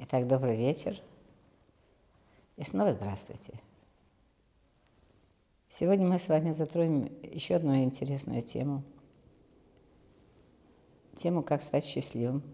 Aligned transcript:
Итак, 0.00 0.28
добрый 0.28 0.56
вечер. 0.56 0.96
И 2.56 2.62
снова 2.62 2.92
здравствуйте. 2.92 3.60
Сегодня 5.68 6.06
мы 6.06 6.20
с 6.20 6.28
вами 6.28 6.52
затронем 6.52 7.10
еще 7.20 7.56
одну 7.56 7.74
интересную 7.82 8.42
тему. 8.42 8.84
Тему, 11.16 11.42
как 11.42 11.62
стать 11.62 11.84
счастливым 11.84 12.44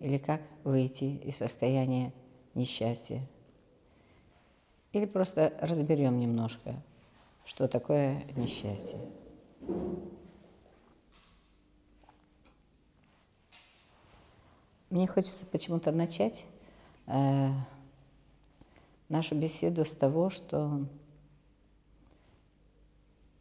или 0.00 0.18
как 0.18 0.42
выйти 0.64 1.18
из 1.18 1.36
состояния 1.36 2.12
несчастья. 2.54 3.22
Или 4.90 5.06
просто 5.06 5.56
разберем 5.60 6.18
немножко, 6.18 6.82
что 7.44 7.68
такое 7.68 8.24
несчастье. 8.34 8.98
Мне 14.90 15.06
хочется 15.06 15.46
почему-то 15.46 15.92
начать 15.92 16.46
э, 17.06 17.50
нашу 19.08 19.36
беседу 19.36 19.84
с 19.84 19.94
того, 19.94 20.30
что 20.30 20.84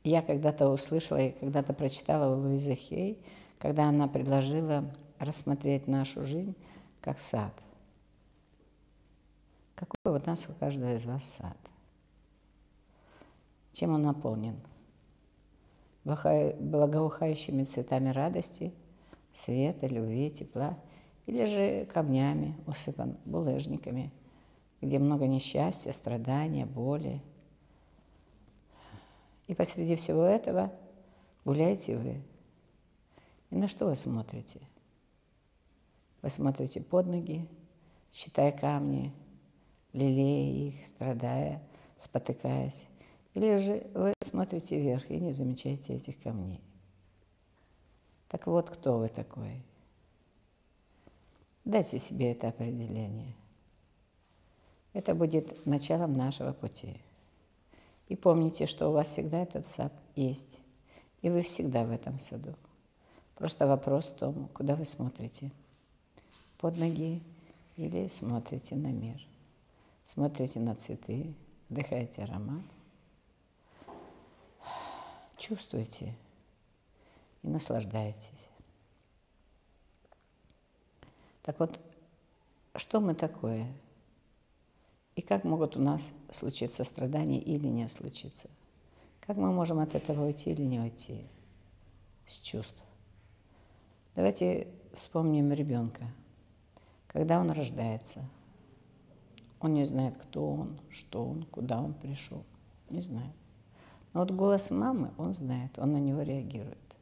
я 0.03 0.21
когда-то 0.21 0.69
услышала 0.69 1.17
и 1.17 1.31
когда-то 1.31 1.73
прочитала 1.73 2.35
у 2.35 2.39
Луизы 2.39 2.75
Хей, 2.75 3.19
когда 3.57 3.89
она 3.89 4.07
предложила 4.07 4.93
рассмотреть 5.17 5.87
нашу 5.87 6.23
жизнь 6.23 6.55
как 7.01 7.17
сад. 7.17 7.53
Какой 9.73 9.97
вот 10.03 10.27
нас 10.27 10.47
у 10.49 10.53
каждого 10.53 10.93
из 10.93 11.07
вас 11.07 11.23
сад? 11.23 11.57
Чем 13.73 13.95
он 13.95 14.03
наполнен? 14.03 14.59
Благоухающими 16.03 17.63
цветами 17.63 18.09
радости, 18.09 18.71
света, 19.33 19.87
любви, 19.87 20.29
тепла– 20.29 20.77
или 21.29 21.45
же 21.45 21.85
камнями 21.85 22.57
усыпан, 22.65 23.15
булыжниками, 23.23 24.11
где 24.81 24.97
много 24.97 25.27
несчастья, 25.27 25.91
страдания, 25.91 26.65
боли. 26.65 27.21
И 29.45 29.53
посреди 29.53 29.95
всего 29.95 30.23
этого 30.23 30.73
гуляете 31.45 31.97
вы. 31.97 32.23
И 33.51 33.57
на 33.57 33.67
что 33.67 33.85
вы 33.85 33.95
смотрите? 33.95 34.59
Вы 36.23 36.29
смотрите 36.31 36.81
под 36.81 37.05
ноги, 37.05 37.47
считая 38.11 38.51
камни, 38.51 39.13
лелея 39.93 40.69
их, 40.69 40.83
страдая, 40.83 41.61
спотыкаясь. 41.99 42.87
Или 43.35 43.55
же 43.57 43.87
вы 43.93 44.15
смотрите 44.23 44.79
вверх 44.79 45.11
и 45.11 45.19
не 45.19 45.31
замечаете 45.31 45.93
этих 45.93 46.19
камней. 46.19 46.63
Так 48.29 48.47
вот, 48.47 48.71
кто 48.71 48.97
вы 48.97 49.09
такой? 49.09 49.63
Дайте 51.69 51.99
себе 51.99 52.31
это 52.31 52.47
определение. 52.47 53.35
Это 54.93 55.13
будет 55.13 55.67
началом 55.67 56.17
нашего 56.17 56.51
пути. 56.51 56.99
И 58.07 58.15
помните, 58.15 58.65
что 58.65 58.89
у 58.89 58.91
вас 58.91 59.09
всегда 59.09 59.43
этот 59.43 59.67
сад 59.67 59.93
есть, 60.15 60.61
и 61.21 61.29
вы 61.29 61.43
всегда 61.43 61.83
в 61.83 61.91
этом 61.91 62.17
саду. 62.17 62.55
Просто 63.35 63.67
вопрос 63.67 64.05
в 64.09 64.15
том, 64.15 64.47
куда 64.47 64.75
вы 64.75 64.83
смотрите. 64.83 65.51
Под 66.57 66.75
ноги 66.75 67.21
или 67.77 68.07
смотрите 68.07 68.75
на 68.75 68.87
мир. 68.87 69.23
Смотрите 70.03 70.59
на 70.59 70.73
цветы, 70.73 71.35
вдыхаете 71.69 72.23
аромат, 72.23 72.65
чувствуете 75.37 76.15
и 77.43 77.47
наслаждаетесь. 77.47 78.48
Так 81.49 81.59
вот, 81.59 81.79
что 82.75 82.99
мы 82.99 83.15
такое? 83.15 83.65
И 85.15 85.23
как 85.23 85.43
могут 85.43 85.75
у 85.77 85.81
нас 85.81 86.13
случиться 86.29 86.83
страдания 86.83 87.41
или 87.41 87.67
не 87.67 87.87
случиться? 87.87 88.51
Как 89.19 89.35
мы 89.35 89.51
можем 89.51 89.79
от 89.79 89.95
этого 89.95 90.27
уйти 90.27 90.51
или 90.51 90.61
не 90.61 90.79
уйти? 90.79 91.25
С 92.27 92.39
чувств. 92.39 92.85
Давайте 94.15 94.67
вспомним 94.93 95.51
ребенка. 95.51 96.03
Когда 97.07 97.39
он 97.39 97.49
рождается, 97.49 98.23
он 99.59 99.73
не 99.73 99.85
знает, 99.85 100.17
кто 100.17 100.51
он, 100.51 100.79
что 100.91 101.25
он, 101.25 101.45
куда 101.45 101.81
он 101.81 101.95
пришел. 101.95 102.43
Не 102.91 103.01
знает. 103.01 103.33
Но 104.13 104.19
вот 104.19 104.29
голос 104.29 104.69
мамы 104.69 105.09
он 105.17 105.33
знает, 105.33 105.79
он 105.79 105.93
на 105.93 105.99
него 105.99 106.21
реагирует. 106.21 106.95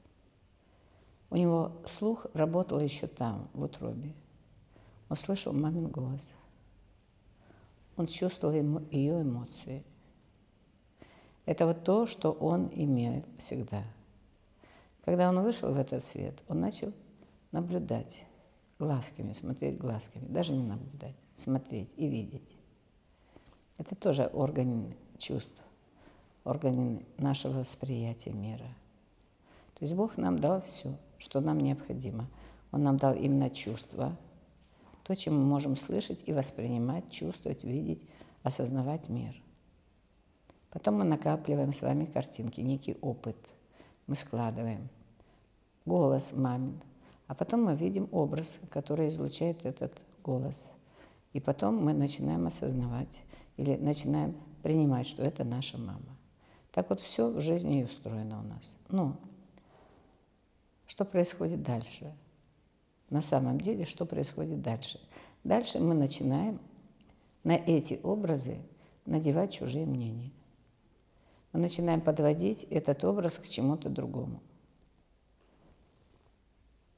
У 1.31 1.35
него 1.35 1.73
слух 1.85 2.27
работал 2.33 2.79
еще 2.79 3.07
там, 3.07 3.49
в 3.51 3.63
утробе 3.63 4.13
услышал 5.09 5.53
мамин 5.53 5.87
голос. 5.87 6.33
Он 7.95 8.07
чувствовал 8.07 8.53
ему, 8.53 8.81
ее 8.91 9.21
эмоции. 9.21 9.83
Это 11.45 11.65
вот 11.65 11.83
то, 11.83 12.05
что 12.05 12.31
он 12.31 12.69
имеет 12.73 13.25
всегда. 13.37 13.83
Когда 15.03 15.29
он 15.29 15.41
вышел 15.41 15.71
в 15.71 15.79
этот 15.79 16.05
свет, 16.05 16.43
он 16.47 16.59
начал 16.59 16.91
наблюдать 17.51 18.25
глазками, 18.77 19.31
смотреть 19.31 19.79
глазками, 19.79 20.25
даже 20.27 20.53
не 20.53 20.63
наблюдать, 20.63 21.15
смотреть 21.33 21.89
и 21.95 22.07
видеть. 22.07 22.57
Это 23.77 23.95
тоже 23.95 24.25
орган 24.33 24.93
чувств, 25.17 25.63
орган 26.43 27.03
нашего 27.17 27.59
восприятия 27.59 28.33
мира. 28.33 28.67
То 29.75 29.85
есть 29.85 29.93
Бог 29.93 30.17
нам 30.17 30.37
дал 30.37 30.61
все, 30.61 30.97
что 31.17 31.39
нам 31.39 31.59
необходимо. 31.59 32.27
Он 32.71 32.83
нам 32.83 32.97
дал 32.97 33.15
именно 33.15 33.49
чувства– 33.49 34.15
то, 35.07 35.15
чем 35.15 35.39
мы 35.39 35.45
можем 35.45 35.77
слышать 35.77 36.21
и 36.25 36.33
воспринимать, 36.33 37.09
чувствовать, 37.09 37.63
видеть, 37.63 38.05
осознавать 38.43 39.07
мир. 39.07 39.41
Потом 40.69 40.95
мы 40.95 41.05
накапливаем 41.05 41.71
с 41.71 41.81
вами 41.81 42.03
картинки, 42.03 42.59
некий 42.59 42.97
опыт. 42.99 43.37
Мы 44.05 44.17
складываем. 44.17 44.89
Голос 45.85 46.33
мамин. 46.33 46.81
А 47.27 47.35
потом 47.35 47.63
мы 47.63 47.75
видим 47.75 48.09
образ, 48.11 48.59
который 48.69 49.07
излучает 49.07 49.65
этот 49.65 49.97
голос. 50.23 50.69
И 51.31 51.39
потом 51.39 51.81
мы 51.81 51.93
начинаем 51.93 52.45
осознавать 52.45 53.23
или 53.55 53.77
начинаем 53.77 54.35
принимать, 54.61 55.07
что 55.07 55.23
это 55.23 55.45
наша 55.45 55.77
мама. 55.77 56.17
Так 56.73 56.89
вот 56.89 56.99
все 56.99 57.29
в 57.29 57.39
жизни 57.39 57.79
и 57.79 57.85
устроено 57.85 58.41
у 58.41 58.43
нас. 58.43 58.77
Ну, 58.89 59.15
что 60.85 61.05
происходит 61.05 61.63
дальше? 61.63 62.13
На 63.09 63.21
самом 63.21 63.59
деле, 63.59 63.85
что 63.85 64.05
происходит 64.05 64.61
дальше. 64.61 64.99
Дальше 65.43 65.79
мы 65.79 65.93
начинаем 65.93 66.59
на 67.43 67.53
эти 67.55 67.99
образы 68.03 68.57
надевать 69.05 69.53
чужие 69.53 69.85
мнения. 69.85 70.31
Мы 71.53 71.61
начинаем 71.61 72.01
подводить 72.01 72.63
этот 72.65 73.03
образ 73.05 73.37
к 73.37 73.47
чему-то 73.47 73.89
другому. 73.89 74.41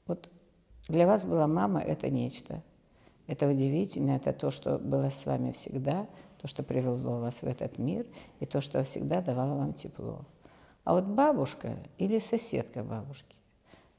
Вот 0.07 0.31
для 0.87 1.05
вас 1.05 1.25
была 1.25 1.47
мама– 1.47 1.79
это 1.81 2.09
нечто. 2.09 2.63
Это 3.27 3.47
удивительно, 3.47 4.11
это 4.11 4.33
то, 4.33 4.49
что 4.49 4.79
было 4.79 5.11
с 5.11 5.23
вами 5.27 5.51
всегда, 5.51 6.07
то, 6.41 6.47
что 6.47 6.63
привело 6.63 7.19
вас 7.19 7.43
в 7.43 7.47
этот 7.47 7.77
мир, 7.77 8.07
и 8.39 8.47
то, 8.47 8.59
что 8.59 8.83
всегда 8.83 9.21
давало 9.21 9.55
вам 9.55 9.73
тепло. 9.73 10.25
А 10.83 10.93
вот 10.95 11.03
бабушка 11.03 11.77
или 11.99 12.17
соседка 12.17 12.83
бабушки 12.83 13.35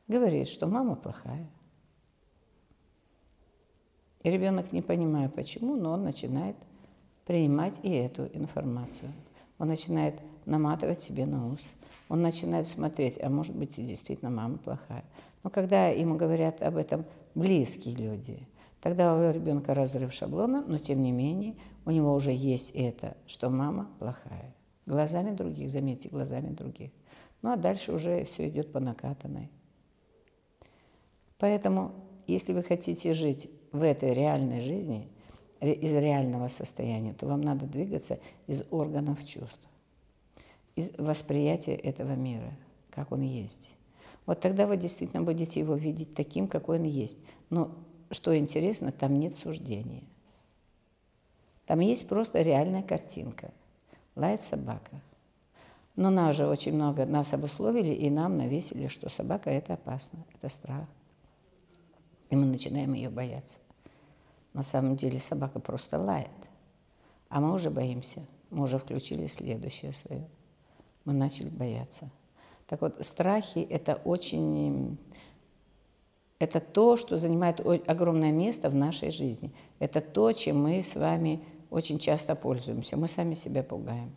говорит, 0.08 0.48
что 0.48 0.66
мама 0.66 0.96
плохая– 0.96 1.48
и 4.22 4.30
ребенок, 4.30 4.72
не 4.72 4.82
понимая 4.82 5.28
почему, 5.28 5.76
но 5.76 5.92
он 5.92 6.04
начинает 6.04 6.56
принимать 7.26 7.80
и 7.82 7.90
эту 7.92 8.26
информацию. 8.26 9.12
Он 9.58 9.68
начинает 9.68 10.20
наматывать 10.46 11.00
себе 11.00 11.26
на 11.26 11.48
ус. 11.48 11.72
Он 12.08 12.22
начинает 12.22 12.66
смотреть, 12.66 13.18
а 13.22 13.30
может 13.30 13.56
быть 13.56 13.78
и 13.78 13.84
действительно 13.84 14.30
мама 14.30 14.58
плохая. 14.58 15.04
Но 15.42 15.50
когда 15.50 15.88
ему 15.88 16.16
говорят 16.16 16.60
об 16.60 16.76
этом 16.76 17.04
близкие 17.34 17.94
люди, 17.94 18.46
тогда 18.80 19.14
у 19.14 19.32
ребенка 19.32 19.74
разрыв 19.74 20.12
шаблона, 20.12 20.64
но 20.66 20.78
тем 20.78 21.02
не 21.02 21.12
менее 21.12 21.54
у 21.84 21.90
него 21.90 22.12
уже 22.14 22.32
есть 22.32 22.72
это, 22.72 23.16
что 23.26 23.48
мама 23.48 23.88
плохая. 23.98 24.54
Глазами 24.86 25.30
других, 25.30 25.70
заметьте, 25.70 26.08
глазами 26.08 26.52
других. 26.52 26.90
Ну 27.42 27.52
а 27.52 27.56
дальше 27.56 27.92
уже 27.92 28.24
все 28.24 28.48
идет 28.48 28.72
по 28.72 28.80
накатанной. 28.80 29.50
Поэтому, 31.38 31.92
если 32.26 32.52
вы 32.52 32.62
хотите 32.62 33.14
жить 33.14 33.50
в 33.72 33.82
этой 33.82 34.12
реальной 34.12 34.60
жизни, 34.60 35.08
из 35.60 35.94
реального 35.94 36.48
состояния, 36.48 37.12
то 37.12 37.26
вам 37.26 37.42
надо 37.42 37.66
двигаться 37.66 38.18
из 38.46 38.64
органов 38.70 39.24
чувств, 39.26 39.68
из 40.74 40.90
восприятия 40.96 41.74
этого 41.74 42.14
мира, 42.14 42.50
как 42.90 43.12
он 43.12 43.20
есть. 43.20 43.74
Вот 44.26 44.40
тогда 44.40 44.66
вы 44.66 44.76
действительно 44.76 45.22
будете 45.22 45.60
его 45.60 45.74
видеть 45.74 46.14
таким, 46.14 46.48
какой 46.48 46.78
он 46.78 46.84
есть. 46.84 47.18
Но 47.50 47.70
что 48.10 48.36
интересно, 48.36 48.92
там 48.92 49.18
нет 49.18 49.36
суждения. 49.36 50.02
Там 51.66 51.80
есть 51.80 52.08
просто 52.08 52.42
реальная 52.42 52.82
картинка. 52.82 53.50
Лает 54.16 54.40
собака. 54.40 55.00
Но 55.96 56.10
нас 56.10 56.36
же 56.36 56.46
очень 56.46 56.74
много, 56.74 57.04
нас 57.04 57.34
обусловили 57.34 57.92
и 57.92 58.08
нам 58.08 58.38
навесили, 58.38 58.86
что 58.86 59.08
собака– 59.08 59.50
это 59.50 59.74
опасно, 59.74 60.24
это 60.34 60.48
страх 60.48 60.86
и 62.30 62.36
мы 62.36 62.46
начинаем 62.46 62.94
ее 62.94 63.10
бояться. 63.10 63.58
На 64.52 64.62
самом 64.62 64.96
деле 64.96 65.18
собака 65.18 65.60
просто 65.60 65.98
лает. 65.98 66.28
А 67.28 67.40
мы 67.40 67.52
уже 67.52 67.70
боимся. 67.70 68.24
Мы 68.50 68.64
уже 68.64 68.78
включили 68.78 69.26
следующее 69.26 69.92
свое. 69.92 70.26
Мы 71.04 71.12
начали 71.12 71.48
бояться. 71.48 72.10
Так 72.66 72.80
вот, 72.80 73.04
страхи– 73.04 73.58
это 73.70 74.00
очень… 74.04 74.98
Это 76.38 76.58
то, 76.58 76.96
что 76.96 77.18
занимает 77.18 77.60
огромное 77.86 78.32
место 78.32 78.70
в 78.70 78.74
нашей 78.74 79.10
жизни. 79.10 79.52
Это 79.78 80.00
то, 80.00 80.32
чем 80.32 80.62
мы 80.62 80.82
с 80.82 80.96
вами 80.96 81.44
очень 81.68 81.98
часто 81.98 82.34
пользуемся. 82.34 82.96
Мы 82.96 83.08
сами 83.08 83.34
себя 83.34 83.62
пугаем. 83.62 84.10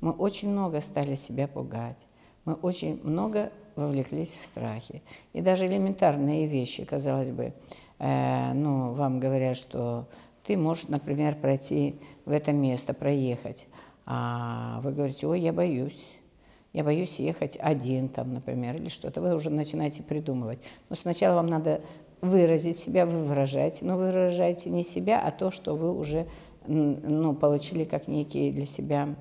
Мы 0.00 0.12
очень 0.12 0.50
много 0.50 0.80
стали 0.80 1.16
себя 1.16 1.48
пугать. 1.48 2.06
Мы 2.50 2.56
очень 2.62 3.00
много 3.04 3.52
вовлеклись 3.76 4.36
в 4.36 4.44
страхи. 4.44 5.02
И 5.32 5.40
даже 5.40 5.68
элементарные 5.68 6.48
вещи, 6.48 6.84
казалось 6.84 7.30
бы, 7.30 7.52
э, 8.00 8.52
ну, 8.54 8.92
вам 8.92 9.20
говорят, 9.20 9.56
что 9.56 10.08
ты 10.42 10.56
можешь, 10.56 10.88
например, 10.88 11.36
пройти 11.36 11.94
в 12.24 12.32
это 12.32 12.50
место, 12.50 12.92
проехать, 12.92 13.68
а 14.04 14.80
вы 14.82 14.90
говорите, 14.90 15.28
ой, 15.28 15.40
я 15.40 15.52
боюсь, 15.52 16.04
я 16.72 16.82
боюсь 16.82 17.20
ехать 17.20 17.56
один 17.60 18.08
там, 18.08 18.34
например, 18.34 18.74
или 18.74 18.88
что-то. 18.88 19.20
Вы 19.20 19.32
уже 19.32 19.50
начинаете 19.50 20.02
придумывать. 20.02 20.58
Но 20.88 20.96
сначала 20.96 21.36
вам 21.36 21.46
надо 21.46 21.82
выразить 22.20 22.78
себя, 22.78 23.06
вы 23.06 23.22
выражаете, 23.22 23.84
но 23.84 23.96
вы 23.96 24.06
выражаете 24.06 24.70
не 24.70 24.82
себя, 24.82 25.22
а 25.24 25.30
то, 25.30 25.52
что 25.52 25.76
вы 25.76 25.96
уже 25.96 26.26
ну, 26.66 27.32
получили 27.32 27.84
как 27.84 28.08
некий 28.08 28.50
для 28.50 28.66
себя 28.66 29.14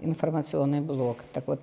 информационный 0.00 0.80
блок. 0.80 1.18
Так 1.32 1.46
вот, 1.48 1.62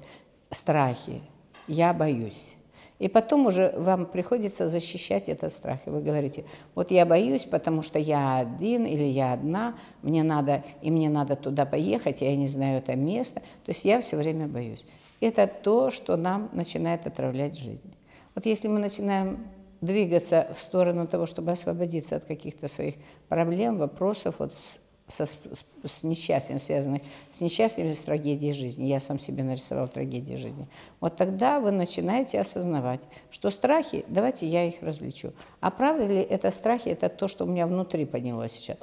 страхи. 0.49 1.21
Я 1.67 1.93
боюсь. 1.93 2.55
И 2.99 3.09
потом 3.09 3.47
уже 3.47 3.73
вам 3.77 4.05
приходится 4.05 4.67
защищать 4.67 5.27
этот 5.27 5.51
страх. 5.51 5.79
И 5.85 5.89
вы 5.89 6.01
говорите, 6.01 6.45
вот 6.73 6.91
я 6.91 7.05
боюсь, 7.05 7.43
потому 7.43 7.81
что 7.81 7.99
я 7.99 8.37
один 8.37 8.85
или 8.85 9.03
я 9.03 9.33
одна, 9.33 9.75
мне 10.03 10.23
надо, 10.23 10.63
и 10.81 10.89
мне 10.89 11.09
надо 11.09 11.35
туда 11.35 11.65
поехать, 11.65 12.21
я 12.21 12.35
не 12.35 12.47
знаю 12.47 12.77
это 12.77 12.95
место. 12.95 13.41
То 13.65 13.71
есть 13.71 13.83
я 13.83 13.99
все 13.99 14.15
время 14.15 14.47
боюсь. 14.47 14.85
Это 15.19 15.47
то, 15.47 15.89
что 15.89 16.15
нам 16.15 16.49
начинает 16.53 17.05
отравлять 17.07 17.57
жизнь. 17.57 17.93
Вот 18.35 18.45
если 18.45 18.67
мы 18.67 18.79
начинаем 18.79 19.47
двигаться 19.81 20.47
в 20.55 20.61
сторону 20.61 21.07
того, 21.07 21.25
чтобы 21.25 21.51
освободиться 21.51 22.15
от 22.15 22.25
каких-то 22.25 22.67
своих 22.67 22.95
проблем, 23.27 23.77
вопросов, 23.77 24.35
вот 24.39 24.53
с 24.53 24.79
со, 25.13 25.25
с, 25.25 25.37
с 25.85 26.03
несчастьем, 26.03 26.57
связанных 26.57 27.03
с 27.29 27.41
несчастьем 27.41 27.93
с 27.93 27.99
трагедией 27.99 28.53
жизни. 28.53 28.85
Я 28.85 28.99
сам 28.99 29.19
себе 29.19 29.43
нарисовал 29.43 29.87
трагедии 29.87 30.35
жизни. 30.35 30.67
Вот 30.99 31.15
тогда 31.17 31.59
вы 31.59 31.71
начинаете 31.71 32.39
осознавать, 32.39 33.01
что 33.29 33.51
страхи, 33.51 34.05
давайте 34.07 34.47
я 34.47 34.65
их 34.65 34.81
различу. 34.81 35.33
А 35.59 35.69
правда 35.69 36.07
ли 36.07 36.17
это 36.17 36.49
страхи, 36.49 36.89
это 36.89 37.09
то, 37.09 37.27
что 37.27 37.45
у 37.45 37.47
меня 37.47 37.67
внутри 37.67 38.05
поднялось 38.05 38.53
сейчас? 38.53 38.77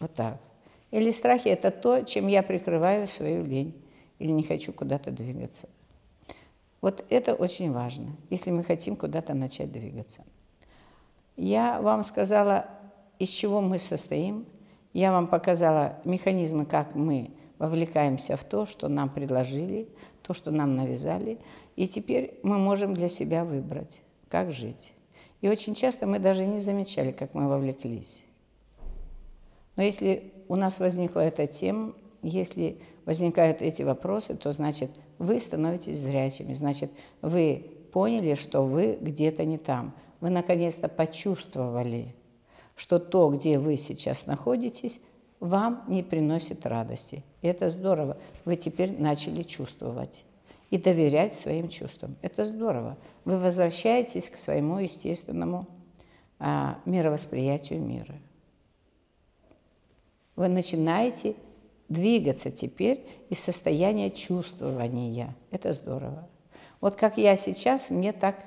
Вот 0.00 0.12
так. 0.14 0.38
Или 0.90 1.10
страхи– 1.10 1.48
это 1.48 1.70
то, 1.70 2.02
чем 2.02 2.26
я 2.26 2.42
прикрываю 2.42 3.06
свою 3.06 3.44
лень 3.44 3.74
или 4.18 4.32
не 4.32 4.42
хочу 4.42 4.72
куда-то 4.72 5.10
двигаться. 5.10 5.68
Вот 6.80 7.04
это 7.10 7.34
очень 7.34 7.72
важно, 7.72 8.16
если 8.30 8.50
мы 8.50 8.64
хотим 8.64 8.96
куда-то 8.96 9.34
начать 9.34 9.70
двигаться. 9.70 10.24
Я 11.36 11.80
вам 11.80 12.02
сказала, 12.02 12.66
из 13.18 13.28
чего 13.28 13.60
мы 13.60 13.78
состоим– 13.78 14.44
я 14.98 15.12
вам 15.12 15.28
показала 15.28 16.00
механизмы, 16.04 16.66
как 16.66 16.96
мы 16.96 17.30
вовлекаемся 17.58 18.36
в 18.36 18.42
то, 18.42 18.66
что 18.66 18.88
нам 18.88 19.08
предложили, 19.08 19.88
то, 20.22 20.34
что 20.34 20.50
нам 20.50 20.74
навязали, 20.74 21.38
и 21.76 21.86
теперь 21.86 22.38
мы 22.42 22.58
можем 22.58 22.94
для 22.94 23.08
себя 23.08 23.44
выбрать, 23.44 24.02
как 24.28 24.50
жить. 24.50 24.92
И 25.40 25.48
очень 25.48 25.76
часто 25.76 26.08
мы 26.08 26.18
даже 26.18 26.44
не 26.46 26.58
замечали, 26.58 27.12
как 27.12 27.34
мы 27.34 27.48
вовлеклись. 27.48 28.24
Но 29.76 29.84
если 29.84 30.32
у 30.48 30.56
нас 30.56 30.80
возникла 30.80 31.20
эта 31.20 31.46
тема, 31.46 31.94
если 32.22 32.80
возникают 33.04 33.62
эти 33.62 33.82
вопросы, 33.82 34.34
то 34.34 34.50
значит 34.50 34.90
вы 35.18 35.38
становитесь 35.38 36.00
зрячими, 36.00 36.54
значит 36.54 36.90
вы 37.22 37.64
поняли, 37.92 38.34
что 38.34 38.64
вы 38.64 38.98
где-то 39.00 39.44
не 39.44 39.58
там. 39.58 39.94
Вы 40.20 40.30
наконец-то 40.30 40.88
почувствовали, 40.88 42.16
что 42.78 43.00
то, 43.00 43.28
где 43.28 43.58
вы 43.58 43.76
сейчас 43.76 44.26
находитесь, 44.26 45.00
вам 45.40 45.84
не 45.88 46.04
приносит 46.04 46.64
радости. 46.64 47.24
И 47.42 47.48
это 47.48 47.68
здорово. 47.68 48.16
Вы 48.44 48.54
теперь 48.54 48.92
начали 49.00 49.42
чувствовать 49.42 50.24
и 50.70 50.78
доверять 50.78 51.34
своим 51.34 51.68
чувствам. 51.68 52.16
Это 52.22 52.44
здорово. 52.44 52.96
Вы 53.24 53.38
возвращаетесь 53.38 54.30
к 54.30 54.36
своему 54.36 54.78
естественному 54.78 55.66
а, 56.38 56.78
мировосприятию 56.84 57.80
мира. 57.80 58.14
Вы 60.36 60.46
начинаете 60.46 61.34
двигаться 61.88 62.52
теперь 62.52 63.04
из 63.28 63.40
состояния 63.40 64.08
чувствования. 64.12 65.34
Это 65.50 65.72
здорово. 65.72 66.28
Вот 66.80 66.94
как 66.94 67.18
я 67.18 67.36
сейчас, 67.36 67.90
мне 67.90 68.12
так 68.12 68.44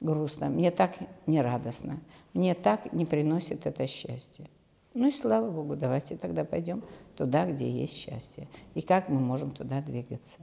грустно, 0.00 0.48
мне 0.48 0.70
так 0.70 0.96
нерадостно, 1.26 2.00
мне 2.32 2.54
так 2.54 2.92
не 2.92 3.06
приносит 3.06 3.66
это 3.66 3.86
счастье. 3.86 4.48
Ну 4.94 5.08
и 5.08 5.10
слава 5.10 5.50
Богу, 5.50 5.74
давайте 5.74 6.16
тогда 6.16 6.44
пойдем 6.44 6.84
туда, 7.16 7.46
где 7.46 7.68
есть 7.68 7.96
счастье. 7.96 8.48
И 8.74 8.80
как 8.80 9.08
мы 9.08 9.18
можем 9.18 9.50
туда 9.50 9.80
двигаться. 9.80 10.40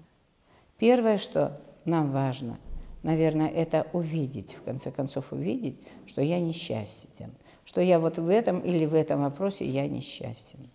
Первое, 0.78 1.18
что 1.18 1.62
нам 1.86 2.12
важно, 2.12 2.60
наверное, 3.02 3.48
это 3.48 3.88
увидеть, 3.94 4.54
в 4.54 4.64
конце 4.64 4.92
концов 4.92 5.32
увидеть, 5.32 5.80
что 6.06 6.22
я 6.22 6.40
несчастен, 6.40 7.32
что 7.64 7.80
я 7.82 8.00
вот 8.00 8.18
в 8.18 8.28
этом 8.28 8.60
или 8.60 8.86
в 8.86 8.94
этом 8.94 9.22
вопросе 9.22 9.66
я 9.66 9.88
несчастен. 9.88 10.70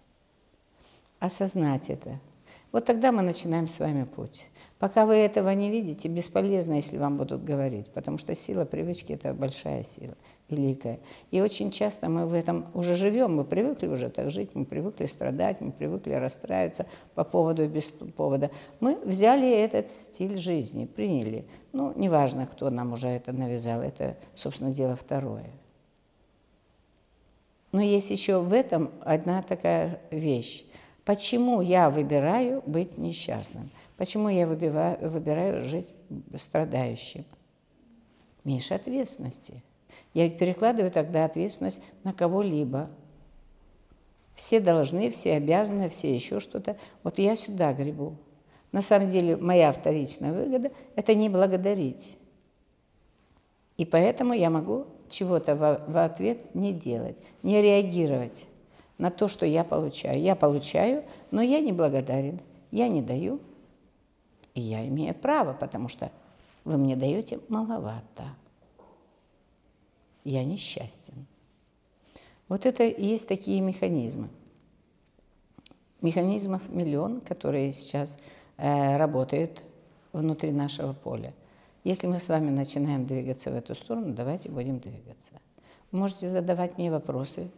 Осознать 1.18 1.90
это. 1.90 2.18
Вот 2.72 2.84
тогда 2.84 3.12
мы 3.12 3.22
начинаем 3.22 3.68
с 3.68 3.78
вами 3.78 4.04
путь. 4.04 4.48
Пока 4.78 5.06
вы 5.06 5.14
этого 5.14 5.48
не 5.50 5.70
видите, 5.70 6.06
бесполезно, 6.08 6.74
если 6.74 6.98
вам 6.98 7.16
будут 7.16 7.42
говорить, 7.42 7.86
потому 7.94 8.18
что 8.18 8.34
сила 8.34 8.66
привычки– 8.66 9.12
это 9.14 9.32
большая 9.32 9.82
сила, 9.82 10.14
великая. 10.50 11.00
И 11.30 11.40
очень 11.40 11.70
часто 11.70 12.10
мы 12.10 12.26
в 12.26 12.34
этом 12.34 12.66
уже 12.74 12.94
живем, 12.94 13.36
мы 13.36 13.44
привыкли 13.44 13.86
уже 13.86 14.10
так 14.10 14.28
жить, 14.28 14.50
мы 14.54 14.66
привыкли 14.66 15.06
страдать, 15.06 15.62
мы 15.62 15.72
привыкли 15.72 16.12
расстраиваться 16.12 16.84
по 17.14 17.24
поводу 17.24 17.64
и 17.64 17.68
без 17.68 17.88
повода. 17.88 18.50
Мы 18.80 18.98
взяли 19.02 19.50
этот 19.50 19.88
стиль 19.88 20.36
жизни, 20.36 20.84
приняли. 20.84 21.46
Ну, 21.72 21.94
неважно, 21.96 22.46
кто 22.46 22.68
нам 22.68 22.92
уже 22.92 23.08
это 23.08 23.32
навязал, 23.32 23.80
это, 23.80 24.18
собственно, 24.34 24.72
дело 24.72 24.94
второе. 24.94 25.50
Но 27.72 27.80
есть 27.80 28.10
еще 28.10 28.40
в 28.40 28.52
этом 28.52 28.90
одна 29.00 29.42
такая 29.42 30.00
вещь. 30.10 30.66
Почему 31.06 31.62
я 31.62 31.88
выбираю 31.88 32.62
быть 32.66 32.98
несчастным? 32.98 33.70
Почему 33.96 34.28
я 34.28 34.46
выбираю, 34.46 35.08
выбираю 35.08 35.62
жить 35.62 35.94
страдающим? 36.36 37.24
Меньше 38.44 38.74
ответственности. 38.74 39.62
Я 40.12 40.28
перекладываю 40.30 40.90
тогда 40.90 41.24
ответственность 41.24 41.82
на 42.04 42.12
кого-либо. 42.12 42.90
Все 44.34 44.60
должны, 44.60 45.10
все 45.10 45.34
обязаны, 45.34 45.88
все 45.88 46.14
еще 46.14 46.40
что-то. 46.40 46.76
Вот 47.02 47.18
я 47.18 47.36
сюда 47.36 47.72
гребу. 47.72 48.16
На 48.70 48.82
самом 48.82 49.08
деле 49.08 49.36
моя 49.36 49.72
вторичная 49.72 50.32
выгода– 50.32 50.70
это 50.96 51.14
не 51.14 51.30
благодарить. 51.30 52.18
И 53.78 53.86
поэтому 53.86 54.34
я 54.34 54.50
могу 54.50 54.86
чего-то 55.08 55.54
в, 55.54 55.84
в 55.86 55.96
ответ 56.04 56.54
не 56.54 56.72
делать, 56.72 57.16
не 57.42 57.62
реагировать 57.62 58.46
на 58.98 59.10
то, 59.10 59.28
что 59.28 59.46
я 59.46 59.64
получаю. 59.64 60.20
Я 60.20 60.36
получаю, 60.36 61.04
но 61.30 61.40
я 61.40 61.60
не 61.60 61.72
благодарен, 61.72 62.40
я 62.70 62.88
не 62.88 63.00
даю– 63.00 63.40
и 64.56 64.60
я 64.60 64.86
имею 64.88 65.14
право, 65.14 65.52
потому 65.52 65.88
что 65.88 66.10
вы 66.64 66.78
мне 66.78 66.96
даете 66.96 67.38
маловато. 67.48 68.24
Я 70.24 70.44
несчастен. 70.44 71.26
Вот 72.48 72.64
это 72.64 72.84
и 72.84 73.06
есть 73.06 73.28
такие 73.28 73.60
механизмы. 73.60 74.28
Механизмов 76.00 76.68
миллион, 76.70 77.20
которые 77.20 77.70
сейчас 77.72 78.18
э, 78.56 78.96
работают 78.96 79.62
внутри 80.12 80.52
нашего 80.52 80.94
поля. 80.94 81.34
Если 81.84 82.06
мы 82.06 82.18
с 82.18 82.28
вами 82.28 82.50
начинаем 82.50 83.06
двигаться 83.06 83.50
в 83.50 83.54
эту 83.54 83.74
сторону, 83.74 84.14
давайте 84.14 84.48
будем 84.48 84.78
двигаться. 84.78 85.32
Можете 85.90 86.30
задавать 86.30 86.78
мне 86.78 86.90
вопросы, 86.90 87.50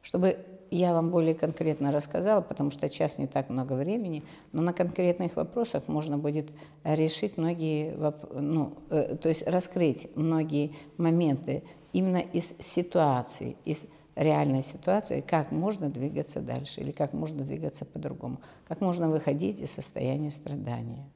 чтобы 0.00 0.38
я 0.70 0.92
вам 0.92 1.10
более 1.10 1.34
конкретно 1.34 1.92
рассказала, 1.92 2.40
потому 2.40 2.70
что 2.70 2.88
час 2.88 3.18
не 3.18 3.26
так 3.26 3.48
много 3.48 3.74
времени, 3.74 4.24
но 4.52 4.62
на 4.62 4.72
конкретных 4.72 5.36
вопросах 5.36 5.88
можно 5.88 6.18
будет 6.18 6.50
решить 6.84 7.36
многие, 7.36 7.94
ну, 8.32 8.74
э, 8.90 9.16
то 9.20 9.28
есть 9.28 9.46
раскрыть 9.46 10.08
многие 10.16 10.72
моменты 10.96 11.62
именно 11.92 12.18
из 12.18 12.54
ситуации, 12.58 13.56
из 13.64 13.86
реальной 14.16 14.62
ситуации, 14.62 15.20
как 15.20 15.52
можно 15.52 15.90
двигаться 15.90 16.40
дальше 16.40 16.80
или 16.80 16.90
как 16.90 17.12
можно 17.12 17.44
двигаться 17.44 17.84
по-другому, 17.84 18.40
как 18.66 18.80
можно 18.80 19.08
выходить 19.08 19.60
из 19.60 19.70
состояния 19.70 20.30
страдания. 20.30 21.06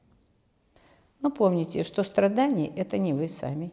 Но 1.19 1.29
помните, 1.29 1.83
что 1.83 2.03
страдание– 2.03 2.71
это 2.75 2.97
не 2.97 3.13
вы 3.13 3.27
сами. 3.27 3.71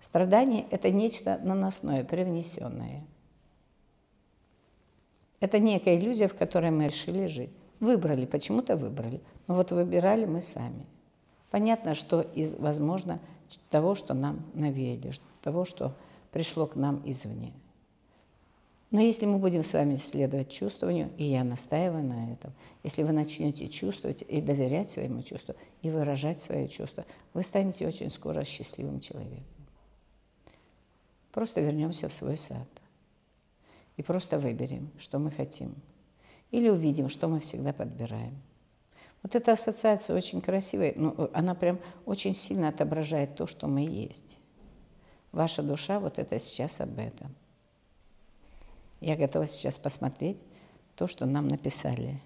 Страдание– 0.00 0.66
это 0.70 0.90
нечто 0.90 1.40
наносное, 1.42 2.04
привнесенное. 2.04 3.04
Это 5.46 5.60
некая 5.60 5.96
иллюзия, 5.96 6.26
в 6.26 6.34
которой 6.34 6.72
мы 6.72 6.86
решили 6.88 7.28
жить. 7.28 7.50
Выбрали, 7.78 8.26
почему-то 8.26 8.76
выбрали. 8.76 9.20
Но 9.46 9.54
вот 9.54 9.70
выбирали 9.70 10.24
мы 10.24 10.42
сами. 10.42 10.84
Понятно, 11.52 11.94
что 11.94 12.20
из, 12.20 12.56
возможно, 12.56 13.20
того, 13.70 13.94
что 13.94 14.12
нам 14.12 14.44
навеяли, 14.54 15.12
того, 15.42 15.64
что 15.64 15.94
пришло 16.32 16.66
к 16.66 16.74
нам 16.74 17.00
извне. 17.04 17.52
Но 18.90 19.00
если 19.00 19.24
мы 19.26 19.38
будем 19.38 19.62
с 19.62 19.72
вами 19.72 19.94
следовать 19.94 20.50
чувствованию, 20.50 21.12
и 21.16 21.22
я 21.22 21.44
настаиваю 21.44 22.02
на 22.02 22.32
этом, 22.32 22.52
если 22.82 23.04
вы 23.04 23.12
начнете 23.12 23.68
чувствовать 23.68 24.24
и 24.26 24.40
доверять 24.40 24.90
своему 24.90 25.22
чувству, 25.22 25.54
и 25.80 25.90
выражать 25.90 26.40
свое 26.40 26.66
чувство, 26.66 27.06
вы 27.34 27.44
станете 27.44 27.86
очень 27.86 28.10
скоро 28.10 28.42
счастливым 28.42 28.98
человеком. 28.98 29.44
Просто 31.30 31.60
вернемся 31.60 32.08
в 32.08 32.12
свой 32.12 32.36
сад 32.36 32.66
и 33.96 34.02
просто 34.02 34.38
выберем, 34.38 34.90
что 34.98 35.18
мы 35.18 35.30
хотим. 35.30 35.74
Или 36.50 36.68
увидим, 36.68 37.08
что 37.08 37.28
мы 37.28 37.40
всегда 37.40 37.72
подбираем. 37.72 38.40
Вот 39.22 39.34
эта 39.34 39.52
ассоциация 39.52 40.14
очень 40.14 40.40
красивая, 40.40 40.92
ну, 40.94 41.30
она 41.32 41.54
прям 41.54 41.80
очень 42.04 42.34
сильно 42.34 42.68
отображает 42.68 43.34
то, 43.34 43.46
что 43.46 43.66
мы 43.66 43.80
есть. 43.80 44.38
Ваша 45.32 45.62
душа 45.62 45.98
вот 45.98 46.18
это 46.18 46.38
сейчас 46.38 46.80
об 46.80 46.98
этом. 46.98 47.34
Я 49.00 49.16
готова 49.16 49.46
сейчас 49.46 49.78
посмотреть 49.78 50.38
то, 50.94 51.06
что 51.06 51.26
нам 51.26 51.48
написали. 51.48 52.20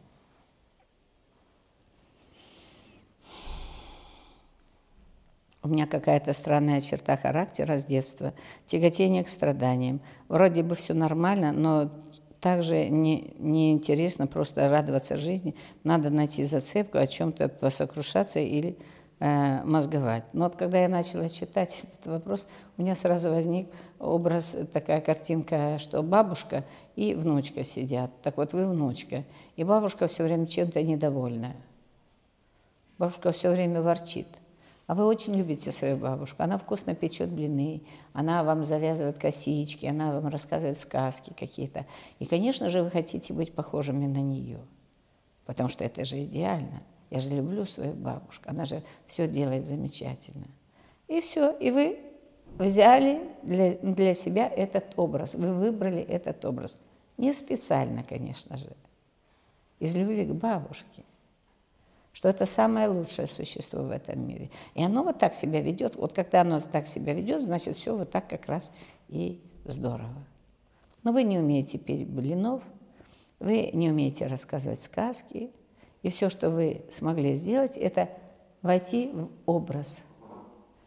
У 5.62 5.68
меня 5.68 5.86
какая-то 5.86 6.32
странная 6.32 6.80
черта 6.80 7.16
характера 7.16 7.76
с 7.76 7.84
детства, 7.84 8.32
тяготение 8.64 9.24
к 9.24 9.28
страданиям. 9.28 10.00
Вроде 10.28 10.62
бы 10.62 10.74
все 10.74 10.94
нормально, 10.94 11.52
но 11.52 11.90
также 12.40 12.88
не, 12.88 13.34
неинтересно 13.38 14.26
просто 14.26 14.68
радоваться 14.70 15.18
жизни. 15.18 15.54
Надо 15.84 16.08
найти 16.08 16.44
зацепку, 16.44 16.96
о 16.96 17.06
чем-то 17.06 17.50
посокрушаться 17.50 18.40
или 18.40 18.78
э, 19.18 19.62
мозговать. 19.64 20.24
Но 20.32 20.44
вот 20.44 20.56
когда 20.56 20.78
я 20.78 20.88
начала 20.88 21.28
читать 21.28 21.82
этот 21.84 22.06
вопрос, 22.06 22.48
у 22.78 22.82
меня 22.82 22.94
сразу 22.94 23.28
возник 23.28 23.68
образ, 23.98 24.56
такая 24.72 25.02
картинка, 25.02 25.78
что 25.78 26.02
бабушка 26.02 26.64
и 26.96 27.14
внучка 27.14 27.64
сидят. 27.64 28.10
Так 28.22 28.38
вот, 28.38 28.54
вы 28.54 28.66
внучка. 28.66 29.24
И 29.56 29.64
бабушка 29.64 30.06
все 30.06 30.24
время 30.24 30.46
чем-то 30.46 30.82
недовольная. 30.82 31.56
Бабушка 32.96 33.32
все 33.32 33.50
время 33.50 33.82
ворчит. 33.82 34.26
А 34.90 34.94
вы 34.96 35.04
очень 35.04 35.36
любите 35.36 35.70
свою 35.70 35.96
бабушку. 35.96 36.42
Она 36.42 36.58
вкусно 36.58 36.96
печет 36.96 37.28
блины, 37.30 37.80
она 38.12 38.42
вам 38.42 38.64
завязывает 38.64 39.20
косички, 39.20 39.86
она 39.86 40.12
вам 40.12 40.26
рассказывает 40.26 40.80
сказки 40.80 41.32
какие-то. 41.38 41.86
И, 42.18 42.24
конечно 42.24 42.68
же, 42.68 42.82
вы 42.82 42.90
хотите 42.90 43.32
быть 43.32 43.54
похожими 43.54 44.06
на 44.06 44.20
нее, 44.20 44.58
потому 45.46 45.68
что 45.68 45.84
это 45.84 46.04
же 46.04 46.24
идеально. 46.24 46.82
Я 47.08 47.20
же 47.20 47.30
люблю 47.30 47.66
свою 47.66 47.92
бабушку, 47.92 48.46
она 48.48 48.64
же 48.64 48.82
все 49.06 49.28
делает 49.28 49.64
замечательно. 49.64 50.48
И 51.06 51.20
все, 51.20 51.52
и 51.58 51.70
вы 51.70 52.00
взяли 52.58 53.22
для, 53.44 53.74
для 53.74 54.12
себя 54.12 54.48
этот 54.48 54.98
образ, 54.98 55.36
вы 55.36 55.54
выбрали 55.54 56.02
этот 56.02 56.44
образ. 56.44 56.78
Не 57.16 57.32
специально, 57.32 58.02
конечно 58.02 58.56
же, 58.56 58.66
из 59.78 59.94
любви 59.94 60.24
к 60.24 60.32
бабушке 60.32 61.04
что 62.20 62.28
это 62.28 62.44
самое 62.44 62.86
лучшее 62.86 63.26
существо 63.26 63.82
в 63.82 63.90
этом 63.90 64.28
мире. 64.28 64.50
И 64.74 64.84
оно 64.84 65.04
вот 65.04 65.18
так 65.18 65.34
себя 65.34 65.62
ведет. 65.62 65.96
Вот 65.96 66.12
когда 66.12 66.42
оно 66.42 66.60
так 66.60 66.86
себя 66.86 67.14
ведет, 67.14 67.40
значит, 67.40 67.78
все 67.78 67.96
вот 67.96 68.10
так 68.10 68.28
как 68.28 68.44
раз 68.44 68.72
и 69.08 69.40
здорово. 69.64 70.26
Но 71.02 71.12
вы 71.12 71.22
не 71.22 71.38
умеете 71.38 71.78
петь 71.78 72.06
блинов, 72.06 72.62
вы 73.38 73.70
не 73.72 73.88
умеете 73.88 74.26
рассказывать 74.26 74.82
сказки, 74.82 75.50
и 76.02 76.10
все, 76.10 76.28
что 76.28 76.50
вы 76.50 76.82
смогли 76.90 77.32
сделать, 77.32 77.78
это 77.78 78.10
войти 78.60 79.10
в 79.14 79.30
образ. 79.46 80.04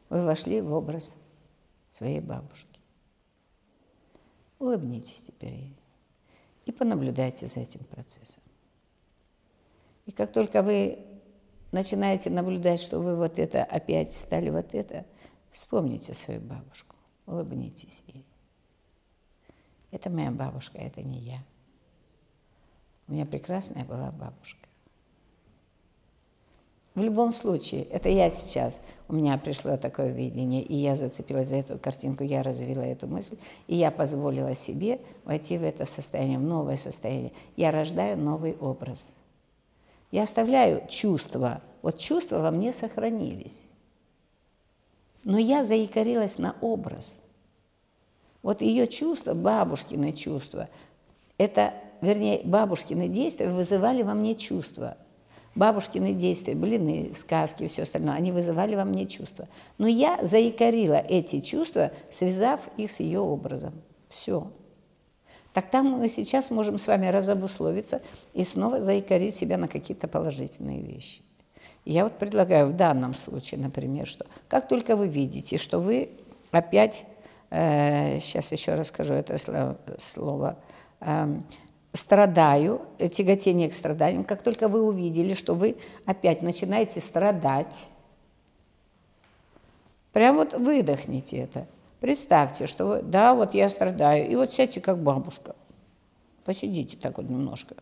Вы 0.10 0.24
вошли 0.24 0.62
в 0.62 0.72
образ 0.72 1.16
своей 1.92 2.20
бабушки. 2.20 2.80
Улыбнитесь 4.60 5.24
теперь 5.24 5.54
ей 5.54 5.78
и 6.68 6.72
понаблюдайте 6.72 7.48
за 7.48 7.62
этим 7.62 7.84
процессом. 7.86 8.44
И 10.06 10.12
как 10.12 10.32
только 10.32 10.62
вы 10.62 11.10
начинаете 11.74 12.30
наблюдать, 12.30 12.80
что 12.80 13.00
вы 13.00 13.16
вот 13.16 13.40
это 13.40 13.64
опять 13.64 14.14
стали 14.14 14.50
вот 14.50 14.74
это, 14.74 15.06
вспомните 15.50 16.14
свою 16.14 16.40
бабушку, 16.40 16.96
улыбнитесь 17.26 18.04
ей. 18.08 18.26
Это 19.92 20.10
моя 20.10 20.32
бабушка, 20.32 20.78
это 20.78 21.02
не 21.02 21.20
я. 21.20 21.44
У 23.08 23.14
меня 23.14 23.26
прекрасная 23.26 23.84
была 23.84 24.12
бабушка. 24.12 24.60
В 26.96 27.02
любом 27.02 27.32
случае, 27.32 27.84
это 27.86 28.08
я 28.08 28.30
сейчас, 28.30 28.80
у 29.08 29.14
меня 29.14 29.40
пришло 29.40 29.78
такое 29.78 30.12
видение, 30.12 30.62
и 30.62 30.76
я 30.76 30.96
зацепилась 30.96 31.48
за 31.48 31.56
эту 31.56 31.80
картинку, 31.80 32.24
я 32.24 32.44
развила 32.44 32.84
эту 32.84 33.08
мысль, 33.08 33.36
и 33.66 33.76
я 33.76 33.90
позволила 33.90 34.54
себе 34.54 35.00
войти 35.26 35.58
в 35.58 35.64
это 35.64 35.86
состояние, 35.86 36.38
в 36.38 36.44
новое 36.44 36.78
состояние. 36.78 37.32
Я 37.58 37.72
рождаю 37.72 38.16
новый 38.16 38.56
образ– 38.58 39.12
я 40.14 40.24
оставляю 40.24 40.84
чувства. 40.88 41.60
Вот 41.82 41.98
чувства 41.98 42.38
во 42.38 42.52
мне 42.52 42.72
сохранились. 42.72 43.66
Но 45.24 45.40
я 45.40 45.64
заикарилась 45.64 46.38
на 46.38 46.56
образ. 46.62 47.20
Вот 48.44 48.62
ее 48.62 48.86
чувства, 48.86 49.34
бабушкины 49.34 50.14
чувства, 50.14 50.70
это, 51.40 51.74
вернее, 52.02 52.42
бабушкины 52.44 53.08
действия 53.08 53.50
вызывали 53.50 54.04
во 54.04 54.14
мне 54.14 54.36
чувства. 54.36 54.98
Бабушкины 55.56 56.14
действия, 56.14 56.54
блины, 56.54 57.12
сказки 57.16 57.66
все 57.66 57.82
остальное, 57.82 58.14
они 58.14 58.32
вызывали 58.32 58.76
во 58.76 58.86
мне 58.86 59.08
чувства. 59.08 59.48
Но 59.80 59.88
я 59.88 60.20
заикарила 60.22 61.04
эти 61.10 61.40
чувства, 61.40 61.92
связав 62.12 62.70
их 62.78 62.92
с 62.92 63.00
ее 63.00 63.20
образом. 63.20 63.74
Все. 64.10 64.52
Там 65.62 65.92
мы 65.92 66.10
сейчас 66.10 66.50
можем 66.50 66.78
с 66.78 66.88
вами 66.88 67.08
разобусловиться 67.08 68.02
и 68.34 68.44
снова 68.44 68.82
заикарить 68.82 69.36
себя 69.36 69.58
на 69.58 69.68
какие-то 69.68 70.08
положительные 70.08 70.82
вещи. 70.82 71.22
Я 71.86 72.04
вот 72.04 72.18
предлагаю 72.18 72.68
в 72.68 72.74
данном 72.74 73.14
случае, 73.14 73.60
например, 73.60 74.08
что 74.08 74.26
как 74.48 74.68
только 74.68 74.96
вы 74.96 75.08
видите, 75.08 75.58
что 75.58 75.80
вы 75.80 76.10
опять, 76.52 77.06
э, 77.50 78.20
сейчас 78.20 78.52
еще 78.52 78.76
расскажу 78.76 79.14
это 79.14 79.38
слово, 79.38 79.78
слово 79.98 80.58
э, 81.02 81.40
страдаю, 81.92 82.82
тяготение 83.12 83.70
к 83.70 83.74
страданиям, 83.74 84.24
как 84.24 84.42
только 84.42 84.68
вы 84.68 84.82
увидели, 84.82 85.34
что 85.34 85.54
вы 85.54 85.76
опять 86.06 86.42
начинаете 86.42 87.00
страдать, 87.00 87.90
прям 90.14 90.38
вот 90.38 90.54
выдохните 90.54 91.38
это. 91.38 91.68
Представьте, 92.04 92.68
что 92.68 92.86
вы, 92.86 93.02
да, 93.02 93.34
вот 93.34 93.54
я 93.54 93.70
страдаю, 93.70 94.30
и 94.30 94.36
вот 94.36 94.52
сядьте 94.52 94.82
как 94.82 95.02
бабушка. 95.02 95.56
Посидите 96.44 96.98
так 96.98 97.16
вот 97.16 97.30
немножко. 97.30 97.76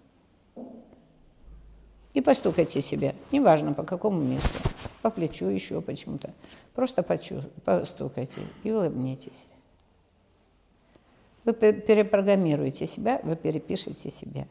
И 2.13 2.21
постукайте 2.21 2.81
себя, 2.81 3.15
неважно 3.31 3.73
по 3.73 3.81
какому 3.81 4.21
месту, 4.21 4.69
по 5.01 5.09
плечу 5.09 5.47
еще 5.47 5.81
почему-то. 5.81 6.35
Просто 6.75 7.01
постукайте 7.01 8.41
и 8.61 8.69
улыбнитесь. 8.69 9.47
Вы 11.43 11.53
перепрограммируете 11.53 12.85
себя, 12.85 13.21
вы 13.23 13.35
перепишете 13.35 14.11
себя. 14.11 14.45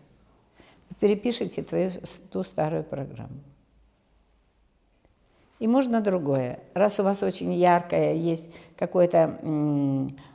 Вы 0.89 0.97
перепишете 0.99 1.62
твою, 1.62 1.93
ту 2.33 2.43
старую 2.43 2.83
программу. 2.83 3.39
И 5.61 5.69
можно 5.69 6.00
другое. 6.00 6.59
Раз 6.75 6.99
у 6.99 7.05
вас 7.05 7.23
очень 7.23 7.52
яркое 7.52 8.14
есть 8.14 8.50
какое-то 8.76 9.38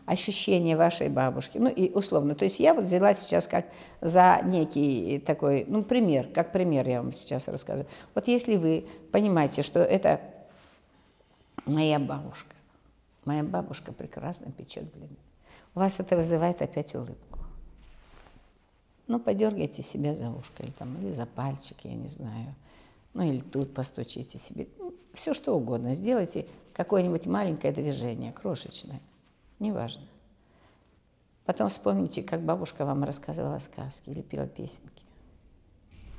ощущение 0.05 0.77
вашей 0.77 1.10
бабушки, 1.10 1.58
ну 1.58 1.67
и 1.67 1.91
условно, 1.91 2.36
то 2.36 2.44
есть 2.44 2.60
я 2.60 2.75
вот 2.75 2.84
взяла 2.84 3.15
сейчас 3.15 3.48
как 3.48 3.65
за 4.01 4.39
некий 4.44 5.17
такой, 5.25 5.65
ну 5.67 5.82
пример, 5.82 6.27
как 6.27 6.51
пример 6.51 6.88
я 6.88 7.01
вам 7.01 7.12
сейчас 7.12 7.48
расскажу. 7.48 7.86
Вот 8.13 8.27
если 8.27 8.55
вы 8.55 8.86
понимаете, 9.12 9.63
что 9.63 9.79
это 9.79 10.22
моя 11.65 11.98
бабушка, 11.98 12.53
моя 13.25 13.44
бабушка 13.44 13.91
прекрасно 13.94 14.51
печет 14.51 14.84
блины, 14.94 15.17
у 15.74 15.79
вас 15.79 16.00
это 16.00 16.15
вызывает 16.15 16.62
опять 16.62 16.94
улыбку. 16.94 17.39
Ну, 19.08 19.20
подергайте 19.20 19.82
себя 19.82 20.13
за 20.13 20.29
ушко 20.29 20.63
или, 20.63 20.72
там, 20.72 20.96
или 21.01 21.12
за 21.12 21.25
пальчик, 21.25 21.77
я 21.84 21.94
не 21.94 22.08
знаю. 22.08 22.55
Ну, 23.15 23.24
или 23.24 23.39
тут 23.39 23.74
постучите 23.74 24.38
себе 24.38 24.67
все 25.13 25.34
что 25.34 25.55
угодно. 25.55 25.93
Сделайте 25.93 26.45
какое-нибудь 26.74 27.25
маленькое 27.27 27.74
движение, 27.74 28.34
крошечное, 28.34 29.01
неважно. 29.60 30.03
Потом 31.45 31.69
вспомните, 31.69 32.24
как 32.24 32.43
бабушка 32.43 32.86
вам 32.86 33.05
рассказывала 33.05 33.60
сказки 33.60 34.10
или 34.10 34.22
пела 34.22 34.48
песенки. 34.48 35.05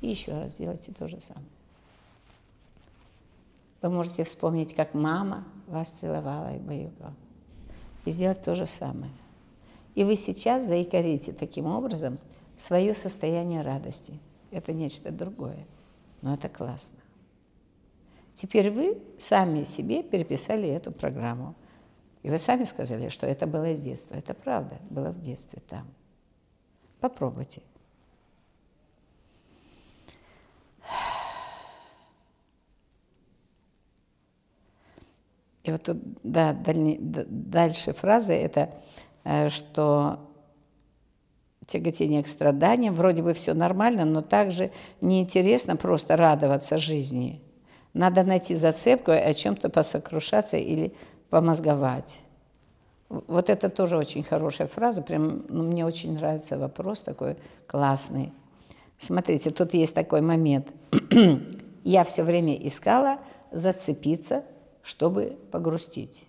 И 0.01 0.09
еще 0.09 0.33
раз 0.33 0.55
сделайте 0.55 0.93
то 0.93 1.07
же 1.07 1.21
самое. 1.21 1.47
Вы 3.83 3.91
можете 3.91 4.25
вспомнить, 4.25 4.75
как 4.75 4.95
мама 4.95 5.45
вас 5.67 5.91
целовала 5.91 6.57
и 6.57 6.59
баюкала. 6.59 7.15
и 8.07 8.11
сделать 8.11 8.43
то 8.43 8.55
же 8.55 8.65
самое. 8.65 9.13
И 9.95 10.03
вы 10.05 10.17
сейчас 10.17 10.65
заикарите 10.65 11.33
таким 11.33 11.67
образом 11.67 12.19
свое 12.57 12.95
состояние 12.95 13.61
радости. 13.61 14.19
Это 14.51 14.73
нечто 14.73 15.11
другое, 15.11 15.67
но 16.27 16.35
это 16.35 16.49
классно. 16.49 16.99
Теперь 18.35 18.73
вы 18.73 19.01
сами 19.17 19.63
себе 19.63 20.03
переписали 20.03 20.69
эту 20.69 20.91
программу. 20.91 21.55
И 22.25 22.31
вы 22.31 22.39
сами 22.39 22.65
сказали, 22.65 23.11
что 23.11 23.29
это 23.29 23.47
было 23.47 23.71
из 23.71 23.81
детства. 23.81 24.17
Это 24.17 24.35
правда, 24.35 24.77
было 24.91 25.11
в 25.11 25.23
детстве 25.23 25.63
там. 25.69 25.87
Попробуйте. 26.99 27.63
И 35.63 35.71
вот 35.71 35.85
тут, 35.85 35.99
да, 36.25 36.53
дальне, 36.55 36.97
дальше 36.99 37.93
фраза 37.93 38.33
это, 38.33 38.75
э, 39.23 39.49
что 39.49 40.29
тяготение 41.67 42.23
к 42.23 42.27
страданиям, 42.27 42.95
вроде 42.95 43.23
бы 43.23 43.33
все 43.33 43.55
нормально, 43.55 44.05
но 44.05 44.23
также 44.23 44.71
неинтересно 45.01 45.77
просто 45.77 46.17
радоваться 46.17 46.79
жизни. 46.79 47.41
Надо 47.95 48.25
найти 48.25 48.55
зацепку 48.55 49.11
о 49.11 49.35
чем-то 49.35 49.69
посокрушаться 49.69 50.57
или 50.57 50.95
помозговать. 51.31 52.21
Вот 53.09 53.51
это 53.51 53.69
тоже 53.69 53.97
очень 53.97 54.23
хорошая 54.23 54.67
фраза, 54.67 55.03
прям 55.03 55.45
ну, 55.49 55.63
мне 55.63 55.85
очень 55.87 56.15
нравится 56.15 56.59
вопрос 56.59 57.03
такой 57.03 57.37
классный. 57.67 58.33
Смотрите, 58.99 59.51
тут 59.51 59.75
есть 59.75 59.95
такой 59.95 60.21
момент. 60.21 60.73
Я 61.85 62.05
все 62.05 62.23
время 62.23 62.55
искала 62.55 63.19
зацепиться 63.53 64.43
чтобы 64.87 65.37
погрустить. 65.51 66.29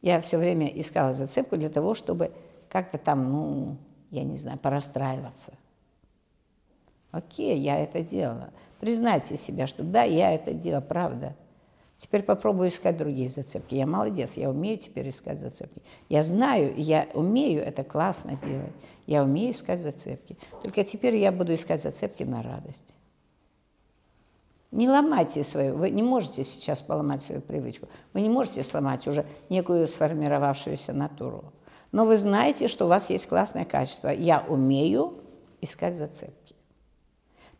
Я 0.00 0.18
все 0.22 0.38
время 0.38 0.66
искала 0.66 1.12
зацепку 1.12 1.58
для 1.58 1.68
того, 1.68 1.92
чтобы 1.92 2.30
как-то 2.76 2.98
там, 2.98 3.32
ну, 3.32 3.78
я 4.10 4.22
не 4.22 4.36
знаю, 4.36 4.58
порастраиваться. 4.58 5.54
Окей, 7.10 7.58
я 7.58 7.78
это 7.78 8.02
делала. 8.02 8.50
Признайте 8.80 9.38
себя, 9.38 9.66
что 9.66 9.82
да, 9.82 10.02
я 10.02 10.34
это 10.34 10.52
делала, 10.52 10.82
правда. 10.82 11.34
Теперь 11.96 12.22
попробую 12.22 12.68
искать 12.68 12.98
другие 12.98 13.30
зацепки. 13.30 13.74
Я 13.74 13.86
молодец, 13.86 14.36
я 14.36 14.50
умею 14.50 14.76
теперь 14.76 15.08
искать 15.08 15.38
зацепки. 15.38 15.80
Я 16.10 16.22
знаю, 16.22 16.74
я 16.76 17.08
умею 17.14 17.62
это 17.62 17.82
классно 17.82 18.38
делать. 18.44 18.74
Я 19.06 19.22
умею 19.22 19.52
искать 19.52 19.80
зацепки. 19.80 20.36
Только 20.62 20.84
теперь 20.84 21.16
я 21.16 21.32
буду 21.32 21.54
искать 21.54 21.80
зацепки 21.80 22.24
на 22.24 22.42
радость. 22.42 22.92
Не 24.70 24.90
ломайте 24.90 25.42
свою, 25.42 25.78
вы 25.78 25.88
не 25.88 26.02
можете 26.02 26.44
сейчас 26.44 26.82
поломать 26.82 27.22
свою 27.22 27.40
привычку, 27.40 27.88
вы 28.12 28.20
не 28.20 28.28
можете 28.28 28.62
сломать 28.62 29.08
уже 29.08 29.24
некую 29.48 29.86
сформировавшуюся 29.86 30.92
натуру. 30.92 31.54
Но 31.96 32.04
вы 32.04 32.16
знаете, 32.16 32.68
что 32.68 32.84
у 32.84 32.88
вас 32.88 33.08
есть 33.08 33.26
классное 33.26 33.64
качество. 33.64 34.08
Я 34.08 34.44
умею 34.46 35.14
искать 35.62 35.94
зацепки. 35.94 36.54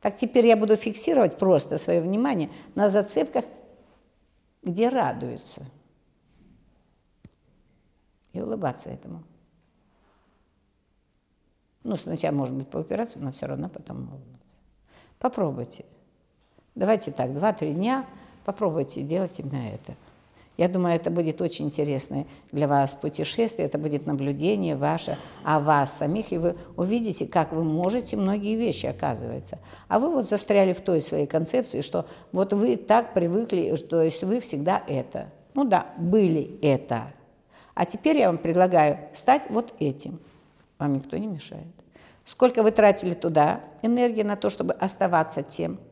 Так 0.03 0.15
теперь 0.15 0.47
я 0.47 0.59
буду 0.59 0.77
фиксировать 0.77 1.39
просто 1.39 1.79
свое 1.79 2.03
внимание 2.03 2.51
на 2.75 2.91
зацепках, 2.91 3.47
где 4.63 4.91
радуются. 4.91 5.63
И 8.35 8.43
улыбаться 8.43 8.91
этому. 8.91 9.23
Ну, 11.83 11.97
сначала, 11.97 12.35
может 12.35 12.55
быть, 12.55 12.69
поупираться, 12.69 13.19
но 13.19 13.31
все 13.31 13.47
равно 13.47 13.71
потом 13.71 14.01
улыбаться. 14.03 14.57
Попробуйте. 15.19 15.87
Давайте 16.75 17.11
так, 17.11 17.31
2-3 17.31 17.73
дня 17.73 18.07
попробуйте 18.45 19.01
делать 19.03 19.41
именно 19.41 19.67
это. 19.71 19.97
Я 20.57 20.69
думаю, 20.69 20.97
это 20.97 21.11
будет 21.11 21.41
очень 21.43 21.67
интересное 21.67 22.27
для 22.51 22.67
вас 22.67 22.95
путешествие, 22.95 23.67
это 23.67 23.77
будет 23.77 24.07
наблюдение 24.07 24.75
ваше 24.75 25.19
о 25.45 25.61
вас 25.61 25.99
самих, 25.99 26.33
и 26.33 26.39
вы 26.39 26.57
увидите, 26.77 27.27
как 27.27 27.53
вы 27.53 27.63
можете 27.63 28.17
многие 28.17 28.57
вещи, 28.57 28.87
оказывается. 28.87 29.59
А 29.89 29.99
вы 29.99 30.11
вот 30.11 30.29
застряли 30.29 30.73
в 30.73 30.81
той 30.81 31.03
своей 31.03 31.27
концепции, 31.27 31.83
что 31.83 32.07
вот 32.33 32.55
вы 32.55 32.77
так 32.77 33.13
привыкли, 33.13 33.75
то 33.77 34.01
есть 34.01 34.23
вы 34.23 34.41
всегда 34.41 34.83
это. 34.87 35.31
Ну 35.53 35.65
да, 35.65 35.89
были 35.99 36.59
это. 36.63 37.03
А 37.75 37.85
теперь 37.85 38.19
я 38.19 38.29
вам 38.29 38.39
предлагаю 38.39 38.99
стать 39.13 39.51
вот 39.51 39.75
этим. 39.79 40.19
Вам 40.79 40.95
никто 40.95 41.19
не 41.19 41.27
мешает. 41.27 41.67
Сколько 42.25 42.63
вы 42.63 42.71
тратили 42.71 43.13
туда 43.15 43.61
энергии 43.83 44.23
на 44.23 44.37
то, 44.37 44.49
чтобы 44.49 44.73
оставаться 44.73 45.43
тем– 45.43 45.79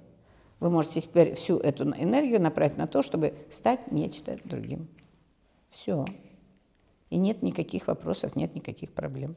вы 0.60 0.70
можете 0.70 1.00
теперь 1.00 1.34
всю 1.34 1.58
эту 1.58 1.84
энергию 1.84 2.40
направить 2.40 2.76
на 2.76 2.86
то, 2.86 3.02
чтобы 3.02 3.34
стать 3.50 3.90
нечто 3.90 4.38
другим. 4.44 4.88
Все. 5.68 6.06
И 7.10 7.16
нет 7.16 7.42
никаких 7.42 7.86
вопросов, 7.86 8.36
нет 8.36 8.54
никаких 8.54 8.92
проблем. 8.92 9.36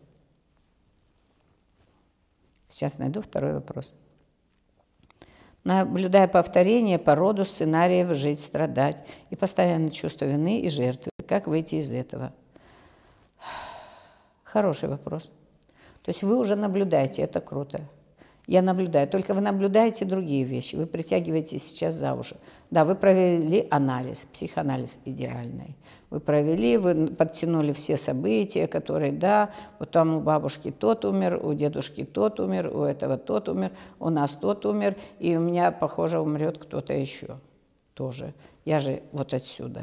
Сейчас 2.68 2.98
найду 2.98 3.22
второй 3.22 3.54
вопрос. 3.54 3.94
Наблюдая 5.64 6.28
повторение 6.28 6.98
по 6.98 7.16
роду 7.16 7.44
сценариев 7.44 8.16
«жить, 8.16 8.40
страдать» 8.40 9.06
и 9.30 9.36
постоянное 9.36 9.90
чувство 9.90 10.26
вины 10.26 10.62
и 10.62 10.70
жертвы, 10.70 11.12
как 11.28 11.48
выйти 11.48 11.76
из 11.76 11.92
этого? 11.92 12.34
Хороший 14.44 14.88
вопрос. 14.88 15.32
То 16.04 16.10
есть 16.10 16.24
вы 16.24 16.38
уже 16.38 16.56
наблюдаете, 16.56 17.22
это 17.22 17.42
круто. 17.42 17.82
Я 18.48 18.62
наблюдаю. 18.62 19.10
Только 19.10 19.34
вы 19.34 19.42
наблюдаете 19.42 20.06
другие 20.06 20.46
вещи. 20.46 20.76
Вы 20.76 20.88
притягиваете 20.88 21.60
сейчас 21.60 21.96
за 21.96 22.14
уши. 22.14 22.38
Да, 22.72 22.86
вы 22.86 22.96
провели 22.96 23.68
анализ, 23.70 24.26
психоанализ 24.32 25.00
идеальный. 25.04 25.76
Вы 26.10 26.22
провели, 26.22 26.78
вы 26.78 27.08
подтянули 27.08 27.74
все 27.74 27.98
события, 27.98 28.68
которые, 28.68 29.12
да, 29.12 29.52
вот 29.78 29.92
там 29.92 30.16
у 30.16 30.22
бабушки 30.22 30.72
тот 30.72 31.04
умер, 31.04 31.42
у 31.44 31.54
дедушки 31.54 32.06
тот 32.06 32.40
умер, 32.40 32.72
у 32.74 32.84
этого 32.84 33.18
тот 33.18 33.50
умер, 33.50 33.74
у 34.00 34.10
нас 34.10 34.34
тот 34.34 34.66
умер, 34.66 34.96
и 35.20 35.36
у 35.36 35.42
меня, 35.42 35.72
похоже, 35.72 36.22
умрет 36.22 36.58
кто-то 36.58 36.94
еще 36.94 37.40
тоже. 37.94 38.34
Я 38.64 38.80
же 38.80 39.02
вот 39.12 39.34
отсюда. 39.34 39.82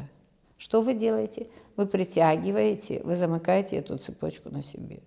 Что 0.57 0.81
вы 0.81 0.95
делаете? 0.95 1.49
Вы 1.77 1.85
притягиваете, 1.85 3.03
вы 3.05 3.17
замыкаете 3.17 3.77
эту 3.77 3.99
цепочку 3.99 4.49
на 4.49 4.63
себе. 4.63 5.01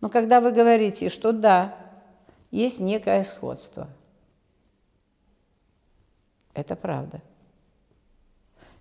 Но 0.00 0.08
когда 0.08 0.40
вы 0.40 0.52
говорите, 0.52 1.10
что 1.10 1.32
да, 1.32 1.74
есть 2.50 2.80
некое 2.80 3.22
сходство. 3.24 3.88
Это 6.54 6.76
правда. 6.76 7.22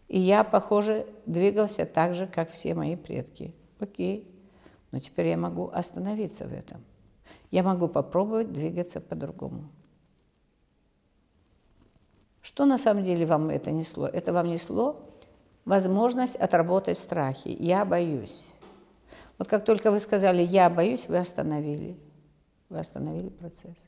И 0.08 0.20
я, 0.20 0.44
похоже, 0.44 1.06
двигался 1.28 1.86
так 1.86 2.16
же, 2.16 2.26
как 2.26 2.50
все 2.50 2.74
мои 2.74 2.96
предки. 2.96 3.54
Окей, 3.80 4.28
но 4.92 5.00
теперь 5.00 5.28
я 5.28 5.38
могу 5.38 5.70
остановиться 5.72 6.46
в 6.46 6.54
этом. 6.54 6.84
Я 7.52 7.62
могу 7.62 7.88
попробовать 7.88 8.52
двигаться 8.52 9.02
по-другому. 9.02 9.70
Что 12.42 12.66
на 12.66 12.80
самом 12.80 13.04
деле 13.04 13.28
вам 13.28 13.50
это 13.50 13.70
несло? 13.70 14.08
Это 14.08 14.34
вам 14.34 14.48
несло 14.48 15.06
возможность 15.66 16.36
отработать 16.38 16.98
страхи. 16.98 17.56
Я 17.60 17.86
боюсь. 17.86 18.48
Вот 19.38 19.48
как 19.48 19.64
только 19.64 19.92
вы 19.92 20.00
сказали 20.00 20.42
«я 20.42 20.70
боюсь», 20.70 21.08
вы 21.08 21.18
остановили– 21.18 21.96
вы 22.70 22.80
остановили 22.80 23.30
процесс. 23.30 23.88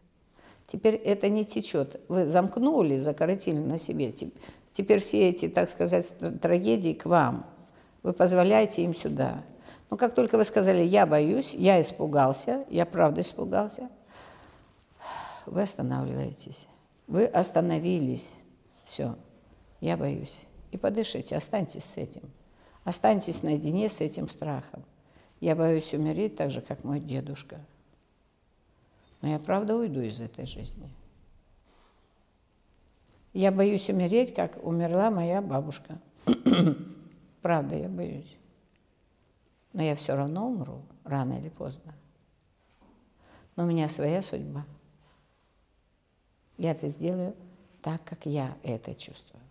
Теперь 0.67 0.96
это 0.96 1.30
не 1.30 1.46
течет. 1.46 2.00
Вы 2.08 2.26
замкнули, 2.26 3.00
закоротили 3.00 3.60
на 3.60 3.78
себе. 3.78 4.13
Теперь 4.72 5.00
все 5.00 5.30
эти, 5.30 5.48
так 5.50 5.70
сказать, 5.70 6.13
трагедии 6.41 6.94
к 6.94 7.06
вам. 7.06 7.46
Вы 8.04 8.13
позволяете 8.13 8.84
им 8.84 8.96
сюда. 8.96 9.44
Но 9.89 9.98
как 9.98 10.15
только 10.15 10.38
вы 10.38 10.46
сказали 10.46 10.84
«я 10.84 11.06
боюсь», 11.06 11.54
«я 11.54 11.82
испугался», 11.82 12.65
«я 12.70 12.86
правда 12.86 13.22
испугался», 13.22 13.89
вы 15.46 15.63
останавливаетесь. 15.63 16.67
Вы 17.08 17.26
остановились. 17.26 18.34
Все, 18.84 19.15
я 19.80 19.98
боюсь. 19.98 20.36
И 20.72 20.78
подышите, 20.78 21.36
останьтесь 21.36 21.84
с 21.84 21.98
этим. 21.98 22.22
Останьтесь 22.84 23.44
наедине 23.44 23.89
с 23.89 24.02
этим 24.02 24.30
страхом. 24.30 24.84
Я 25.39 25.56
боюсь 25.56 25.94
умереть 25.94 26.36
так 26.36 26.52
же, 26.52 26.62
как 26.62 26.84
мой 26.84 27.00
дедушка. 27.00 27.60
Но 29.21 29.29
я 29.29 29.39
правда 29.39 29.75
уйду 29.75 30.01
из 30.01 30.19
этой 30.19 30.45
жизни. 30.45 30.89
Я 33.34 33.51
боюсь 33.51 33.89
умереть, 33.89 34.34
как 34.34 34.62
умерла 34.63 35.10
моя 35.10 35.41
бабушка. 35.41 35.99
правда, 37.41 37.75
я 37.75 37.88
боюсь. 37.88 38.36
Но 39.73 39.81
я 39.84 39.95
все 39.95 40.15
равно 40.15 40.47
умру, 40.47 40.81
рано 41.05 41.39
или 41.39 41.49
поздно. 41.49 41.93
Но 43.55 43.63
у 43.63 43.67
меня 43.67 43.88
своя 43.88 44.21
судьба. 44.21 44.65
Я 46.57 46.71
это 46.71 46.88
сделаю 46.88 47.36
так, 47.81 48.03
как 48.03 48.25
я 48.25 48.55
это 48.63 48.93
чувствую. 48.93 49.41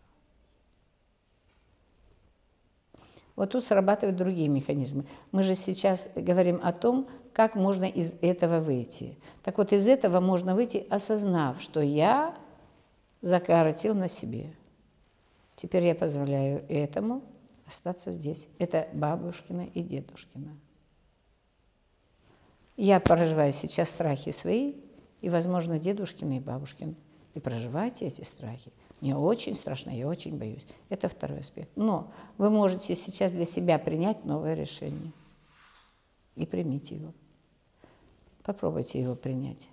Вот 3.35 3.53
тут 3.53 3.65
срабатывают 3.65 4.19
другие 4.19 4.49
механизмы. 4.49 5.07
Мы 5.33 5.43
же 5.43 5.55
сейчас 5.55 6.11
говорим 6.15 6.61
о 6.63 6.73
том, 6.73 7.09
как 7.41 7.55
можно 7.55 7.85
из 7.85 8.17
этого 8.21 8.61
выйти. 8.61 9.17
Так 9.43 9.57
вот, 9.57 9.73
из 9.73 9.87
этого 9.87 10.21
можно 10.21 10.55
выйти, 10.55 10.87
осознав, 10.91 11.63
что 11.63 11.81
я 11.81 12.35
закоротил 13.23 13.95
на 13.95 14.09
себе. 14.09 14.53
Теперь 15.57 15.87
я 15.87 15.95
позволяю 15.95 16.65
этому 16.69 17.23
Остаться 17.71 18.11
здесь. 18.11 18.49
Это 18.59 18.89
бабушкина 18.93 19.69
и 19.73 19.81
дедушкина. 19.81 20.59
Я 22.77 22.99
проживаю 22.99 23.53
сейчас 23.53 23.91
страхи 23.91 24.33
свои, 24.33 24.75
и, 25.21 25.31
возможно, 25.31 25.79
дедушкины 25.79 26.39
и 26.39 26.41
бабушкины. 26.41 26.97
И 27.35 27.39
проживайте 27.39 28.07
эти 28.07 28.23
страхи. 28.23 28.73
Мне 29.01 29.17
очень 29.17 29.55
страшно, 29.55 29.91
я 29.91 30.09
очень 30.09 30.37
боюсь. 30.37 30.67
Это 30.89 31.09
второй 31.09 31.39
аспект. 31.39 31.71
Но 31.77 32.13
вы 32.39 32.51
можете 32.51 32.97
сейчас 32.97 33.31
для 33.31 33.45
себя 33.45 33.79
принять 33.79 34.25
новое 34.25 34.55
решение. 34.55 35.13
И 36.35 36.47
примите 36.47 36.97
его. 36.97 37.15
Попробуйте 38.51 39.01
его 39.01 39.15
принять. 39.15 39.69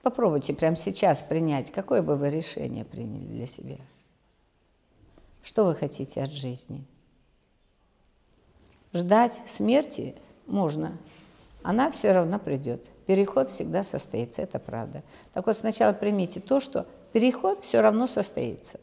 Попробуйте 0.00 0.54
прямо 0.54 0.76
сейчас 0.76 1.22
принять, 1.22 1.72
какое 1.72 2.02
бы 2.02 2.14
вы 2.14 2.30
решение 2.30 2.84
приняли 2.84 3.24
для 3.24 3.48
себя. 3.48 3.78
Что 5.42 5.64
вы 5.64 5.74
хотите 5.74 6.22
от 6.22 6.30
жизни? 6.30 6.84
Ждать 8.92 9.42
смерти 9.46 10.14
можно, 10.46 10.96
она 11.64 11.90
все 11.90 12.12
равно 12.12 12.38
придет. 12.38 12.86
Переход 13.06 13.50
всегда 13.50 13.82
состоится, 13.82 14.42
это 14.42 14.60
правда. 14.60 15.02
Так 15.32 15.48
вот, 15.48 15.56
сначала 15.56 15.92
примите 15.92 16.38
то, 16.38 16.60
что 16.60 16.86
переход 17.12 17.58
все 17.58 17.80
равно 17.80 18.06
состоится. 18.06 18.78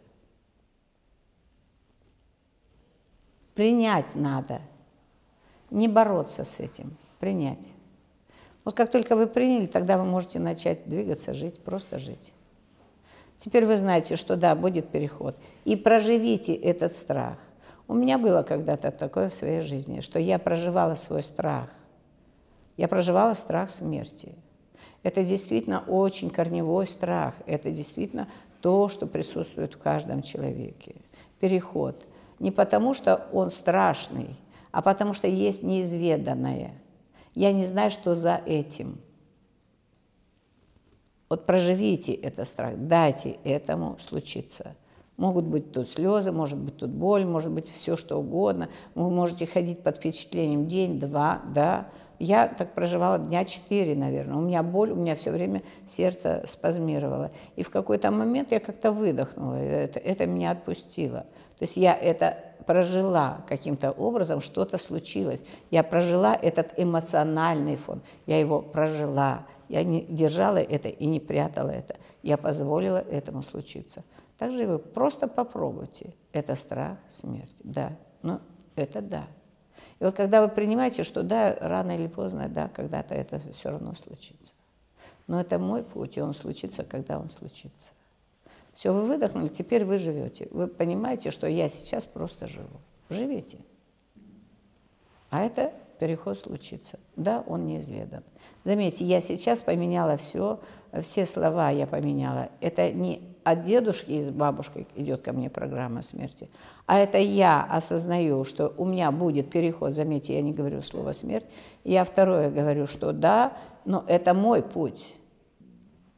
Принять 3.59 4.15
надо, 4.15 4.61
не 5.69 5.89
бороться 5.89 6.45
с 6.45 6.61
этим, 6.61 6.95
принять. 7.19 7.73
Вот 8.63 8.73
как 8.73 8.89
только 8.89 9.17
вы 9.17 9.27
приняли, 9.27 9.65
тогда 9.65 9.97
вы 9.97 10.05
можете 10.05 10.39
начать 10.39 10.87
двигаться, 10.87 11.33
жить, 11.33 11.59
просто 11.59 11.97
жить. 11.97 12.31
Теперь 13.35 13.65
вы 13.65 13.75
знаете, 13.75 14.15
что 14.15 14.37
да, 14.37 14.55
будет 14.55 14.87
переход. 14.87 15.37
И 15.65 15.75
проживите 15.75 16.55
этот 16.55 16.93
страх. 16.93 17.37
У 17.89 17.95
меня 17.95 18.17
было 18.17 18.43
когда-то 18.43 18.91
такое 18.91 19.27
в 19.27 19.33
своей 19.33 19.59
жизни, 19.59 19.99
что 19.99 20.19
я 20.19 20.39
проживала 20.39 20.95
свой 20.95 21.21
страх. 21.21 21.67
Я 22.77 22.87
проживала 22.87 23.33
страх 23.33 23.69
смерти. 23.71 24.35
Это 25.03 25.21
действительно 25.25 25.83
очень 25.85 26.29
корневой 26.29 26.87
страх. 26.87 27.35
Это 27.45 27.71
действительно 27.71 28.29
то, 28.61 28.87
что 28.87 29.05
присутствует 29.05 29.75
в 29.75 29.79
каждом 29.79 30.21
человеке. 30.21 30.95
Переход. 31.41 32.05
Не 32.39 32.51
потому, 32.51 32.93
что 32.93 33.27
он 33.33 33.49
страшный, 33.49 34.35
а 34.71 34.81
потому 34.81 35.13
что 35.13 35.27
есть 35.27 35.63
неизведанное– 35.63 36.73
я 37.35 37.51
не 37.51 37.63
знаю, 37.63 37.91
что 37.91 38.15
за 38.15 38.41
этим. 38.45 38.99
Вот 41.29 41.45
проживите 41.45 42.11
этот 42.13 42.47
страх, 42.47 42.73
дайте 42.75 43.37
этому 43.43 43.97
случиться. 43.99 44.75
Могут 45.15 45.45
быть 45.45 45.71
тут 45.71 45.87
слезы, 45.87 46.31
может 46.31 46.57
быть 46.57 46.77
тут 46.77 46.89
боль, 46.89 47.25
может 47.25 47.51
быть 47.51 47.69
все 47.69 47.95
что 47.95 48.17
угодно. 48.17 48.69
Вы 48.95 49.09
можете 49.09 49.45
ходить 49.45 49.83
под 49.83 49.97
впечатлением 49.97 50.67
день, 50.67 50.99
два, 50.99 51.41
да. 51.53 51.89
Я 52.19 52.47
так 52.47 52.73
проживала 52.73 53.19
дня 53.19 53.45
четыре, 53.45 53.95
наверное. 53.95 54.37
У 54.37 54.41
меня 54.41 54.63
боль, 54.63 54.91
у 54.91 54.95
меня 54.95 55.15
все 55.15 55.31
время 55.31 55.61
сердце 55.85 56.41
спазмировало. 56.45 57.31
И 57.55 57.63
в 57.63 57.69
какой-то 57.69 58.11
момент 58.11 58.51
я 58.51 58.59
как-то 58.59 58.91
выдохнула, 58.91 59.55
это, 59.55 59.99
это 59.99 60.25
меня 60.25 60.51
отпустило. 60.51 61.25
То 61.59 61.65
есть 61.65 61.77
я 61.77 61.93
это 61.93 62.37
прожила 62.65 63.43
каким-то 63.47 63.91
образом, 63.91 64.39
что-то 64.41 64.77
случилось. 64.77 65.43
Я 65.71 65.83
прожила 65.83 66.33
этот 66.33 66.73
эмоциональный 66.77 67.75
фон, 67.75 68.01
я 68.25 68.39
его 68.39 68.61
прожила. 68.61 69.45
Я 69.67 69.83
не 69.83 70.01
держала 70.01 70.57
это 70.57 70.87
и 70.87 71.05
не 71.05 71.19
прятала 71.19 71.69
это. 71.69 71.95
Я 72.23 72.37
позволила 72.37 72.97
этому 72.97 73.43
случиться. 73.43 74.03
Также 74.37 74.65
вы 74.65 74.79
просто 74.79 75.27
попробуйте. 75.27 76.15
Это 76.31 76.55
страх 76.55 76.97
смерти. 77.07 77.61
Да, 77.63 77.91
но 78.23 78.39
это 78.75 79.01
да. 79.01 79.27
И 79.99 80.03
вот 80.03 80.15
когда 80.15 80.41
вы 80.41 80.47
принимаете, 80.47 81.03
что 81.03 81.23
да, 81.23 81.55
рано 81.59 81.95
или 81.95 82.07
поздно, 82.07 82.47
да, 82.47 82.69
когда-то 82.69 83.13
это 83.13 83.41
все 83.51 83.69
равно 83.69 83.93
случится. 83.95 84.53
Но 85.27 85.39
это 85.41 85.59
мой 85.59 85.83
путь, 85.83 86.17
и 86.17 86.21
он 86.21 86.33
случится, 86.33 86.83
когда 86.83 87.19
он 87.19 87.29
случится. 87.29 87.91
Все, 88.79 88.93
вы 88.93 89.01
выдохнули, 89.01 89.49
теперь 89.49 89.83
вы 89.83 89.97
живете. 89.97 90.47
Вы 90.51 90.67
понимаете, 90.67 91.31
что 91.31 91.47
я 91.47 91.67
сейчас 91.67 92.05
просто 92.05 92.47
живу. 92.47 92.79
Живите. 93.09 93.57
А 95.29 95.41
это 95.41 95.73
переход 95.99 96.39
случится. 96.39 96.97
Да, 97.17 97.43
он 97.45 97.65
неизведан. 97.65 98.23
Заметьте, 98.63 99.03
я 99.03 99.19
сейчас 99.19 99.63
поменяла 99.63 100.15
все, 100.15 100.61
все 101.01 101.25
слова 101.25 101.71
я 101.71 101.87
поменяла. 101.87 102.51
Это 102.61 102.89
не 102.89 103.35
от 103.43 103.63
дедушки 103.63 104.13
и 104.13 104.21
с 104.21 104.29
бабушкой 104.29 104.87
идет 104.95 105.23
ко 105.23 105.33
мне 105.33 105.49
программа 105.49 106.01
смерти, 106.01 106.49
а 106.85 106.99
это 106.99 107.17
я 107.17 107.61
осознаю, 107.63 108.45
что 108.45 108.73
у 108.77 108.85
меня 108.85 109.11
будет 109.11 109.49
переход. 109.49 109.93
Заметьте, 109.93 110.35
я 110.35 110.41
не 110.41 110.53
говорю 110.53 110.81
слово 110.83 111.11
смерть. 111.11 111.47
Я 111.83 112.05
второе 112.05 112.49
говорю, 112.49 112.87
что 112.87 113.11
да, 113.11 113.57
но 113.83 114.05
это 114.07 114.33
мой 114.33 114.63
путь. 114.63 115.15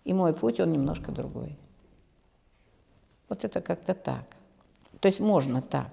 И 0.03 0.13
мой 0.13 0.35
путь, 0.35 0.59
он 0.59 0.71
немножко 0.71 1.11
другой. 1.11 1.57
Вот 3.31 3.45
это 3.45 3.61
как-то 3.61 3.93
так. 3.93 4.25
То 4.99 5.05
есть 5.05 5.21
можно 5.21 5.61
так, 5.61 5.89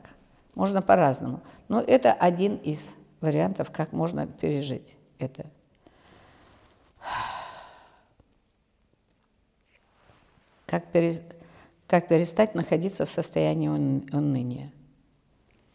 можно 0.56 0.82
по-разному. 0.82 1.40
Но 1.68 1.80
это 1.80 2.12
один 2.12 2.56
из 2.56 2.96
вариантов, 3.20 3.70
как 3.70 3.92
можно 3.92 4.26
пережить 4.26 4.96
это. 5.20 5.46
Как, 10.66 10.90
пере, 10.90 11.22
как 11.86 12.08
перестать 12.08 12.56
находиться 12.56 13.04
в 13.06 13.08
состоянии 13.08 13.68
уныния. 13.68 14.72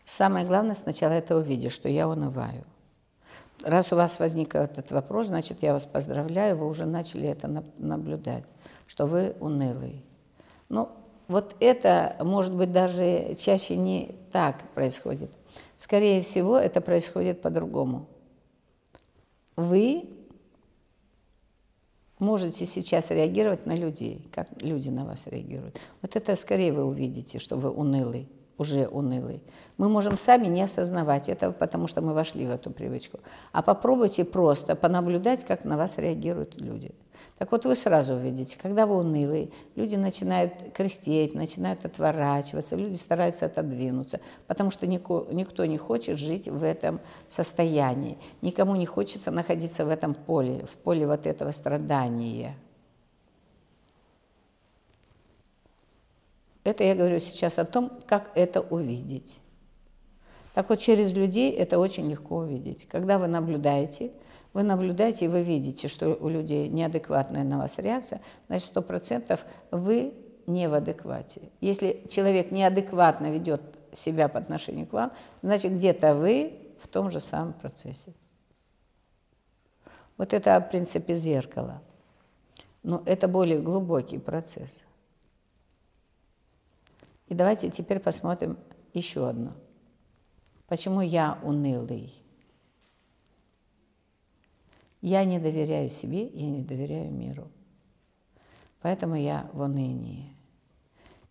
Самое 0.04 0.46
главное 0.46 0.76
сначала 0.76 1.14
это 1.14 1.38
увидеть, 1.38 1.72
что 1.72 1.88
я 1.88 2.10
унываю. 2.10 2.66
Раз 3.64 3.94
у 3.94 3.96
вас 3.96 4.20
возник 4.20 4.54
этот 4.56 4.92
вопрос, 4.92 5.28
значит, 5.28 5.60
я 5.62 5.72
вас 5.72 5.86
поздравляю, 5.86 6.58
вы 6.58 6.68
уже 6.68 6.86
начали 6.86 7.30
это 7.30 7.48
наблюдать, 7.78 8.44
что 8.86 9.06
вы 9.06 9.34
унылый. 9.40 10.04
Ну, 10.68 10.90
вот 11.34 11.56
это, 11.60 12.16
может 12.20 12.54
быть, 12.54 12.72
даже 12.72 13.36
чаще 13.38 13.76
не 13.76 14.16
так 14.32 14.70
происходит. 14.74 15.36
Скорее 15.78 16.22
всего, 16.22 16.58
это 16.58 16.80
происходит 16.80 17.42
по-другому. 17.42 18.08
Вы 19.56 20.10
можете 22.20 22.68
сейчас 22.68 23.10
реагировать 23.10 23.66
на 23.66 23.76
людей, 23.76 24.28
как 24.32 24.48
люди 24.62 24.90
на 24.90 25.06
вас 25.06 25.26
реагируют. 25.26 25.80
Вот 26.04 26.16
это 26.16 26.36
скорее 26.36 26.72
вы 26.72 26.86
увидите, 26.86 27.40
что 27.40 27.58
вы 27.58 27.72
унылый 27.72 28.30
уже 28.58 28.88
унылый. 28.88 29.42
Мы 29.78 29.90
можем 29.90 30.18
сами 30.18 30.48
не 30.48 30.62
осознавать 30.62 31.30
этого, 31.30 31.52
потому 31.52 31.88
что 31.88 32.02
мы 32.02 32.14
вошли 32.14 32.46
в 32.46 32.52
эту 32.52 32.72
привычку. 32.72 33.20
А 33.52 33.62
попробуйте 33.62 34.24
просто 34.26 34.76
понаблюдать, 34.76 35.44
как 35.44 35.66
на 35.66 35.78
вас 35.78 35.98
реагируют 35.98 36.60
люди. 36.62 36.92
Так 37.38 37.52
вот 37.52 37.66
вы 37.66 37.76
сразу 37.76 38.14
увидите, 38.14 38.58
когда 38.62 38.86
вы 38.86 38.98
унылый, 38.98 39.52
люди 39.76 39.96
начинают 39.96 40.54
кряхтеть, 40.74 41.34
начинают 41.34 41.84
отворачиваться, 41.86 42.76
люди 42.76 42.96
стараются 42.96 43.48
отодвинуться, 43.48 44.20
потому 44.48 44.72
что 44.72 44.88
никто, 44.88 45.28
никто 45.32 45.66
не 45.66 45.78
хочет 45.78 46.20
жить 46.20 46.48
в 46.48 46.64
этом 46.64 47.00
состоянии, 47.28 48.18
никому 48.42 48.76
не 48.76 48.86
хочется 48.86 49.32
находиться 49.32 49.86
в 49.86 49.90
этом 49.90 50.14
поле, 50.14 50.66
в 50.66 50.76
поле 50.78 51.08
вот 51.08 51.26
этого 51.26 51.52
страдания. 51.52 52.56
Это 56.64 56.84
я 56.84 56.96
говорю 56.96 57.20
сейчас 57.20 57.60
о 57.60 57.66
том, 57.66 57.92
как 58.06 58.32
это 58.36 58.62
увидеть. 58.62 59.42
Так 60.54 60.70
вот, 60.70 60.80
через 60.80 61.14
людей 61.14 61.52
это 61.52 61.80
очень 61.80 62.10
легко 62.10 62.38
увидеть. 62.38 62.88
Когда 62.88 63.18
вы 63.18 63.28
наблюдаете, 63.28 64.12
вы 64.54 64.64
наблюдаете 64.64 65.26
и 65.26 65.28
вы 65.28 65.42
видите, 65.42 65.88
что 65.88 66.16
у 66.16 66.30
людей 66.30 66.70
неадекватная 66.70 67.44
на 67.44 67.58
вас 67.58 67.80
реакция, 67.80 68.22
значит, 68.48 68.68
сто 68.68 68.82
процентов 68.82 69.46
вы 69.72 70.14
не 70.46 70.70
в 70.70 70.74
адеквате. 70.74 71.42
Если 71.60 72.04
человек 72.08 72.52
неадекватно 72.52 73.32
ведет 73.32 73.62
себя 73.92 74.28
по 74.28 74.40
отношению 74.40 74.86
к 74.86 74.94
вам, 74.94 75.12
значит, 75.42 75.74
где-то 75.74 76.16
вы 76.16 76.54
в 76.80 76.88
том 76.88 77.10
же 77.10 77.20
самом 77.20 77.54
процессе. 77.54 78.14
Вот 80.18 80.34
это 80.34 80.56
о 80.56 80.62
принципе 80.62 81.16
зеркала. 81.16 81.82
Но 82.84 83.02
это 83.06 83.28
более 83.28 83.60
глубокий 83.60 84.20
процесс. 84.20 84.84
И 87.34 87.36
давайте 87.36 87.68
теперь 87.72 88.00
посмотрим 88.00 88.60
еще 88.94 89.28
одно. 89.28 89.54
Почему 90.68 91.02
я 91.02 91.40
унылый? 91.42 92.14
Я 95.02 95.26
не 95.26 95.40
доверяю 95.40 95.90
себе, 95.90 96.28
я 96.28 96.48
не 96.48 96.62
доверяю 96.62 97.12
миру. 97.12 97.50
Поэтому 98.84 99.16
я 99.16 99.50
в 99.52 99.62
унынии. 99.62 100.38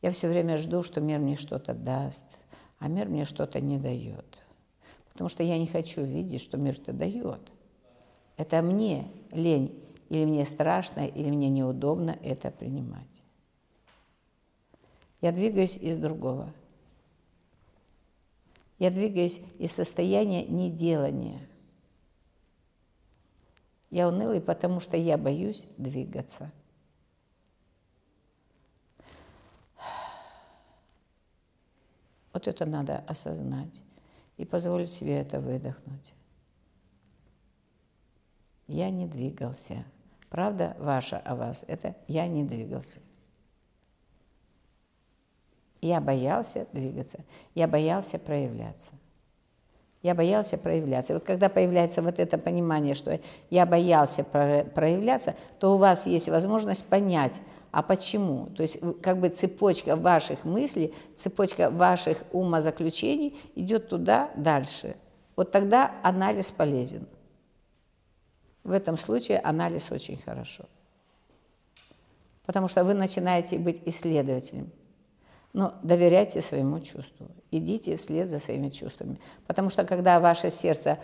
Я 0.00 0.10
все 0.10 0.26
время 0.26 0.56
жду, 0.56 0.82
что 0.82 1.00
мир 1.00 1.20
мне 1.20 1.36
что-то 1.36 1.72
даст, 1.72 2.24
а 2.80 2.88
мир 2.88 3.08
мне 3.08 3.24
что-то 3.24 3.60
не 3.60 3.78
дает. 3.78 4.42
Потому 5.12 5.28
что 5.28 5.44
я 5.44 5.56
не 5.56 5.68
хочу 5.68 6.02
видеть, 6.02 6.40
что 6.40 6.56
мир-то 6.56 6.92
дает. 6.92 7.52
Это 8.36 8.60
мне 8.60 9.06
лень, 9.30 9.80
или 10.08 10.24
мне 10.24 10.46
страшно, 10.46 11.06
или 11.06 11.30
мне 11.30 11.48
неудобно 11.48 12.18
это 12.24 12.50
принимать. 12.50 13.21
Я 15.22 15.32
двигаюсь 15.32 15.76
из 15.78 15.96
другого. 15.96 16.52
Я 18.78 18.90
двигаюсь 18.90 19.40
из 19.58 19.72
состояния 19.72 20.44
неделания. 20.44 21.40
Я 23.88 24.08
унылый, 24.08 24.40
потому 24.40 24.80
что 24.80 24.96
я 24.96 25.16
боюсь 25.16 25.66
двигаться. 25.78 26.50
Вот 32.32 32.48
это 32.48 32.66
надо 32.66 32.98
осознать 33.06 33.84
и 34.38 34.44
позволить 34.44 34.88
себе 34.88 35.20
это 35.20 35.38
выдохнуть. 35.38 36.14
Я 38.66 38.90
не 38.90 39.06
двигался. 39.06 39.84
Правда 40.30 40.74
ваша 40.80 41.18
о 41.18 41.36
вас– 41.36 41.64
это 41.68 41.94
я 42.08 42.26
не 42.26 42.42
двигался. 42.42 43.00
Я 45.82 46.00
боялся 46.00 46.66
двигаться, 46.72 47.18
я 47.54 47.66
боялся 47.66 48.18
проявляться. 48.18 48.92
Я 50.00 50.14
боялся 50.14 50.56
проявляться. 50.56 51.12
И 51.12 51.16
вот 51.16 51.24
когда 51.24 51.48
появляется 51.48 52.02
вот 52.02 52.18
это 52.18 52.38
понимание, 52.38 52.94
что 52.94 53.20
я 53.50 53.66
боялся 53.66 54.24
проявляться, 54.24 55.34
то 55.60 55.74
у 55.74 55.78
вас 55.78 56.06
есть 56.06 56.28
возможность 56.28 56.84
понять, 56.84 57.40
а 57.72 57.82
почему? 57.82 58.46
То 58.56 58.62
есть 58.62 58.78
как 59.00 59.18
бы 59.18 59.28
цепочка 59.28 59.96
ваших 59.96 60.44
мыслей, 60.44 60.94
цепочка 61.14 61.70
ваших 61.70 62.22
умозаключений 62.32 63.36
идет 63.54 63.88
туда 63.88 64.30
дальше. 64.36 64.96
Вот 65.36 65.50
тогда 65.50 65.92
анализ 66.02 66.50
полезен. 66.50 67.06
В 68.62 68.70
этом 68.72 68.98
случае 68.98 69.38
анализ 69.38 69.90
очень 69.90 70.20
хорошо. 70.20 70.64
Потому 72.44 72.68
что 72.68 72.84
вы 72.84 72.94
начинаете 72.94 73.58
быть 73.58 73.80
исследователем. 73.86 74.70
Но 75.52 75.74
доверяйте 75.82 76.40
своему 76.40 76.80
чувству. 76.80 77.28
Идите 77.50 77.96
вслед 77.96 78.28
за 78.28 78.38
своими 78.38 78.70
чувствами. 78.70 79.20
Потому 79.46 79.68
что 79.68 79.84
когда 79.84 80.18
ваше 80.18 80.50
сердце 80.50 80.98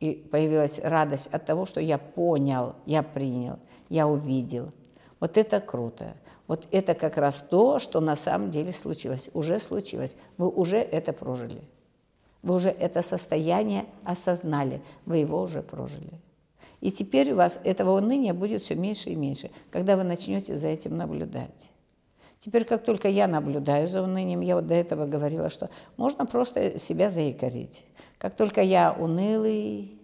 и 0.00 0.12
появилась 0.12 0.78
радость 0.78 1.28
от 1.32 1.44
того, 1.44 1.66
что 1.66 1.80
я 1.80 1.98
понял, 1.98 2.74
я 2.86 3.02
принял, 3.02 3.58
я 3.88 4.06
увидел. 4.06 4.72
Вот 5.18 5.36
это 5.36 5.60
круто. 5.60 6.14
Вот 6.46 6.68
это 6.70 6.94
как 6.94 7.16
раз 7.16 7.40
то, 7.40 7.78
что 7.78 8.00
на 8.00 8.16
самом 8.16 8.50
деле 8.50 8.70
случилось, 8.70 9.30
уже 9.32 9.58
случилось. 9.58 10.16
Вы 10.36 10.48
уже 10.48 10.76
это 10.76 11.12
прожили. 11.12 11.62
Вы 12.42 12.56
уже 12.56 12.68
это 12.68 13.00
состояние 13.00 13.86
осознали, 14.04 14.82
вы 15.06 15.16
его 15.16 15.40
уже 15.40 15.62
прожили. 15.62 16.20
И 16.82 16.92
теперь 16.92 17.32
у 17.32 17.36
вас 17.36 17.58
этого 17.64 17.96
уныния 17.96 18.34
будет 18.34 18.60
все 18.62 18.74
меньше 18.74 19.08
и 19.08 19.16
меньше, 19.16 19.50
когда 19.70 19.96
вы 19.96 20.04
начнете 20.04 20.54
за 20.54 20.68
этим 20.68 20.98
наблюдать. 20.98 21.70
Теперь, 22.38 22.64
как 22.64 22.84
только 22.84 23.08
я 23.08 23.26
наблюдаю 23.26 23.88
за 23.88 24.02
унынием, 24.02 24.40
я 24.40 24.56
вот 24.56 24.66
до 24.66 24.74
этого 24.74 25.06
говорила, 25.06 25.48
что 25.48 25.70
можно 25.96 26.26
просто 26.26 26.78
себя 26.78 27.08
заикарить. 27.08 27.84
Как 28.18 28.34
только 28.34 28.60
я 28.60 28.92
унылый, 28.92 29.98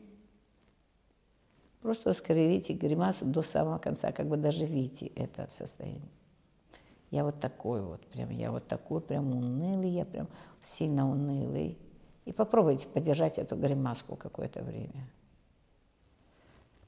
просто 1.83 2.13
скривите 2.15 2.73
гримасу 2.75 3.25
до 3.25 3.43
самого 3.43 3.79
конца, 3.79 4.13
как 4.13 4.27
бы 4.27 4.37
доживите 4.37 5.07
это 5.17 5.47
состояние. 5.49 6.09
Я 7.11 7.25
вот 7.25 7.41
такой 7.41 7.83
вот, 7.83 8.07
прям, 8.07 8.31
я 8.31 8.53
вот 8.53 8.69
такой, 8.69 9.01
прям 9.01 9.35
унылый, 9.35 9.91
я 9.91 10.05
прям 10.05 10.29
сильно 10.63 11.11
унылый. 11.11 11.77
И 12.25 12.33
попробуйте 12.33 12.87
подержать 12.87 13.39
эту 13.39 13.57
гримаску 13.57 14.15
какое-то 14.15 14.63
время. 14.63 15.11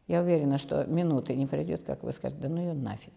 Я 0.06 0.20
уверена, 0.20 0.58
что 0.58 0.84
минуты 0.84 1.34
не 1.34 1.46
пройдет, 1.46 1.82
как 1.84 2.02
вы 2.02 2.12
скажете, 2.12 2.42
да 2.42 2.48
ну 2.48 2.58
ее 2.58 2.74
нафиг. 2.74 3.14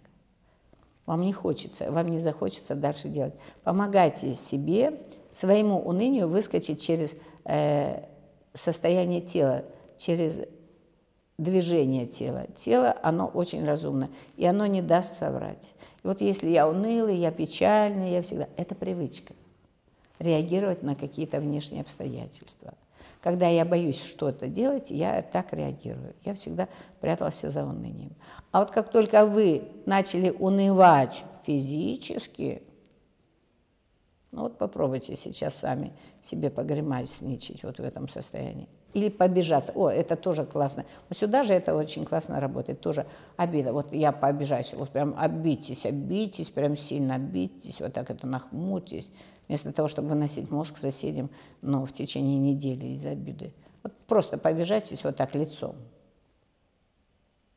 Вам 1.05 1.21
не 1.21 1.33
хочется, 1.33 1.91
вам 1.91 2.07
не 2.07 2.19
захочется 2.19 2.75
дальше 2.75 3.09
делать. 3.09 3.35
Помогайте 3.63 4.33
себе, 4.33 5.01
своему 5.29 5.79
унынию 5.79 6.27
выскочить 6.27 6.81
через 6.81 7.17
э, 7.43 8.03
состояние 8.53 9.21
тела, 9.21 9.65
через 9.97 10.41
движение 11.37 12.07
тела. 12.07 12.47
Тело, 12.55 12.95
оно 13.03 13.27
очень 13.27 13.63
разумно, 13.65 14.09
и 14.35 14.45
оно 14.45 14.65
не 14.65 14.81
даст 14.81 15.15
соврать. 15.15 15.73
И 16.03 16.07
вот 16.07 16.21
если 16.21 16.49
я 16.49 16.67
унылый, 16.67 17.17
я 17.17 17.31
печальный, 17.31 18.11
я 18.11 18.21
всегда... 18.21 18.47
Это 18.57 18.73
привычка. 18.73 19.33
Реагировать 20.17 20.81
на 20.81 20.95
какие-то 20.95 21.39
внешние 21.39 21.81
обстоятельства– 21.81 22.73
когда 23.25 23.47
я 23.47 23.65
боюсь 23.65 24.03
что-то 24.03 24.47
делать, 24.47 24.91
я 24.91 25.23
так 25.23 25.51
реагирую. 25.51 26.13
Я 26.23 26.35
всегда 26.35 26.69
прятался 27.01 27.49
за 27.49 27.65
унынием. 27.65 28.15
А 28.51 28.59
вот 28.59 28.69
как 28.69 28.91
только 28.91 29.25
вы 29.25 29.63
начали 29.87 30.29
унывать 30.29 31.23
физически, 31.41 32.61
ну 34.31 34.43
вот 34.43 34.59
попробуйте 34.59 35.15
сейчас 35.15 35.55
сами 35.55 35.91
себе 36.21 36.51
погремасничать 36.51 37.63
вот 37.63 37.79
в 37.79 37.83
этом 37.83 38.07
состоянии. 38.09 38.69
Или 38.93 39.09
побежаться. 39.09 39.73
О, 39.73 39.89
это 39.89 40.15
тоже 40.15 40.45
классно. 40.45 40.85
Вот 41.09 41.17
сюда 41.17 41.43
же 41.43 41.53
это 41.53 41.75
очень 41.75 42.03
классно 42.03 42.39
работает. 42.39 42.79
Тоже 42.79 43.07
обида. 43.37 43.73
Вот 43.73 43.91
я 43.91 44.11
пообижаюсь. 44.11 44.71
Вот 44.75 44.91
прям 44.91 45.15
обидитесь, 45.17 45.87
обидитесь, 45.87 46.51
прям 46.51 46.77
сильно 46.77 47.15
обидитесь. 47.15 47.81
Вот 47.81 47.91
так 47.91 48.11
это 48.11 48.27
нахмурьтесь 48.27 49.09
вместо 49.47 49.71
того, 49.71 49.87
чтобы 49.87 50.09
выносить 50.09 50.49
мозг 50.49 50.77
соседям 50.77 51.29
ну, 51.61 51.85
в 51.85 51.91
течение 51.91 52.37
недели 52.37 52.87
из 52.87 53.05
обиды. 53.05 53.53
Вот 53.83 53.93
просто 54.07 54.37
побежайтесь 54.37 55.03
вот 55.03 55.15
так 55.15 55.35
лицом. 55.35 55.75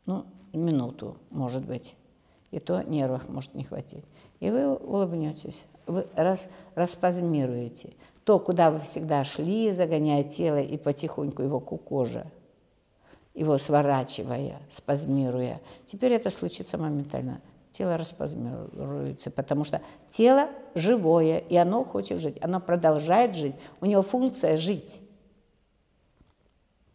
Ну, 0.07 0.27
минуту, 0.53 1.17
может 1.31 1.65
быть. 1.65 1.95
И 2.51 2.61
то 2.61 2.83
нервов 2.83 3.29
может 3.29 3.55
не 3.55 3.65
хватить. 3.65 4.05
И 4.41 4.51
вы 4.51 4.75
улыбнетесь, 4.75 5.65
вы 5.87 6.07
рас, 6.15 6.49
распазмируете. 6.75 7.95
То, 8.25 8.39
куда 8.39 8.71
вы 8.71 8.81
всегда 8.81 9.25
шли, 9.25 9.71
загоняя 9.71 10.23
тело 10.23 10.61
и 10.61 10.77
потихоньку 10.77 11.43
его 11.43 11.61
кукожа, 11.61 12.31
его 13.35 13.57
сворачивая, 13.59 14.61
спазмируя. 14.69 15.61
Теперь 15.87 16.13
это 16.13 16.31
случится 16.31 16.77
моментально 16.79 17.41
тело 17.79 17.97
распозмируется, 17.97 19.31
потому 19.31 19.63
что 19.63 19.81
тело 20.11 20.49
живое, 20.75 21.39
и 21.39 21.57
оно 21.57 21.85
хочет 21.85 22.21
жить, 22.21 22.37
оно 22.43 22.59
продолжает 22.61 23.37
жить, 23.37 23.55
у 23.81 23.87
него 23.87 24.03
функция 24.03 24.57
жить. 24.57 25.01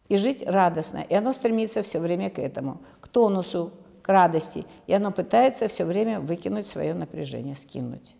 И 0.08 0.18
жить 0.18 0.42
радостно, 0.46 0.98
и 1.08 1.14
оно 1.14 1.32
стремится 1.32 1.82
все 1.82 1.98
время 1.98 2.28
к 2.28 2.38
этому, 2.38 2.82
к 3.00 3.08
тонусу, 3.08 3.72
к 4.02 4.08
радости, 4.10 4.66
и 4.86 4.92
оно 4.92 5.10
пытается 5.10 5.68
все 5.68 5.86
время 5.86 6.20
выкинуть 6.20 6.66
свое 6.66 6.92
напряжение, 6.92 7.54
скинуть. 7.54 8.14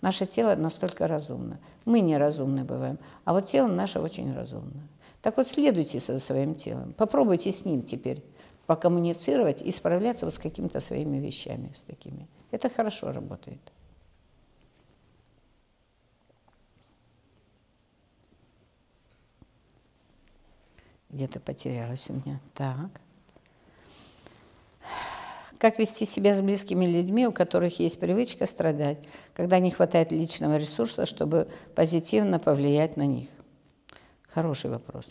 Наше 0.00 0.24
тело 0.24 0.54
настолько 0.54 1.06
разумно. 1.06 1.58
Мы 1.84 2.00
неразумны 2.00 2.64
бываем, 2.64 2.98
а 3.26 3.34
вот 3.34 3.44
тело 3.44 3.66
наше 3.66 4.00
очень 4.00 4.34
разумно. 4.34 4.88
Так 5.20 5.36
вот, 5.36 5.46
следуйте 5.46 5.98
за 5.98 6.18
своим 6.18 6.54
телом, 6.54 6.94
попробуйте 6.94 7.52
с 7.52 7.66
ним 7.66 7.82
теперь 7.82 8.24
покоммуницировать 8.70 9.62
и 9.62 9.72
справляться 9.72 10.26
вот 10.26 10.36
с 10.36 10.38
какими-то 10.38 10.78
своими 10.78 11.16
вещами, 11.16 11.72
с 11.74 11.82
такими. 11.82 12.28
Это 12.52 12.70
хорошо 12.70 13.10
работает. 13.10 13.58
Где-то 21.08 21.40
потерялась 21.40 22.08
у 22.10 22.12
меня. 22.12 22.38
Так. 22.54 23.00
Как 25.58 25.80
вести 25.80 26.06
себя 26.06 26.36
с 26.36 26.40
близкими 26.40 26.84
людьми, 26.84 27.26
у 27.26 27.32
которых 27.32 27.80
есть 27.80 27.98
привычка 27.98 28.46
страдать, 28.46 29.02
когда 29.34 29.58
не 29.58 29.72
хватает 29.72 30.12
личного 30.12 30.58
ресурса, 30.58 31.06
чтобы 31.06 31.48
позитивно 31.74 32.38
повлиять 32.38 32.96
на 32.96 33.04
них? 33.04 33.30
Хороший 34.28 34.70
вопрос. 34.70 35.10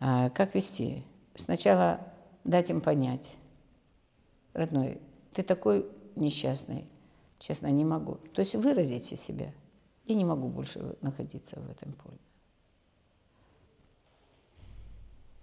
А 0.00 0.30
как 0.30 0.56
вести? 0.56 1.04
Сначала 1.36 2.00
дать 2.44 2.70
им 2.70 2.80
понять, 2.80 3.36
родной, 4.52 5.00
ты 5.32 5.42
такой 5.42 5.86
несчастный, 6.14 6.86
честно, 7.38 7.68
не 7.68 7.84
могу. 7.84 8.18
То 8.32 8.40
есть 8.40 8.54
выразите 8.54 9.16
себя. 9.16 9.52
Я 10.06 10.14
не 10.14 10.24
могу 10.24 10.48
больше 10.48 10.96
находиться 11.00 11.58
в 11.58 11.70
этом 11.70 11.92
поле. 11.94 12.18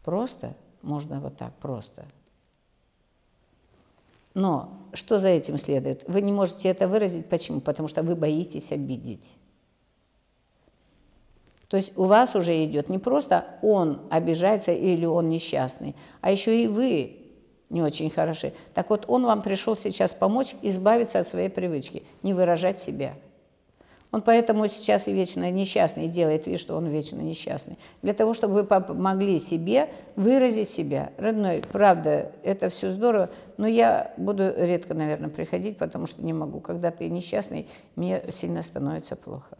Просто, 0.04 0.56
можно 0.82 1.20
вот 1.20 1.38
так, 1.38 1.54
просто. 1.58 2.06
Но 4.34 4.72
что 4.94 5.20
за 5.20 5.28
этим 5.28 5.58
следует? 5.58 6.08
Вы 6.08 6.22
не 6.22 6.32
можете 6.32 6.70
это 6.70 6.88
выразить. 6.88 7.28
Почему? 7.28 7.60
Потому 7.60 7.88
что 7.88 8.02
вы 8.02 8.16
боитесь 8.16 8.72
обидеть. 8.72 9.36
То 11.72 11.78
есть 11.78 11.94
у 11.96 12.04
вас 12.04 12.36
уже 12.36 12.66
идет 12.66 12.90
не 12.90 12.98
просто 13.00 13.46
он 13.62 14.02
обижается 14.10 14.74
или 14.74 15.06
он 15.06 15.30
несчастный, 15.30 15.96
а 16.20 16.30
еще 16.30 16.62
и 16.62 16.68
вы 16.68 17.16
не 17.70 17.82
очень 17.82 18.10
хороши. 18.10 18.52
Так 18.74 18.90
вот, 18.90 19.06
он 19.08 19.24
вам 19.24 19.42
пришел 19.42 19.78
сейчас 19.78 20.12
помочь 20.12 20.54
избавиться 20.62 21.20
от 21.20 21.30
своей 21.30 21.48
привычки, 21.48 22.04
не 22.24 22.34
выражать 22.34 22.80
себя. 22.80 23.14
Он 24.12 24.22
поэтому 24.22 24.68
сейчас 24.68 25.08
и 25.08 25.14
вечно 25.14 25.50
несчастный, 25.50 26.08
и 26.08 26.10
делает 26.10 26.46
вид, 26.46 26.60
что 26.60 26.76
он 26.76 26.88
вечно 26.88 27.22
несчастный. 27.22 27.78
Для 28.02 28.12
того, 28.12 28.34
чтобы 28.34 28.56
вы 28.56 28.64
помогли 28.66 29.40
себе 29.40 29.88
выразить 30.18 30.68
себя. 30.68 31.14
Родной, 31.18 31.64
правда, 31.72 32.34
это 32.44 32.68
все 32.68 32.92
здорово, 32.92 33.30
но 33.56 33.66
я 33.66 34.14
буду 34.18 34.54
редко, 34.58 34.94
наверное, 34.94 35.30
приходить, 35.30 35.78
потому 35.78 36.06
что 36.06 36.22
не 36.22 36.34
могу. 36.34 36.60
Когда 36.60 36.92
ты 36.92 37.08
несчастный, 37.08 37.70
мне 37.96 38.22
сильно 38.30 38.62
становится 38.62 39.16
плохо. 39.16 39.58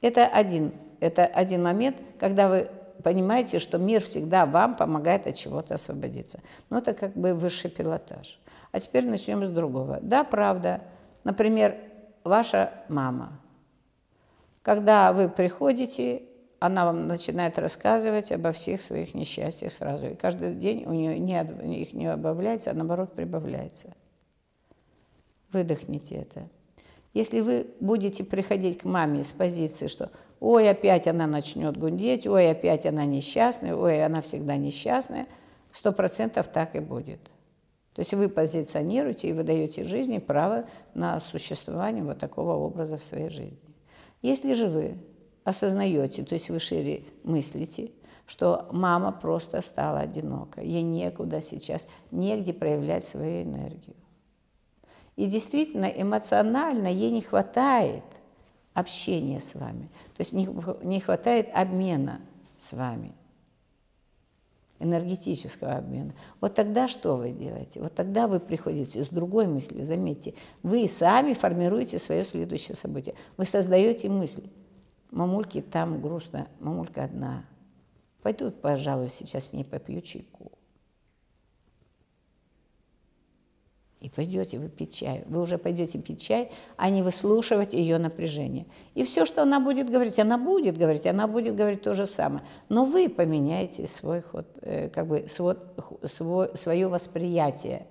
Это 0.00 0.26
один, 0.26 0.72
это 1.00 1.24
один 1.24 1.62
момент, 1.62 2.00
когда 2.18 2.48
вы 2.48 2.68
понимаете, 3.02 3.58
что 3.58 3.78
мир 3.78 4.02
всегда 4.02 4.46
вам 4.46 4.74
помогает 4.74 5.26
от 5.26 5.36
чего-то 5.36 5.74
освободиться. 5.74 6.40
Ну, 6.70 6.78
это 6.78 6.92
как 6.92 7.14
бы 7.14 7.34
высший 7.34 7.70
пилотаж. 7.70 8.40
А 8.72 8.80
теперь 8.80 9.06
начнем 9.06 9.44
с 9.44 9.48
другого. 9.48 10.00
Да, 10.02 10.24
правда. 10.24 10.80
Например, 11.24 11.76
ваша 12.24 12.72
мама. 12.88 13.40
Когда 14.62 15.12
вы 15.12 15.28
приходите, 15.28 16.22
она 16.58 16.84
вам 16.84 17.06
начинает 17.06 17.58
рассказывать 17.58 18.32
обо 18.32 18.52
всех 18.52 18.82
своих 18.82 19.14
несчастьях 19.14 19.72
сразу. 19.72 20.08
И 20.08 20.14
каждый 20.14 20.54
день 20.54 20.84
у 20.86 20.92
нее 20.92 21.18
не, 21.18 21.80
их 21.80 21.92
не 21.92 22.06
обавляется, 22.06 22.70
а 22.70 22.74
наоборот 22.74 23.14
прибавляется. 23.14 23.94
Выдохните 25.52 26.16
это. 26.16 26.48
Если 27.16 27.40
вы 27.40 27.66
будете 27.80 28.24
приходить 28.24 28.82
к 28.82 28.84
маме 28.84 29.24
с 29.24 29.32
позиции, 29.32 29.86
что 29.86 30.10
ой, 30.38 30.68
опять 30.68 31.06
она 31.06 31.26
начнет 31.26 31.74
гундеть, 31.74 32.26
ой, 32.26 32.50
опять 32.50 32.84
она 32.84 33.06
несчастная, 33.06 33.74
ой, 33.74 34.04
она 34.04 34.20
всегда 34.20 34.56
несчастная, 34.56 35.26
сто 35.72 35.92
процентов 35.92 36.48
так 36.48 36.76
и 36.76 36.80
будет. 36.80 37.20
То 37.94 38.00
есть 38.00 38.12
вы 38.12 38.28
позиционируете 38.28 39.30
и 39.30 39.32
вы 39.32 39.44
даете 39.44 39.82
жизни 39.82 40.18
право 40.18 40.66
на 40.92 41.18
существование 41.18 42.04
вот 42.04 42.18
такого 42.18 42.52
образа 42.52 42.98
в 42.98 43.02
своей 43.02 43.30
жизни. 43.30 43.74
Если 44.20 44.52
же 44.52 44.66
вы 44.68 44.98
осознаете, 45.42 46.22
то 46.22 46.34
есть 46.34 46.50
вы 46.50 46.58
шире 46.58 47.04
мыслите, 47.24 47.92
что 48.26 48.68
мама 48.72 49.10
просто 49.10 49.62
стала 49.62 50.00
одинока, 50.00 50.60
ей 50.60 50.82
некуда 50.82 51.40
сейчас, 51.40 51.88
негде 52.10 52.52
проявлять 52.52 53.04
свою 53.04 53.44
энергию. 53.44 53.96
И 55.16 55.26
действительно, 55.26 55.86
эмоционально 55.86 56.88
ей 56.88 57.10
не 57.10 57.22
хватает 57.22 58.04
общения 58.74 59.40
с 59.40 59.54
вами, 59.54 59.88
то 60.16 60.20
есть 60.20 60.34
не, 60.34 61.00
хватает 61.00 61.48
обмена 61.54 62.20
с 62.58 62.72
вами– 62.74 63.14
энергетического 64.78 65.76
обмена. 65.76 66.12
Вот 66.40 66.54
тогда 66.54 66.88
что 66.88 67.16
вы 67.16 67.30
делаете? 67.30 67.80
Вот 67.80 67.94
тогда 67.94 68.26
вы 68.28 68.40
приходите 68.40 69.02
с 69.02 69.08
другой 69.08 69.46
мыслью, 69.46 69.84
заметьте, 69.84 70.34
вы 70.62 70.88
сами 70.88 71.32
формируете 71.32 71.98
свое 71.98 72.24
следующее 72.24 72.74
событие. 72.74 73.14
Вы 73.36 73.46
создаете 73.46 74.08
мысль. 74.08 74.48
Мамульке 75.10 75.62
там 75.62 76.02
грустно, 76.02 76.46
мамулька 76.60 77.04
одна. 77.04 77.44
Пойду, 78.22 78.50
пожалуй, 78.50 79.08
сейчас 79.08 79.46
с 79.46 79.52
ней 79.52 79.64
попью 79.64 80.00
чайку. 80.02 80.52
И 84.00 84.10
пойдете 84.10 84.58
вы 84.58 84.68
пить 84.68 84.94
чай. 84.94 85.24
Вы 85.26 85.40
уже 85.40 85.56
пойдете 85.56 85.98
пить 85.98 86.20
чай, 86.20 86.50
а 86.76 86.90
не 86.90 87.02
выслушивать 87.02 87.72
ее 87.72 87.96
напряжение. 87.98 88.66
И 88.94 89.04
все, 89.04 89.24
что 89.24 89.42
она 89.42 89.58
будет 89.58 89.88
говорить, 89.88 90.18
она 90.18 90.36
будет 90.36 90.76
говорить, 90.76 91.06
она 91.06 91.26
будет 91.26 91.56
говорить 91.56 91.82
то 91.82 91.94
же 91.94 92.06
самое. 92.06 92.44
Но 92.68 92.84
вы 92.84 93.08
поменяете 93.08 93.86
свой 93.86 94.20
ход, 94.20 94.46
э, 94.60 94.90
как 94.90 95.06
бы 95.06 95.26
свой, 95.28 95.56
свой, 96.04 96.54
свое 96.54 96.88
восприятие, 96.88 97.86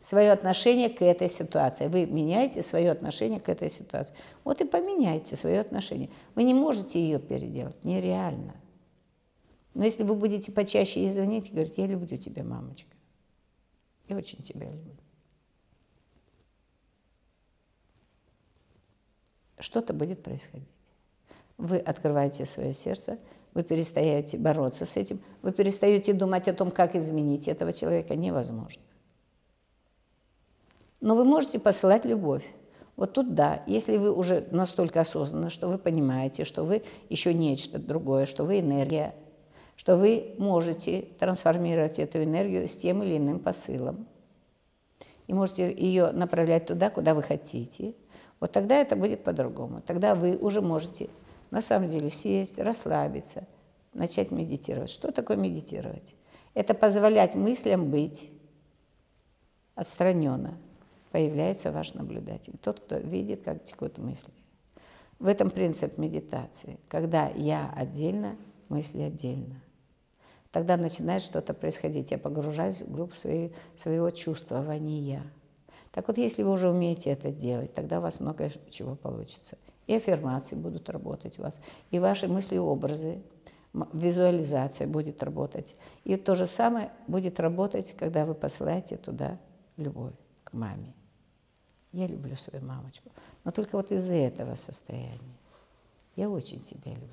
свое 0.00 0.30
отношение 0.30 0.88
к 0.88 1.02
этой 1.02 1.28
ситуации. 1.28 1.88
Вы 1.88 2.06
меняете 2.06 2.62
свое 2.62 2.92
отношение 2.92 3.40
к 3.40 3.48
этой 3.48 3.70
ситуации. 3.70 4.14
Вот 4.44 4.60
и 4.60 4.64
поменяйте 4.64 5.34
свое 5.34 5.60
отношение. 5.60 6.10
Вы 6.36 6.44
не 6.44 6.54
можете 6.54 7.00
ее 7.00 7.18
переделать, 7.18 7.84
нереально. 7.84 8.54
Но 9.74 9.84
если 9.84 10.04
вы 10.04 10.14
будете 10.14 10.52
почаще 10.52 11.00
ей 11.00 11.10
звонить 11.10 11.48
и 11.48 11.52
говорить, 11.52 11.74
я 11.76 11.86
люблю 11.88 12.16
тебя, 12.16 12.44
мамочка, 12.44 12.96
я 14.08 14.16
очень 14.16 14.42
тебя 14.42 14.66
люблю. 14.66 14.99
Что-то 19.60 19.92
будет 19.92 20.22
происходить. 20.22 20.68
Вы 21.58 21.78
открываете 21.78 22.44
свое 22.44 22.72
сердце, 22.72 23.18
вы 23.52 23.62
перестаете 23.62 24.38
бороться 24.38 24.84
с 24.84 24.96
этим, 24.96 25.20
вы 25.42 25.52
перестаете 25.52 26.12
думать 26.12 26.48
о 26.48 26.54
том, 26.54 26.70
как 26.70 26.94
изменить 26.96 27.48
этого 27.48 27.72
человека, 27.72 28.14
невозможно. 28.14 28.82
Но 31.00 31.16
вы 31.16 31.24
можете 31.24 31.58
посылать 31.58 32.04
любовь. 32.04 32.44
Вот 32.96 33.14
тут 33.14 33.34
да, 33.34 33.62
если 33.66 33.96
вы 33.96 34.12
уже 34.12 34.46
настолько 34.50 35.00
осознанны, 35.00 35.48
что 35.48 35.68
вы 35.68 35.78
понимаете, 35.78 36.44
что 36.44 36.64
вы 36.64 36.82
еще 37.08 37.32
нечто 37.32 37.78
другое, 37.78 38.26
что 38.26 38.44
вы 38.44 38.60
энергия, 38.60 39.14
что 39.76 39.96
вы 39.96 40.34
можете 40.36 41.02
трансформировать 41.18 41.98
эту 41.98 42.22
энергию 42.22 42.68
с 42.68 42.76
тем 42.76 43.02
или 43.02 43.16
иным 43.16 43.38
посылом. 43.40 44.06
И 45.26 45.32
можете 45.32 45.72
ее 45.72 46.10
направлять 46.10 46.66
туда, 46.66 46.90
куда 46.90 47.14
вы 47.14 47.22
хотите– 47.22 47.94
вот 48.40 48.52
тогда 48.52 48.76
это 48.76 48.96
будет 48.96 49.22
по-другому. 49.22 49.82
Тогда 49.82 50.14
вы 50.14 50.36
уже 50.36 50.62
можете 50.62 51.10
на 51.50 51.60
самом 51.60 51.88
деле 51.88 52.08
сесть, 52.08 52.58
расслабиться, 52.58 53.46
начать 53.92 54.30
медитировать. 54.30 54.90
Что 54.90 55.12
такое 55.12 55.36
медитировать? 55.36 56.14
Это 56.54 56.74
позволять 56.74 57.34
мыслям 57.34 57.90
быть 57.90 58.30
отстраненно. 59.74 60.58
Появляется 61.12 61.72
ваш 61.72 61.94
наблюдатель, 61.94 62.56
тот, 62.62 62.80
кто 62.80 62.96
видит, 62.98 63.42
как 63.44 63.64
текут 63.64 63.98
мысли. 63.98 64.32
В 65.18 65.26
этом 65.26 65.50
принцип 65.50 65.98
медитации. 65.98 66.78
Когда 66.88 67.28
я 67.34 67.72
отдельно, 67.76 68.36
мысли 68.68 69.02
отдельно. 69.02 69.60
Тогда 70.50 70.76
начинает 70.76 71.22
что-то 71.22 71.52
происходить. 71.52 72.10
Я 72.10 72.18
погружаюсь 72.18 72.82
в 72.82 72.90
глубь 72.90 73.14
своей, 73.14 73.52
своего 73.76 74.10
чувствования. 74.10 75.22
Так 75.92 76.06
вот, 76.08 76.18
если 76.18 76.42
вы 76.42 76.52
уже 76.52 76.68
умеете 76.68 77.10
это 77.10 77.30
делать, 77.30 77.72
тогда 77.74 77.98
у 77.98 78.02
вас 78.02 78.20
много 78.20 78.48
чего 78.70 78.94
получится. 78.94 79.58
И 79.86 79.94
аффирмации 79.94 80.54
будут 80.54 80.88
работать 80.88 81.38
у 81.38 81.42
вас, 81.42 81.60
и 81.90 81.98
ваши 81.98 82.28
мысли-образы, 82.28 83.20
визуализация 83.92 84.86
будет 84.86 85.22
работать. 85.22 85.74
И 86.04 86.16
то 86.16 86.34
же 86.34 86.46
самое 86.46 86.92
будет 87.06 87.40
работать, 87.40 87.94
когда 87.96 88.24
вы 88.24 88.34
посылаете 88.34 88.96
туда 88.96 89.38
любовь 89.76 90.14
к 90.44 90.52
маме. 90.52 90.94
Я 91.92 92.06
люблю 92.06 92.36
свою 92.36 92.64
мамочку, 92.64 93.10
но 93.44 93.50
только 93.50 93.76
вот 93.76 93.90
из-за 93.90 94.14
этого 94.14 94.54
состояния. 94.54 95.18
Я 96.14 96.30
очень 96.30 96.60
тебя 96.60 96.92
люблю. 96.92 97.08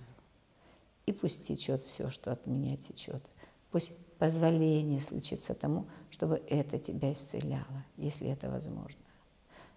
И 1.06 1.14
пусть 1.14 1.48
течет 1.48 1.84
все, 1.84 2.10
что 2.10 2.32
от 2.32 2.46
меня 2.46 2.78
течет. 2.78 3.24
Пусть 3.72 3.94
позволение 4.18 5.00
случится 5.00 5.54
тому, 5.54 5.86
чтобы 6.10 6.42
это 6.50 6.80
тебя 6.80 7.12
исцеляло, 7.12 7.86
если 7.98 8.30
это 8.30 8.50
возможно. 8.50 9.02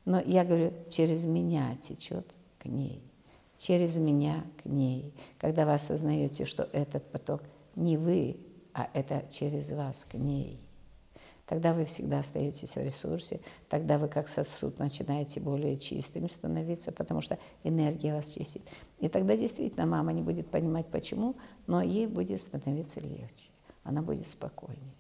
Но 0.05 0.21
я 0.21 0.45
говорю, 0.45 0.73
через 0.89 1.25
меня 1.27 1.77
течет 1.81 2.35
к 2.59 2.67
ней, 2.67 3.03
через 3.57 3.99
меня 3.99 4.45
к 4.63 4.67
ней. 4.67 5.13
Когда 5.39 5.67
вы 5.67 5.75
осознаете, 5.75 6.45
что 6.45 6.69
этот 6.73 7.05
поток 7.11 7.43
не 7.77 7.97
вы, 7.97 8.37
а 8.73 8.89
это 8.95 9.25
через 9.31 9.73
вас 9.73 10.07
к 10.11 10.15
ней, 10.15 10.61
тогда 11.45 11.75
вы 11.75 11.85
всегда 11.85 12.21
остаетесь 12.21 12.77
в 12.77 12.83
ресурсе, 12.83 13.41
тогда 13.69 13.99
вы 13.99 14.09
как 14.09 14.29
сосуд 14.29 14.79
начинаете 14.79 15.41
более 15.41 15.77
чистым 15.77 16.31
становиться, 16.31 16.93
потому 16.93 17.21
что 17.21 17.39
энергия 17.63 18.15
вас 18.15 18.31
чистит. 18.31 18.63
И 19.01 19.09
тогда 19.09 19.37
действительно 19.37 19.85
мама 19.85 20.13
не 20.13 20.23
будет 20.23 20.49
понимать, 20.49 20.87
почему, 20.87 21.37
но 21.67 21.83
ей 21.83 22.07
будет 22.07 22.41
становиться 22.41 23.01
легче 23.01 23.51
она 23.91 24.03
будет 24.03 24.27
спокойнее. 24.27 24.95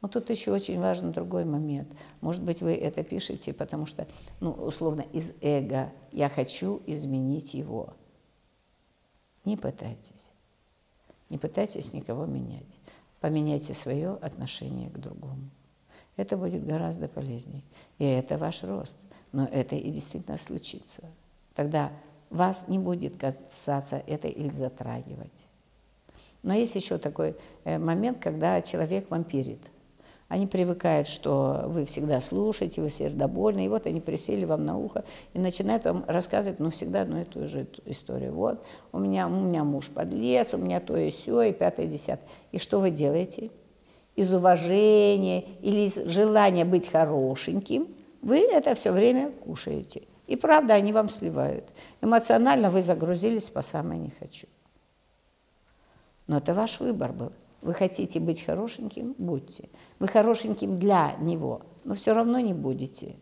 Но 0.00 0.08
тут 0.08 0.30
еще 0.30 0.52
очень 0.52 0.78
важен 0.78 1.10
другой 1.10 1.44
момент. 1.44 1.88
Может 2.20 2.42
быть, 2.42 2.60
вы 2.62 2.74
это 2.74 3.02
пишете, 3.02 3.52
потому 3.52 3.86
что, 3.86 4.06
ну, 4.40 4.52
условно, 4.52 5.04
из 5.12 5.32
эго 5.40 5.90
«я 6.12 6.28
хочу 6.28 6.82
изменить 6.86 7.54
его». 7.54 7.94
Не 9.44 9.56
пытайтесь. 9.56 10.32
Не 11.30 11.38
пытайтесь 11.38 11.92
никого 11.92 12.26
менять. 12.26 12.78
Поменяйте 13.20 13.74
свое 13.74 14.12
отношение 14.14 14.90
к 14.90 14.98
другому. 14.98 15.50
Это 16.16 16.36
будет 16.36 16.66
гораздо 16.66 17.08
полезнее. 17.08 17.62
И 17.98 18.04
это 18.04 18.38
ваш 18.38 18.62
рост. 18.64 18.96
Но 19.32 19.46
это 19.46 19.76
и 19.76 19.90
действительно 19.90 20.36
случится. 20.36 21.02
Тогда 21.54 21.90
вас 22.30 22.68
не 22.68 22.78
будет 22.78 23.16
касаться 23.16 24.02
это 24.06 24.28
или 24.28 24.48
затрагивать. 24.48 25.45
Но 26.42 26.54
есть 26.54 26.74
еще 26.74 26.98
такой 26.98 27.34
э, 27.64 27.78
момент, 27.78 28.18
когда 28.20 28.60
человек 28.62 29.10
вампирит. 29.10 29.60
Они 30.28 30.46
привыкают, 30.46 31.06
что 31.06 31.64
вы 31.66 31.84
всегда 31.84 32.20
слушаете, 32.20 32.80
вы 32.80 32.90
сердобольны, 32.90 33.64
и 33.64 33.68
вот 33.68 33.86
они 33.86 34.00
присели 34.00 34.44
вам 34.44 34.64
на 34.64 34.76
ухо 34.76 35.04
и 35.34 35.38
начинают 35.38 35.84
вам 35.84 36.04
рассказывать, 36.08 36.58
ну, 36.58 36.70
всегда 36.70 37.02
одну 37.02 37.20
и 37.20 37.24
ту 37.24 37.46
же 37.46 37.68
историю. 37.84 38.32
Вот, 38.32 38.64
у 38.92 38.98
меня, 38.98 39.28
у 39.28 39.30
меня 39.30 39.62
муж 39.62 39.88
подлец, 39.88 40.52
у 40.52 40.58
меня 40.58 40.80
то 40.80 40.96
и 40.96 41.10
все, 41.10 41.42
и 41.42 41.52
пятое, 41.52 41.86
и 41.86 41.88
десятое. 41.88 42.28
И 42.50 42.58
что 42.58 42.80
вы 42.80 42.90
делаете? 42.90 43.50
Из 44.16 44.34
уважения 44.34 45.44
или 45.62 45.82
из 45.82 45.96
желания 46.06 46.64
быть 46.64 46.88
хорошеньким 46.88 47.88
вы 48.22 48.38
это 48.38 48.74
все 48.74 48.90
время 48.90 49.30
кушаете. 49.30 50.02
И 50.26 50.34
правда, 50.34 50.74
они 50.74 50.92
вам 50.92 51.08
сливают. 51.08 51.72
Эмоционально 52.00 52.70
вы 52.70 52.82
загрузились 52.82 53.50
по 53.50 53.62
самое 53.62 54.00
не 54.00 54.10
хочу. 54.10 54.48
Но 56.26 56.38
это 56.38 56.54
ваш 56.54 56.80
выбор 56.80 57.12
был. 57.12 57.32
Вы 57.62 57.74
хотите 57.74 58.20
быть 58.20 58.42
хорошеньким– 58.44 59.14
будьте. 59.18 59.68
Вы 59.98 60.08
хорошеньким 60.08 60.78
для 60.78 61.12
него, 61.20 61.62
но 61.84 61.94
все 61.94 62.14
равно 62.14 62.38
не 62.38 62.54
будете. 62.54 63.16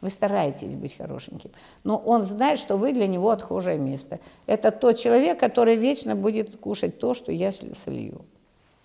Вы 0.00 0.10
стараетесь 0.10 0.74
быть 0.76 0.96
хорошеньким. 0.96 1.50
Но 1.82 1.96
он 1.96 2.22
знает, 2.22 2.58
что 2.58 2.76
вы 2.76 2.92
для 2.92 3.06
него 3.06 3.30
отхожее 3.30 3.78
место. 3.78 4.20
Это 4.46 4.70
тот 4.70 4.98
человек, 4.98 5.40
который 5.40 5.76
вечно 5.76 6.14
будет 6.14 6.56
кушать 6.58 6.98
то, 6.98 7.14
что 7.14 7.32
я 7.32 7.50
солью. 7.50 8.24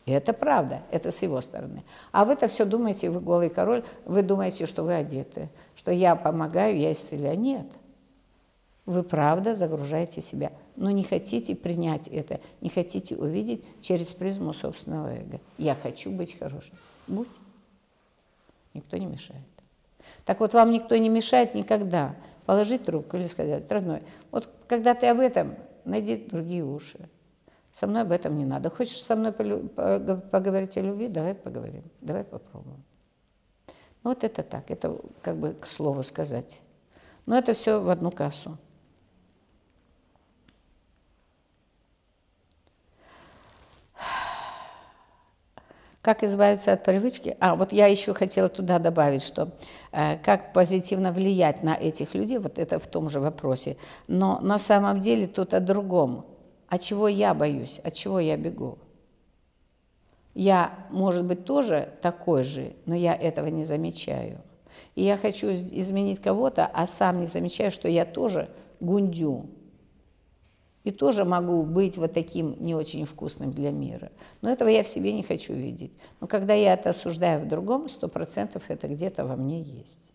И 0.06 0.12
это 0.12 0.34
правда, 0.34 0.82
это 0.90 1.12
с 1.12 1.22
его 1.22 1.42
стороны. 1.42 1.84
А 2.12 2.26
вы-то 2.26 2.48
все 2.48 2.66
думаете, 2.66 3.10
вы 3.10 3.20
голый 3.20 3.50
король, 3.50 3.84
вы 4.06 4.24
думаете, 4.24 4.66
что 4.66 4.84
вы 4.84 4.96
одеты, 4.96 5.50
что 5.76 5.92
я 5.92 6.16
помогаю, 6.16 6.78
я 6.78 6.92
исцеляю. 6.92 7.38
Нет. 7.38 7.68
Вы 8.86 9.04
правда 9.04 9.54
загружаете 9.54 10.22
себя, 10.22 10.52
но 10.76 10.90
не 10.90 11.04
хотите 11.04 11.56
принять 11.56 12.08
это, 12.08 12.40
не 12.62 12.70
хотите 12.70 13.16
увидеть 13.16 13.64
через 13.80 14.14
призму 14.14 14.54
собственного 14.54 15.16
эго. 15.16 15.40
Я 15.58 15.76
хочу 15.76 16.12
быть 16.12 16.38
хорошим. 16.38 16.76
Будь. 17.08 17.28
Никто 18.74 18.98
не 18.98 19.06
мешает. 19.06 19.42
Так 20.26 20.40
вот, 20.40 20.54
вам 20.54 20.72
никто 20.72 20.98
не 20.98 21.10
мешает 21.10 21.54
никогда 21.54 22.16
положить 22.46 22.86
трубку 22.86 23.18
или 23.18 23.26
сказать, 23.26 23.72
родной, 23.72 24.02
вот 24.32 24.50
когда 24.68 24.96
ты 24.96 25.08
об 25.08 25.20
этом, 25.20 25.56
найди 25.86 26.16
другие 26.16 26.64
уши. 26.64 27.10
Со 27.72 27.88
мной 27.88 28.02
об 28.02 28.12
этом 28.12 28.38
не 28.38 28.46
надо. 28.46 28.70
Хочешь 28.70 29.02
со 29.02 29.16
мной 29.16 29.32
поговорить 29.32 30.76
о 30.78 30.82
любви? 30.82 31.08
Давай 31.08 31.36
поговорим, 31.36 31.84
давай 32.02 32.24
попробуем. 32.24 32.84
Ну, 34.04 34.10
вот 34.10 34.24
это 34.24 34.42
так, 34.44 34.72
это 34.72 34.98
как 35.22 35.38
бы 35.38 35.54
к 35.54 35.66
слову 35.68 36.04
сказать. 36.04 36.62
Но 37.28 37.38
это 37.38 37.54
все 37.54 37.80
в 37.80 37.90
одну 37.90 38.10
кассу. 38.12 38.58
Как 46.02 46.24
избавиться 46.24 46.74
от 46.74 46.84
привычки? 46.84 47.38
А, 47.40 47.56
вот 47.56 47.72
я 47.72 47.86
еще 47.86 48.16
хотела 48.16 48.50
туда 48.50 48.80
добавить, 48.80 49.22
что 49.22 49.52
э, 49.92 50.18
как 50.18 50.52
позитивно 50.52 51.12
влиять 51.12 51.62
на 51.62 51.76
этих 51.76 52.16
людей, 52.16 52.40
вот 52.40 52.58
это 52.58 52.80
в 52.80 52.88
том 52.88 53.08
же 53.08 53.20
вопросе. 53.20 53.78
Но 54.08 54.40
на 54.42 54.58
самом 54.58 55.00
деле 55.00 55.28
тут 55.28 55.54
о 55.54 55.60
другом. 55.60 56.26
От 56.68 56.82
чего 56.82 57.08
я 57.08 57.36
боюсь, 57.36 57.80
от 57.84 57.94
чего 57.94 58.20
я 58.20 58.36
бегу? 58.36 58.80
Я, 60.34 60.72
может 60.90 61.24
быть, 61.24 61.46
тоже 61.46 61.90
такой 62.02 62.44
же, 62.44 62.74
но 62.86 62.96
я 62.96 63.14
этого 63.14 63.48
не 63.48 63.64
замечаю. 63.64 64.42
И 64.96 65.04
я 65.04 65.18
хочу 65.18 65.48
изменить 65.52 66.20
кого-то, 66.22 66.66
а 66.66 66.88
сам 66.88 67.20
не 67.20 67.28
замечаю, 67.28 67.70
что 67.72 67.88
я 67.88 68.06
тоже 68.06 68.50
гундю, 68.80 69.46
и 70.84 70.92
тоже 70.92 71.26
могу 71.26 71.64
быть 71.64 71.98
вот 71.98 72.14
таким 72.14 72.56
не 72.60 72.76
очень 72.76 73.06
вкусным 73.06 73.52
для 73.52 73.72
мира. 73.72 74.12
Но 74.42 74.50
этого 74.50 74.70
я 74.70 74.84
в 74.84 74.88
себе 74.88 75.12
не 75.14 75.24
хочу 75.24 75.54
видеть. 75.54 75.94
Но 76.20 76.28
когда 76.28 76.54
я 76.54 76.74
это 76.74 76.90
осуждаю 76.90 77.42
в 77.42 77.48
другом, 77.48 77.88
сто 77.88 78.08
процентов 78.08 78.64
это 78.70 78.88
где-то 78.88 79.26
во 79.26 79.36
мне 79.36 79.62
есть. 79.62 80.14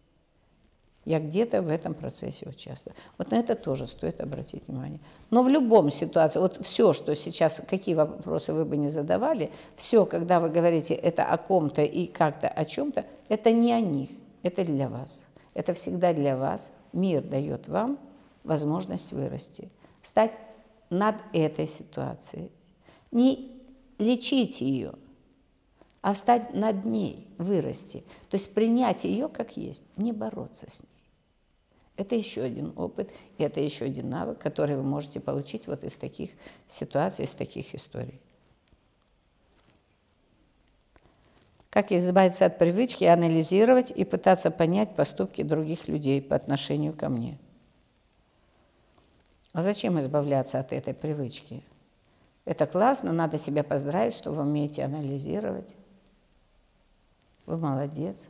Я 1.04 1.20
где-то 1.20 1.62
в 1.62 1.68
этом 1.68 1.94
процессе 1.94 2.48
участвую. 2.48 2.96
Вот 3.16 3.30
на 3.30 3.36
это 3.36 3.54
тоже 3.54 3.86
стоит 3.86 4.20
обратить 4.20 4.66
внимание. 4.66 4.98
Но 5.30 5.44
в 5.44 5.48
любом 5.48 5.88
ситуации, 5.88 6.40
вот 6.40 6.58
все, 6.64 6.92
что 6.92 7.14
сейчас, 7.14 7.62
какие 7.68 7.94
вопросы 7.94 8.52
вы 8.52 8.64
бы 8.64 8.76
не 8.76 8.88
задавали, 8.88 9.52
все, 9.76 10.04
когда 10.04 10.40
вы 10.40 10.48
говорите 10.48 10.94
это 10.94 11.22
о 11.24 11.38
ком-то 11.38 11.82
и 11.82 12.06
как-то 12.06 12.48
о 12.48 12.64
чем-то, 12.64 13.04
это 13.28 13.52
не 13.52 13.72
о 13.72 13.80
них, 13.80 14.10
это 14.42 14.64
для 14.64 14.88
вас. 14.88 15.28
Это 15.54 15.74
всегда 15.74 16.12
для 16.12 16.36
вас. 16.36 16.72
Мир 16.92 17.22
дает 17.22 17.68
вам 17.68 18.00
возможность 18.42 19.12
вырасти, 19.12 19.68
стать 20.02 20.32
над 20.91 21.16
этой 21.32 21.66
ситуацией. 21.66 22.51
Не 23.11 23.61
лечить 23.99 24.61
ее, 24.61 24.95
а 26.03 26.12
встать 26.12 26.55
над 26.55 26.84
ней, 26.84 27.26
вырасти. 27.39 28.05
То 28.28 28.37
есть 28.37 28.55
принять 28.55 29.05
ее 29.05 29.28
как 29.28 29.57
есть, 29.57 29.84
не 29.97 30.12
бороться 30.12 30.70
с 30.70 30.82
ней. 30.82 30.91
Это 31.97 32.14
еще 32.14 32.43
один 32.43 32.74
опыт, 32.76 33.11
и 33.39 33.43
это 33.43 33.61
еще 33.61 33.87
один 33.87 34.11
навык, 34.11 34.39
который 34.39 34.76
вы 34.76 34.82
можете 34.82 35.18
получить 35.18 35.66
вот 35.66 35.82
из 35.82 35.95
таких 35.95 36.30
ситуаций, 36.68 37.24
из 37.24 37.30
таких 37.30 37.74
историй. 37.74 38.20
Как 41.70 41.93
избавиться 41.93 42.47
от 42.47 42.59
привычки 42.59 43.05
анализировать 43.05 43.91
и 43.91 44.05
пытаться 44.05 44.51
понять 44.51 44.95
поступки 44.95 45.43
других 45.43 45.89
людей 45.89 46.22
по 46.22 46.37
отношению 46.37 46.93
ко 46.93 47.09
мне– 47.09 47.39
а 49.57 49.62
зачем 49.62 49.98
избавляться 49.98 50.61
от 50.61 50.74
этой 50.74 50.92
привычки? 50.92 51.62
Это 52.44 52.66
классно, 52.66 53.14
надо 53.14 53.38
себя 53.38 53.64
поздравить, 53.64 54.12
что 54.12 54.30
вы 54.30 54.42
умеете 54.42 54.84
анализировать. 54.84 55.76
Вы 57.46 57.57
молодец. 57.57 58.28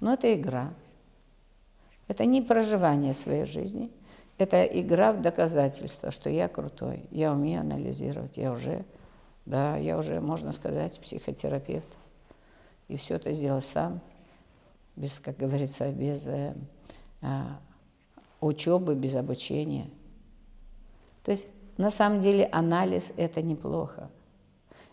Но 0.00 0.14
это 0.14 0.34
игра. 0.34 0.74
Это 2.08 2.24
не 2.24 2.42
проживание 2.42 3.14
своей 3.14 3.44
жизни. 3.44 3.88
Это 4.36 4.64
игра 4.64 5.12
в 5.12 5.20
доказательство, 5.20 6.10
что 6.10 6.28
я 6.28 6.48
крутой, 6.48 7.04
я 7.12 7.32
умею 7.32 7.60
анализировать, 7.60 8.36
я 8.36 8.50
уже, 8.50 8.84
да, 9.46 9.76
я 9.76 9.96
уже, 9.96 10.20
можно 10.20 10.50
сказать, 10.50 10.98
психотерапевт. 10.98 11.96
И 12.88 12.96
все 12.96 13.14
это 13.14 13.32
сделал 13.32 13.62
сам, 13.62 14.00
без, 14.96 15.20
как 15.20 15.36
говорится, 15.36 15.92
без 15.92 16.26
э, 16.26 16.56
учебы, 18.40 18.94
без 18.94 19.16
обучения. 19.16 19.86
То 21.24 21.30
есть 21.30 21.46
на 21.76 21.90
самом 21.90 22.20
деле 22.20 22.48
анализ– 22.52 23.12
это 23.16 23.42
неплохо. 23.42 24.10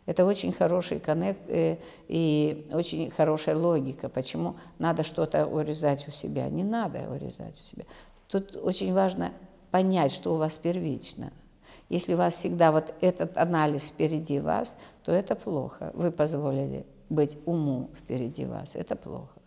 Это 0.05 0.25
очень 0.25 0.53
хороший 0.53 0.99
коннект 0.99 1.41
э, 1.49 1.77
и 2.07 2.65
очень 2.71 3.11
хорошая 3.11 3.57
логика, 3.57 4.07
почему 4.07 4.55
надо 4.79 5.03
что-то 5.03 5.45
урезать 5.45 6.07
у 6.07 6.11
себя. 6.11 6.47
Не 6.47 6.63
надо 6.63 7.09
урезать 7.11 7.59
у 7.61 7.65
себя. 7.65 7.83
Тут 8.29 8.55
очень 8.55 8.93
важно 8.93 9.33
понять, 9.69 10.13
что 10.13 10.33
у 10.33 10.37
вас 10.37 10.57
первично. 10.57 11.33
Если 11.89 12.13
у 12.13 12.17
вас 12.17 12.35
всегда 12.35 12.71
вот 12.71 12.93
этот 13.01 13.35
анализ 13.35 13.87
впереди 13.87 14.39
вас, 14.39 14.77
то 15.03 15.11
это 15.11 15.35
плохо. 15.35 15.91
Вы 15.93 16.11
позволили 16.11 16.85
быть 17.09 17.37
уму 17.45 17.89
впереди 17.93 18.45
вас. 18.45 18.75
Это 18.75 18.95
плохо. 18.95 19.39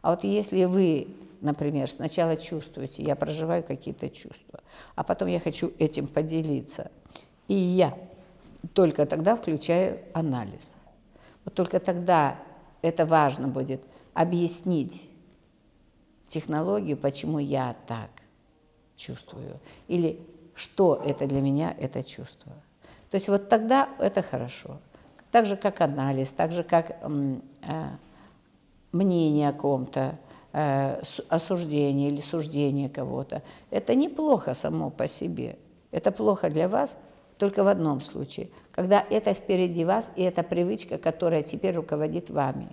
А 0.00 0.10
вот 0.10 0.24
если 0.24 0.64
вы 0.64 1.06
например, 1.40 1.90
сначала 1.90 2.36
чувствуете, 2.36 3.02
я 3.02 3.16
проживаю 3.16 3.62
какие-то 3.62 4.08
чувства, 4.08 4.60
а 4.94 5.04
потом 5.04 5.28
я 5.28 5.40
хочу 5.40 5.72
этим 5.78 6.06
поделиться. 6.06 6.90
И 7.48 7.54
я 7.54 7.96
только 8.74 9.06
тогда 9.06 9.36
включаю 9.36 10.00
анализ. 10.12 10.76
Вот 11.44 11.54
только 11.54 11.80
тогда 11.80 12.38
это 12.82 13.06
важно 13.06 13.48
будет 13.48 13.82
объяснить 14.14 15.08
технологию, 16.26 16.96
почему 16.96 17.38
я 17.38 17.74
так 17.86 18.10
чувствую, 18.96 19.60
или 19.86 20.20
что 20.54 21.00
это 21.04 21.26
для 21.26 21.40
меня 21.40 21.74
это 21.78 22.02
чувство. 22.02 22.52
То 23.10 23.14
есть 23.14 23.28
вот 23.28 23.48
тогда 23.48 23.88
это 23.98 24.22
хорошо. 24.22 24.78
Так 25.30 25.46
же, 25.46 25.56
как 25.56 25.80
анализ, 25.80 26.32
так 26.32 26.52
же, 26.52 26.62
как 26.62 26.98
э, 27.00 27.38
мнение 28.92 29.48
о 29.48 29.52
ком-то, 29.52 30.18
Э, 30.60 31.00
осуждение 31.28 32.10
или 32.10 32.20
суждение 32.20 32.88
кого-то. 32.88 33.42
Это 33.70 33.94
неплохо 33.94 34.54
само 34.54 34.90
по 34.90 35.06
себе. 35.06 35.56
Это 35.92 36.10
плохо 36.10 36.50
для 36.50 36.68
вас 36.68 36.98
только 37.36 37.62
в 37.62 37.68
одном 37.68 38.00
случае, 38.00 38.48
когда 38.72 39.04
это 39.08 39.34
впереди 39.34 39.84
вас, 39.84 40.10
и 40.16 40.22
это 40.24 40.42
привычка, 40.42 40.98
которая 40.98 41.44
теперь 41.44 41.76
руководит 41.76 42.28
вами. 42.28 42.70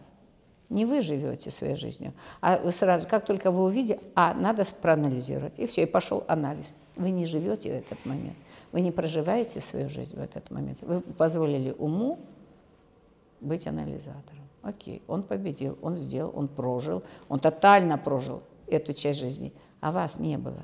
Не 0.69 0.85
вы 0.85 1.01
живете 1.01 1.51
своей 1.51 1.75
жизнью, 1.75 2.13
а 2.41 2.57
вы 2.57 2.71
сразу, 2.71 3.07
как 3.07 3.23
только 3.23 3.51
вы 3.51 3.65
увидите, 3.65 3.99
а, 4.15 4.33
надо 4.33 4.65
проанализировать, 4.81 5.59
и 5.59 5.67
все, 5.67 5.83
и 5.83 5.85
пошел 5.85 6.23
анализ. 6.27 6.73
Вы 6.95 7.11
не 7.11 7.27
живете 7.27 7.69
в 7.69 7.75
этот 7.75 8.03
момент, 8.03 8.37
вы 8.71 8.81
не 8.81 8.91
проживаете 8.91 9.61
свою 9.61 9.89
жизнь 9.89 10.15
в 10.15 10.19
этот 10.19 10.49
момент. 10.49 10.79
Вы 10.81 11.01
позволили 11.01 11.75
уму 11.77 12.17
быть 13.41 13.67
анализатором. 13.67 14.44
Окей, 14.65 15.03
он 15.07 15.21
победил, 15.21 15.77
он 15.83 15.95
сделал, 15.95 16.31
он 16.35 16.47
прожил, 16.47 17.03
он 17.29 17.39
тотально 17.39 17.99
прожил 17.99 18.41
эту 18.65 18.93
часть 18.93 19.19
жизни, 19.19 19.53
а 19.79 19.91
вас 19.91 20.17
не 20.17 20.39
было. 20.39 20.63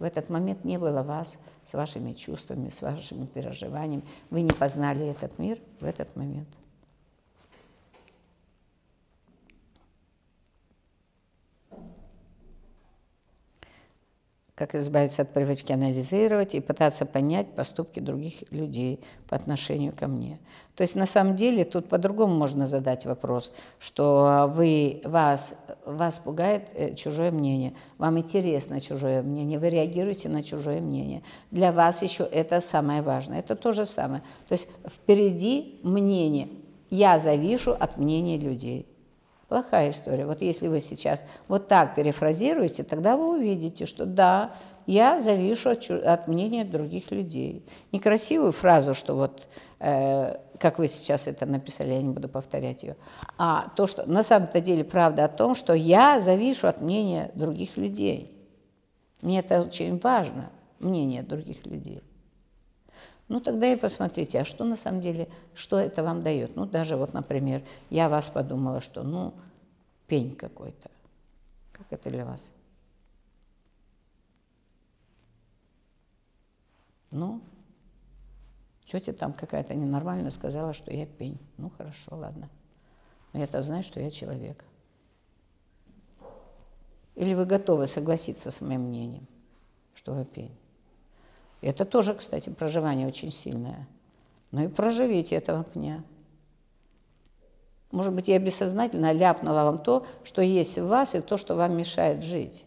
В 0.00 0.02
этот 0.02 0.28
момент 0.30 0.64
не 0.64 0.78
было 0.78 1.04
вас 1.04 1.38
с 1.64 1.74
вашими 1.74 2.12
чувствами, 2.12 2.70
с 2.70 2.82
вашими 2.82 3.26
переживаниями. 3.26 4.02
Вы 4.30 4.42
не 4.42 4.50
познали 4.50 5.06
этот 5.06 5.38
мир 5.38 5.60
в 5.80 5.84
этот 5.84 6.16
момент. 6.16 6.48
Как 14.58 14.74
избавиться 14.74 15.22
от 15.22 15.32
привычки 15.32 15.70
анализировать 15.70 16.56
и 16.56 16.60
пытаться 16.60 17.06
понять 17.06 17.54
поступки 17.54 18.00
других 18.00 18.42
людей 18.50 18.98
по 19.28 19.36
отношению 19.36 19.92
ко 19.96 20.08
мне. 20.08 20.40
То 20.74 20.82
есть 20.82 20.96
на 20.96 21.06
самом 21.06 21.36
деле 21.36 21.64
тут 21.64 21.88
по-другому 21.88 22.34
можно 22.34 22.66
задать 22.66 23.06
вопрос, 23.06 23.52
что 23.78 24.50
вы, 24.52 25.00
вас 25.04 25.54
вас 25.86 26.18
пугает 26.18 26.70
э, 26.74 26.94
чужое 26.94 27.30
мнение, 27.30 27.72
вам 27.98 28.18
интересно 28.18 28.80
чужое 28.80 29.22
мнение, 29.22 29.60
вы 29.60 29.68
реагируете 29.70 30.28
на 30.28 30.42
чужое 30.42 30.80
мнение. 30.80 31.22
Для 31.52 31.70
вас 31.70 32.02
еще 32.02 32.24
это 32.24 32.60
самое 32.60 33.00
важное. 33.00 33.38
Это 33.38 33.54
то 33.54 33.70
же 33.70 33.86
самое. 33.86 34.22
То 34.48 34.54
есть 34.54 34.66
впереди 34.86 35.78
мнение. 35.84 36.48
Я 36.90 37.18
завишу 37.18 37.76
от 37.78 37.96
мнения 37.96 38.38
людей. 38.38 38.86
Плохая 39.48 39.90
история. 39.90 40.26
Вот 40.26 40.42
если 40.42 40.68
вы 40.68 40.80
сейчас 40.80 41.24
вот 41.48 41.68
так 41.68 41.94
перефразируете, 41.94 42.84
тогда 42.84 43.16
вы 43.16 43.38
увидите, 43.38 43.86
что 43.86 44.04
да, 44.04 44.54
я 44.86 45.20
завишу 45.20 45.70
от, 45.70 45.90
от 45.90 46.28
мнения 46.28 46.64
других 46.66 47.10
людей. 47.10 47.64
Некрасивую 47.90 48.52
фразу, 48.52 48.92
что 48.92 49.14
вот, 49.14 49.48
э, 49.80 50.36
как 50.58 50.78
вы 50.78 50.86
сейчас 50.86 51.26
это 51.26 51.46
написали, 51.46 51.92
я 51.92 52.02
не 52.02 52.10
буду 52.10 52.28
повторять 52.28 52.82
ее, 52.82 52.96
а 53.38 53.70
то, 53.74 53.86
что 53.86 54.04
на 54.04 54.22
самом-то 54.22 54.60
деле 54.60 54.84
правда 54.84 55.24
о 55.24 55.28
том, 55.28 55.54
что 55.54 55.72
я 55.72 56.20
завишу 56.20 56.66
от 56.66 56.82
мнения 56.82 57.30
других 57.34 57.78
людей. 57.78 58.30
Мне 59.22 59.38
это 59.38 59.62
очень 59.62 59.98
важно, 59.98 60.50
мнение 60.78 61.22
других 61.22 61.64
людей. 61.64 62.02
Ну, 63.28 63.40
тогда 63.40 63.70
и 63.70 63.76
посмотрите, 63.76 64.40
а 64.40 64.44
что 64.44 64.64
на 64.64 64.76
самом 64.76 65.02
деле, 65.02 65.28
что 65.54 65.78
это 65.78 66.02
вам 66.02 66.22
дает? 66.22 66.56
Ну, 66.56 66.64
даже 66.64 66.96
вот, 66.96 67.12
например, 67.12 67.62
я 67.90 68.08
вас 68.08 68.30
подумала, 68.30 68.80
что, 68.80 69.02
ну, 69.02 69.34
пень 70.06 70.34
какой-то. 70.34 70.90
Как 71.72 71.86
это 71.90 72.08
для 72.08 72.24
вас? 72.24 72.50
Ну, 77.10 77.42
тетя 78.86 79.12
там 79.12 79.34
какая-то 79.34 79.74
ненормальная 79.74 80.30
сказала, 80.30 80.72
что 80.72 80.90
я 80.90 81.04
пень. 81.04 81.38
Ну, 81.58 81.70
хорошо, 81.70 82.16
ладно. 82.16 82.48
Но 83.34 83.40
я-то 83.40 83.62
знаю, 83.62 83.82
что 83.82 84.00
я 84.00 84.10
человек. 84.10 84.64
Или 87.14 87.34
вы 87.34 87.44
готовы 87.44 87.86
согласиться 87.86 88.50
с 88.50 88.60
моим 88.62 88.82
мнением, 88.82 89.26
что 89.94 90.14
вы 90.14 90.24
пень? 90.24 90.56
Это 91.60 91.84
тоже, 91.84 92.14
кстати, 92.14 92.50
проживание 92.50 93.06
очень 93.06 93.32
сильное. 93.32 93.88
Ну 94.50 94.64
и 94.64 94.68
проживите 94.68 95.34
этого 95.34 95.64
пня. 95.64 96.04
Может 97.90 98.12
быть, 98.12 98.28
я 98.28 98.38
бессознательно 98.38 99.12
ляпнула 99.12 99.64
вам 99.64 99.78
то, 99.78 100.06
что 100.22 100.42
есть 100.42 100.78
в 100.78 100.86
вас, 100.86 101.14
и 101.14 101.20
то, 101.20 101.36
что 101.36 101.54
вам 101.54 101.76
мешает 101.76 102.22
жить. 102.22 102.64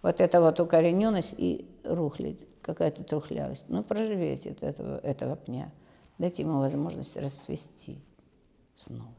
Вот 0.00 0.20
это 0.20 0.40
вот 0.40 0.58
укорененность 0.60 1.34
и 1.36 1.68
рухлядь, 1.84 2.38
какая-то 2.62 3.04
трухлявость. 3.04 3.64
Ну, 3.68 3.82
проживите 3.82 4.50
от 4.50 4.62
этого, 4.62 4.98
этого 4.98 5.36
пня. 5.36 5.70
Дайте 6.18 6.42
ему 6.42 6.58
возможность 6.58 7.16
расцвести 7.16 7.98
снова. 8.76 9.12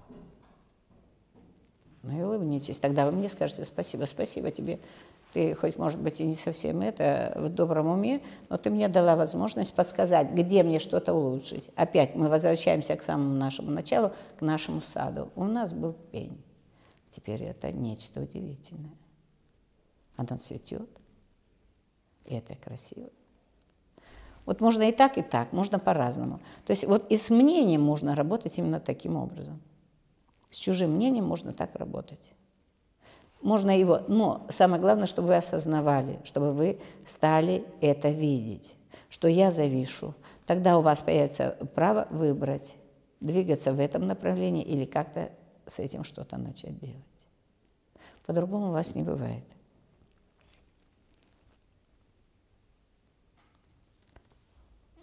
Ну 2.01 2.19
и 2.19 2.21
улыбнитесь. 2.21 2.78
Тогда 2.78 3.05
вы 3.05 3.13
мне 3.13 3.30
скажете 3.30 3.63
спасибо, 3.63 4.05
спасибо 4.05 4.51
тебе 4.51 4.80
ты 5.34 5.56
хоть, 5.56 5.78
может 5.78 6.00
быть, 6.00 6.22
и 6.22 6.26
не 6.26 6.36
совсем 6.36 6.82
это 6.82 7.34
в 7.36 7.50
добром 7.50 7.88
уме, 7.88 8.22
но 8.50 8.58
ты 8.58 8.70
мне 8.70 8.88
дала 8.88 9.16
возможность 9.16 9.74
подсказать, 9.74 10.32
где 10.32 10.62
мне 10.62 10.80
что-то 10.80 11.14
улучшить. 11.14 11.70
Опять 11.76 12.16
мы 12.16 12.30
возвращаемся 12.30 12.96
к 12.96 13.02
самому 13.02 13.34
нашему 13.34 13.72
началу, 13.72 14.12
к 14.38 14.42
нашему 14.42 14.80
саду. 14.82 15.32
У 15.36 15.44
нас 15.44 15.74
был 15.74 15.94
пень. 16.12 16.40
Теперь 17.10 17.44
это 17.44 17.72
нечто 17.72 18.22
удивительное. 18.22 18.94
Оно 20.16 20.38
цветет, 20.38 20.90
и 22.26 22.36
это 22.36 22.56
красиво. 22.56 23.10
Вот 24.46 24.62
можно 24.62 24.84
и 24.84 24.92
так, 24.92 25.18
и 25.18 25.24
так, 25.24 25.52
можно 25.52 25.80
по-разному. 25.80 26.42
То 26.66 26.72
есть 26.72 26.86
вот 26.86 27.12
и 27.12 27.18
с 27.18 27.30
мнением 27.32 27.82
можно 27.82 28.16
работать 28.16 28.58
именно 28.58 28.80
таким 28.80 29.16
образом. 29.16 29.60
С 30.52 30.58
чужим 30.58 30.92
мнением 30.92 31.26
можно 31.26 31.54
так 31.54 31.76
работать. 31.76 32.33
Можно 33.44 33.78
его, 33.78 34.00
но 34.08 34.48
самое 34.50 34.82
главное, 34.82 35.06
чтобы 35.06 35.28
вы 35.28 35.36
осознавали, 35.36 36.20
чтобы 36.24 36.54
вы 36.54 36.80
стали 37.06 37.66
это 37.82 38.10
видеть, 38.10 38.76
что 39.10 39.28
я 39.28 39.52
завишу. 39.52 40.16
Тогда 40.46 40.78
у 40.78 40.82
вас 40.82 41.02
появится 41.02 41.58
право 41.76 42.08
выбрать, 42.10 42.78
двигаться 43.20 43.74
в 43.74 43.82
этом 43.82 44.08
направлении 44.08 44.64
или 44.64 44.86
как-то 44.86 45.30
с 45.66 45.80
этим 45.80 46.06
что-то 46.06 46.38
начать 46.38 46.80
делать. 46.80 46.96
По-другому 48.26 48.70
у 48.70 48.72
вас 48.72 48.96
не 48.96 49.04
бывает. 49.04 49.44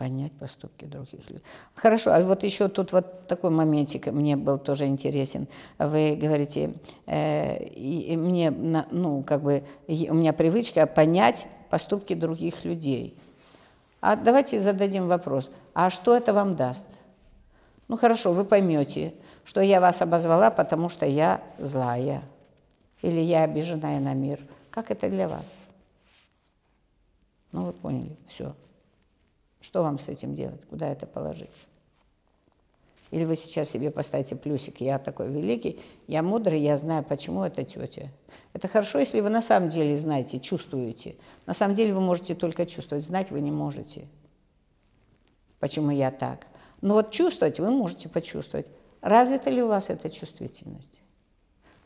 Понять 0.01 0.33
поступки 0.33 0.87
других 0.87 1.29
людей. 1.29 1.45
Хорошо, 1.75 2.15
а 2.15 2.21
вот 2.23 2.43
еще 2.43 2.69
тут 2.69 2.93
вот 2.93 3.27
такой 3.27 3.51
моментик 3.51 4.07
мне 4.07 4.35
был 4.35 4.57
тоже 4.57 4.87
интересен. 4.87 5.47
Вы 5.79 6.17
говорите, 6.17 6.73
э, 7.05 7.63
и, 7.65 8.13
и 8.13 8.17
мне, 8.17 8.51
ну, 8.51 9.23
как 9.23 9.43
бы, 9.43 9.63
у 9.87 10.15
меня 10.15 10.33
привычка 10.33 10.87
понять 10.87 11.49
поступки 11.69 12.15
других 12.15 12.65
людей. 12.65 13.15
А 14.01 14.17
давайте 14.17 14.59
зададим 14.59 15.07
вопрос, 15.07 15.51
а 15.75 15.91
что 15.91 16.17
это 16.17 16.33
вам 16.33 16.57
даст? 16.57 16.87
Ну 17.89 17.99
хорошо, 17.99 18.33
вы 18.33 18.47
поймете, 18.47 19.13
что 19.45 19.61
я 19.61 19.83
вас 19.83 20.01
обозвала, 20.01 20.51
потому 20.51 20.89
что 20.89 21.05
я 21.05 21.43
злая, 21.59 22.23
или 23.03 23.21
я 23.21 23.45
обиженная 23.45 24.01
на 24.01 24.15
мир. 24.15 24.41
Как 24.71 24.91
это 24.91 25.11
для 25.11 25.29
вас? 25.29 25.55
Ну 27.53 27.65
вы 27.67 27.73
поняли, 27.75 28.17
все. 28.29 28.55
Что 29.61 29.83
вам 29.83 29.99
с 29.99 30.09
этим 30.09 30.35
делать? 30.35 30.65
Куда 30.69 30.89
это 30.89 31.07
положить? 31.07 31.51
Или 33.11 33.25
вы 33.25 33.35
сейчас 33.35 33.69
себе 33.69 33.91
поставите 33.91 34.37
плюсик, 34.37 34.81
я 34.81 34.99
такой 34.99 35.29
великий, 35.29 35.81
я 36.07 36.23
мудрый, 36.23 36.61
я 36.61 36.77
знаю, 36.77 37.03
почему 37.03 37.43
это 37.43 37.65
тетя. 37.65 38.09
Это 38.53 38.69
хорошо, 38.69 39.01
если 39.01 39.21
вы 39.21 39.31
на 39.31 39.41
самом 39.41 39.69
деле 39.69 39.97
знаете, 39.97 40.39
чувствуете. 40.39 41.17
На 41.47 41.53
самом 41.53 41.75
деле 41.75 41.93
вы 41.93 42.01
можете 42.01 42.37
только 42.37 42.67
чувствовать, 42.67 43.03
знать 43.03 43.33
вы 43.33 43.41
не 43.41 43.51
можете. 43.51 44.07
Почему 45.59 45.91
я 45.91 46.13
так? 46.13 46.47
Но 46.83 46.95
вот 46.95 47.11
чувствовать 47.11 47.59
вы 47.59 47.71
можете 47.71 48.09
почувствовать. 48.09 48.69
Развита 49.01 49.51
ли 49.51 49.63
у 49.63 49.67
вас 49.67 49.91
эта 49.91 50.09
чувствительность? 50.09 51.03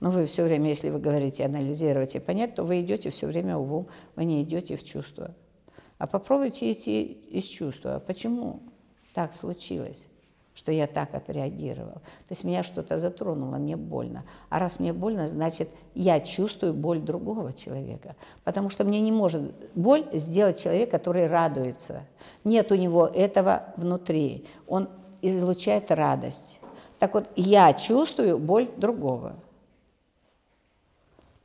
Но 0.01 0.11
вы 0.11 0.27
все 0.27 0.45
время, 0.45 0.69
если 0.69 0.91
вы 0.91 0.99
говорите 0.99 1.47
анализировать 1.47 2.15
и 2.15 2.21
понять, 2.21 2.55
то 2.55 2.65
вы 2.65 2.83
идете 2.83 3.09
все 3.09 3.27
время 3.27 3.57
в 3.57 3.75
ум, 3.75 3.89
вы 4.15 4.27
не 4.27 4.43
идете 4.43 4.77
в 4.77 4.85
чувство. 4.85 5.35
А 6.05 6.07
попробуйте 6.07 6.71
идти 6.71 7.03
из 7.31 7.45
чувства. 7.45 8.03
Почему 8.07 8.61
так 9.15 9.33
случилось? 9.33 10.07
что 10.57 10.71
я 10.71 10.87
так 10.87 11.17
отреагировал. 11.17 11.95
То 11.95 12.31
есть 12.31 12.45
меня 12.45 12.63
что-то 12.63 12.97
затронуло, 12.97 13.57
мне 13.57 13.75
больно. 13.77 14.25
А 14.51 14.61
раз 14.61 14.79
мне 14.79 14.93
больно, 14.93 15.27
значит, 15.27 15.69
я 15.97 16.21
чувствую 16.21 16.73
боль 16.75 17.01
другого 17.01 17.53
человека. 17.53 18.15
Потому 18.45 18.71
что 18.71 18.85
мне 18.85 19.01
не 19.01 19.11
может 19.11 19.53
боль 19.75 20.07
сделать 20.13 20.63
человек, 20.63 20.93
который 20.93 21.27
радуется. 21.27 22.05
Нет 22.45 22.71
у 22.71 22.77
него 22.77 23.09
этого 23.09 23.75
внутри. 23.77 24.47
Он 24.69 24.89
излучает 25.23 25.91
радость. 25.91 26.61
Так 27.01 27.15
вот, 27.15 27.29
я 27.35 27.73
чувствую 27.73 28.39
боль 28.39 28.71
другого. 28.77 29.35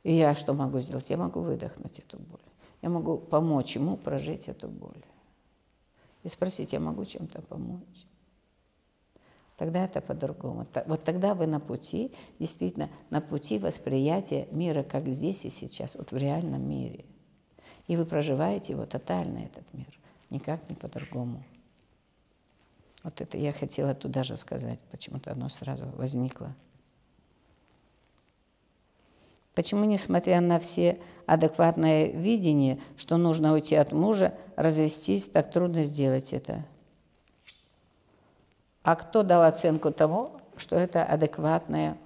И 0.04 0.14
я 0.14 0.36
что 0.36 0.54
могу 0.54 0.78
сделать? 0.78 1.10
Я 1.10 1.16
могу 1.16 1.40
выдохнуть 1.40 1.98
эту 1.98 2.16
боль. 2.16 2.39
Я 2.82 2.88
могу 2.88 3.18
помочь 3.18 3.76
ему 3.76 3.96
прожить 3.96 4.48
эту 4.48 4.68
боль. 4.68 5.04
И 6.22 6.28
спросить, 6.28 6.72
я 6.72 6.80
могу 6.80 7.04
чем-то 7.04 7.42
помочь? 7.42 8.06
Тогда 9.56 9.84
это 9.84 10.00
по-другому. 10.00 10.66
Вот 10.86 11.04
тогда 11.04 11.34
вы 11.34 11.46
на 11.46 11.60
пути, 11.60 12.12
действительно, 12.38 12.88
на 13.10 13.20
пути 13.20 13.58
восприятия 13.58 14.48
мира, 14.52 14.82
как 14.82 15.08
здесь 15.08 15.44
и 15.44 15.50
сейчас, 15.50 15.96
вот 15.96 16.12
в 16.12 16.16
реальном 16.16 16.66
мире. 16.66 17.04
И 17.86 17.96
вы 17.96 18.06
проживаете 18.06 18.72
его 18.72 18.86
тотально, 18.86 19.40
этот 19.40 19.70
мир, 19.74 19.86
никак 20.30 20.68
не 20.70 20.76
по-другому. 20.76 21.44
Вот 23.02 23.20
это 23.20 23.36
я 23.36 23.52
хотела 23.52 23.94
туда 23.94 24.22
же 24.22 24.36
сказать, 24.36 24.78
почему-то 24.90 25.32
оно 25.32 25.48
сразу 25.48 25.86
возникло. 25.96 26.54
Почему, 29.54 29.84
несмотря 29.84 30.40
на 30.40 30.58
все 30.58 31.00
адекватное 31.26 32.06
видение, 32.06 32.80
что 32.96 33.16
нужно 33.16 33.52
уйти 33.52 33.74
от 33.74 33.92
мужа, 33.92 34.34
развестись, 34.56 35.26
так 35.26 35.50
трудно 35.50 35.82
сделать 35.82 36.32
это? 36.32 36.64
А 38.82 38.96
кто 38.96 39.22
дал 39.22 39.42
оценку 39.42 39.92
тому, 39.92 40.40
что 40.56 40.76
это 40.76 41.04
адекватное 41.04 41.98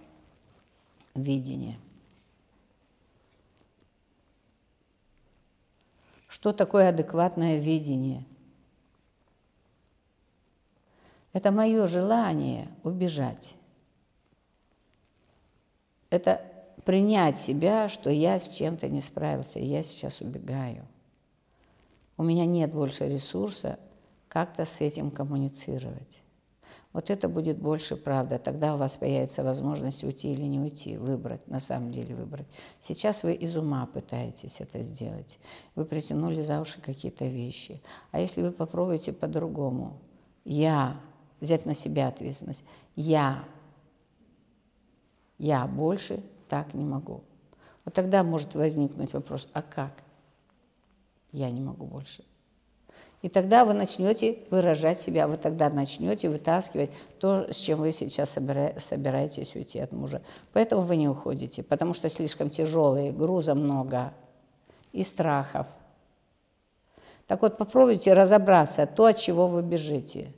видение? 1.14 1.78
Что 6.28 6.52
такое 6.52 6.88
адекватное 6.88 7.58
видение? 7.58 8.24
Это 11.32 11.52
мое 11.52 11.86
желание 11.86 12.68
убежать. 12.82 13.54
Это 16.10 16.53
принять 16.84 17.38
себя, 17.38 17.88
что 17.88 18.10
я 18.10 18.38
с 18.38 18.50
чем-то 18.50 18.88
не 18.88 19.00
справился, 19.00 19.58
я 19.58 19.82
сейчас 19.82 20.20
убегаю. 20.20 20.86
У 22.16 22.22
меня 22.22 22.46
нет 22.46 22.72
больше 22.72 23.08
ресурса 23.08 23.78
как-то 24.28 24.64
с 24.64 24.80
этим 24.80 25.10
коммуницировать. 25.10 26.22
Вот 26.92 27.10
это 27.10 27.28
будет 27.28 27.58
больше 27.58 27.96
правда. 27.96 28.38
Тогда 28.38 28.74
у 28.74 28.78
вас 28.78 28.96
появится 28.96 29.42
возможность 29.42 30.04
уйти 30.04 30.30
или 30.30 30.42
не 30.42 30.60
уйти, 30.60 30.96
выбрать, 30.96 31.46
на 31.48 31.58
самом 31.58 31.92
деле 31.92 32.14
выбрать. 32.14 32.46
Сейчас 32.78 33.24
вы 33.24 33.32
из 33.32 33.56
ума 33.56 33.86
пытаетесь 33.92 34.60
это 34.60 34.80
сделать. 34.82 35.40
Вы 35.74 35.84
притянули 35.86 36.40
за 36.40 36.60
уши 36.60 36.80
какие-то 36.80 37.26
вещи. 37.26 37.82
А 38.12 38.20
если 38.20 38.42
вы 38.42 38.52
попробуете 38.52 39.12
по-другому, 39.12 39.98
я, 40.44 41.00
взять 41.40 41.66
на 41.66 41.74
себя 41.74 42.06
ответственность, 42.06 42.64
я, 42.94 43.44
я 45.38 45.66
больше 45.66 46.22
так 46.48 46.74
не 46.74 46.84
могу. 46.84 47.22
Вот 47.84 47.94
тогда 47.94 48.22
может 48.22 48.54
возникнуть 48.54 49.12
вопрос, 49.12 49.48
а 49.52 49.62
как? 49.62 49.92
Я 51.32 51.50
не 51.50 51.60
могу 51.60 51.84
больше. 51.86 52.24
И 53.22 53.28
тогда 53.30 53.64
вы 53.64 53.72
начнете 53.72 54.38
выражать 54.50 55.00
себя, 55.00 55.26
вы 55.26 55.36
тогда 55.36 55.70
начнете 55.70 56.28
вытаскивать 56.28 56.90
то, 57.18 57.50
с 57.50 57.56
чем 57.56 57.78
вы 57.78 57.90
сейчас 57.90 58.30
собираетесь 58.30 59.56
уйти 59.56 59.78
от 59.78 59.92
мужа. 59.92 60.20
Поэтому 60.52 60.82
вы 60.82 60.96
не 60.96 61.08
уходите, 61.08 61.62
потому 61.62 61.94
что 61.94 62.10
слишком 62.10 62.50
тяжелые, 62.50 63.12
груза 63.12 63.54
много 63.54 64.12
и 64.92 65.02
страхов. 65.02 65.66
Так 67.26 67.40
вот, 67.40 67.56
попробуйте 67.56 68.12
разобраться, 68.12 68.86
то, 68.86 69.06
от 69.06 69.16
чего 69.16 69.48
вы 69.48 69.62
бежите. 69.62 70.34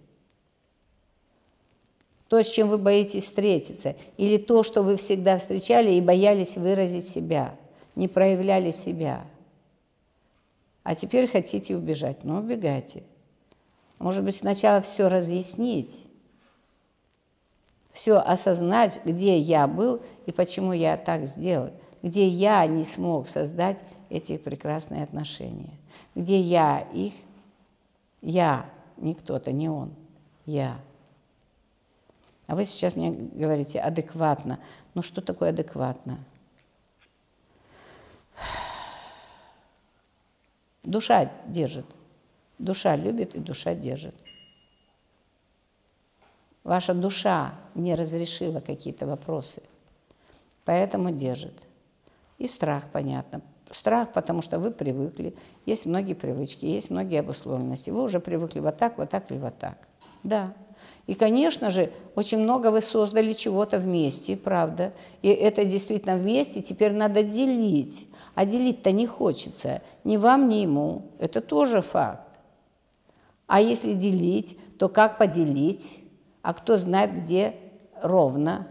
То, 2.28 2.42
с 2.42 2.48
чем 2.48 2.68
вы 2.68 2.78
боитесь 2.78 3.24
встретиться, 3.24 3.94
или 4.16 4.36
то, 4.36 4.62
что 4.62 4.82
вы 4.82 4.96
всегда 4.96 5.38
встречали 5.38 5.92
и 5.92 6.00
боялись 6.00 6.56
выразить 6.56 7.06
себя, 7.06 7.54
не 7.94 8.08
проявляли 8.08 8.70
себя– 8.70 9.24
а 10.86 10.94
теперь 10.94 11.26
хотите 11.26 11.76
убежать. 11.76 12.22
Ну, 12.22 12.38
убегайте. 12.38 13.02
Может 13.98 14.22
быть, 14.22 14.36
сначала 14.36 14.80
все 14.80 15.08
разъяснить, 15.08 16.04
все 17.90 18.18
осознать, 18.18 19.00
где 19.04 19.36
я 19.36 19.66
был 19.66 20.00
и 20.26 20.30
почему 20.30 20.72
я 20.72 20.96
так 20.96 21.26
сделал, 21.26 21.72
где 22.04 22.28
я 22.28 22.64
не 22.66 22.84
смог 22.84 23.26
создать 23.26 23.82
эти 24.10 24.36
прекрасные 24.36 25.02
отношения, 25.02 25.72
где 26.14 26.38
я 26.38 26.86
их, 26.94 27.14
я, 28.22 28.70
не 28.96 29.14
кто-то, 29.14 29.50
не 29.50 29.68
он, 29.68 29.90
я. 30.44 30.78
А 32.46 32.54
вы 32.54 32.64
сейчас 32.64 32.96
мне 32.96 33.10
говорите 33.10 33.80
адекватно. 33.80 34.58
Ну 34.94 35.02
что 35.02 35.20
такое 35.20 35.50
адекватно? 35.50 36.18
Душа 40.82 41.30
держит. 41.46 41.86
Душа 42.58 42.96
любит 42.96 43.34
и 43.34 43.40
душа 43.40 43.74
держит. 43.74 44.14
Ваша 46.62 46.94
душа 46.94 47.54
не 47.74 47.94
разрешила 47.94 48.60
какие-то 48.60 49.06
вопросы, 49.06 49.62
поэтому 50.64 51.12
держит. 51.12 51.66
И 52.38 52.48
страх, 52.48 52.84
понятно. 52.92 53.40
Страх, 53.70 54.12
потому 54.12 54.42
что 54.42 54.58
вы 54.58 54.70
привыкли. 54.70 55.34
Есть 55.64 55.86
многие 55.86 56.14
привычки, 56.14 56.66
есть 56.66 56.90
многие 56.90 57.20
обусловленности. 57.20 57.90
Вы 57.90 58.02
уже 58.02 58.20
привыкли 58.20 58.60
вот 58.60 58.76
так, 58.76 58.98
вот 58.98 59.10
так 59.10 59.30
или 59.30 59.38
вот 59.38 59.58
так. 59.58 59.88
Да. 60.22 60.54
И, 61.06 61.14
конечно 61.14 61.70
же, 61.70 61.90
очень 62.14 62.38
много 62.38 62.70
вы 62.70 62.80
создали 62.80 63.32
чего-то 63.32 63.78
вместе, 63.78 64.36
правда. 64.36 64.92
И 65.22 65.28
это 65.28 65.64
действительно 65.64 66.16
вместе 66.16 66.62
теперь 66.62 66.92
надо 66.92 67.22
делить. 67.22 68.08
А 68.34 68.44
делить-то 68.44 68.90
не 68.92 69.06
хочется 69.06 69.82
ни 70.04 70.16
вам, 70.16 70.48
ни 70.48 70.56
ему. 70.56 71.10
Это 71.18 71.40
тоже 71.40 71.80
факт. 71.80 72.26
А 73.46 73.60
если 73.60 73.92
делить, 73.92 74.58
то 74.78 74.88
как 74.88 75.18
поделить? 75.18 76.00
А 76.42 76.52
кто 76.54 76.76
знает, 76.76 77.14
где 77.14 77.54
ровно, 78.02 78.68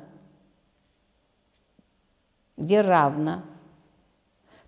где 2.57 2.81
равно? 2.81 3.43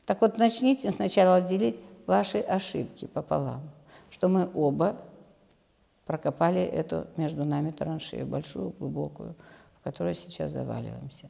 Так 0.06 0.22
вот, 0.22 0.38
начните 0.38 0.90
сначала 0.92 1.42
делить 1.42 1.80
ваши 2.06 2.40
ошибки 2.40 3.06
пополам, 3.06 3.62
что 4.10 4.30
мы 4.30 4.50
оба 4.54 4.96
прокопали 6.08 6.62
эту 6.62 7.08
между 7.18 7.46
нами 7.46 7.72
траншею, 7.72 8.26
большую, 8.26 8.74
глубокую, 8.80 9.36
в 9.80 9.84
которую 9.84 10.16
сейчас 10.16 10.52
заваливаемся. 10.52 11.30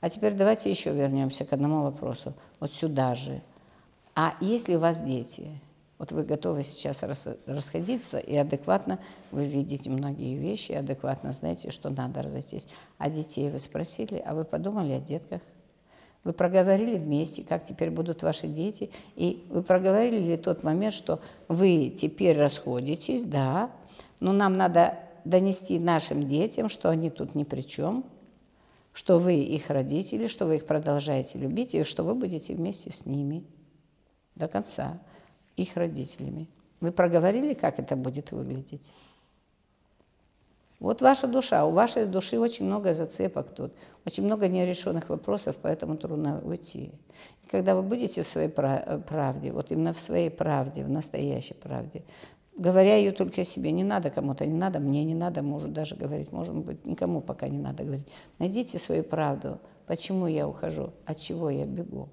А 0.00 0.10
теперь 0.10 0.34
давайте 0.34 0.68
еще 0.68 0.92
вернемся 0.92 1.44
к 1.44 1.52
одному 1.52 1.82
вопросу, 1.82 2.34
вот 2.60 2.72
сюда 2.72 3.14
же. 3.14 3.40
А 4.14 4.34
если 4.40 4.74
у 4.74 4.80
вас 4.80 5.00
дети, 5.00 5.60
вот 5.98 6.12
вы 6.12 6.24
готовы 6.24 6.62
сейчас 6.62 7.02
расходиться, 7.46 8.18
и 8.18 8.36
адекватно 8.36 8.98
вы 9.30 9.46
видите 9.46 9.88
многие 9.88 10.36
вещи, 10.36 10.72
и 10.72 10.76
адекватно 10.76 11.32
знаете, 11.32 11.70
что 11.70 11.88
надо 11.88 12.22
разойтись. 12.22 12.66
А 12.98 13.08
детей 13.08 13.48
вы 13.50 13.58
спросили, 13.58 14.22
а 14.26 14.34
вы 14.34 14.44
подумали 14.44 14.92
о 14.92 15.00
детках? 15.00 15.40
Вы 16.24 16.32
проговорили 16.32 16.98
вместе, 16.98 17.44
как 17.44 17.64
теперь 17.64 17.90
будут 17.90 18.22
ваши 18.22 18.48
дети, 18.48 18.90
и 19.14 19.46
вы 19.48 19.62
проговорили 19.62 20.18
ли 20.18 20.36
тот 20.36 20.64
момент, 20.64 20.92
что 20.92 21.20
вы 21.46 21.88
теперь 21.88 22.36
расходитесь, 22.36 23.22
да, 23.22 23.70
но 24.20 24.32
нам 24.32 24.56
надо 24.56 24.98
донести 25.24 25.78
нашим 25.78 26.28
детям, 26.28 26.68
что 26.68 26.88
они 26.88 27.10
тут 27.10 27.34
ни 27.34 27.44
при 27.44 27.62
чем, 27.62 28.04
что 28.92 29.18
вы 29.18 29.34
их 29.34 29.68
родители, 29.70 30.26
что 30.26 30.46
вы 30.46 30.56
их 30.56 30.66
продолжаете 30.66 31.38
любить, 31.38 31.74
и 31.74 31.84
что 31.84 32.02
вы 32.02 32.14
будете 32.14 32.54
вместе 32.54 32.90
с 32.90 33.04
ними 33.04 33.44
до 34.34 34.48
конца, 34.48 34.98
их 35.56 35.76
родителями. 35.76 36.48
Вы 36.80 36.92
проговорили, 36.92 37.54
как 37.54 37.78
это 37.78 37.96
будет 37.96 38.32
выглядеть? 38.32 38.92
Вот 40.78 41.00
ваша 41.00 41.26
душа, 41.26 41.64
у 41.64 41.70
вашей 41.70 42.04
души 42.04 42.38
очень 42.38 42.66
много 42.66 42.92
зацепок 42.92 43.50
тут, 43.50 43.72
очень 44.04 44.24
много 44.24 44.46
нерешенных 44.46 45.08
вопросов, 45.08 45.56
поэтому 45.60 45.96
трудно 45.96 46.40
уйти. 46.44 46.92
И 47.42 47.48
когда 47.48 47.74
вы 47.74 47.82
будете 47.82 48.22
в 48.22 48.26
своей 48.26 48.50
правде, 48.50 49.52
вот 49.52 49.70
именно 49.70 49.94
в 49.94 50.00
своей 50.00 50.30
правде, 50.30 50.84
в 50.84 50.90
настоящей 50.90 51.54
правде, 51.54 52.02
говоря 52.56 52.96
ее 52.96 53.12
только 53.12 53.44
себе. 53.44 53.70
Не 53.70 53.84
надо 53.84 54.10
кому-то, 54.10 54.46
не 54.46 54.56
надо 54.56 54.80
мне, 54.80 55.04
не 55.04 55.14
надо 55.14 55.42
мужу 55.42 55.68
даже 55.68 55.94
говорить. 55.94 56.32
Может 56.32 56.54
быть, 56.54 56.86
никому 56.86 57.20
пока 57.20 57.48
не 57.48 57.58
надо 57.58 57.84
говорить. 57.84 58.08
Найдите 58.38 58.78
свою 58.78 59.04
правду. 59.04 59.60
Почему 59.86 60.26
я 60.26 60.48
ухожу? 60.48 60.92
От 61.04 61.18
чего 61.18 61.50
я 61.50 61.64
бегу? 61.66 62.08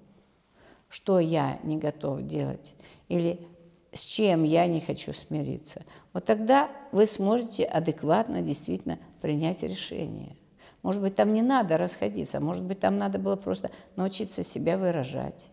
Что 0.90 1.20
я 1.20 1.60
не 1.64 1.78
готов 1.78 2.24
делать? 2.24 2.76
Или 3.08 3.48
с 3.94 4.02
чем 4.02 4.44
я 4.44 4.68
не 4.68 4.80
хочу 4.80 5.14
смириться? 5.14 5.84
Вот 6.12 6.26
тогда 6.26 6.70
вы 6.92 7.08
сможете 7.08 7.64
адекватно 7.64 8.42
действительно 8.42 9.00
принять 9.22 9.64
решение. 9.64 10.36
Может 10.84 11.02
быть, 11.02 11.16
там 11.16 11.34
не 11.34 11.42
надо 11.42 11.78
расходиться, 11.78 12.42
может 12.42 12.64
быть, 12.66 12.80
там 12.80 12.98
надо 12.98 13.18
было 13.18 13.38
просто 13.38 13.72
научиться 13.96 14.44
себя 14.44 14.78
выражать 14.78 15.50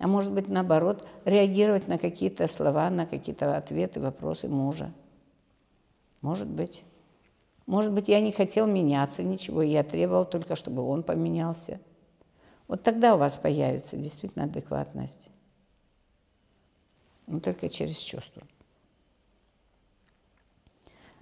а 0.00 0.08
может 0.08 0.32
быть, 0.32 0.48
наоборот, 0.48 1.06
реагировать 1.26 1.86
на 1.86 1.98
какие-то 1.98 2.48
слова, 2.48 2.88
на 2.88 3.04
какие-то 3.04 3.54
ответы, 3.54 4.00
вопросы 4.00 4.48
мужа. 4.48 4.92
Может 6.22 6.48
быть. 6.48 6.82
Может 7.66 7.92
быть, 7.92 8.08
я 8.08 8.20
не 8.22 8.32
хотел 8.32 8.66
меняться 8.66 9.22
ничего, 9.22 9.62
я 9.62 9.84
требовал 9.84 10.24
только, 10.24 10.56
чтобы 10.56 10.82
он 10.82 11.02
поменялся. 11.02 11.80
Вот 12.66 12.82
тогда 12.82 13.14
у 13.14 13.18
вас 13.18 13.36
появится 13.36 13.98
действительно 13.98 14.46
адекватность. 14.46 15.28
Но 17.26 17.38
только 17.38 17.68
через 17.68 17.98
чувство. 17.98 18.42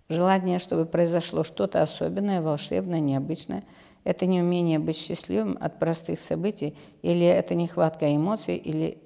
Желание, 0.08 0.60
чтобы 0.60 0.86
произошло 0.86 1.42
что-то 1.42 1.82
особенное, 1.82 2.40
волшебное, 2.40 3.00
необычное– 3.00 3.64
это 4.04 4.26
неумение 4.26 4.78
быть 4.78 4.96
счастливым 4.96 5.58
от 5.60 5.78
простых 5.78 6.20
событий, 6.20 6.76
или 7.02 7.26
это 7.26 7.54
нехватка 7.54 8.14
эмоций, 8.14 8.56
или 8.56 8.98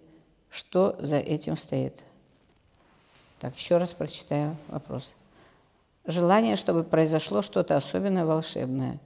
что 0.51 0.97
за 1.01 1.17
этим 1.17 1.57
стоит. 1.57 2.03
Так, 3.41 3.57
еще 3.57 3.79
раз 3.79 3.93
прочитаю 3.93 4.57
вопрос. 4.69 5.15
Желание, 6.05 6.57
чтобы 6.57 6.85
произошло 6.85 7.43
что-то 7.43 7.77
особенное, 7.77 8.25
волшебное. 8.25 9.01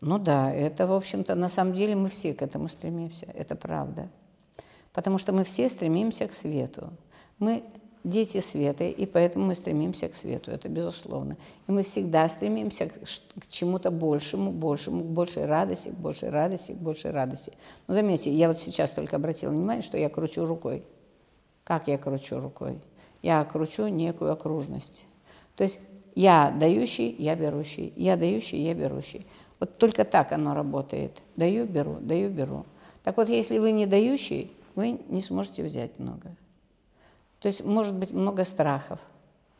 Ну 0.00 0.18
да, 0.18 0.52
это, 0.52 0.86
в 0.86 0.92
общем-то, 0.92 1.34
на 1.34 1.48
самом 1.48 1.74
деле 1.74 1.96
мы 1.96 2.08
все 2.08 2.34
к 2.34 2.42
этому 2.42 2.68
стремимся, 2.68 3.26
это 3.34 3.56
правда. 3.56 4.08
Потому 4.92 5.18
что 5.18 5.32
мы 5.32 5.44
все 5.44 5.68
стремимся 5.68 6.28
к 6.28 6.32
свету. 6.32 6.90
Мы 7.38 7.64
дети 8.04 8.38
света, 8.40 8.84
и 8.84 9.06
поэтому 9.06 9.46
мы 9.46 9.54
стремимся 9.54 10.08
к 10.08 10.14
свету, 10.14 10.50
это 10.50 10.68
безусловно. 10.68 11.36
И 11.66 11.72
мы 11.72 11.82
всегда 11.82 12.28
стремимся 12.28 12.86
к, 12.86 13.48
чему-то 13.48 13.90
большему, 13.90 14.52
большему, 14.52 15.02
к 15.02 15.06
большей 15.06 15.46
радости, 15.46 15.88
к 15.88 15.94
большей 15.94 16.28
радости, 16.28 16.72
к 16.72 16.76
большей 16.76 17.10
радости. 17.10 17.52
Но 17.88 17.94
заметьте, 17.94 18.30
я 18.30 18.48
вот 18.48 18.60
сейчас 18.60 18.90
только 18.90 19.16
обратила 19.16 19.50
внимание, 19.50 19.82
что 19.82 19.96
я 19.96 20.10
кручу 20.10 20.44
рукой. 20.44 20.84
Как 21.64 21.88
я 21.88 21.96
кручу 21.96 22.38
рукой? 22.38 22.78
Я 23.22 23.42
кручу 23.44 23.86
некую 23.88 24.32
окружность. 24.32 25.06
То 25.56 25.64
есть 25.64 25.80
я 26.14 26.50
дающий, 26.50 27.16
я 27.18 27.34
берущий, 27.34 27.92
я 27.96 28.16
дающий, 28.16 28.62
я 28.62 28.74
берущий. 28.74 29.26
Вот 29.58 29.78
только 29.78 30.04
так 30.04 30.32
оно 30.32 30.54
работает. 30.54 31.22
Даю, 31.36 31.66
беру, 31.66 31.96
даю, 32.00 32.28
беру. 32.28 32.66
Так 33.02 33.16
вот, 33.16 33.30
если 33.30 33.58
вы 33.58 33.72
не 33.72 33.86
дающий, 33.86 34.52
вы 34.74 35.00
не 35.08 35.22
сможете 35.22 35.62
взять 35.62 35.98
много. 35.98 36.36
То 37.44 37.48
есть 37.48 37.62
может 37.62 37.94
быть 37.94 38.10
много 38.10 38.42
страхов. 38.42 38.98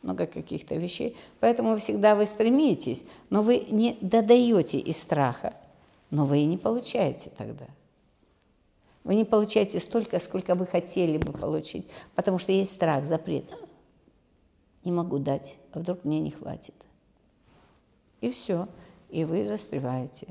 много 0.01 0.25
каких-то 0.25 0.73
вещей. 0.73 1.15
Поэтому 1.39 1.77
всегда 1.77 2.15
вы 2.15 2.25
стремитесь, 2.25 3.05
но 3.29 3.43
вы 3.43 3.59
не 3.69 3.95
додаете 4.01 4.79
из 4.79 4.97
страха, 4.97 5.53
но 6.09 6.25
вы 6.25 6.39
и 6.39 6.45
не 6.45 6.57
получаете 6.57 7.29
тогда. 7.37 7.67
Вы 9.03 9.13
не 9.13 9.23
получаете 9.23 9.79
столько, 9.79 10.17
сколько 10.17 10.55
вы 10.55 10.65
хотели 10.65 11.19
бы 11.19 11.31
получить, 11.31 11.85
потому 12.15 12.39
что 12.39 12.51
есть 12.51 12.71
страх, 12.71 13.05
запрет. 13.05 13.55
Не 14.83 14.91
могу 14.91 15.19
дать, 15.19 15.55
а 15.71 15.77
вдруг 15.77 16.05
мне 16.05 16.19
не 16.21 16.31
хватит. 16.31 16.73
И 18.19 18.31
все, 18.31 18.67
и 19.11 19.25
вы 19.25 19.45
застреваете. 19.45 20.25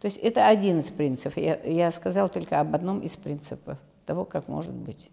То 0.00 0.06
есть 0.06 0.16
это 0.16 0.48
один 0.48 0.78
из 0.78 0.90
принципов. 0.90 1.36
Я, 1.36 1.60
я 1.62 1.90
сказал 1.90 2.30
только 2.30 2.58
об 2.58 2.74
одном 2.74 3.00
из 3.00 3.18
принципов 3.18 3.76
того, 4.06 4.24
как 4.24 4.48
может 4.48 4.74
быть. 4.74 5.10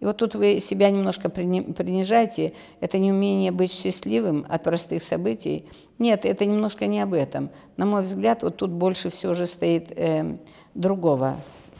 И 0.00 0.04
вот 0.04 0.18
тут 0.18 0.34
вы 0.34 0.60
себя 0.60 0.90
немножко 0.90 1.30
принижаете. 1.30 2.52
Это 2.80 2.98
неумение 2.98 3.50
быть 3.50 3.72
счастливым 3.72 4.44
от 4.48 4.62
простых 4.62 5.02
событий. 5.02 5.66
Нет, 5.98 6.24
это 6.24 6.44
немножко 6.44 6.86
не 6.86 7.00
об 7.00 7.14
этом. 7.14 7.50
На 7.76 7.86
мой 7.86 8.02
взгляд, 8.02 8.42
вот 8.42 8.56
тут 8.56 8.70
больше 8.70 9.08
все 9.08 9.32
же 9.32 9.46
стоит 9.46 9.90
э, 9.96 10.36
другого. 10.74 11.36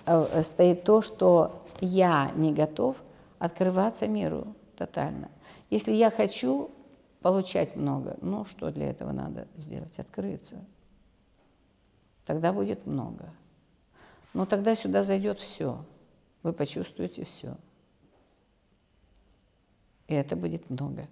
Э, 0.07 0.43
стоит 0.43 0.85
то, 0.85 1.03
что 1.03 1.63
я 1.81 2.31
не 2.37 2.53
готов 2.55 2.97
открываться 3.39 4.09
миру 4.09 4.55
тотально. 4.77 5.29
Если 5.69 5.93
я 5.93 6.11
хочу 6.11 6.71
получать 7.21 7.77
много, 7.77 8.17
ну 8.23 8.47
что 8.47 8.71
для 8.71 8.89
этого 8.89 9.13
надо 9.13 9.47
сделать? 9.57 9.99
Открыться. 9.99 10.65
Тогда 12.25 12.53
будет 12.53 12.87
много. 12.87 13.31
Но 14.33 14.47
тогда 14.47 14.75
сюда 14.75 15.03
зайдет 15.03 15.41
все. 15.41 15.85
Вы 16.43 16.53
почувствуете 16.53 17.25
все. 17.25 17.57
И 20.09 20.15
это 20.15 20.37
будет 20.37 20.71
много. 20.71 21.09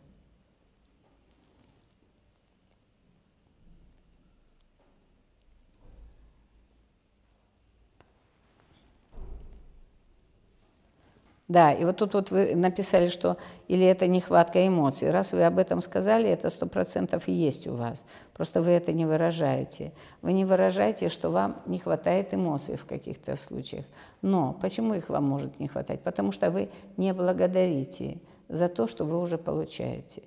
Да, 11.46 11.72
и 11.72 11.84
вот 11.84 11.98
тут 11.98 12.14
вот 12.14 12.30
вы 12.30 12.56
написали, 12.56 13.08
что 13.08 13.36
или 13.68 13.84
это 13.84 14.06
нехватка 14.06 14.66
эмоций. 14.66 15.10
Раз 15.10 15.32
вы 15.32 15.44
об 15.44 15.58
этом 15.58 15.82
сказали, 15.82 16.28
это 16.28 16.48
сто 16.48 16.66
процентов 16.66 17.28
и 17.28 17.32
есть 17.32 17.66
у 17.66 17.74
вас. 17.74 18.06
Просто 18.32 18.62
вы 18.62 18.70
это 18.70 18.92
не 18.92 19.04
выражаете. 19.04 19.92
Вы 20.22 20.32
не 20.32 20.46
выражаете, 20.46 21.10
что 21.10 21.30
вам 21.30 21.62
не 21.66 21.78
хватает 21.78 22.32
эмоций 22.32 22.76
в 22.76 22.86
каких-то 22.86 23.36
случаях. 23.36 23.84
Но 24.22 24.54
почему 24.54 24.94
их 24.94 25.10
вам 25.10 25.24
может 25.24 25.60
не 25.60 25.68
хватать? 25.68 26.00
Потому 26.00 26.32
что 26.32 26.50
вы 26.50 26.70
не 26.96 27.12
благодарите 27.12 28.18
за 28.48 28.68
то, 28.68 28.86
что 28.86 29.04
вы 29.04 29.20
уже 29.20 29.38
получаете. 29.38 30.22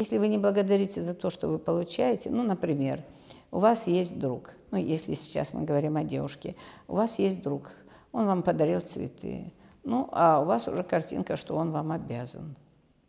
Если 0.00 0.18
вы 0.18 0.28
не 0.28 0.38
благодарите 0.38 1.02
за 1.02 1.14
то, 1.14 1.30
что 1.30 1.48
вы 1.48 1.58
получаете, 1.58 2.30
ну, 2.30 2.42
например, 2.42 3.04
у 3.50 3.58
вас 3.58 3.86
есть 3.86 4.18
друг, 4.18 4.54
ну, 4.70 4.78
если 4.78 5.14
сейчас 5.14 5.54
мы 5.54 5.64
говорим 5.64 5.96
о 5.96 6.04
девушке, 6.04 6.54
у 6.86 6.96
вас 6.96 7.18
есть 7.18 7.42
друг, 7.42 7.72
он 8.12 8.26
вам 8.26 8.42
подарил 8.42 8.80
цветы, 8.80 9.52
ну, 9.84 10.08
а 10.12 10.40
у 10.40 10.44
вас 10.44 10.68
уже 10.68 10.82
картинка, 10.82 11.36
что 11.36 11.56
он 11.56 11.70
вам 11.70 11.92
обязан. 11.92 12.56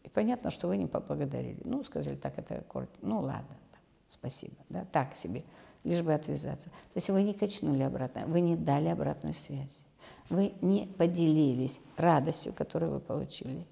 И 0.04 0.10
понятно, 0.10 0.50
что 0.50 0.68
вы 0.68 0.78
не 0.78 0.88
поблагодарили. 0.88 1.60
Ну, 1.66 1.84
сказали, 1.84 2.16
так 2.16 2.38
это 2.38 2.64
коротко. 2.68 2.96
Ну, 3.02 3.20
ладно, 3.20 3.58
там, 3.72 3.82
спасибо. 4.08 4.56
Да, 4.70 4.86
так 4.92 5.16
себе, 5.16 5.44
лишь 5.84 6.02
бы 6.02 6.14
отвязаться. 6.14 6.70
То 6.70 6.96
есть 6.96 7.10
вы 7.10 7.24
не 7.24 7.34
качнули 7.34 7.84
обратно, 7.84 8.24
вы 8.28 8.40
не 8.40 8.56
дали 8.56 8.88
обратную 8.88 9.34
связь. 9.34 9.86
Вы 10.30 10.54
не 10.62 10.88
поделились 10.98 11.82
радостью, 11.98 12.54
которую 12.54 12.94
вы 12.94 13.00
получили. 13.00 13.66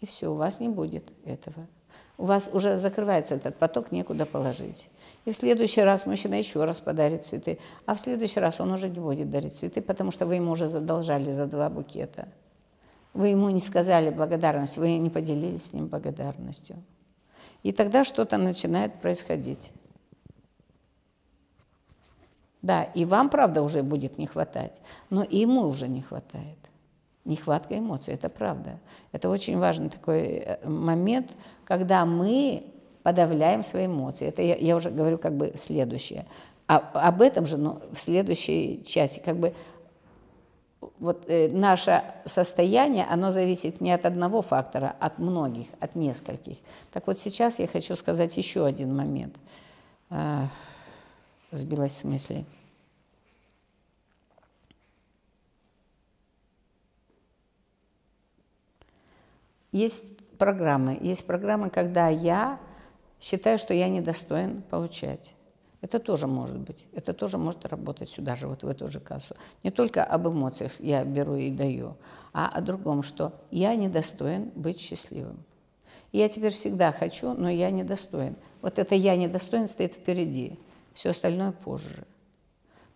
И 0.00 0.06
все, 0.06 0.28
у 0.28 0.34
вас 0.34 0.60
не 0.60 0.68
будет 0.68 1.12
этого. 1.24 1.66
У 2.16 2.24
вас 2.24 2.50
уже 2.52 2.78
закрывается 2.78 3.36
этот 3.36 3.56
поток, 3.56 3.92
некуда 3.92 4.26
положить. 4.26 4.90
И 5.24 5.30
в 5.30 5.36
следующий 5.36 5.82
раз 5.82 6.04
мужчина 6.04 6.34
еще 6.34 6.64
раз 6.64 6.80
подарит 6.80 7.24
цветы, 7.24 7.58
а 7.86 7.94
в 7.94 8.00
следующий 8.00 8.40
раз 8.40 8.60
он 8.60 8.72
уже 8.72 8.88
не 8.88 8.98
будет 8.98 9.30
дарить 9.30 9.54
цветы, 9.54 9.80
потому 9.80 10.10
что 10.10 10.26
вы 10.26 10.36
ему 10.36 10.50
уже 10.50 10.66
задолжали 10.66 11.30
за 11.30 11.46
два 11.46 11.70
букета. 11.70 12.28
Вы 13.14 13.28
ему 13.28 13.50
не 13.50 13.60
сказали 13.60 14.10
благодарность, 14.10 14.78
вы 14.78 14.96
не 14.96 15.10
поделились 15.10 15.66
с 15.66 15.72
ним 15.72 15.86
благодарностью. 15.86 16.76
И 17.62 17.72
тогда 17.72 18.04
что-то 18.04 18.36
начинает 18.36 19.00
происходить. 19.00 19.72
Да, 22.62 22.82
и 22.82 23.04
вам, 23.04 23.30
правда, 23.30 23.62
уже 23.62 23.82
будет 23.84 24.18
не 24.18 24.26
хватать, 24.26 24.80
но 25.10 25.22
и 25.22 25.38
ему 25.38 25.62
уже 25.62 25.86
не 25.86 26.02
хватает 26.02 26.67
нехватка 27.28 27.78
эмоций, 27.78 28.14
это 28.14 28.28
правда. 28.28 28.78
Это 29.12 29.28
очень 29.28 29.58
важный 29.58 29.90
такой 29.90 30.20
э, 30.20 30.68
момент, 30.68 31.32
когда 31.64 32.04
мы 32.04 32.64
подавляем 33.02 33.62
свои 33.62 33.86
эмоции. 33.86 34.26
Это 34.26 34.42
я, 34.42 34.56
я 34.56 34.76
уже 34.76 34.90
говорю 34.90 35.18
как 35.18 35.36
бы 35.36 35.52
следующее. 35.54 36.26
А, 36.66 36.78
об 36.94 37.22
этом 37.22 37.46
же 37.46 37.56
но 37.56 37.80
в 37.92 37.98
следующей 37.98 38.82
части 38.84 39.20
как 39.20 39.36
бы 39.36 39.54
вот 40.98 41.24
э, 41.28 41.48
наше 41.48 42.02
состояние, 42.24 43.06
оно 43.08 43.30
зависит 43.30 43.80
не 43.80 43.92
от 43.92 44.04
одного 44.04 44.42
фактора, 44.42 44.94
от 45.00 45.18
многих, 45.18 45.66
от 45.80 45.94
нескольких. 45.94 46.58
Так 46.92 47.06
вот 47.06 47.18
сейчас 47.18 47.58
я 47.58 47.66
хочу 47.66 47.96
сказать 47.96 48.36
еще 48.36 48.66
один 48.66 48.94
момент. 48.94 49.36
А, 50.10 50.48
сбилась 51.50 51.96
с 51.96 52.04
мысли. 52.04 52.44
Есть 59.72 60.36
программы. 60.38 60.98
Есть 61.00 61.26
программы, 61.26 61.70
когда 61.70 62.08
я 62.08 62.58
считаю, 63.20 63.58
что 63.58 63.74
я 63.74 63.88
недостоин 63.88 64.62
получать. 64.62 65.34
Это 65.80 66.00
тоже 66.00 66.26
может 66.26 66.58
быть. 66.58 66.86
Это 66.92 67.12
тоже 67.12 67.38
может 67.38 67.64
работать 67.66 68.08
сюда 68.08 68.34
же, 68.34 68.48
вот 68.48 68.64
в 68.64 68.68
эту 68.68 68.88
же 68.88 68.98
кассу. 68.98 69.36
Не 69.62 69.70
только 69.70 70.02
об 70.02 70.26
эмоциях 70.26 70.80
я 70.80 71.04
беру 71.04 71.36
и 71.36 71.50
даю, 71.50 71.96
а 72.32 72.48
о 72.48 72.60
другом, 72.60 73.02
что 73.02 73.32
я 73.50 73.76
недостоин 73.76 74.50
быть 74.56 74.80
счастливым. 74.80 75.44
Я 76.10 76.28
теперь 76.28 76.52
всегда 76.52 76.90
хочу, 76.90 77.34
но 77.34 77.48
я 77.48 77.70
недостоин. 77.70 78.36
Вот 78.62 78.78
это 78.78 78.94
«я 78.94 79.14
недостоин» 79.16 79.68
стоит 79.68 79.94
впереди, 79.94 80.58
все 80.94 81.10
остальное 81.10 81.52
позже. 81.52 82.06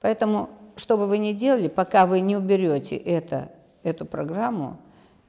Поэтому, 0.01 0.51
что 0.77 0.97
бы 0.97 1.07
вы 1.07 1.19
ни 1.19 1.33
делали, 1.33 1.69
пока 1.69 2.07
вы 2.07 2.21
не 2.21 2.37
уберете 2.37 2.97
это, 2.97 3.53
эту 3.83 4.07
программу, 4.07 4.79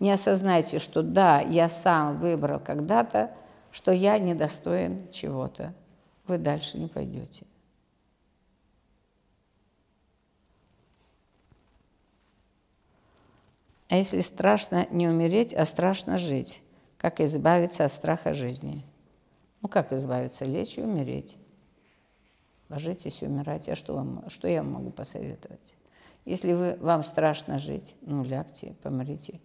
не 0.03 0.11
осознаете, 0.11 0.79
что 0.79 1.01
да, 1.01 1.39
я 1.39 1.69
сам 1.69 2.17
выбрал 2.17 2.59
когда-то, 2.59 3.31
что 3.71 3.93
я 3.93 4.19
недостоин 4.19 5.09
чего-то, 5.11 5.73
вы 6.27 6.37
дальше 6.37 6.77
не 6.77 6.89
пойдете. 6.89 7.45
А 13.89 13.95
если 13.95 14.19
страшно 14.19 14.87
не 14.91 15.07
умереть, 15.07 15.53
а 15.53 15.63
страшно 15.63 16.17
жить, 16.17 16.61
как 16.97 17.21
избавиться 17.21 17.85
от 17.85 17.91
страха 17.91 18.33
жизни? 18.33 18.83
Ну 19.61 19.69
как 19.69 19.93
избавиться? 19.93 20.43
Лечь 20.43 20.77
и 20.77 20.81
умереть. 20.81 21.37
Ложитесь 22.67 23.21
и 23.21 23.25
умирайте. 23.25 23.71
А 23.71 23.75
что, 23.77 23.95
вам, 23.95 24.25
что 24.27 24.49
я 24.49 24.63
могу 24.63 24.89
посоветовать? 24.89 25.75
Если 26.25 26.51
вы, 26.51 26.75
вам 26.81 27.03
страшно 27.03 27.57
жить, 27.57 27.95
ну 28.01 28.25
лягте, 28.25 28.75
помрите. 28.83 29.39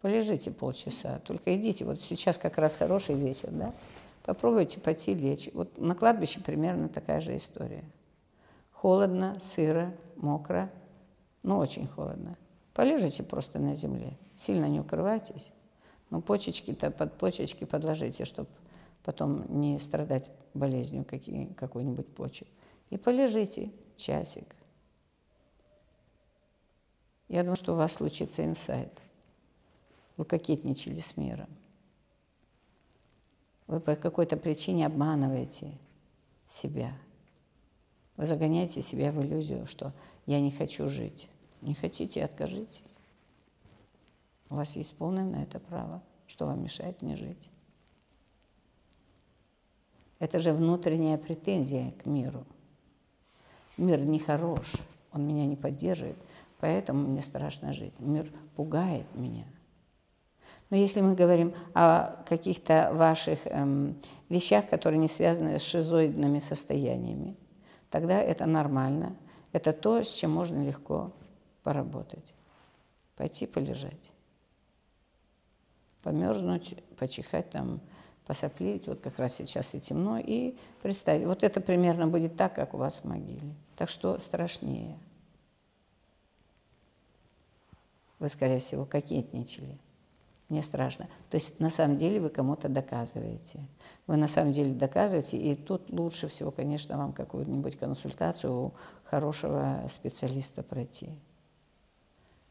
Полежите 0.00 0.50
полчаса, 0.50 1.18
только 1.20 1.56
идите. 1.56 1.84
Вот 1.84 2.00
сейчас 2.00 2.38
как 2.38 2.58
раз 2.58 2.76
хороший 2.76 3.16
вечер, 3.16 3.50
да? 3.50 3.74
Попробуйте 4.24 4.78
пойти 4.78 5.14
лечь. 5.14 5.50
Вот 5.54 5.78
на 5.78 5.94
кладбище 5.94 6.40
примерно 6.40 6.88
такая 6.88 7.20
же 7.20 7.36
история. 7.36 7.84
Холодно, 8.72 9.36
сыро, 9.40 9.92
мокро, 10.16 10.70
ну 11.42 11.58
очень 11.58 11.88
холодно. 11.88 12.36
Полежите 12.74 13.24
просто 13.24 13.58
на 13.58 13.74
земле, 13.74 14.16
сильно 14.36 14.66
не 14.66 14.80
укрывайтесь. 14.80 15.50
Ну 16.10 16.20
почечки-то 16.20 16.90
под 16.92 17.18
почечки 17.18 17.64
подложите, 17.64 18.24
чтобы 18.24 18.48
потом 19.02 19.60
не 19.60 19.78
страдать 19.78 20.30
болезнью 20.54 21.04
какой-нибудь 21.56 22.06
почек. 22.14 22.46
И 22.90 22.96
полежите 22.96 23.72
часик. 23.96 24.54
Я 27.28 27.42
думаю, 27.42 27.56
что 27.56 27.72
у 27.72 27.76
вас 27.76 27.94
случится 27.94 28.44
инсайт. 28.44 29.02
Вы 30.18 30.24
кокетничали 30.24 31.00
с 31.00 31.16
миром. 31.16 31.48
Вы 33.68 33.78
по 33.78 33.94
какой-то 33.94 34.36
причине 34.36 34.84
обманываете 34.84 35.78
себя. 36.48 36.92
Вы 38.16 38.26
загоняете 38.26 38.82
себя 38.82 39.12
в 39.12 39.22
иллюзию, 39.22 39.64
что 39.64 39.92
я 40.26 40.40
не 40.40 40.50
хочу 40.50 40.88
жить. 40.88 41.28
Не 41.60 41.72
хотите, 41.72 42.24
откажитесь. 42.24 42.98
У 44.50 44.56
вас 44.56 44.74
есть 44.74 44.96
полное 44.96 45.24
на 45.24 45.42
это 45.44 45.60
право. 45.60 46.02
Что 46.26 46.46
вам 46.46 46.64
мешает 46.64 47.00
мне 47.00 47.14
жить? 47.14 47.48
Это 50.18 50.40
же 50.40 50.52
внутренняя 50.52 51.16
претензия 51.16 51.92
к 51.92 52.06
миру. 52.06 52.44
Мир 53.76 54.00
нехорош, 54.00 54.74
он 55.12 55.28
меня 55.28 55.46
не 55.46 55.54
поддерживает. 55.54 56.18
Поэтому 56.58 57.06
мне 57.06 57.22
страшно 57.22 57.72
жить. 57.72 57.94
Мир 58.00 58.28
пугает 58.56 59.06
меня. 59.14 59.44
Но 60.70 60.76
если 60.76 61.00
мы 61.00 61.14
говорим 61.14 61.54
о 61.74 62.22
каких-то 62.26 62.90
ваших 62.92 63.46
эм, 63.46 63.96
вещах, 64.28 64.68
которые 64.68 64.98
не 64.98 65.08
связаны 65.08 65.58
с 65.58 65.62
шизоидными 65.62 66.40
состояниями, 66.40 67.36
тогда 67.88 68.20
это 68.20 68.44
нормально. 68.44 69.16
Это 69.52 69.72
то, 69.72 70.02
с 70.02 70.12
чем 70.12 70.32
можно 70.32 70.62
легко 70.62 71.12
поработать. 71.62 72.34
Пойти 73.16 73.46
полежать. 73.46 74.12
Померзнуть, 76.02 76.76
почихать 76.98 77.48
там, 77.48 77.80
посоплить. 78.26 78.86
Вот 78.86 79.00
как 79.00 79.18
раз 79.18 79.36
сейчас 79.36 79.74
и 79.74 79.80
темно. 79.80 80.18
И 80.18 80.54
представить. 80.82 81.26
Вот 81.26 81.42
это 81.42 81.62
примерно 81.62 82.08
будет 82.08 82.36
так, 82.36 82.54
как 82.54 82.74
у 82.74 82.76
вас 82.76 83.00
в 83.00 83.04
могиле. 83.04 83.54
Так 83.74 83.88
что 83.88 84.18
страшнее. 84.18 84.98
Вы, 88.18 88.28
скорее 88.28 88.58
всего, 88.58 88.84
кокетничали. 88.84 89.78
Мне 90.48 90.62
страшно. 90.62 91.06
То 91.28 91.36
есть 91.36 91.60
на 91.60 91.68
самом 91.68 91.98
деле 91.98 92.20
вы 92.20 92.30
кому-то 92.30 92.68
доказываете. 92.68 93.60
Вы 94.06 94.16
на 94.16 94.28
самом 94.28 94.52
деле 94.52 94.72
доказываете, 94.72 95.36
и 95.36 95.54
тут 95.54 95.90
лучше 95.90 96.28
всего, 96.28 96.50
конечно, 96.50 96.96
вам 96.96 97.12
какую-нибудь 97.12 97.76
консультацию 97.76 98.52
у 98.52 98.72
хорошего 99.04 99.84
специалиста 99.88 100.62
пройти. 100.62 101.10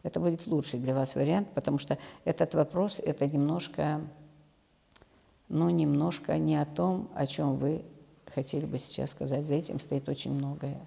Это 0.04 0.20
будет 0.20 0.46
лучший 0.46 0.80
для 0.80 0.94
вас 0.94 1.16
вариант, 1.16 1.50
потому 1.56 1.80
что 1.80 1.98
этот 2.24 2.54
вопрос– 2.54 3.00
это 3.06 3.26
немножко, 3.26 4.00
ну, 5.50 5.72
немножко 5.72 6.38
не 6.38 6.56
о 6.56 6.66
том, 6.66 7.10
о 7.16 7.26
чем 7.26 7.56
вы 7.56 7.84
хотели 8.28 8.66
бы 8.68 8.78
сейчас 8.78 9.10
сказать. 9.10 9.44
За 9.44 9.56
этим 9.56 9.80
стоит 9.80 10.08
очень 10.08 10.34
многое. 10.34 10.78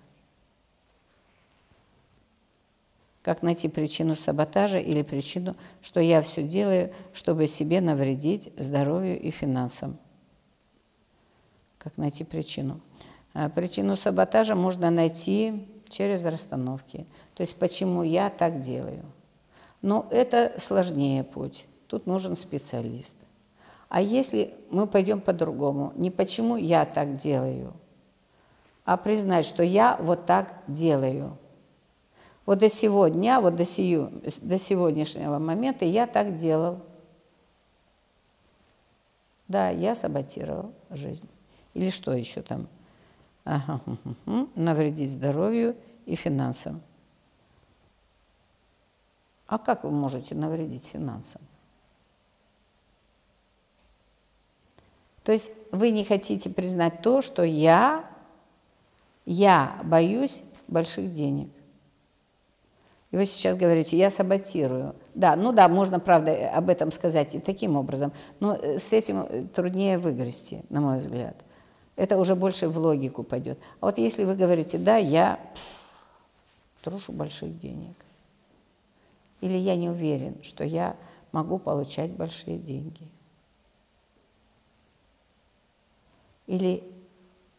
Как 3.22 3.42
найти 3.42 3.68
причину 3.68 4.14
саботажа 4.14 4.78
или 4.78 5.02
причину, 5.02 5.54
что 5.82 6.00
я 6.00 6.22
все 6.22 6.42
делаю, 6.42 6.90
чтобы 7.12 7.46
себе 7.46 7.80
навредить 7.82 8.50
здоровью 8.56 9.20
и 9.20 9.30
финансам? 9.30 9.98
Как 11.76 11.98
найти 11.98 12.24
причину? 12.24 12.80
А, 13.34 13.50
причину 13.50 13.94
саботажа 13.94 14.54
можно 14.54 14.90
найти 14.90 15.68
через 15.88 16.24
расстановки. 16.24 17.06
То 17.34 17.42
есть 17.42 17.56
почему 17.56 18.02
я 18.02 18.30
так 18.30 18.60
делаю. 18.60 19.04
Но 19.82 20.06
это 20.10 20.54
сложнее 20.56 21.22
путь. 21.22 21.66
Тут 21.88 22.06
нужен 22.06 22.36
специалист. 22.36 23.16
А 23.90 24.00
если 24.00 24.54
мы 24.70 24.86
пойдем 24.86 25.20
по-другому, 25.20 25.92
не 25.96 26.10
почему 26.10 26.56
я 26.56 26.86
так 26.86 27.16
делаю, 27.16 27.74
а 28.84 28.96
признать, 28.96 29.44
что 29.44 29.62
я 29.62 29.98
вот 30.00 30.24
так 30.24 30.54
делаю– 30.68 31.36
вот 32.46 32.58
до 32.58 32.68
сегодня, 32.68 33.40
вот 33.40 33.56
до, 33.56 33.64
сию, 33.64 34.10
до 34.40 34.58
сегодняшнего 34.58 35.38
момента 35.38 35.84
я 35.84 36.06
так 36.06 36.36
делал. 36.36 36.80
Да, 39.48 39.68
я 39.68 39.94
саботировал 39.94 40.72
жизнь. 40.90 41.28
Или 41.74 41.90
что 41.90 42.12
еще 42.12 42.42
там? 42.42 42.68
Ага, 43.44 43.80
навредить 44.54 45.10
здоровью 45.10 45.76
и 46.06 46.14
финансам. 46.14 46.82
А 49.46 49.58
как 49.58 49.82
вы 49.82 49.90
можете 49.90 50.34
навредить 50.34 50.86
финансам? 50.86 51.42
То 55.24 55.32
есть 55.32 55.50
вы 55.72 55.90
не 55.90 56.04
хотите 56.04 56.50
признать 56.50 57.02
то, 57.02 57.20
что 57.20 57.42
я, 57.42 58.04
я 59.26 59.80
боюсь 59.84 60.42
больших 60.68 61.12
денег. 61.12 61.50
И 63.10 63.16
вы 63.16 63.26
сейчас 63.26 63.56
говорите, 63.56 63.98
я 63.98 64.08
саботирую. 64.08 64.94
Да, 65.14 65.34
ну 65.34 65.52
да, 65.52 65.68
можно, 65.68 65.98
правда, 65.98 66.50
об 66.50 66.70
этом 66.70 66.92
сказать 66.92 67.34
и 67.34 67.40
таким 67.40 67.76
образом, 67.76 68.12
но 68.38 68.54
э, 68.54 68.78
с 68.78 68.92
этим 68.92 69.26
э, 69.28 69.44
труднее 69.52 69.98
выгрести, 69.98 70.62
на 70.68 70.80
мой 70.80 70.98
взгляд. 70.98 71.34
Это 71.96 72.16
уже 72.16 72.36
больше 72.36 72.68
в 72.68 72.78
логику 72.78 73.24
пойдет. 73.24 73.58
А 73.80 73.86
вот 73.86 73.98
если 73.98 74.24
вы 74.24 74.36
говорите, 74.36 74.78
да, 74.78 74.96
я 74.96 75.40
трушу 76.82 77.12
больших 77.12 77.58
денег, 77.60 77.96
или 79.40 79.54
я 79.54 79.74
не 79.74 79.90
уверен, 79.90 80.36
что 80.42 80.62
я 80.62 80.96
могу 81.32 81.58
получать 81.58 82.12
большие 82.12 82.58
деньги, 82.58 83.08
или 86.46 86.84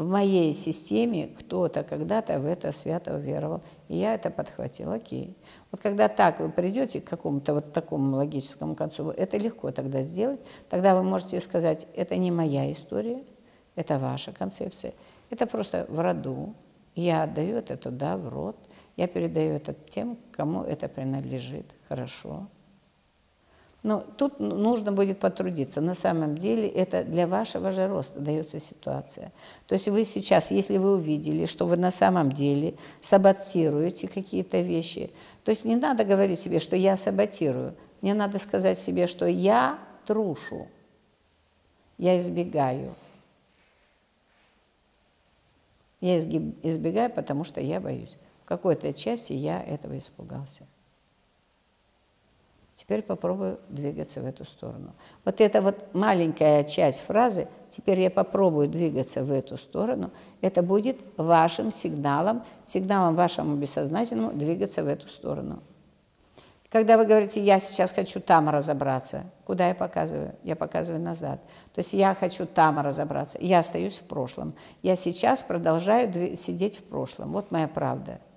в 0.02 0.08
моей 0.08 0.54
системе 0.54 1.28
кто-то 1.28 1.84
когда-то 1.84 2.40
в 2.40 2.46
это 2.46 2.72
свято 2.72 3.16
уверовал, 3.16 3.62
и 3.88 3.98
я 3.98 4.16
это 4.16 4.32
подхватил. 4.32 4.92
Окей. 4.92 5.38
Вот 5.72 5.80
когда 5.80 6.08
так 6.08 6.40
вы 6.40 6.50
придете 6.50 7.02
к 7.02 7.06
какому-то 7.06 7.54
вот 7.54 7.72
такому 7.72 8.16
логическому 8.16 8.76
концу, 8.76 9.12
это 9.12 9.38
легко 9.38 9.72
тогда 9.72 10.02
сделать. 10.02 10.40
Тогда 10.70 10.96
вы 10.96 11.04
можете 11.04 11.40
сказать, 11.40 11.88
это 11.96 12.18
не 12.18 12.32
моя 12.32 12.72
история, 12.72 13.24
это 13.76 14.00
ваша 14.00 14.32
концепция. 14.32 14.94
Это 15.30 15.46
просто 15.46 15.86
в 15.88 16.00
роду. 16.00 16.56
Я 16.96 17.24
отдаю 17.24 17.58
это 17.58 17.78
туда, 17.78 18.18
в 18.18 18.28
род. 18.28 18.58
Я 18.98 19.08
передаю 19.08 19.54
это 19.54 19.74
тем, 19.74 20.18
кому 20.32 20.64
это 20.64 20.90
принадлежит. 20.90 21.76
Хорошо. 21.88 22.48
Но 23.84 24.02
тут 24.02 24.40
нужно 24.40 24.92
будет 24.92 25.20
потрудиться. 25.20 25.82
На 25.82 25.96
самом 25.96 26.38
деле 26.38 26.68
это 26.68 27.04
для 27.04 27.26
вашего 27.26 27.72
же 27.72 27.88
роста 27.88 28.20
дается 28.20 28.60
ситуация. 28.60 29.32
То 29.66 29.74
есть 29.74 29.88
вы 29.88 30.06
сейчас, 30.06 30.52
если 30.52 30.78
вы 30.78 30.94
увидели, 30.94 31.46
что 31.46 31.66
вы 31.66 31.78
на 31.78 31.90
самом 31.90 32.32
деле 32.32 32.76
саботируете 33.00 34.08
какие-то 34.08 34.60
вещи, 34.62 35.10
то 35.44 35.50
есть 35.50 35.66
не 35.66 35.76
надо 35.76 36.04
говорить 36.04 36.40
себе, 36.40 36.60
что 36.60 36.76
я 36.76 36.96
саботирую. 36.96 37.76
Мне 38.02 38.14
надо 38.14 38.38
сказать 38.38 38.78
себе, 38.78 39.08
что 39.08 39.26
я 39.26 39.80
трушу, 40.06 40.68
я 41.98 42.18
избегаю. 42.18 42.96
Я 46.02 46.18
избегаю, 46.18 47.12
потому 47.12 47.44
что 47.44 47.62
я 47.62 47.80
боюсь. 47.80 48.18
В 48.44 48.46
какой-то 48.46 48.92
части 48.94 49.34
я 49.34 49.62
этого 49.62 49.98
испугался. 49.98 50.66
Теперь 52.82 53.04
попробую 53.04 53.60
двигаться 53.70 54.22
в 54.22 54.26
эту 54.26 54.44
сторону. 54.44 54.96
Вот 55.24 55.40
эта 55.40 55.62
вот 55.62 55.94
маленькая 55.94 56.64
часть 56.64 57.02
фразы 57.02 57.48
«теперь 57.70 58.00
я 58.00 58.10
попробую 58.10 58.68
двигаться 58.68 59.24
в 59.24 59.32
эту 59.32 59.56
сторону» 59.56 60.10
это 60.42 60.64
будет 60.64 60.98
вашим 61.16 61.72
сигналом, 61.72 62.44
сигналом 62.66 63.14
вашему 63.14 63.56
бессознательному 63.56 64.34
двигаться 64.34 64.84
в 64.84 64.88
эту 64.88 65.10
сторону. 65.10 65.62
Когда 66.72 66.98
вы 66.98 67.06
говорите 67.06 67.40
«я 67.40 67.60
сейчас 67.60 67.92
хочу 67.92 68.20
там 68.20 68.50
разобраться», 68.50 69.26
куда 69.46 69.68
я 69.68 69.76
показываю? 69.76 70.34
Я 70.42 70.56
показываю 70.56 71.04
назад. 71.04 71.40
То 71.76 71.82
есть 71.82 71.94
я 71.94 72.16
хочу 72.16 72.48
там 72.48 72.80
разобраться, 72.80 73.38
я 73.40 73.60
остаюсь 73.60 74.00
в 74.00 74.06
прошлом. 74.06 74.56
Я 74.82 74.96
сейчас 74.96 75.44
продолжаю 75.44 76.12
сидеть 76.36 76.80
в 76.80 76.84
прошлом. 76.86 77.32
Вот 77.32 77.52
моя 77.52 77.68
правда– 77.68 78.20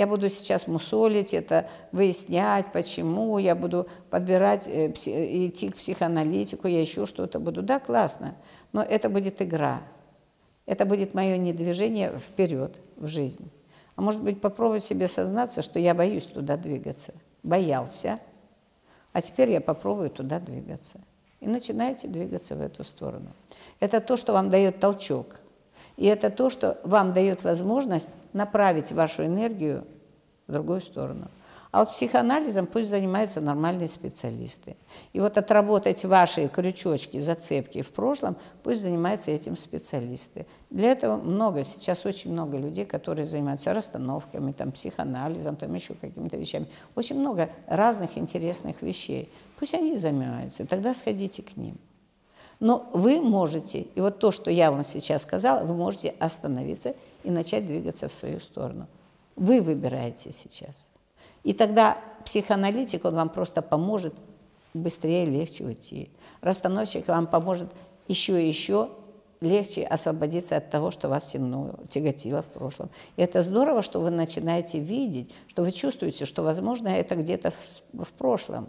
я 0.00 0.06
буду 0.06 0.30
сейчас 0.30 0.66
мусолить 0.66 1.34
это, 1.34 1.68
выяснять, 1.92 2.72
почему, 2.72 3.36
я 3.36 3.54
буду 3.54 3.86
подбирать, 4.08 4.66
э, 4.66 4.90
идти 4.90 5.68
к 5.68 5.76
психоаналитику, 5.76 6.68
я 6.68 6.80
еще 6.80 7.04
что-то 7.04 7.38
буду. 7.38 7.60
Да, 7.62 7.78
классно, 7.80 8.34
но 8.72 8.82
это 8.82 9.10
будет 9.10 9.42
игра. 9.42 9.82
Это 10.64 10.86
будет 10.86 11.12
мое 11.12 11.36
недвижение 11.36 12.18
вперед 12.18 12.78
в 12.96 13.08
жизнь. 13.08 13.50
А 13.94 14.00
может 14.00 14.22
быть, 14.22 14.40
попробовать 14.40 14.84
себе 14.84 15.06
сознаться, 15.06 15.60
что 15.60 15.78
я 15.78 15.94
боюсь 15.94 16.26
туда 16.26 16.56
двигаться. 16.56 17.12
Боялся, 17.42 18.20
а 19.12 19.20
теперь 19.20 19.50
я 19.50 19.60
попробую 19.60 20.08
туда 20.08 20.40
двигаться. 20.40 20.98
И 21.40 21.46
начинаете 21.46 22.08
двигаться 22.08 22.56
в 22.56 22.62
эту 22.62 22.84
сторону. 22.84 23.34
Это 23.80 24.00
то, 24.00 24.16
что 24.16 24.32
вам 24.32 24.48
дает 24.48 24.80
толчок. 24.80 25.40
И 26.00 26.06
это 26.06 26.30
то, 26.30 26.48
что 26.48 26.80
вам 26.82 27.12
дает 27.12 27.44
возможность 27.44 28.08
направить 28.32 28.90
вашу 28.90 29.26
энергию 29.26 29.84
в 30.46 30.52
другую 30.52 30.80
сторону. 30.80 31.28
А 31.72 31.80
вот 31.80 31.90
психоанализом 31.90 32.66
пусть 32.66 32.88
занимаются 32.88 33.42
нормальные 33.42 33.86
специалисты. 33.86 34.78
И 35.12 35.20
вот 35.20 35.36
отработать 35.36 36.02
ваши 36.06 36.48
крючочки, 36.48 37.20
зацепки 37.20 37.82
в 37.82 37.90
прошлом, 37.90 38.36
пусть 38.62 38.80
занимаются 38.80 39.30
этим 39.30 39.56
специалисты. 39.56 40.46
Для 40.70 40.90
этого 40.90 41.18
много, 41.18 41.64
сейчас 41.64 42.06
очень 42.06 42.32
много 42.32 42.56
людей, 42.56 42.86
которые 42.86 43.26
занимаются 43.26 43.74
расстановками, 43.74 44.52
там, 44.52 44.72
психоанализом, 44.72 45.56
там 45.56 45.74
еще 45.74 45.92
какими-то 45.92 46.38
вещами. 46.38 46.66
Очень 46.94 47.20
много 47.20 47.50
разных 47.66 48.16
интересных 48.16 48.80
вещей. 48.80 49.30
Пусть 49.58 49.74
они 49.74 49.98
занимаются, 49.98 50.66
тогда 50.66 50.94
сходите 50.94 51.42
к 51.42 51.58
ним. 51.58 51.76
Но 52.60 52.90
вы 52.92 53.20
можете, 53.20 53.80
и 53.80 54.00
вот 54.00 54.18
то, 54.18 54.30
что 54.30 54.50
я 54.50 54.70
вам 54.70 54.84
сейчас 54.84 55.22
сказала, 55.22 55.64
вы 55.64 55.74
можете 55.74 56.14
остановиться 56.20 56.94
и 57.24 57.30
начать 57.30 57.66
двигаться 57.66 58.06
в 58.06 58.12
свою 58.12 58.38
сторону. 58.38 58.86
Вы 59.34 59.62
выбираете 59.62 60.30
сейчас. 60.30 60.90
И 61.42 61.54
тогда 61.54 61.96
психоаналитик, 62.26 63.06
он 63.06 63.14
вам 63.14 63.30
просто 63.30 63.62
поможет 63.62 64.14
быстрее, 64.74 65.24
легче 65.24 65.64
уйти. 65.64 66.10
Расстановщик 66.42 67.08
вам 67.08 67.26
поможет 67.26 67.70
еще 68.08 68.42
и 68.42 68.46
еще 68.46 68.90
легче 69.40 69.84
освободиться 69.84 70.58
от 70.58 70.70
того, 70.70 70.90
что 70.90 71.08
вас 71.08 71.28
тянуло, 71.28 71.78
тяготило 71.88 72.42
в 72.42 72.48
прошлом. 72.48 72.90
И 73.16 73.22
это 73.22 73.40
здорово, 73.40 73.82
что 73.82 74.00
вы 74.00 74.10
начинаете 74.10 74.78
видеть, 74.78 75.32
что 75.48 75.62
вы 75.62 75.72
чувствуете, 75.72 76.26
что, 76.26 76.42
возможно, 76.42 76.88
это 76.88 77.16
где-то 77.16 77.50
в, 77.50 78.04
в 78.04 78.12
прошлом. 78.12 78.68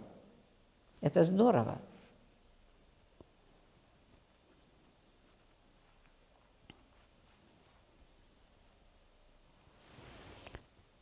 Это 1.02 1.22
здорово. 1.22 1.78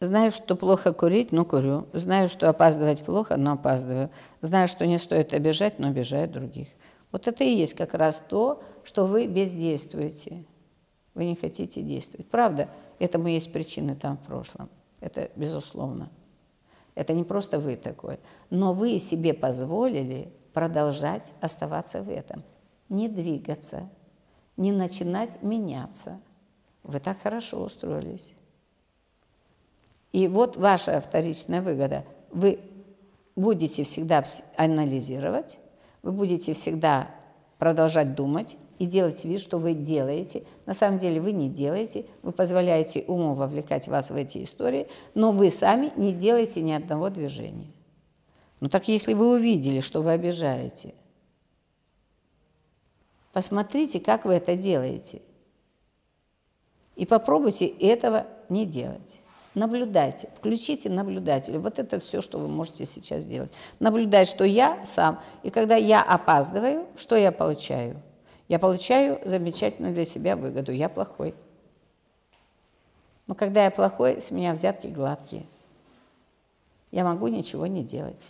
Знаю, 0.00 0.30
что 0.30 0.56
плохо 0.56 0.94
курить, 0.94 1.30
но 1.30 1.44
курю. 1.44 1.86
Знаю, 1.92 2.30
что 2.30 2.48
опаздывать 2.48 3.04
плохо, 3.04 3.36
но 3.36 3.52
опаздываю. 3.52 4.10
Знаю, 4.40 4.66
что 4.66 4.86
не 4.86 4.96
стоит 4.96 5.34
обижать, 5.34 5.78
но 5.78 5.88
обижаю 5.88 6.26
других. 6.26 6.68
Вот 7.12 7.26
это 7.26 7.44
и 7.44 7.50
есть 7.50 7.74
как 7.74 7.92
раз 7.92 8.22
то, 8.26 8.62
что 8.82 9.04
вы 9.04 9.26
бездействуете. 9.26 10.44
Вы 11.12 11.26
не 11.26 11.34
хотите 11.34 11.82
действовать. 11.82 12.30
Правда, 12.30 12.70
этому 12.98 13.28
есть 13.28 13.52
причины 13.52 13.94
там 13.94 14.16
в 14.16 14.22
прошлом. 14.22 14.70
Это 15.00 15.30
безусловно. 15.36 16.08
Это 16.94 17.12
не 17.12 17.24
просто 17.24 17.58
вы 17.58 17.76
такой. 17.76 18.18
Но 18.48 18.72
вы 18.72 18.98
себе 18.98 19.34
позволили 19.34 20.32
продолжать 20.54 21.32
оставаться 21.42 22.02
в 22.02 22.08
этом. 22.08 22.42
Не 22.88 23.08
двигаться, 23.08 23.90
не 24.56 24.72
начинать 24.72 25.42
меняться. 25.42 26.20
Вы 26.84 27.00
так 27.00 27.20
хорошо 27.20 27.62
устроились. 27.62 28.34
И 30.12 30.28
вот 30.28 30.56
ваша 30.56 31.00
вторичная 31.00 31.62
выгода. 31.62 32.04
Вы 32.30 32.60
будете 33.36 33.84
всегда 33.84 34.24
анализировать, 34.56 35.58
вы 36.02 36.12
будете 36.12 36.52
всегда 36.54 37.10
продолжать 37.58 38.14
думать 38.14 38.56
и 38.78 38.86
делать 38.86 39.24
вид, 39.24 39.40
что 39.40 39.58
вы 39.58 39.74
делаете. 39.74 40.44
На 40.66 40.74
самом 40.74 40.98
деле 40.98 41.20
вы 41.20 41.32
не 41.32 41.48
делаете, 41.48 42.06
вы 42.22 42.32
позволяете 42.32 43.04
уму 43.06 43.34
вовлекать 43.34 43.88
вас 43.88 44.10
в 44.10 44.16
эти 44.16 44.42
истории, 44.42 44.88
но 45.14 45.32
вы 45.32 45.50
сами 45.50 45.92
не 45.96 46.12
делаете 46.12 46.62
ни 46.62 46.72
одного 46.72 47.10
движения. 47.10 47.70
Ну 48.60 48.68
так 48.68 48.88
если 48.88 49.14
вы 49.14 49.34
увидели, 49.34 49.80
что 49.80 50.02
вы 50.02 50.12
обижаете, 50.12 50.94
посмотрите, 53.32 54.00
как 54.00 54.24
вы 54.24 54.34
это 54.34 54.56
делаете. 54.56 55.22
И 56.96 57.06
попробуйте 57.06 57.66
этого 57.66 58.26
не 58.48 58.66
делать. 58.66 59.19
Наблюдайте, 59.54 60.28
включите 60.36 60.88
наблюдателя. 60.88 61.58
Вот 61.58 61.78
это 61.78 61.98
все, 61.98 62.20
что 62.20 62.38
вы 62.38 62.46
можете 62.46 62.86
сейчас 62.86 63.24
сделать. 63.24 63.50
Наблюдать, 63.80 64.28
что 64.28 64.44
я 64.44 64.84
сам. 64.84 65.20
И 65.42 65.50
когда 65.50 65.74
я 65.74 66.02
опаздываю, 66.02 66.86
что 66.96 67.16
я 67.16 67.32
получаю? 67.32 68.00
Я 68.46 68.60
получаю 68.60 69.20
замечательную 69.24 69.92
для 69.92 70.04
себя 70.04 70.36
выгоду. 70.36 70.70
Я 70.70 70.88
плохой. 70.88 71.34
Но 73.26 73.34
когда 73.34 73.64
я 73.64 73.70
плохой, 73.70 74.20
с 74.20 74.30
меня 74.30 74.52
взятки 74.52 74.86
гладкие. 74.86 75.46
Я 76.92 77.04
могу 77.04 77.26
ничего 77.28 77.66
не 77.66 77.82
делать. 77.82 78.28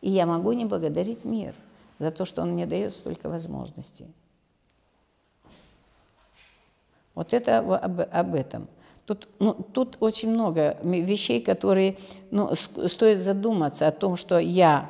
И 0.00 0.10
я 0.10 0.26
могу 0.26 0.52
не 0.52 0.64
благодарить 0.64 1.24
мир 1.24 1.54
за 1.98 2.10
то, 2.10 2.24
что 2.24 2.42
он 2.42 2.52
мне 2.52 2.66
дает 2.66 2.92
столько 2.92 3.28
возможностей. 3.28 4.06
Вот 7.14 7.34
это 7.34 7.58
об, 7.58 8.00
об 8.00 8.34
этом. 8.34 8.68
Тут, 9.10 9.28
ну, 9.40 9.54
тут 9.54 9.96
очень 9.98 10.30
много 10.30 10.76
вещей, 10.84 11.40
которые 11.40 11.98
ну, 12.30 12.54
стоит 12.54 13.20
задуматься 13.20 13.88
о 13.88 13.90
том, 13.90 14.14
что 14.14 14.38
я 14.38 14.88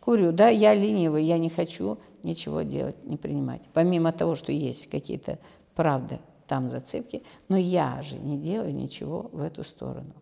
курю, 0.00 0.32
да, 0.32 0.48
я 0.48 0.74
ленивый, 0.74 1.22
я 1.22 1.38
не 1.38 1.48
хочу 1.48 1.98
ничего 2.24 2.62
делать, 2.62 2.96
не 3.04 3.16
принимать. 3.16 3.62
Помимо 3.72 4.10
того, 4.10 4.34
что 4.34 4.50
есть 4.50 4.90
какие-то, 4.90 5.38
правда, 5.76 6.18
там 6.48 6.68
зацепки, 6.68 7.22
но 7.48 7.56
я 7.56 8.02
же 8.02 8.16
не 8.16 8.38
делаю 8.38 8.74
ничего 8.74 9.30
в 9.32 9.40
эту 9.40 9.62
сторону. 9.62 10.14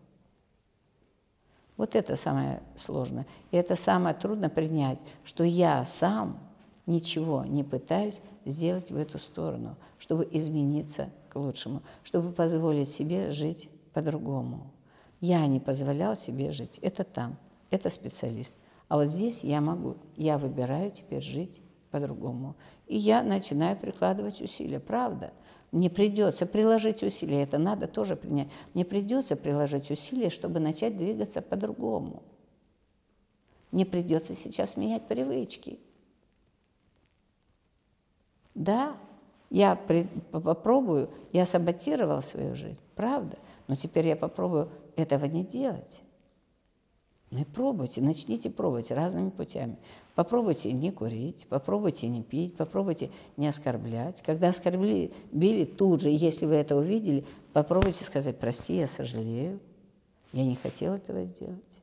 Вот 1.75 1.95
это 1.95 2.15
самое 2.15 2.61
сложное. 2.75 3.25
И 3.49 3.57
это 3.57 3.73
самое 3.75 4.13
трудно 4.13 4.51
принять, 4.51 4.99
что 5.23 5.43
я 5.43 5.83
сам 5.85 6.37
ничего 6.85 7.45
не 7.45 7.63
пытаюсь 7.63 8.21
сделать 8.45 8.91
в 8.91 8.95
эту 8.95 9.17
сторону, 9.17 9.75
чтобы 9.97 10.29
измениться 10.31 11.09
к 11.33 11.35
лучшему, 11.35 11.81
чтобы 12.03 12.31
позволить 12.31 12.87
себе 12.87 13.31
жить 13.31 13.69
по-другому. 13.93 14.71
Я 15.19 15.45
не 15.47 15.59
позволял 15.59 16.15
себе 16.15 16.51
жить. 16.51 16.79
Это 16.81 17.03
там, 17.03 17.37
это 17.71 17.89
специалист. 17.89 18.55
А 18.87 18.97
вот 18.97 19.07
здесь 19.07 19.43
я 19.43 19.61
могу, 19.61 19.97
я 20.15 20.37
выбираю 20.37 20.91
теперь 20.91 21.21
жить 21.21 21.61
по-другому. 21.89 22.55
И 22.87 22.97
я 22.97 23.23
начинаю 23.23 23.75
прикладывать 23.75 24.41
усилия, 24.41 24.79
правда. 24.79 25.33
Мне 25.71 25.89
придется 25.89 26.45
приложить 26.45 27.01
усилия, 27.01 27.43
это 27.43 27.57
надо 27.57 27.87
тоже 27.87 28.15
принять. 28.15 28.49
Мне 28.75 28.85
придется 28.85 29.35
приложить 29.35 29.89
усилия, 29.89 30.29
чтобы 30.29 30.59
начать 30.59 30.97
двигаться 30.97 31.41
по-другому. 31.41 32.21
Мне 33.71 33.85
придется 33.87 34.35
сейчас 34.35 34.77
менять 34.77 35.07
привычки. 35.07 35.79
Да, 38.53 38.95
я 39.53 39.75
при, 39.75 40.07
попробую, 40.31 41.11
я 41.31 41.45
саботировал 41.45 42.23
свою 42.23 42.55
жизнь, 42.55 42.79
правда, 42.95 43.37
но 43.67 43.75
теперь 43.75 44.07
я 44.07 44.15
попробую 44.15 44.71
этого 44.95 45.25
не 45.25 45.45
делать. 45.45 46.01
Ну 47.29 47.41
и 47.41 47.43
пробуйте, 47.45 48.01
начните 48.01 48.49
пробовать 48.49 48.89
разными 48.89 49.29
путями. 49.29 49.77
Попробуйте 50.15 50.71
не 50.71 50.91
курить, 50.91 51.45
попробуйте 51.49 52.07
не 52.07 52.23
пить, 52.23 52.57
попробуйте 52.57 53.11
не 53.37 53.47
оскорблять. 53.47 54.23
Когда 54.23 54.49
оскорбили, 54.49 55.13
били 55.31 55.65
тут 55.65 56.01
же, 56.01 56.09
если 56.09 56.47
вы 56.47 56.55
это 56.55 56.75
увидели, 56.75 57.23
попробуйте 57.53 58.05
сказать, 58.05 58.39
прости, 58.39 58.77
я 58.77 58.87
сожалею, 58.87 59.59
я 60.31 60.45
не 60.45 60.55
хотел 60.55 60.93
этого 60.93 61.25
сделать. 61.25 61.81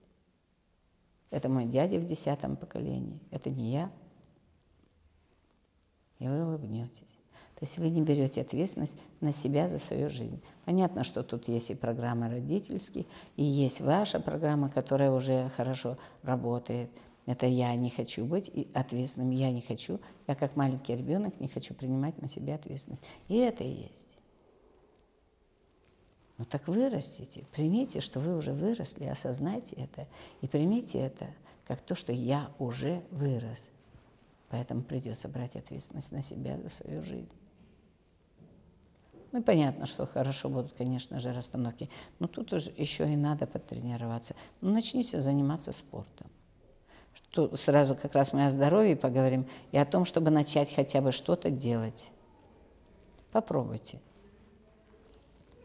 Это 1.30 1.48
мой 1.48 1.66
дядя 1.66 2.00
в 2.00 2.04
десятом 2.04 2.56
поколении, 2.56 3.20
это 3.30 3.48
не 3.48 3.70
я. 3.70 3.92
И 6.18 6.26
вы 6.26 6.44
улыбнетесь. 6.44 7.19
То 7.60 7.66
есть 7.66 7.76
вы 7.76 7.90
не 7.90 8.00
берете 8.00 8.40
ответственность 8.40 8.98
на 9.20 9.32
себя 9.32 9.68
за 9.68 9.78
свою 9.78 10.08
жизнь. 10.08 10.40
Понятно, 10.64 11.04
что 11.04 11.22
тут 11.22 11.46
есть 11.46 11.70
и 11.70 11.74
программа 11.74 12.30
родительские, 12.30 13.04
и 13.36 13.44
есть 13.44 13.82
ваша 13.82 14.18
программа, 14.18 14.70
которая 14.70 15.10
уже 15.10 15.50
хорошо 15.50 15.98
работает. 16.22 16.90
Это 17.26 17.44
я 17.44 17.74
не 17.74 17.90
хочу 17.90 18.24
быть 18.24 18.50
ответственным, 18.72 19.28
я 19.28 19.50
не 19.50 19.60
хочу, 19.60 20.00
я 20.26 20.34
как 20.34 20.56
маленький 20.56 20.96
ребенок 20.96 21.38
не 21.38 21.48
хочу 21.48 21.74
принимать 21.74 22.20
на 22.22 22.28
себя 22.28 22.54
ответственность. 22.54 23.04
И 23.28 23.36
это 23.36 23.62
и 23.62 23.68
есть. 23.68 24.16
Ну 26.38 26.46
так 26.46 26.66
вырастите, 26.66 27.44
примите, 27.52 28.00
что 28.00 28.20
вы 28.20 28.38
уже 28.38 28.54
выросли, 28.54 29.04
осознайте 29.04 29.76
это 29.76 30.08
и 30.40 30.48
примите 30.48 30.98
это 30.98 31.26
как 31.66 31.82
то, 31.82 31.94
что 31.94 32.10
я 32.10 32.50
уже 32.58 33.02
вырос. 33.10 33.70
Поэтому 34.48 34.80
придется 34.80 35.28
брать 35.28 35.56
ответственность 35.56 36.10
на 36.10 36.22
себя 36.22 36.56
за 36.56 36.70
свою 36.70 37.02
жизнь. 37.02 37.30
Ну, 39.32 39.42
понятно, 39.42 39.86
что 39.86 40.06
хорошо 40.06 40.48
будут, 40.48 40.72
конечно 40.72 41.20
же, 41.20 41.32
расстановки. 41.32 41.88
Но 42.18 42.26
тут 42.26 42.52
уже 42.52 42.72
еще 42.76 43.10
и 43.10 43.16
надо 43.16 43.46
потренироваться. 43.46 44.34
Ну, 44.60 44.72
начните 44.72 45.20
заниматься 45.20 45.70
спортом. 45.72 46.26
Что 47.14 47.56
сразу 47.56 47.94
как 47.94 48.14
раз 48.14 48.32
мы 48.32 48.46
о 48.46 48.50
здоровье 48.50 48.96
поговорим 48.96 49.46
и 49.70 49.78
о 49.78 49.84
том, 49.84 50.04
чтобы 50.04 50.30
начать 50.30 50.74
хотя 50.74 51.00
бы 51.00 51.12
что-то 51.12 51.50
делать. 51.50 52.10
Попробуйте. 53.30 54.00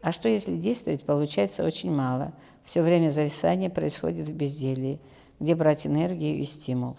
А 0.00 0.12
что 0.12 0.28
если 0.28 0.56
действовать, 0.56 1.02
получается 1.02 1.64
очень 1.64 1.90
мало. 1.90 2.32
Все 2.62 2.82
время 2.82 3.08
зависание 3.08 3.68
происходит 3.68 4.28
в 4.28 4.32
безделии. 4.32 5.00
Где 5.40 5.56
брать 5.56 5.86
энергию 5.86 6.38
и 6.38 6.44
стимул? 6.44 6.96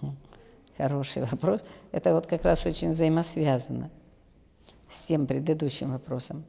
Хм, 0.00 0.16
хороший 0.78 1.24
вопрос. 1.26 1.62
Это 1.92 2.14
вот 2.14 2.26
как 2.26 2.42
раз 2.44 2.64
очень 2.64 2.90
взаимосвязано 2.90 3.90
с 4.88 5.06
тем 5.06 5.26
предыдущим 5.26 5.92
вопросом. 5.92 6.44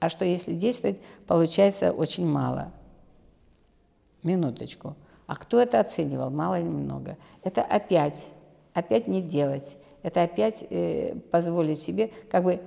А 0.00 0.08
что 0.08 0.24
если 0.24 0.52
действовать, 0.52 0.98
получается 1.26 1.92
очень 1.92 2.26
мало. 2.26 2.72
Минуточку. 4.22 4.96
А 5.26 5.36
кто 5.36 5.60
это 5.60 5.80
оценивал, 5.80 6.30
мало 6.30 6.60
или 6.60 6.68
много? 6.68 7.16
Это 7.42 7.62
опять, 7.62 8.28
опять 8.74 9.08
не 9.08 9.22
делать. 9.22 9.78
Это 10.02 10.22
опять 10.22 10.66
э, 10.68 11.14
позволить 11.30 11.78
себе, 11.78 12.10
как 12.30 12.44
бы, 12.44 12.60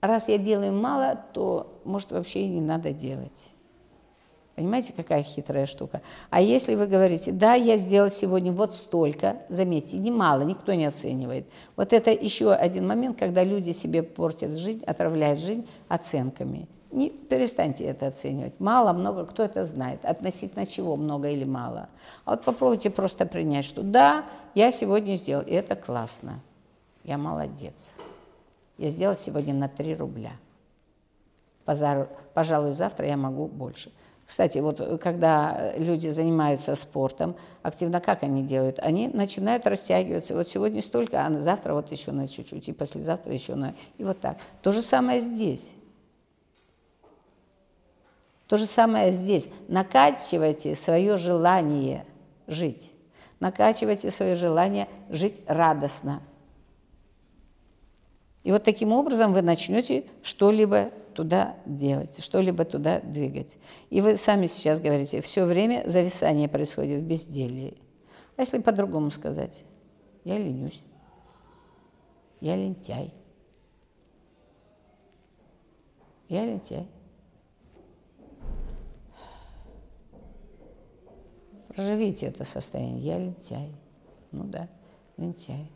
раз 0.00 0.28
я 0.28 0.38
делаю 0.38 0.72
мало, 0.72 1.20
то, 1.32 1.80
может, 1.84 2.12
вообще 2.12 2.42
и 2.42 2.48
не 2.48 2.60
надо 2.60 2.92
делать. 2.92 3.50
Понимаете, 4.54 4.92
какая 4.92 5.22
хитрая 5.22 5.66
штука? 5.66 6.00
А 6.30 6.40
если 6.40 6.76
вы 6.76 6.86
говорите, 6.86 7.32
да, 7.32 7.54
я 7.54 7.76
сделал 7.76 8.10
сегодня 8.10 8.52
вот 8.52 8.74
столько, 8.74 9.38
заметьте, 9.48 9.98
немало, 9.98 10.42
никто 10.42 10.74
не 10.74 10.86
оценивает. 10.86 11.46
Вот 11.74 11.92
это 11.92 12.12
еще 12.12 12.52
один 12.52 12.86
момент, 12.86 13.18
когда 13.18 13.42
люди 13.42 13.72
себе 13.72 14.04
портят 14.04 14.56
жизнь, 14.56 14.84
отравляют 14.84 15.40
жизнь 15.40 15.66
оценками. 15.88 16.68
Не 16.92 17.10
перестаньте 17.10 17.82
это 17.84 18.06
оценивать. 18.06 18.60
Мало, 18.60 18.92
много, 18.92 19.26
кто 19.26 19.42
это 19.42 19.64
знает, 19.64 20.04
относительно 20.04 20.64
чего 20.64 20.94
много 20.94 21.28
или 21.28 21.44
мало. 21.44 21.88
А 22.24 22.30
вот 22.30 22.44
попробуйте 22.44 22.90
просто 22.90 23.26
принять, 23.26 23.64
что 23.64 23.82
да, 23.82 24.24
я 24.54 24.70
сегодня 24.70 25.16
сделал, 25.16 25.42
и 25.42 25.52
это 25.52 25.74
классно. 25.74 26.38
Я 27.02 27.18
молодец. 27.18 27.94
Я 28.78 28.88
сделал 28.88 29.16
сегодня 29.16 29.52
на 29.52 29.68
3 29.68 29.96
рубля. 29.96 30.30
Пожалуй, 31.64 32.70
завтра 32.72 33.08
я 33.08 33.16
могу 33.16 33.48
больше. 33.48 33.90
Кстати, 34.26 34.58
вот 34.58 34.80
когда 35.02 35.72
люди 35.76 36.08
занимаются 36.08 36.74
спортом, 36.74 37.36
активно 37.62 38.00
как 38.00 38.22
они 38.22 38.42
делают? 38.42 38.78
Они 38.78 39.08
начинают 39.08 39.66
растягиваться. 39.66 40.34
Вот 40.34 40.48
сегодня 40.48 40.80
столько, 40.80 41.26
а 41.26 41.32
завтра 41.38 41.74
вот 41.74 41.90
еще 41.92 42.10
на 42.12 42.26
чуть-чуть, 42.26 42.68
и 42.68 42.72
послезавтра 42.72 43.32
еще 43.32 43.54
на... 43.54 43.74
И 43.98 44.04
вот 44.04 44.20
так. 44.20 44.38
То 44.62 44.72
же 44.72 44.80
самое 44.80 45.20
здесь. 45.20 45.74
То 48.46 48.56
же 48.56 48.66
самое 48.66 49.12
здесь. 49.12 49.50
Накачивайте 49.68 50.74
свое 50.74 51.16
желание 51.16 52.06
жить. 52.46 52.92
Накачивайте 53.40 54.10
свое 54.10 54.36
желание 54.36 54.88
жить 55.10 55.40
радостно. 55.46 56.22
И 58.42 58.52
вот 58.52 58.62
таким 58.62 58.92
образом 58.92 59.34
вы 59.34 59.42
начнете 59.42 60.04
что-либо 60.22 60.90
туда 61.14 61.56
делать, 61.64 62.22
что-либо 62.22 62.64
туда 62.64 63.00
двигать. 63.00 63.56
И 63.90 64.00
вы 64.00 64.16
сами 64.16 64.46
сейчас 64.46 64.80
говорите, 64.80 65.20
все 65.20 65.44
время 65.44 65.82
зависание 65.86 66.48
происходит 66.48 67.00
в 67.00 67.04
безделии. 67.04 67.76
А 68.36 68.42
если 68.42 68.58
по-другому 68.58 69.10
сказать? 69.10 69.64
Я 70.24 70.38
ленюсь. 70.38 70.82
Я 72.40 72.56
лентяй. 72.56 73.14
Я 76.28 76.44
лентяй. 76.44 76.88
Проживите 81.68 82.26
это 82.26 82.44
состояние. 82.44 83.00
Я 83.00 83.18
лентяй. 83.18 83.72
Ну 84.30 84.44
да, 84.44 84.68
лентяй. 85.16 85.70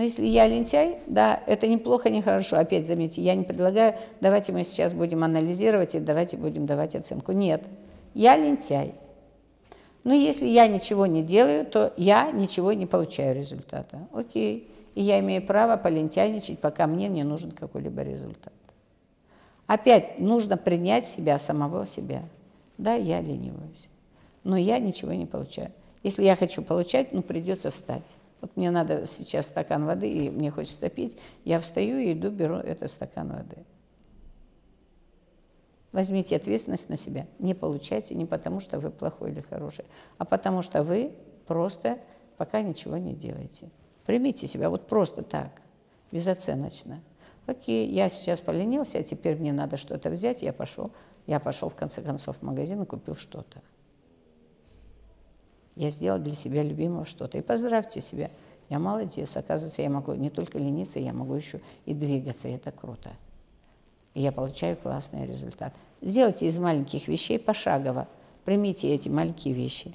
Но 0.00 0.04
если 0.04 0.24
я 0.24 0.46
лентяй, 0.46 0.96
да, 1.08 1.42
это 1.46 1.66
неплохо, 1.66 2.08
не 2.08 2.22
хорошо. 2.22 2.56
Опять 2.56 2.86
заметьте, 2.86 3.20
я 3.20 3.34
не 3.34 3.44
предлагаю, 3.44 3.94
давайте 4.22 4.50
мы 4.50 4.64
сейчас 4.64 4.94
будем 4.94 5.22
анализировать 5.24 5.94
и 5.94 6.00
давайте 6.00 6.38
будем 6.38 6.64
давать 6.64 6.96
оценку. 6.96 7.32
Нет, 7.32 7.66
я 8.14 8.34
лентяй. 8.38 8.94
Но 10.02 10.14
если 10.14 10.46
я 10.46 10.68
ничего 10.68 11.04
не 11.04 11.22
делаю, 11.22 11.66
то 11.66 11.92
я 11.98 12.30
ничего 12.30 12.72
не 12.72 12.86
получаю 12.86 13.36
результата. 13.36 14.08
Окей. 14.14 14.70
И 14.94 15.02
я 15.02 15.20
имею 15.20 15.42
право 15.46 15.76
полентяничать, 15.76 16.60
пока 16.60 16.86
мне 16.86 17.08
не 17.08 17.22
нужен 17.22 17.50
какой-либо 17.50 18.00
результат. 18.00 18.54
Опять 19.66 20.18
нужно 20.18 20.56
принять 20.56 21.06
себя, 21.06 21.38
самого 21.38 21.84
себя. 21.84 22.22
Да, 22.78 22.94
я 22.94 23.20
лениваюсь, 23.20 23.90
но 24.44 24.56
я 24.56 24.78
ничего 24.78 25.12
не 25.12 25.26
получаю. 25.26 25.72
Если 26.02 26.24
я 26.24 26.36
хочу 26.36 26.62
получать, 26.62 27.12
ну 27.12 27.20
придется 27.20 27.70
встать. 27.70 28.16
Вот 28.40 28.56
мне 28.56 28.70
надо 28.70 29.06
сейчас 29.06 29.46
стакан 29.46 29.84
воды, 29.84 30.08
и 30.08 30.30
мне 30.30 30.50
хочется 30.50 30.88
пить. 30.88 31.18
Я 31.44 31.60
встаю 31.60 31.98
и 31.98 32.12
иду, 32.12 32.30
беру 32.30 32.56
этот 32.56 32.90
стакан 32.90 33.32
воды. 33.32 33.64
Возьмите 35.92 36.36
ответственность 36.36 36.88
на 36.88 36.96
себя. 36.96 37.26
Не 37.38 37.54
получайте 37.54 38.14
не 38.14 38.24
потому, 38.24 38.60
что 38.60 38.78
вы 38.78 38.90
плохой 38.90 39.32
или 39.32 39.40
хороший, 39.40 39.84
а 40.18 40.24
потому 40.24 40.62
что 40.62 40.82
вы 40.82 41.12
просто 41.46 41.98
пока 42.36 42.62
ничего 42.62 42.96
не 42.96 43.12
делаете. 43.12 43.70
Примите 44.06 44.46
себя 44.46 44.70
вот 44.70 44.86
просто 44.86 45.22
так, 45.22 45.60
безоценочно. 46.12 47.02
Окей, 47.46 47.88
я 47.88 48.08
сейчас 48.08 48.40
поленился, 48.40 48.98
а 48.98 49.02
теперь 49.02 49.36
мне 49.36 49.52
надо 49.52 49.76
что-то 49.76 50.10
взять, 50.10 50.42
я 50.42 50.52
пошел. 50.52 50.92
Я 51.26 51.40
пошел 51.40 51.68
в 51.68 51.74
конце 51.74 52.00
концов 52.02 52.38
в 52.38 52.42
магазин 52.42 52.82
и 52.82 52.86
купил 52.86 53.16
что-то. 53.16 53.60
Я 55.80 55.88
сделал 55.88 56.18
для 56.18 56.34
себя 56.34 56.62
любимого 56.62 57.06
что-то. 57.06 57.38
И 57.38 57.40
поздравьте 57.40 58.02
себя. 58.02 58.30
Я 58.68 58.78
молодец. 58.78 59.34
Оказывается, 59.34 59.80
я 59.80 59.88
могу 59.88 60.12
не 60.12 60.28
только 60.28 60.58
лениться, 60.58 61.00
я 61.00 61.14
могу 61.14 61.32
еще 61.32 61.62
и 61.86 61.94
двигаться. 61.94 62.48
И 62.48 62.52
это 62.52 62.70
круто. 62.70 63.08
И 64.12 64.20
я 64.20 64.30
получаю 64.30 64.76
классный 64.76 65.26
результат. 65.26 65.72
Сделайте 66.02 66.44
из 66.44 66.58
маленьких 66.58 67.08
вещей 67.08 67.38
пошагово. 67.38 68.08
Примите 68.44 68.94
эти 68.94 69.08
маленькие 69.08 69.54
вещи. 69.54 69.94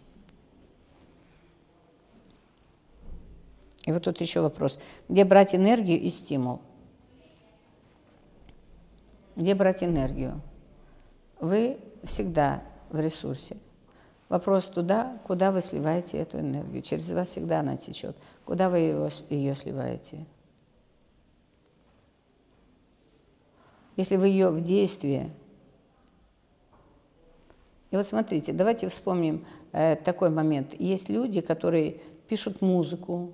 И 3.85 3.91
вот 3.91 4.05
тут 4.05 4.19
еще 4.21 4.41
вопрос. 4.41 4.79
Где 5.07 5.23
брать 5.23 5.53
энергию 5.53 6.01
и 6.01 6.09
стимул? 6.09 6.61
Где 9.35 9.53
брать 9.53 9.83
энергию? 9.83 10.41
Вы 11.39 11.77
всегда 12.03 12.63
в 12.89 12.99
ресурсе. 12.99 13.57
Вопрос 14.27 14.65
туда, 14.65 15.19
куда 15.25 15.51
вы 15.51 15.61
сливаете 15.61 16.17
эту 16.17 16.39
энергию. 16.39 16.81
Через 16.81 17.11
вас 17.11 17.29
всегда 17.29 17.59
она 17.59 17.77
течет. 17.77 18.17
Куда 18.43 18.69
вы 18.69 18.79
ее, 18.79 19.09
ее 19.29 19.53
сливаете? 19.53 20.25
Если 23.95 24.15
вы 24.15 24.27
ее 24.27 24.49
в 24.49 24.61
действии. 24.61 25.31
И 27.91 27.95
вот 27.95 28.05
смотрите, 28.05 28.51
давайте 28.51 28.89
вспомним 28.89 29.45
э, 29.71 29.95
такой 29.95 30.29
момент. 30.29 30.73
Есть 30.79 31.07
люди, 31.07 31.39
которые 31.39 32.01
пишут 32.27 32.61
музыку, 32.61 33.33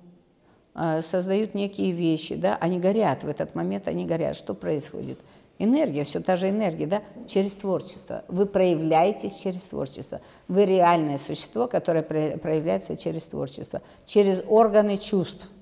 э, 0.74 1.00
создают 1.00 1.54
некие 1.54 1.92
вещи, 1.92 2.36
да, 2.36 2.56
они 2.60 2.78
горят 2.78 3.24
в 3.24 3.28
этот 3.28 3.54
момент, 3.54 3.88
они 3.88 4.04
горят. 4.04 4.36
Что 4.36 4.54
происходит? 4.54 5.18
Энергия, 5.64 6.02
все 6.02 6.18
та 6.18 6.34
же 6.34 6.48
энергия, 6.48 6.88
да, 6.88 7.02
через 7.28 7.54
творчество. 7.54 8.24
Вы 8.26 8.46
проявляетесь 8.46 9.36
через 9.36 9.60
творчество. 9.68 10.20
Вы 10.48 10.64
реальное 10.64 11.18
существо, 11.18 11.68
которое 11.68 12.02
проявляется 12.02 12.96
через 12.96 13.28
творчество, 13.28 13.80
через 14.04 14.42
органы 14.48 14.96
чувств. 14.96 15.52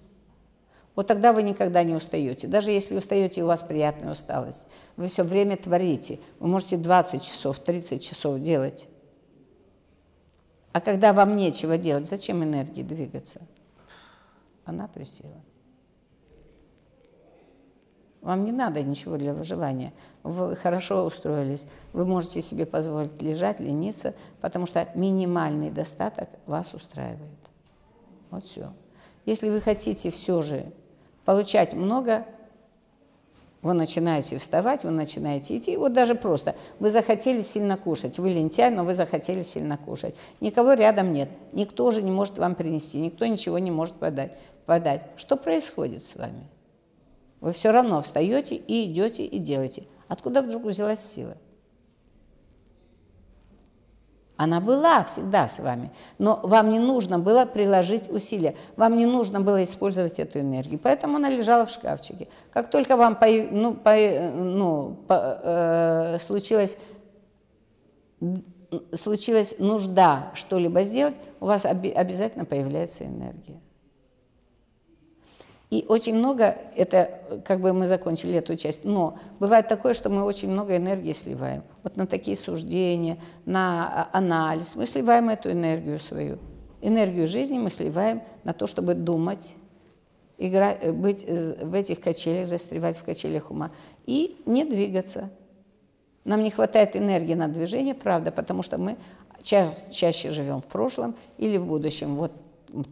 Вот 0.97 1.07
тогда 1.07 1.35
вы 1.35 1.43
никогда 1.43 1.83
не 1.83 1.95
устаете. 1.95 2.49
Даже 2.49 2.71
если 2.71 2.97
устаете, 2.97 3.43
у 3.43 3.47
вас 3.47 3.63
приятная 3.63 4.13
усталость. 4.13 4.67
Вы 4.97 5.09
все 5.09 5.23
время 5.23 5.59
творите. 5.59 6.19
Вы 6.39 6.49
можете 6.49 6.79
20 6.79 7.23
часов, 7.23 7.59
30 7.59 8.03
часов 8.03 8.41
делать. 8.41 8.89
А 10.73 10.81
когда 10.81 11.13
вам 11.13 11.37
нечего 11.37 11.77
делать, 11.77 12.07
зачем 12.07 12.43
энергии 12.43 12.83
двигаться? 12.83 13.43
Она 14.65 14.89
присела. 14.89 15.43
Вам 18.23 18.45
не 18.45 18.53
надо 18.53 18.83
ничего 18.83 19.17
для 19.17 19.33
выживания. 19.33 19.93
Вы 20.23 20.55
хорошо 20.55 21.05
устроились. 21.05 21.67
Вы 21.95 22.05
можете 22.05 22.43
себе 22.43 22.67
позволить 22.67 23.21
лежать, 23.23 23.61
лениться, 23.61 24.15
потому 24.43 24.67
что 24.67 24.87
минимальный 24.95 25.71
достаток 25.71 26.29
вас 26.47 26.75
устраивает. 26.75 27.31
Вот 28.31 28.45
все. 28.45 28.73
Если 29.25 29.49
вы 29.49 29.61
хотите 29.61 30.11
все 30.11 30.43
же 30.43 30.71
получать 31.25 31.73
много, 31.73 32.27
вы 33.63 33.75
начинаете 33.75 34.39
вставать, 34.39 34.85
вы 34.85 34.91
начинаете 34.91 35.57
идти. 35.59 35.77
Вот 35.77 35.93
даже 35.93 36.15
просто. 36.15 36.57
Вы 36.79 36.91
захотели 36.91 37.41
сильно 37.41 37.77
кушать. 37.77 38.19
Вы 38.19 38.31
лентяй, 38.31 38.71
но 38.71 38.85
вы 38.85 38.95
захотели 38.95 39.43
сильно 39.43 39.77
кушать. 39.77 40.15
Никого 40.41 40.75
рядом 40.75 41.13
нет. 41.13 41.29
Никто 41.53 41.91
же 41.91 42.03
не 42.03 42.11
может 42.11 42.39
вам 42.39 42.55
принести. 42.55 42.99
Никто 42.99 43.27
ничего 43.27 43.59
не 43.59 43.71
может 43.71 43.95
подать. 43.95 44.37
подать. 44.65 45.07
Что 45.17 45.37
происходит 45.37 46.05
с 46.05 46.17
вами? 46.17 46.49
Вы 47.41 47.53
все 47.53 47.71
равно 47.71 48.03
встаете 48.03 48.57
и 48.57 48.91
идете 48.91 49.25
и 49.25 49.39
делаете. 49.39 49.87
Откуда 50.09 50.43
вдруг 50.43 50.65
взялась 50.65 51.01
сила? 51.01 51.37
Она 54.37 54.63
была 54.63 55.05
всегда 55.05 55.49
с 55.49 55.61
вами, 55.61 55.93
но 56.17 56.41
вам 56.43 56.71
не 56.71 56.79
нужно 56.79 57.19
было 57.19 57.45
приложить 57.45 58.11
усилия, 58.11 58.57
вам 58.75 58.97
не 58.97 59.05
нужно 59.05 59.43
было 59.43 59.63
использовать 59.63 60.19
эту 60.19 60.41
энергию, 60.41 60.81
поэтому 60.83 61.17
она 61.17 61.29
лежала 61.29 61.67
в 61.67 61.71
шкафчике. 61.71 62.27
Как 62.51 62.71
только 62.71 62.97
вам 62.97 63.17
по, 63.17 63.27
ну, 63.27 63.75
по, 63.75 63.95
ну, 64.35 64.97
по, 65.07 65.41
э, 65.43 66.19
случилось, 66.21 66.79
случилась 68.95 69.57
нужда 69.59 70.31
что-либо 70.33 70.85
сделать, 70.85 71.17
у 71.39 71.45
вас 71.45 71.67
обязательно 71.67 72.47
появляется 72.47 73.05
энергия. 73.05 73.61
И 75.71 75.85
очень 75.89 76.17
много, 76.17 76.57
это 76.75 77.21
как 77.45 77.61
бы 77.61 77.73
мы 77.73 77.87
закончили 77.87 78.35
эту 78.35 78.57
часть, 78.57 78.85
но 78.85 79.19
бывает 79.39 79.69
такое, 79.69 79.95
что 79.95 80.11
мы 80.11 80.25
очень 80.25 80.51
много 80.51 80.77
энергии 80.77 81.13
сливаем. 81.13 81.63
Вот 81.85 81.97
на 81.97 82.09
такие 82.09 82.37
суждения, 82.37 83.19
на 83.45 84.09
а, 84.13 84.19
анализ. 84.19 84.75
Мы 84.75 84.85
сливаем 84.85 85.29
эту 85.29 85.53
энергию 85.53 86.01
свою. 86.01 86.39
Энергию 86.81 87.29
жизни 87.29 87.57
мы 87.57 87.71
сливаем 87.71 88.23
на 88.43 88.53
то, 88.53 88.67
чтобы 88.67 88.95
думать, 88.95 89.55
играть, 90.39 90.93
быть 90.93 91.25
в 91.25 91.75
этих 91.75 92.01
качелях, 92.01 92.49
застревать 92.49 92.99
в 92.99 93.05
качелях 93.05 93.53
ума 93.53 93.71
и 94.07 94.43
не 94.47 94.65
двигаться. 94.65 95.31
Нам 96.25 96.43
не 96.43 96.51
хватает 96.51 96.97
энергии 96.97 97.35
на 97.35 97.47
движение, 97.47 97.95
правда, 97.95 98.33
потому 98.33 98.65
что 98.65 98.77
мы 98.77 98.97
ча 99.41 99.69
чаще 99.93 100.33
живем 100.33 100.63
в 100.63 100.67
прошлом 100.67 101.15
или 101.39 101.59
в 101.59 101.65
будущем. 101.65 102.17
Вот 102.17 102.33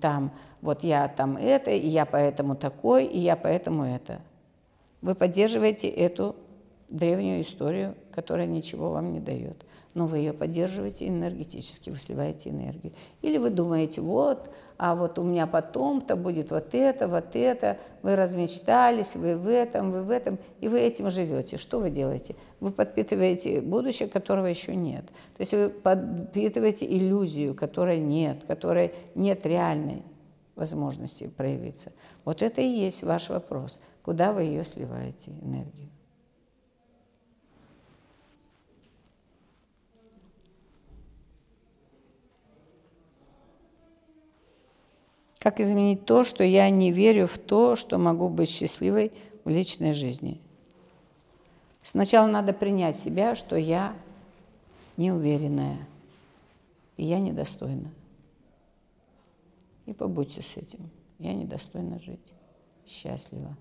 там 0.00 0.32
вот 0.60 0.82
я 0.82 1.08
там 1.08 1.36
это, 1.36 1.70
и 1.70 1.86
я 1.86 2.04
поэтому 2.04 2.56
такой, 2.56 3.06
и 3.06 3.18
я 3.18 3.36
поэтому 3.36 3.84
это. 3.84 4.20
Вы 5.00 5.14
поддерживаете 5.14 5.88
эту 5.88 6.36
древнюю 6.88 7.42
историю, 7.42 7.94
которая 8.10 8.46
ничего 8.46 8.90
вам 8.90 9.12
не 9.12 9.20
дает. 9.20 9.64
Но 9.98 10.06
вы 10.06 10.18
ее 10.18 10.32
поддерживаете 10.32 11.08
энергетически, 11.08 11.90
вы 11.90 11.98
сливаете 11.98 12.50
энергию. 12.50 12.92
Или 13.20 13.36
вы 13.36 13.50
думаете, 13.50 14.00
вот, 14.00 14.48
а 14.76 14.94
вот 14.94 15.18
у 15.18 15.24
меня 15.24 15.48
потом-то 15.48 16.14
будет 16.14 16.52
вот 16.52 16.72
это, 16.72 17.08
вот 17.08 17.34
это, 17.34 17.78
вы 18.02 18.14
размечтались, 18.14 19.16
вы 19.16 19.36
в 19.36 19.48
этом, 19.48 19.90
вы 19.90 20.02
в 20.02 20.10
этом, 20.10 20.38
и 20.60 20.68
вы 20.68 20.78
этим 20.78 21.10
живете. 21.10 21.56
Что 21.56 21.80
вы 21.80 21.90
делаете? 21.90 22.36
Вы 22.60 22.70
подпитываете 22.70 23.60
будущее, 23.60 24.08
которого 24.08 24.46
еще 24.46 24.76
нет. 24.76 25.04
То 25.36 25.40
есть 25.40 25.52
вы 25.52 25.68
подпитываете 25.68 26.86
иллюзию, 26.86 27.56
которой 27.56 27.98
нет, 27.98 28.44
которой 28.44 28.94
нет 29.16 29.44
реальной 29.46 30.04
возможности 30.54 31.26
проявиться. 31.26 31.90
Вот 32.24 32.42
это 32.42 32.60
и 32.60 32.68
есть 32.68 33.02
ваш 33.02 33.30
вопрос. 33.30 33.80
Куда 34.04 34.32
вы 34.32 34.42
ее 34.42 34.64
сливаете, 34.64 35.32
энергию? 35.42 35.88
Как 45.48 45.60
изменить 45.60 46.04
то, 46.04 46.24
что 46.24 46.44
я 46.44 46.68
не 46.68 46.92
верю 46.92 47.26
в 47.26 47.38
то, 47.38 47.74
что 47.74 47.96
могу 47.96 48.28
быть 48.28 48.50
счастливой 48.50 49.12
в 49.44 49.48
личной 49.48 49.94
жизни? 49.94 50.42
Сначала 51.82 52.26
надо 52.26 52.52
принять 52.52 52.96
себя, 52.96 53.34
что 53.34 53.56
я 53.56 53.94
неуверенная, 54.98 55.78
и 56.98 57.04
я 57.06 57.18
недостойна. 57.18 57.90
И 59.86 59.94
побудьте 59.94 60.42
с 60.42 60.58
этим. 60.58 60.90
Я 61.18 61.32
недостойна 61.32 61.98
жить. 61.98 62.34
Счастливо. 62.86 63.56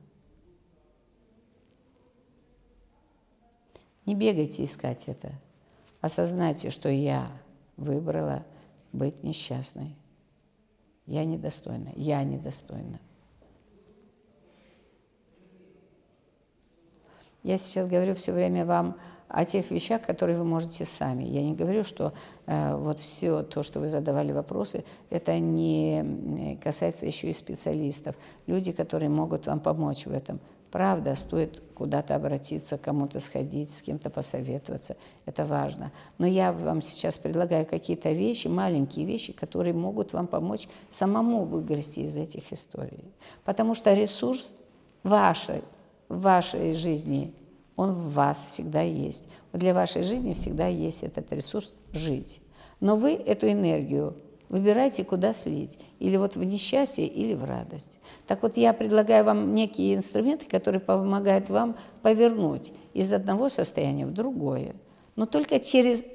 Не 4.05 4.13
бегайте 4.13 4.65
искать 4.65 5.07
это. 5.07 5.31
Осознайте, 6.01 6.69
что 6.69 6.89
я 6.89 7.31
выбрала 7.77 8.43
быть 8.91 9.23
несчастной. 9.23 9.95
Я 11.07 11.25
недостойна. 11.25 11.89
Я 11.95 12.23
недостойна. 12.23 12.99
Я 17.43 17.57
сейчас 17.57 17.87
говорю 17.87 18.13
все 18.13 18.33
время 18.33 18.65
вам 18.65 18.97
о 19.29 19.45
тех 19.45 19.71
вещах, 19.71 20.01
которые 20.01 20.37
вы 20.37 20.43
можете 20.43 20.83
сами. 20.83 21.23
Я 21.23 21.43
не 21.43 21.53
говорю, 21.53 21.85
что 21.85 22.13
э, 22.45 22.75
вот 22.75 22.99
все 22.99 23.41
то, 23.41 23.63
что 23.63 23.79
вы 23.79 23.87
задавали 23.87 24.33
вопросы, 24.33 24.83
это 25.09 25.39
не 25.39 26.59
касается 26.61 27.05
еще 27.05 27.29
и 27.29 27.33
специалистов, 27.33 28.15
люди, 28.47 28.73
которые 28.73 29.09
могут 29.09 29.47
вам 29.47 29.61
помочь 29.61 30.05
в 30.05 30.11
этом. 30.11 30.41
Правда, 30.71 31.15
стоит 31.15 31.61
куда-то 31.73 32.15
обратиться, 32.15 32.77
кому-то 32.77 33.19
сходить, 33.19 33.69
с 33.69 33.81
кем-то 33.81 34.09
посоветоваться. 34.09 34.97
Это 35.25 35.45
важно. 35.45 35.91
Но 36.17 36.27
я 36.27 36.51
вам 36.51 36.81
сейчас 36.81 37.17
предлагаю 37.17 37.65
какие-то 37.65 38.11
вещи, 38.11 38.47
маленькие 38.47 39.05
вещи, 39.05 39.31
которые 39.31 39.73
могут 39.73 40.13
вам 40.13 40.27
помочь 40.27 40.67
самому 40.89 41.43
выгрести 41.43 42.01
из 42.01 42.17
этих 42.17 42.51
историй. 42.51 43.05
Потому 43.45 43.75
что 43.75 43.93
ресурс 43.93 44.53
вашей, 45.03 45.61
вашей 46.09 46.73
жизни, 46.73 47.33
он 47.75 47.93
в 47.93 48.13
вас 48.13 48.45
всегда 48.45 48.81
есть. 48.81 49.27
Для 49.53 49.73
вашей 49.73 50.03
жизни 50.03 50.33
всегда 50.33 50.67
есть 50.67 51.03
этот 51.03 51.31
ресурс 51.31 51.73
жить. 51.93 52.41
Но 52.79 52.95
вы 52.95 53.13
эту 53.13 53.49
энергию 53.49 54.17
Выбирайте, 54.49 55.03
куда 55.03 55.33
слить. 55.33 55.77
Или 55.99 56.15
вот 56.17 56.35
в 56.35 56.43
несчастье, 56.43 57.05
или 57.05 57.33
в 57.33 57.43
радость. 57.43 57.99
Так 58.27 58.43
вот, 58.43 58.55
я 58.55 58.73
предлагаю 58.73 59.25
вам 59.25 59.53
некие 59.53 59.95
инструменты, 59.95 60.45
которые 60.45 60.79
помогают 60.79 61.49
вам 61.49 61.75
повернуть 62.01 62.71
из 62.93 63.11
одного 63.11 63.49
состояния 63.49 64.05
в 64.05 64.13
другое. 64.13 64.75
Но 65.15 65.25
только 65.25 65.59
через 65.59 66.05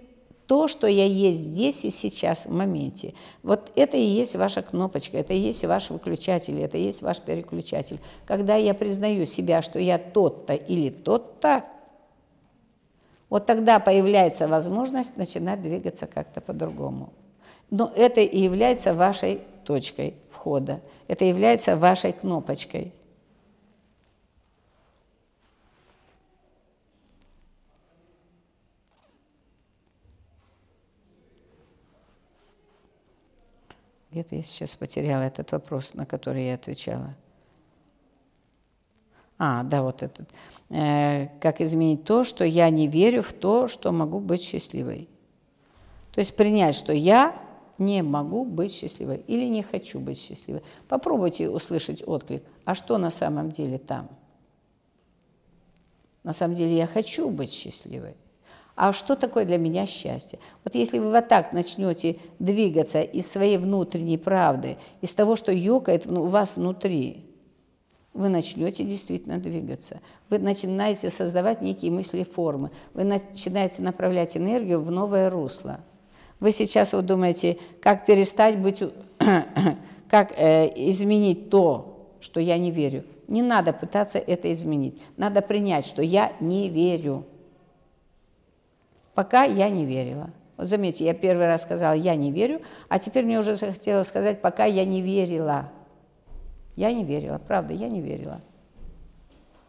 то, 0.47 0.69
что 0.69 0.87
я 0.87 1.05
есть 1.05 1.39
здесь 1.39 1.85
и 1.85 1.91
сейчас, 1.91 2.47
в 2.47 2.53
моменте. 2.53 3.15
Вот 3.43 3.71
это 3.77 3.97
и 3.97 4.03
есть 4.03 4.37
ваша 4.37 4.63
кнопочка, 4.63 5.19
это 5.19 5.33
и 5.33 5.39
есть 5.39 5.65
ваш 5.65 5.91
выключатель, 5.91 6.61
это 6.61 6.79
и 6.79 6.83
есть 6.83 7.03
ваш 7.03 7.21
переключатель. 7.21 8.01
Когда 8.27 8.57
я 8.57 8.75
признаю 8.75 9.27
себя, 9.27 9.63
что 9.63 9.79
я 9.79 9.99
тот-то 9.99 10.55
или 10.55 10.91
тот-то, 10.91 11.65
вот 13.31 13.47
тогда 13.47 13.79
появляется 13.79 14.47
возможность 14.49 15.17
начинать 15.17 15.63
двигаться 15.63 16.07
как-то 16.07 16.41
по-другому. 16.41 17.13
Но 17.73 17.91
это 17.97 18.21
и 18.21 18.39
является 18.39 18.93
вашей 18.93 19.41
точкой 19.65 20.15
входа. 20.31 20.83
Это 21.09 21.25
является 21.25 21.75
вашей 21.75 22.13
кнопочкой. 22.13 22.93
Где-то 34.11 34.35
я 34.35 34.43
сейчас 34.43 34.75
потеряла 34.75 35.23
этот 35.23 35.53
вопрос, 35.53 35.95
на 35.95 36.05
который 36.05 36.49
я 36.49 36.57
отвечала. 36.57 37.15
А, 39.39 39.63
да, 39.63 39.83
вот 39.83 40.03
этот. 40.03 40.29
Э, 40.69 41.29
как 41.41 41.63
изменить 41.63 42.05
то, 42.05 42.23
что 42.23 42.45
я 42.45 42.69
не 42.69 42.87
верю 42.87 43.23
в 43.23 43.33
то, 43.33 43.67
что 43.67 43.93
могу 43.93 44.21
быть 44.21 44.43
счастливой. 44.43 45.09
То 46.13 46.21
есть 46.21 46.37
принять, 46.37 46.75
что 46.75 46.93
я 46.93 47.35
не 47.79 48.03
могу 48.03 48.45
быть 48.45 48.73
счастливой 48.73 49.25
или 49.27 49.47
не 49.47 49.63
хочу 49.63 49.99
быть 50.01 50.19
счастливой. 50.19 50.63
Попробуйте 50.89 51.49
услышать 51.49 52.03
отклик. 52.07 52.43
А 52.65 52.75
что 52.75 52.99
на 52.99 53.11
самом 53.11 53.51
деле 53.51 53.79
там? 53.79 54.09
На 56.23 56.33
самом 56.33 56.55
деле 56.55 56.77
я 56.77 56.87
хочу 56.87 57.31
быть 57.31 57.53
счастливой. 57.53 58.15
А 58.75 58.93
что 58.93 59.17
такое 59.17 59.45
для 59.45 59.59
меня 59.59 59.87
счастье? 59.87 60.39
Вот 60.65 60.75
если 60.75 60.99
вы 60.99 61.11
вот 61.11 61.29
так 61.29 61.53
начнете 61.53 62.19
двигаться 62.39 63.03
из 63.03 63.31
своей 63.31 63.59
внутренней 63.59 64.19
правды, 64.19 64.79
из 65.01 65.13
того, 65.13 65.37
что 65.37 65.53
ёкает 65.53 66.07
у 66.07 66.25
вас 66.25 66.57
внутри, 66.57 67.27
вы 68.15 68.29
начнете 68.29 68.85
действительно 68.85 69.39
двигаться. 69.39 70.01
Вы 70.31 70.39
начинаете 70.39 71.11
создавать 71.11 71.63
некие 71.63 71.91
мысли 71.91 72.23
формы. 72.25 72.71
Вы 72.95 73.05
начинаете 73.05 73.83
направлять 73.83 74.37
энергию 74.37 74.81
в 74.81 74.91
новое 74.91 75.29
русло– 75.29 75.81
вы 76.43 76.51
сейчас 76.51 76.93
вот 76.93 77.07
думаете, 77.07 77.57
как 77.81 78.05
перестать 78.05 78.59
быть, 78.59 78.83
как 80.09 80.33
э, 80.37 80.73
изменить 80.91 81.51
то, 81.51 82.17
что 82.21 82.41
я 82.41 82.59
не 82.59 82.73
верю. 82.73 83.05
Не 83.29 83.43
надо 83.43 83.73
пытаться 83.73 84.19
это 84.19 84.53
изменить. 84.53 85.01
Надо 85.17 85.41
принять, 85.41 85.87
что 85.87 86.03
я 86.03 86.33
не 86.41 86.69
верю. 86.69 87.25
Пока 89.15 89.45
я 89.45 89.71
не 89.71 89.87
верила. 89.87 90.31
Вот 90.57 90.67
заметьте, 90.67 91.05
я 91.05 91.15
первый 91.15 91.47
раз 91.47 91.63
сказала, 91.63 91.93
я 91.93 92.17
не 92.17 92.33
верю, 92.33 92.61
а 92.89 92.99
теперь 92.99 93.25
мне 93.25 93.39
уже 93.39 93.55
захотелось 93.55 94.09
сказать, 94.09 94.43
пока 94.43 94.65
я 94.65 94.85
не 94.85 95.01
верила. 95.01 95.71
Я 96.75 96.93
не 96.93 97.05
верила, 97.05 97.39
правда, 97.39 97.73
я 97.73 97.87
не 97.87 98.01
верила. 98.01 98.41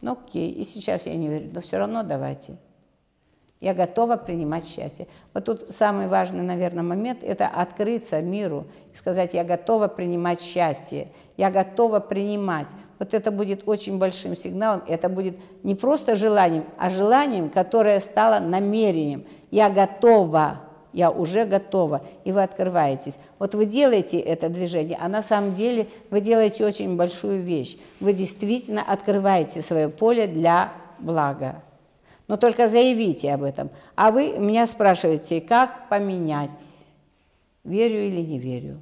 Ну 0.02 0.14
окей, 0.14 0.52
и 0.52 0.64
сейчас 0.64 1.06
я 1.06 1.14
не 1.14 1.28
верю, 1.28 1.52
но 1.54 1.62
все 1.62 1.78
равно 1.78 2.02
давайте. 2.02 2.58
Я 3.64 3.73
готова 3.73 4.18
принимать 4.18 4.68
счастье. 4.68 5.07
Вот 5.34 5.45
тут 5.45 5.68
самый 5.69 6.07
важный, 6.07 6.44
наверное, 6.44 6.84
момент– 6.84 7.19
это 7.23 7.48
открыться 7.48 8.22
миру 8.22 8.65
и 8.91 8.98
сказать, 8.98 9.34
я 9.34 9.45
готова 9.45 9.88
принимать 9.88 10.41
счастье, 10.41 11.07
я 11.38 11.49
готова 11.49 12.02
принимать. 12.02 12.68
Вот 12.99 13.14
это 13.14 13.31
будет 13.31 13.65
очень 13.65 13.99
большим 13.99 14.35
сигналом, 14.35 14.84
это 14.85 15.07
будет 15.07 15.38
не 15.64 15.76
просто 15.76 16.18
желанием, 16.18 16.65
а 16.77 16.90
желанием, 16.90 17.49
которое 17.49 18.02
стало 18.02 18.41
намерением. 18.41 19.23
Я 19.49 19.69
готова, 19.69 20.60
я 20.91 21.10
уже 21.10 21.45
готова, 21.45 22.02
и 22.26 22.34
вы 22.34 22.44
открываетесь. 22.44 23.18
Вот 23.40 23.56
вы 23.56 23.65
делаете 23.65 24.19
это 24.19 24.49
движение, 24.49 24.98
а 25.02 25.07
на 25.07 25.22
самом 25.22 25.53
деле 25.53 25.88
вы 26.10 26.19
делаете 26.19 26.65
очень 26.65 26.98
большую 26.98 27.40
вещь. 27.41 27.77
Вы 28.02 28.11
действительно 28.11 28.81
открываете 28.81 29.61
свое 29.61 29.88
поле 29.88 30.27
для 30.27 30.73
блага 30.99 31.64
но 32.28 32.38
только 32.38 32.68
заявите 32.68 33.34
об 33.34 33.44
этом. 33.44 33.70
А 33.95 34.12
вы 34.12 34.38
меня 34.38 34.66
спрашиваете, 34.68 35.41
как 35.41 35.90
поменять, 35.90 36.78
верю 37.64 38.08
или 38.08 38.22
не 38.22 38.40
верю. 38.40 38.82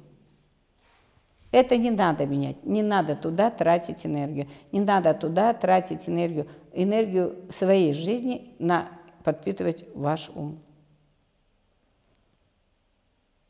Это 1.50 1.76
не 1.76 1.90
надо 1.90 2.26
менять, 2.26 2.64
не 2.64 2.82
надо 2.82 3.14
туда 3.14 3.50
тратить 3.50 4.06
энергию, 4.06 4.48
не 4.72 4.80
надо 4.80 5.12
туда 5.12 5.52
тратить 5.52 6.08
энергию, 6.08 6.48
энергию 6.72 7.36
своей 7.50 7.92
жизни 7.92 8.54
на 8.58 8.88
подпитывать 9.22 9.84
ваш 9.94 10.30
ум. 10.34 10.58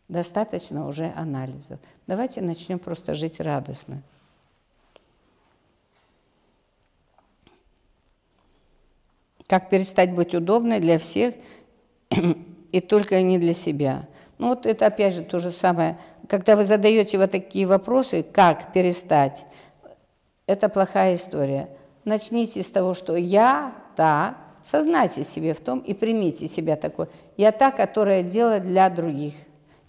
Достаточно 0.09 0.89
уже 0.89 1.13
анализов. 1.17 1.79
Давайте 2.07 2.43
начнем 2.43 2.79
просто 2.79 3.15
жить 3.15 3.41
радостно. 3.41 4.03
Как 9.47 9.71
перестать 9.71 10.13
быть 10.13 10.35
удобной 10.35 10.81
для 10.81 10.99
всех 10.99 11.35
и 12.73 12.81
только 12.81 13.21
не 13.23 13.39
для 13.39 13.53
себя. 13.53 14.09
Ну 14.39 14.49
вот 14.49 14.67
это 14.67 14.87
опять 14.87 15.15
же 15.15 15.23
то 15.23 15.39
же 15.39 15.51
самое. 15.51 15.99
Когда 16.29 16.57
вы 16.57 16.65
задаете 16.65 17.19
вот 17.19 17.31
такие 17.31 17.67
вопросы, 17.67 18.23
как 18.23 18.73
перестать, 18.73 19.45
это 20.47 20.69
плохая 20.69 21.17
история. 21.17 21.69
Начните 22.05 22.63
с 22.63 22.69
того, 22.69 22.95
что 22.95 23.15
я 23.17 23.75
та, 23.95 24.37
сознайте 24.63 25.25
себе 25.25 25.55
в 25.55 25.61
том 25.61 25.81
и 25.81 25.95
примите 25.95 26.49
себя 26.49 26.77
такой. 26.77 27.07
Я 27.37 27.53
та, 27.53 27.71
которая 27.71 28.23
делает 28.23 28.65
для 28.65 28.89
других. 28.91 29.35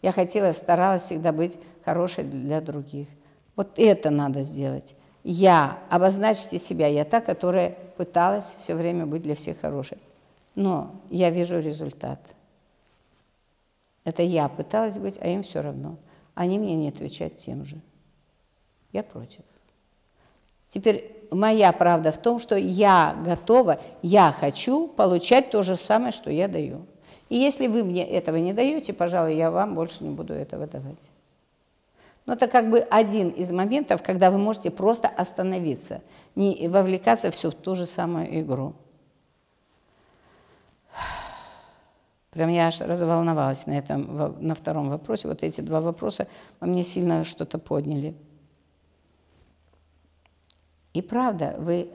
Я 0.02 0.12
хотела, 0.12 0.52
старалась 0.52 1.04
всегда 1.04 1.32
быть 1.32 1.58
хорошей 1.84 2.24
для 2.24 2.62
других. 2.62 3.08
Вот 3.56 3.72
это 3.78 4.10
надо 4.10 4.42
сделать. 4.42 4.96
Я, 5.24 5.80
обозначьте 5.90 6.60
себя, 6.60 6.88
я 6.88 7.06
та, 7.06 7.22
которая 7.22 7.78
пыталась 7.98 8.56
все 8.60 8.76
время 8.76 9.06
быть 9.06 9.22
для 9.22 9.36
всех 9.36 9.62
хорошей. 9.62 9.98
Но 10.56 10.92
я 11.10 11.30
вижу 11.30 11.60
результат. 11.60 12.20
Это 14.04 14.22
я 14.22 14.50
пыталась 14.50 14.98
быть, 14.98 15.18
а 15.22 15.28
им 15.28 15.44
все 15.44 15.62
равно. 15.62 15.96
Они 16.36 16.60
мне 16.60 16.76
не 16.76 16.90
отвечают 16.90 17.38
тем 17.38 17.64
же. 17.64 17.80
Я 18.92 19.04
против. 19.04 19.44
Теперь 20.68 21.28
моя 21.32 21.72
правда 21.72 22.12
в 22.12 22.18
том, 22.18 22.40
что 22.40 22.56
я 22.56 23.16
готова, 23.24 23.80
я 24.02 24.32
хочу 24.32 24.88
получать 24.88 25.52
то 25.52 25.62
же 25.62 25.76
самое, 25.76 26.12
что 26.12 26.32
я 26.32 26.48
даю. 26.48 26.86
И 27.30 27.38
если 27.38 27.68
вы 27.68 27.84
мне 27.84 28.08
этого 28.08 28.38
не 28.38 28.54
даете, 28.54 28.94
пожалуй, 28.94 29.36
я 29.36 29.52
вам 29.52 29.76
больше 29.76 30.04
не 30.04 30.10
буду 30.10 30.34
этого 30.34 30.68
давать. 30.68 31.13
Но 32.26 32.34
это 32.34 32.48
как 32.48 32.70
бы 32.70 32.80
один 32.80 33.30
из 33.30 33.52
моментов, 33.52 34.02
когда 34.02 34.32
вы 34.32 34.38
можете 34.38 34.72
просто 34.72 35.08
остановиться, 35.08 36.02
не 36.36 36.68
вовлекаться 36.68 37.32
все 37.32 37.52
в 37.52 37.54
ту 37.54 37.76
же 37.76 37.86
самую 37.86 38.40
игру. 38.40 38.76
Прям 42.32 42.50
я 42.50 42.68
аж 42.68 42.82
разволновалась 42.82 43.68
на, 43.68 43.78
этом, 43.78 44.38
на 44.40 44.56
втором 44.56 44.90
вопросе. 44.90 45.28
Вот 45.28 45.44
эти 45.44 45.62
два 45.62 45.82
вопроса 45.82 46.28
во 46.60 46.68
мне 46.68 46.84
сильно 46.84 47.24
что-то 47.24 47.60
подняли. 47.60 48.16
И 50.94 51.02
правда, 51.02 51.56
вы 51.60 51.90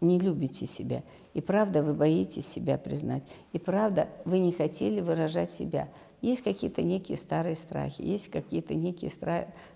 не 0.00 0.18
любите 0.18 0.66
себя. 0.66 1.02
И 1.34 1.40
правда, 1.40 1.82
вы 1.82 1.94
боитесь 1.94 2.46
себя 2.46 2.78
признать. 2.78 3.22
И 3.52 3.58
правда, 3.58 4.08
вы 4.24 4.38
не 4.38 4.52
хотели 4.52 5.00
выражать 5.00 5.50
себя. 5.50 5.88
Есть 6.22 6.42
какие-то 6.42 6.82
некие 6.82 7.18
старые 7.18 7.54
страхи, 7.54 8.00
есть 8.02 8.30
какие-то 8.30 8.74
некие 8.74 9.10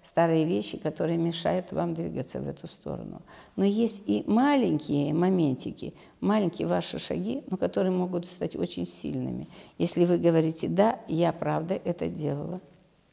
старые 0.02 0.44
вещи, 0.44 0.78
которые 0.78 1.18
мешают 1.18 1.70
вам 1.72 1.94
двигаться 1.94 2.40
в 2.40 2.48
эту 2.48 2.66
сторону. 2.66 3.22
Но 3.56 3.64
есть 3.64 4.02
и 4.06 4.24
маленькие 4.26 5.12
моментики, 5.12 5.94
маленькие 6.20 6.66
ваши 6.66 6.98
шаги, 6.98 7.44
но 7.48 7.56
которые 7.56 7.92
могут 7.92 8.30
стать 8.30 8.56
очень 8.56 8.86
сильными. 8.86 9.48
Если 9.78 10.04
вы 10.04 10.18
говорите, 10.18 10.68
да, 10.68 10.98
я 11.08 11.32
правда 11.32 11.74
это 11.84 12.08
делала, 12.08 12.60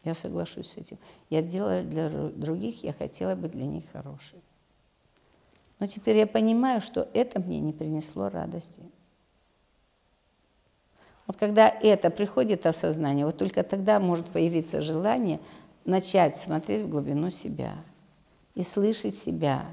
я 0.04 0.14
соглашусь 0.14 0.72
с 0.72 0.78
этим. 0.78 0.98
Я 1.30 1.42
делала 1.42 1.82
для 1.82 2.10
других, 2.10 2.84
я 2.84 2.94
хотела 2.94 3.36
быть 3.36 3.52
для 3.52 3.66
них 3.66 3.84
хорошей. 3.92 4.40
Но 5.80 5.86
теперь 5.86 6.18
я 6.18 6.26
понимаю, 6.26 6.82
что 6.82 7.08
это 7.14 7.40
мне 7.40 7.60
не 7.60 7.74
принесло 7.74 8.30
радости. 8.30 8.82
Вот 11.28 11.36
когда 11.36 11.68
это 11.68 12.10
приходит 12.10 12.66
осознание, 12.66 13.26
вот 13.26 13.38
только 13.38 13.64
тогда 13.64 14.00
может 14.00 14.28
появиться 14.28 14.82
желание 14.82 15.40
начать 15.84 16.38
смотреть 16.38 16.84
в 16.84 16.90
глубину 16.90 17.30
себя 17.30 17.74
и 18.56 18.64
слышать 18.64 19.14
себя. 19.14 19.66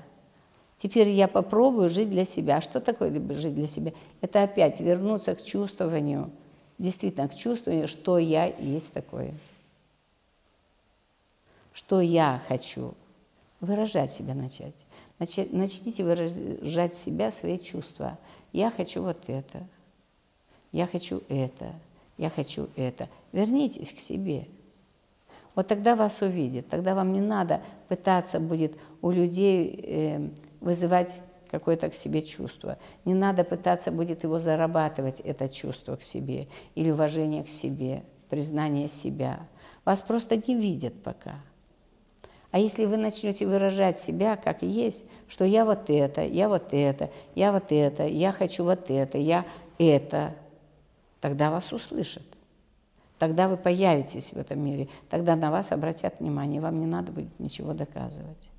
Теперь 0.77 1.09
я 1.09 1.29
попробую 1.29 1.89
жить 1.89 2.11
для 2.11 2.25
себя. 2.25 2.61
Что 2.61 2.81
такое 2.81 3.11
жить 3.35 3.55
для 3.55 3.69
себя? 3.69 3.93
Это 4.21 4.43
опять 4.43 4.81
вернуться 4.81 5.37
к 5.37 5.45
чувствованию, 5.45 6.31
действительно 6.79 7.29
к 7.29 7.37
чувствованию, 7.37 7.87
что 7.87 8.19
я 8.19 8.47
есть 8.47 8.93
такое. 8.93 9.33
Что 11.73 12.01
я 12.01 12.43
хочу. 12.49 12.95
Выражать 13.61 14.11
себя 14.11 14.35
начать. 14.35 14.75
Начните 15.19 16.03
выражать 16.03 16.95
себя, 16.95 17.31
свои 17.31 17.59
чувства. 17.59 18.19
Я 18.53 18.71
хочу 18.71 19.03
вот 19.03 19.29
это 19.29 19.63
я 20.75 20.89
хочу 20.89 21.23
это, 21.29 21.73
я 22.19 22.29
хочу 22.29 22.69
это. 22.75 23.09
Вернитесь 23.31 23.93
к 23.93 24.01
себе. 24.01 24.49
Вот 25.55 25.69
тогда 25.69 25.95
вас 25.95 26.21
увидят, 26.21 26.67
тогда 26.67 26.97
вам 26.97 27.13
не 27.13 27.21
надо 27.21 27.61
пытаться 27.87 28.41
будет 28.41 28.77
у 29.01 29.13
людей 29.13 29.85
э, 29.87 30.29
вызывать 30.61 31.21
какое-то 31.49 31.91
к 31.91 31.95
себе 31.95 32.23
чувство. 32.23 32.77
Не 33.05 33.15
надо 33.15 33.45
пытаться 33.45 33.93
будет 33.93 34.25
его 34.25 34.41
зарабатывать, 34.41 35.21
это 35.21 35.49
чувство 35.49 35.95
к 35.95 36.03
себе, 36.03 36.49
или 36.75 36.91
уважение 36.91 37.45
к 37.45 37.49
себе, 37.49 38.03
признание 38.29 38.89
себя. 38.89 39.47
Вас 39.85 40.03
просто 40.03 40.37
не 40.37 40.57
видят 40.57 41.01
пока. 41.05 41.37
А 42.51 42.59
если 42.59 42.85
вы 42.85 42.97
начнете 42.97 43.47
выражать 43.47 44.01
себя 44.01 44.35
как 44.35 44.63
есть, 44.63 45.05
что 45.29 45.45
я 45.45 45.65
вот 45.65 45.89
это, 45.89 46.25
я 46.25 46.49
вот 46.49 46.73
это, 46.73 47.11
я 47.37 47.53
вот 47.53 47.71
это, 47.71 48.09
я 48.09 48.33
хочу 48.33 48.65
вот 48.65 48.91
это, 48.91 49.19
я 49.19 49.45
это, 49.79 50.35
тогда 51.25 51.51
вас 51.51 51.73
услышат. 51.73 52.23
Тогда 53.19 53.49
вы 53.49 53.57
появитесь 53.57 54.35
в 54.35 54.37
этом 54.37 54.63
мире, 54.63 54.91
тогда 55.09 55.37
на 55.37 55.51
вас 55.51 55.73
обратят 55.73 56.21
внимание, 56.21 56.61
вам 56.61 56.79
не 56.81 56.85
надо 56.85 57.13
будет 57.13 57.41
ничего 57.41 57.73
доказывать. 57.73 58.51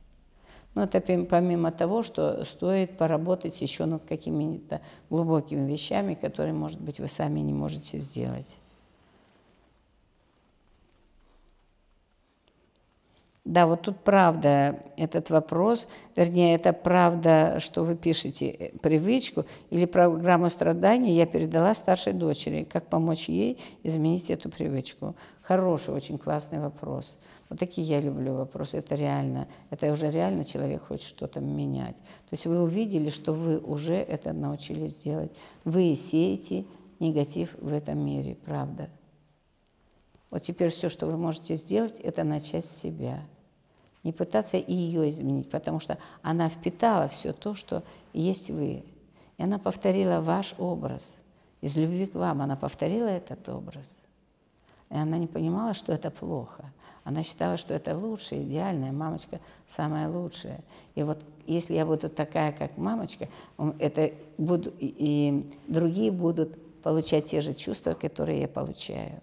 Но 0.73 0.81
это 0.81 0.99
помимо 0.99 1.71
того, 1.71 2.01
что 2.01 2.43
стоит 2.43 2.97
поработать 2.97 3.61
еще 3.61 3.85
над 3.85 4.03
какими-то 4.05 4.81
глубокими 5.11 5.69
вещами, 5.71 6.15
которые, 6.15 6.53
может 6.53 6.81
быть, 6.81 6.99
вы 6.99 7.07
сами 7.07 7.39
не 7.41 7.53
можете 7.53 7.99
сделать. 7.99 8.57
Да, 13.45 13.67
вот 13.67 13.83
тут 13.83 13.99
правда 13.99 14.79
этот 14.97 15.29
вопрос, 15.29 15.87
вернее, 16.15 16.55
это 16.55 16.73
правда, 16.73 17.59
что 17.59 17.83
вы 17.83 17.95
пишете 17.95 18.47
э, 18.47 18.77
привычку 18.79 19.45
или 19.69 19.85
программу 19.85 20.49
страданий 20.49 21.13
я 21.13 21.27
передала 21.27 21.75
старшей 21.75 22.13
дочери. 22.13 22.63
Как 22.63 22.87
помочь 22.87 23.29
ей 23.29 23.59
изменить 23.83 24.31
эту 24.31 24.49
привычку? 24.49 25.15
Хороший, 25.43 25.93
очень 25.93 26.17
классный 26.17 26.59
вопрос. 26.59 27.19
Вот 27.47 27.59
такие 27.59 27.87
я 27.87 28.01
люблю 28.01 28.33
вопросы. 28.33 28.79
Это 28.79 28.95
реально, 28.95 29.47
это 29.69 29.91
уже 29.91 30.09
реально 30.09 30.43
человек 30.43 30.87
хочет 30.87 31.07
что-то 31.07 31.39
менять. 31.39 31.97
То 31.97 32.31
есть 32.31 32.47
вы 32.47 32.63
увидели, 32.63 33.11
что 33.11 33.31
вы 33.31 33.59
уже 33.59 33.93
это 33.93 34.33
научились 34.33 34.95
делать. 34.95 35.31
Вы 35.65 35.93
сеете 35.93 36.65
негатив 36.99 37.55
в 37.59 37.71
этом 37.71 38.03
мире, 38.03 38.37
правда. 38.43 38.89
Вот 40.31 40.41
теперь 40.41 40.71
все, 40.71 40.89
что 40.89 41.05
вы 41.05 41.15
можете 41.15 41.53
сделать, 41.53 41.99
это 41.99 42.23
начать 42.23 42.65
с 42.65 42.75
себя– 42.75 43.19
не 44.05 44.13
пытаться 44.13 44.55
ее 44.55 45.09
изменить, 45.09 45.49
потому 45.49 45.79
что 45.79 45.97
она 46.21 46.47
впитала 46.47 47.07
все 47.07 47.33
то, 47.33 47.55
что 47.55 47.83
есть 48.13 48.51
вы. 48.51 48.83
И 49.37 49.43
она 49.43 49.57
повторила 49.57 50.21
ваш 50.21 50.53
образ. 50.59 51.17
Из 51.61 51.75
любви 51.75 52.05
к 52.05 52.13
вам 52.13 52.43
она 52.43 52.55
повторила 52.55 53.07
этот 53.07 53.49
образ. 53.49 53.99
И 54.91 54.95
она 54.95 55.17
не 55.17 55.25
понимала, 55.25 55.73
что 55.73 55.91
это 55.91 56.11
плохо. 56.11 56.71
Она 57.03 57.23
считала, 57.23 57.57
что 57.57 57.73
это 57.73 57.97
лучшее, 57.97 58.43
идеальная 58.43 58.91
мамочка 58.91 59.39
самая 59.65 60.07
лучшая. 60.07 60.59
И 60.93 61.01
вот 61.01 61.25
если 61.47 61.73
я 61.73 61.85
буду 61.85 62.07
такая, 62.07 62.51
как 62.51 62.77
мамочка, 62.77 63.27
это 63.79 64.11
буду, 64.37 64.71
и 64.79 65.51
другие 65.67 66.11
будут 66.11 66.57
получать 66.83 67.25
те 67.25 67.41
же 67.41 67.55
чувства, 67.55 67.95
которые 67.95 68.41
я 68.41 68.47
получаю. 68.47 69.19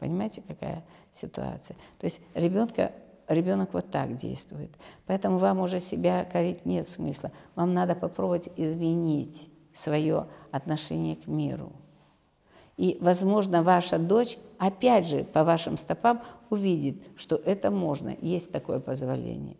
Понимаете, 0.00 0.42
какая 0.46 0.82
ситуация? 1.12 1.76
То 1.98 2.06
есть 2.06 2.20
ребенка 2.34 2.90
ребенок 3.28 3.70
вот 3.72 3.90
так 3.90 4.14
действует. 4.14 4.70
Поэтому 5.06 5.38
вам 5.38 5.60
уже 5.60 5.80
себя 5.80 6.24
корить 6.24 6.66
нет 6.66 6.88
смысла. 6.88 7.32
Вам 7.54 7.74
надо 7.74 7.94
попробовать 7.94 8.48
изменить 8.56 9.50
свое 9.72 10.26
отношение 10.50 11.16
к 11.16 11.26
миру. 11.26 11.72
И, 12.76 12.98
возможно, 13.00 13.62
ваша 13.62 13.98
дочь, 13.98 14.38
опять 14.58 15.06
же, 15.06 15.24
по 15.24 15.44
вашим 15.44 15.76
стопам 15.76 16.22
увидит, 16.50 17.02
что 17.16 17.36
это 17.36 17.70
можно, 17.70 18.16
есть 18.20 18.50
такое 18.50 18.80
позволение. 18.80 19.56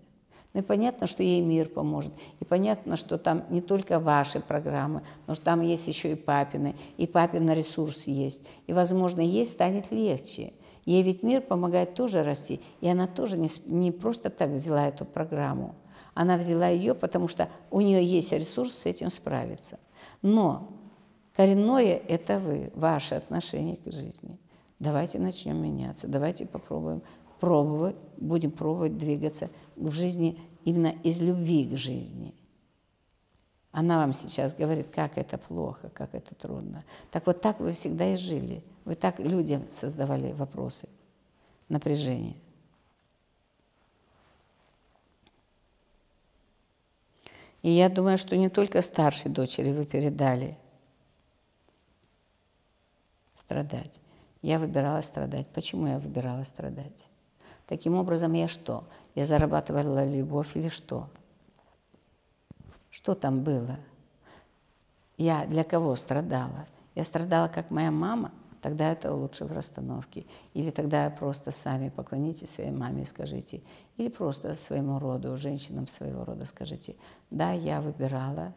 Ну 0.55 0.60
и 0.60 0.62
понятно, 0.62 1.06
что 1.06 1.22
ей 1.22 1.40
мир 1.40 1.68
поможет. 1.68 2.12
И 2.40 2.44
понятно, 2.44 2.97
что 2.97 3.16
там 3.16 3.44
не 3.48 3.62
только 3.62 3.98
ваши 3.98 4.40
программы, 4.40 5.02
но 5.26 5.34
что 5.34 5.44
там 5.44 5.62
есть 5.62 5.89
еще 5.89 6.12
и 6.12 6.16
папины, 6.16 6.74
и 6.98 7.06
папин 7.06 7.51
ресурс 7.51 8.06
есть. 8.06 8.44
И, 8.66 8.72
возможно, 8.72 9.20
ей 9.20 9.47
станет 9.47 9.90
легче. 9.90 10.52
Ей 10.84 11.02
ведь 11.02 11.22
мир 11.22 11.42
помогает 11.42 11.94
тоже 11.94 12.22
расти. 12.22 12.60
И 12.80 12.88
она 12.88 13.06
тоже 13.06 13.38
не, 13.38 13.48
не 13.66 13.92
просто 13.92 14.30
так 14.30 14.50
взяла 14.50 14.88
эту 14.88 15.04
программу. 15.04 15.74
Она 16.14 16.36
взяла 16.36 16.68
ее, 16.68 16.94
потому 16.94 17.28
что 17.28 17.48
у 17.70 17.80
нее 17.80 18.04
есть 18.04 18.32
ресурс 18.32 18.74
с 18.76 18.86
этим 18.86 19.09
справиться. 19.10 19.78
Но 20.20 20.68
коренное– 21.34 22.02
это 22.09 22.38
вы, 22.38 22.70
ваши 22.74 23.14
отношения 23.14 23.76
к 23.76 23.90
жизни. 23.90 24.38
Давайте 24.78 25.18
начнем 25.20 25.62
меняться, 25.62 26.09
давайте 26.09 26.44
попробуем 26.44 27.02
пробовать, 27.38 27.96
будем 28.16 28.50
пробовать 28.50 28.98
двигаться 28.98 29.48
в 29.76 29.92
жизни 29.92 30.38
именно 30.64 30.94
из 31.04 31.20
любви 31.20 31.64
к 31.66 31.76
жизни. 31.76 32.34
Она 33.70 34.00
вам 34.00 34.12
сейчас 34.12 34.54
говорит, 34.54 34.88
как 34.92 35.16
это 35.16 35.38
плохо, 35.38 35.90
как 35.94 36.14
это 36.14 36.34
трудно. 36.34 36.84
Так 37.10 37.26
вот 37.26 37.40
так 37.40 37.60
вы 37.60 37.72
всегда 37.72 38.12
и 38.12 38.16
жили– 38.16 38.64
вы 38.84 38.94
так 38.94 39.18
людям 39.18 39.68
создавали 39.70 40.32
вопросы, 40.32 40.88
напряжение. 41.68 42.36
И 47.62 47.70
я 47.70 47.88
думаю, 47.88 48.18
что 48.18 48.36
не 48.36 48.48
только 48.48 48.82
старшей 48.82 49.30
дочери 49.30 49.70
вы 49.70 49.84
передали 49.84 50.59
страдать. 53.34 54.00
Я 54.42 54.59
выбирала 54.59 55.00
страдать. 55.00 55.46
Почему 55.48 55.86
я 55.86 55.98
выбирала 55.98 56.42
страдать? 56.42 57.09
Таким 57.68 57.94
образом, 57.94 58.32
я 58.32 58.48
что? 58.48 58.84
Я 59.14 59.24
зарабатывала 59.24 60.04
любовь 60.04 60.56
или 60.56 60.68
что? 60.68 61.09
Что 62.90 63.14
там 63.14 63.42
было? 63.44 63.78
Я 65.16 65.46
для 65.46 65.62
кого 65.62 65.94
страдала? 65.94 66.66
Я 66.96 67.04
страдала, 67.04 67.46
как 67.46 67.70
моя 67.70 67.92
мама, 67.92 68.32
тогда 68.62 68.93
это 68.93 69.12
лучше 69.12 69.44
в 69.44 69.52
расстановке. 69.52 70.24
Или 70.55 70.70
тогда 70.70 71.10
просто 71.10 71.51
сами 71.51 71.90
поклонитесь 71.90 72.51
своей 72.51 72.70
маме 72.70 73.02
и 73.02 73.05
скажите. 73.05 73.60
Или 73.98 74.09
просто 74.09 74.55
своему 74.55 74.98
роду, 74.98 75.36
женщинам 75.36 75.89
своего 75.89 76.24
рода 76.24 76.47
скажите. 76.47 76.94
Да, 77.30 77.52
я 77.52 77.82
выбирала 77.82 78.55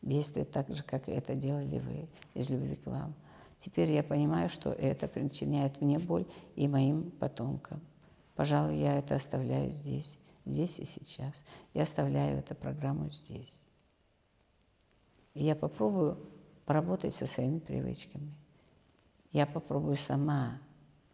действовать 0.00 0.50
так 0.50 0.74
же, 0.74 0.82
как 0.82 1.08
это 1.08 1.36
делали 1.36 1.78
вы, 1.78 2.08
из 2.34 2.48
любви 2.48 2.74
к 2.74 2.86
вам. 2.86 3.14
Теперь 3.58 3.92
я 3.92 4.02
понимаю, 4.02 4.48
что 4.48 4.70
это 4.70 5.06
причиняет 5.08 5.80
мне 5.80 5.98
боль 5.98 6.26
и 6.56 6.66
моим 6.66 7.10
потомкам. 7.10 7.80
Пожалуй, 8.34 8.78
я 8.78 8.98
это 8.98 9.16
оставляю 9.16 9.70
здесь, 9.70 10.18
здесь 10.46 10.78
и 10.78 10.84
сейчас. 10.84 11.44
Я 11.74 11.82
оставляю 11.82 12.38
эту 12.38 12.54
программу 12.54 13.10
здесь. 13.10 13.66
И 15.34 15.44
я 15.44 15.54
попробую 15.54 16.18
поработать 16.64 17.12
со 17.12 17.26
своими 17.26 17.58
привычками. 17.58 18.37
Я 19.32 19.46
попробую 19.46 19.96
сама 19.96 20.58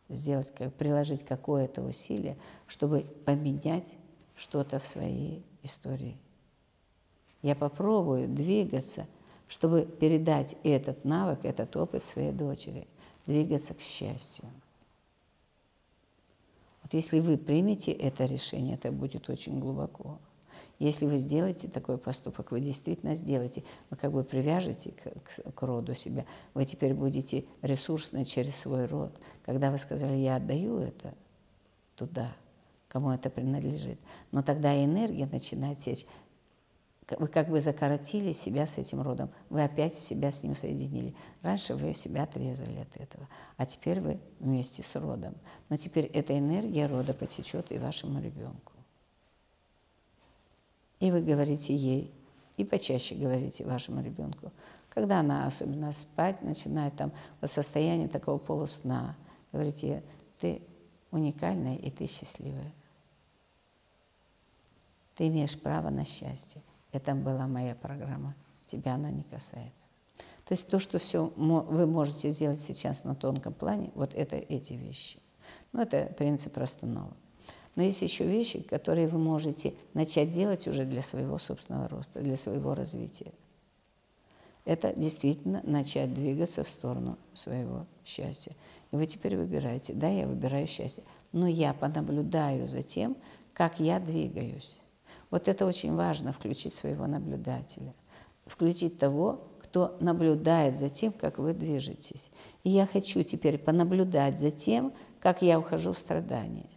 сделать, 0.09 0.53
приложить 0.79 1.25
какое-то 1.25 1.83
усилие, 1.83 2.37
чтобы 2.67 3.01
поменять 3.25 3.97
что-то 4.37 4.79
в 4.79 4.87
своей 4.87 5.45
истории. 5.63 6.17
Я 7.43 7.55
попробую 7.55 8.29
двигаться, 8.29 9.07
чтобы 9.49 9.85
передать 9.85 10.57
этот 10.63 11.05
навык, 11.05 11.45
этот 11.45 11.77
опыт 11.77 12.05
своей 12.05 12.33
дочери, 12.33 12.87
двигаться 13.27 13.75
к 13.75 13.81
счастью. 13.81 14.47
Вот 16.83 16.93
если 16.93 17.21
вы 17.21 17.39
примете 17.39 17.93
это 17.93 18.27
решение, 18.27 18.75
это 18.75 18.93
будет 18.93 19.29
очень 19.31 19.59
глубоко. 19.59 20.19
Если 20.79 21.07
вы 21.07 21.17
сделаете 21.17 21.69
такой 21.69 21.99
поступок, 21.99 22.51
вы 22.51 22.61
действительно 22.61 23.15
сделаете, 23.15 23.65
вы 23.91 23.97
как 23.97 24.13
бы 24.13 24.25
привяжете 24.25 24.93
к, 24.93 25.13
к, 25.23 25.53
к 25.53 25.63
роду 25.63 25.95
себя, 25.95 26.25
вы 26.55 26.65
теперь 26.65 26.95
будете 26.95 27.45
ресурсны 27.63 28.25
через 28.25 28.57
свой 28.57 28.87
род. 28.87 29.19
Когда 29.45 29.71
вы 29.71 29.79
сказали, 29.79 30.17
я 30.17 30.37
отдаю 30.37 30.79
это 30.79 31.15
туда, 31.97 32.33
кому 32.89 33.11
это 33.11 33.31
принадлежит, 33.31 33.99
но 34.33 34.43
тогда 34.43 34.75
энергия 34.85 35.27
начинает 35.27 35.79
течь 35.79 36.07
вы 37.19 37.29
как 37.29 37.49
бы 37.49 37.61
закоротили 37.61 38.33
себя 38.33 38.67
с 38.67 38.79
этим 38.79 39.03
родом, 39.03 39.31
вы 39.51 39.63
опять 39.63 39.95
себя 39.95 40.31
с 40.31 40.43
ним 40.43 40.55
соединили. 40.55 41.15
Раньше 41.43 41.75
вы 41.75 41.93
себя 41.93 42.23
отрезали 42.23 42.79
от 42.79 42.97
этого, 42.97 43.29
а 43.57 43.67
теперь 43.67 44.01
вы 44.01 44.19
вместе 44.41 44.83
с 44.83 44.97
родом. 44.97 45.35
Но 45.69 45.77
теперь 45.77 46.07
эта 46.07 46.39
энергия 46.39 46.87
рода 46.87 47.13
потечет 47.13 47.73
и 47.73 47.79
вашему 47.79 48.21
ребенку. 48.21 48.74
И 51.01 51.11
вы 51.11 51.21
говорите 51.21 51.75
ей, 51.75 52.13
и 52.57 52.65
почаще 52.65 53.15
говорите 53.15 53.65
вашему 53.65 54.03
ребенку, 54.03 54.53
когда 54.89 55.21
она 55.21 55.47
особенно 55.47 55.91
спать 55.93 56.43
начинает, 56.43 56.95
там, 56.97 57.13
вот 57.41 57.51
состояние 57.51 58.09
такого 58.09 58.39
полусна, 58.39 59.17
говорите, 59.53 60.03
ты 60.39 60.63
уникальная 61.11 61.77
и 61.77 61.91
ты 61.91 62.07
счастливая. 62.07 62.73
Ты 65.15 65.29
имеешь 65.29 65.59
право 65.59 65.91
на 65.91 66.05
счастье. 66.05 66.63
Это 66.93 67.15
была 67.15 67.47
моя 67.47 67.75
программа. 67.75 68.35
Тебя 68.67 68.95
она 68.95 69.11
не 69.11 69.23
касается. 69.25 69.89
То 70.45 70.53
есть 70.53 70.69
то, 70.69 70.79
что 70.79 70.99
все 70.99 71.33
вы 71.37 71.87
можете 71.87 72.31
сделать 72.31 72.61
сейчас 72.61 73.05
на 73.05 73.15
тонком 73.15 73.55
плане, 73.55 73.91
вот 73.95 74.15
это 74.15 74.37
эти 74.37 74.75
вещи. 74.75 75.19
Ну, 75.73 75.81
это 75.81 76.13
принцип 76.17 76.57
расстановок. 76.57 77.17
Но 77.77 77.83
есть 77.83 78.03
еще 78.03 78.25
вещи, 78.25 78.61
которые 78.61 79.09
вы 79.09 79.19
можете 79.19 79.75
начать 79.95 80.31
делать 80.31 80.69
уже 80.69 80.85
для 80.85 81.03
своего 81.03 81.39
собственного 81.39 81.89
роста, 81.89 82.21
для 82.21 82.37
своего 82.37 82.75
развития. 82.75 83.33
Это 84.65 84.95
действительно 84.97 85.61
начать 85.65 86.15
двигаться 86.15 86.65
в 86.65 86.69
сторону 86.69 87.19
своего 87.35 87.87
счастья. 88.05 88.53
И 88.93 88.97
вы 88.97 89.07
теперь 89.07 89.37
выбираете, 89.37 89.93
да, 89.93 90.09
я 90.09 90.27
выбираю 90.27 90.67
счастье, 90.67 91.05
но 91.33 91.47
я 91.47 91.75
понаблюдаю 91.75 92.67
за 92.67 92.83
тем, 92.83 93.17
как 93.53 93.81
я 93.81 93.99
двигаюсь. 93.99 94.79
Вот 95.31 95.49
это 95.49 95.67
очень 95.67 95.95
важно, 95.95 96.33
включить 96.33 96.73
своего 96.73 97.07
наблюдателя, 97.07 97.93
включить 98.47 98.99
того, 98.99 99.49
кто 99.61 99.97
наблюдает 100.01 100.79
за 100.79 100.89
тем, 100.89 101.13
как 101.13 101.39
вы 101.39 101.53
движетесь. 101.53 102.31
И 102.63 102.71
я 102.71 102.87
хочу 102.87 103.23
теперь 103.23 103.59
понаблюдать 103.59 104.39
за 104.39 104.51
тем, 104.51 104.93
как 105.19 105.43
я 105.43 105.59
ухожу 105.59 105.93
в 105.93 105.99
страдания. 105.99 106.71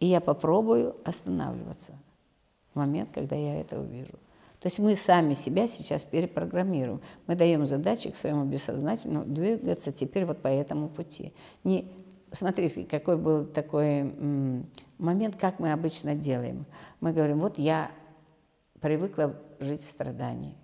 И 0.00 0.06
я 0.06 0.20
попробую 0.20 0.96
останавливаться 1.04 1.92
в 2.72 2.78
момент, 2.78 3.10
когда 3.14 3.36
я 3.36 3.60
это 3.60 3.78
увижу. 3.78 4.18
То 4.60 4.66
есть 4.66 4.78
мы 4.78 4.94
сами 4.94 5.34
себя 5.34 5.66
сейчас 5.66 6.04
перепрограммируем. 6.04 7.00
Мы 7.26 7.34
даем 7.34 7.64
задачи 7.64 8.10
к 8.10 8.16
своему 8.16 8.44
бессознательному 8.44 9.24
двигаться 9.24 9.92
теперь 9.92 10.26
вот 10.26 10.42
по 10.42 10.48
этому 10.48 10.88
пути. 10.88 11.32
Не 11.64 11.90
смотрите, 12.30 12.84
какой 12.84 13.16
был 13.16 13.46
такой 13.46 14.02
момент, 14.98 15.36
как 15.36 15.60
мы 15.60 15.72
обычно 15.72 16.14
делаем. 16.14 16.66
Мы 17.00 17.12
говорим, 17.12 17.40
вот 17.40 17.58
я 17.58 17.90
привыкла 18.80 19.34
жить 19.60 19.82
в 19.82 19.88
страдании. 19.88 20.54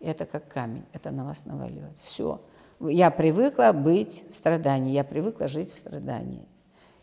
Это 0.00 0.26
как 0.26 0.48
камень, 0.48 0.84
это 0.92 1.10
на 1.10 1.24
вас 1.24 1.44
навалилось. 1.44 1.98
Все. 1.98 2.40
Я 2.80 3.10
привыкла 3.10 3.72
быть 3.72 4.24
в 4.30 4.34
страдании, 4.34 4.92
я 4.92 5.02
привыкла 5.02 5.48
жить 5.48 5.72
в 5.72 5.78
страдании. 5.78 6.46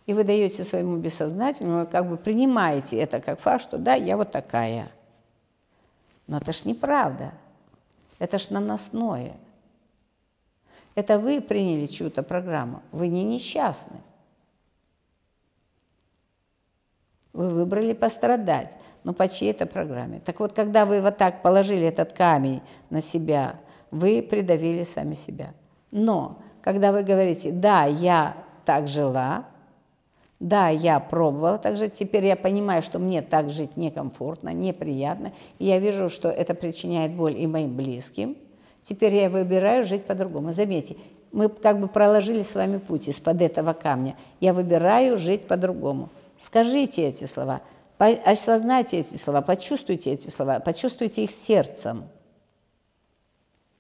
И 0.06 0.14
вы 0.14 0.23
даете 0.23 0.64
своему 0.64 0.98
бессознательному, 0.98 1.88
как 1.88 2.07
бы 2.07 2.18
принимаете 2.18 2.98
это 2.98 3.19
как 3.19 3.40
факт, 3.40 3.64
что 3.64 3.77
да, 3.77 3.95
я 3.95 4.18
вот 4.18 4.32
такая. 4.32 4.91
Но 6.27 6.38
это 6.38 6.52
ж 6.52 6.65
неправда. 6.65 7.32
Это 8.19 8.38
ж 8.38 8.49
наносное. 8.49 9.34
Это 10.94 11.19
вы 11.19 11.41
приняли 11.41 11.86
чью-то 11.86 12.23
программу. 12.23 12.82
Вы 12.91 13.07
не 13.07 13.23
несчастны. 13.23 13.98
Вы 17.34 17.49
выбрали 17.49 17.94
пострадать, 17.94 18.77
но 19.03 19.14
по 19.14 19.27
чьей-то 19.27 19.65
программе. 19.65 20.22
Так 20.22 20.40
вот, 20.40 20.53
когда 20.53 20.86
вы 20.86 21.02
вот 21.02 21.18
так 21.18 21.41
положили 21.41 21.86
этот 21.86 22.14
камень 22.14 22.61
на 22.90 23.02
себя, 23.02 23.60
вы 23.91 24.22
придавили 24.22 24.84
сами 24.84 25.15
себя. 25.15 25.53
Но 25.91 26.40
когда 26.61 26.94
вы 26.94 27.03
говорите, 27.03 27.52
да, 27.52 27.84
я 27.84 28.38
так 28.64 28.88
жила, 28.88 29.45
да, 30.45 30.69
я 30.69 30.99
пробовала 30.99 31.57
так 31.57 31.77
жить, 31.77 31.93
теперь 31.93 32.26
я 32.26 32.35
понимаю, 32.35 32.81
что 32.81 32.99
мне 32.99 33.22
так 33.22 33.49
жить 33.49 33.77
некомфортно, 33.77 34.53
неприятно, 34.53 35.34
и 35.59 35.65
я 35.65 35.80
вижу, 35.80 36.09
что 36.09 36.30
это 36.30 36.53
причиняет 36.53 37.11
боль 37.11 37.38
и 37.38 37.47
моим 37.47 37.76
близким– 37.76 38.38
Теперь 38.85 39.15
я 39.15 39.31
выбираю 39.31 39.84
жить 39.84 40.05
по-другому. 40.05 40.51
Заметьте, 40.51 40.95
мы 41.31 41.49
как 41.49 41.80
бы 41.80 41.88
проложили 41.88 42.41
с 42.41 42.53
вами 42.53 42.77
путь 42.77 43.07
из-под 43.07 43.41
этого 43.41 43.73
камня. 43.73 44.15
Я 44.39 44.53
выбираю 44.53 45.17
жить 45.17 45.47
по-другому. 45.47 46.09
Скажите 46.38 47.01
эти 47.01 47.23
слова, 47.23 47.61
осознайте 47.97 48.99
эти 48.99 49.17
слова, 49.17 49.41
почувствуйте 49.41 50.11
эти 50.11 50.30
слова, 50.30 50.59
почувствуйте 50.59 51.23
их 51.23 51.31
сердцем. 51.31 52.03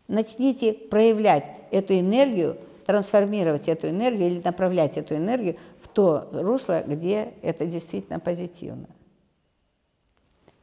Начните 0.07 0.73
проявлять 0.73 1.51
эту 1.69 1.93
энергию, 1.99 2.57
трансформировать 2.87 3.67
эту 3.67 3.89
энергию 3.89 4.31
или 4.31 4.41
направлять 4.43 4.97
эту 4.97 5.17
энергию 5.17 5.57
то 5.95 6.27
русло, 6.33 6.83
где 6.85 7.33
это 7.41 7.65
действительно 7.65 8.19
позитивно. 8.19 8.87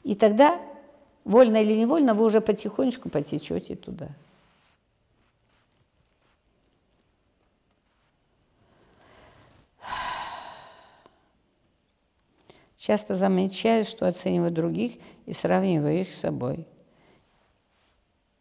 И 0.05 0.15
тогда, 0.15 0.61
вольно 1.25 1.57
или 1.57 1.75
невольно, 1.75 2.13
вы 2.13 2.27
уже 2.27 2.43
потихонечку 2.43 3.09
потечете 3.09 3.75
туда. 3.75 4.11
Часто 12.77 13.15
замечаю, 13.15 13.85
что 13.87 14.07
оцениваю 14.07 14.51
других 14.51 14.99
и 15.25 15.33
сравниваю 15.33 16.01
их 16.03 16.13
с 16.13 16.21
собой. 16.21 16.67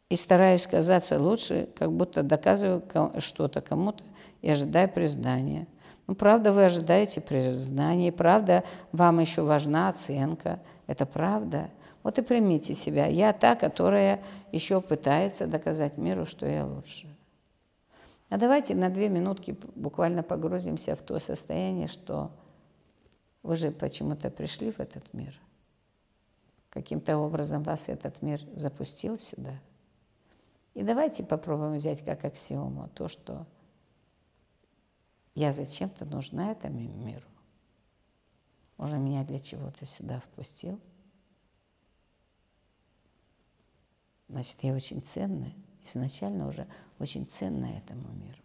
И 0.09 0.17
стараюсь 0.17 0.67
казаться 0.67 1.21
лучше, 1.21 1.69
как 1.75 1.91
будто 1.93 2.21
доказываю 2.21 2.83
что-то 3.19 3.61
кому-то 3.61 4.03
и 4.41 4.49
ожидаю 4.49 4.89
признания. 4.89 5.67
Ну, 6.11 6.15
правда, 6.15 6.51
вы 6.51 6.65
ожидаете 6.65 7.21
признания, 7.21 8.11
правда, 8.11 8.65
вам 8.91 9.21
еще 9.21 9.43
важна 9.43 9.87
оценка. 9.87 10.59
Это 10.85 11.05
правда. 11.05 11.69
Вот 12.03 12.19
и 12.19 12.21
примите 12.21 12.73
себя. 12.73 13.05
Я 13.05 13.31
та, 13.31 13.55
которая 13.55 14.21
еще 14.51 14.81
пытается 14.81 15.47
доказать 15.47 15.97
миру, 15.97 16.25
что 16.25 16.45
я 16.45 16.65
лучше. 16.65 17.07
А 18.27 18.37
давайте 18.37 18.75
на 18.75 18.89
две 18.89 19.07
минутки 19.07 19.55
буквально 19.75 20.21
погрузимся 20.21 20.97
в 20.97 21.01
то 21.01 21.17
состояние, 21.17 21.87
что 21.87 22.29
вы 23.41 23.55
же 23.55 23.71
почему-то 23.71 24.29
пришли 24.29 24.69
в 24.69 24.81
этот 24.81 25.13
мир. 25.13 25.33
Каким-то 26.71 27.19
образом 27.19 27.63
вас 27.63 27.87
этот 27.87 28.21
мир 28.21 28.41
запустил 28.53 29.17
сюда. 29.17 29.53
И 30.73 30.83
давайте 30.83 31.23
попробуем 31.23 31.75
взять 31.75 32.03
как 32.03 32.25
аксиому 32.25 32.89
то, 32.95 33.07
что 33.07 33.45
я 35.35 35.53
зачем-то 35.53 36.05
нужна 36.05 36.51
этому 36.51 36.79
миру. 36.79 37.27
Уже 38.77 38.97
меня 38.97 39.23
для 39.23 39.39
чего-то 39.39 39.85
сюда 39.85 40.19
впустил. 40.19 40.79
Значит, 44.27 44.63
я 44.63 44.73
очень 44.73 45.01
ценная, 45.01 45.53
изначально 45.83 46.47
уже 46.47 46.67
очень 46.99 47.27
ценная 47.27 47.77
этому 47.77 48.07
миру. 48.13 48.41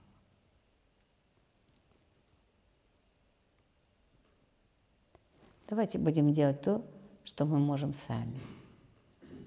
Давайте 5.69 5.99
будем 5.99 6.33
делать 6.33 6.61
то, 6.61 6.85
что 7.25 7.45
мы 7.45 7.59
можем 7.59 7.93
сами. 7.93 8.41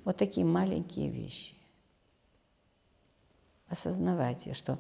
Вот 0.04 0.18
такие 0.18 0.46
маленькие 0.46 1.10
вещи. 1.10 1.56
Осознавайте, 3.68 4.54
что 4.54 4.80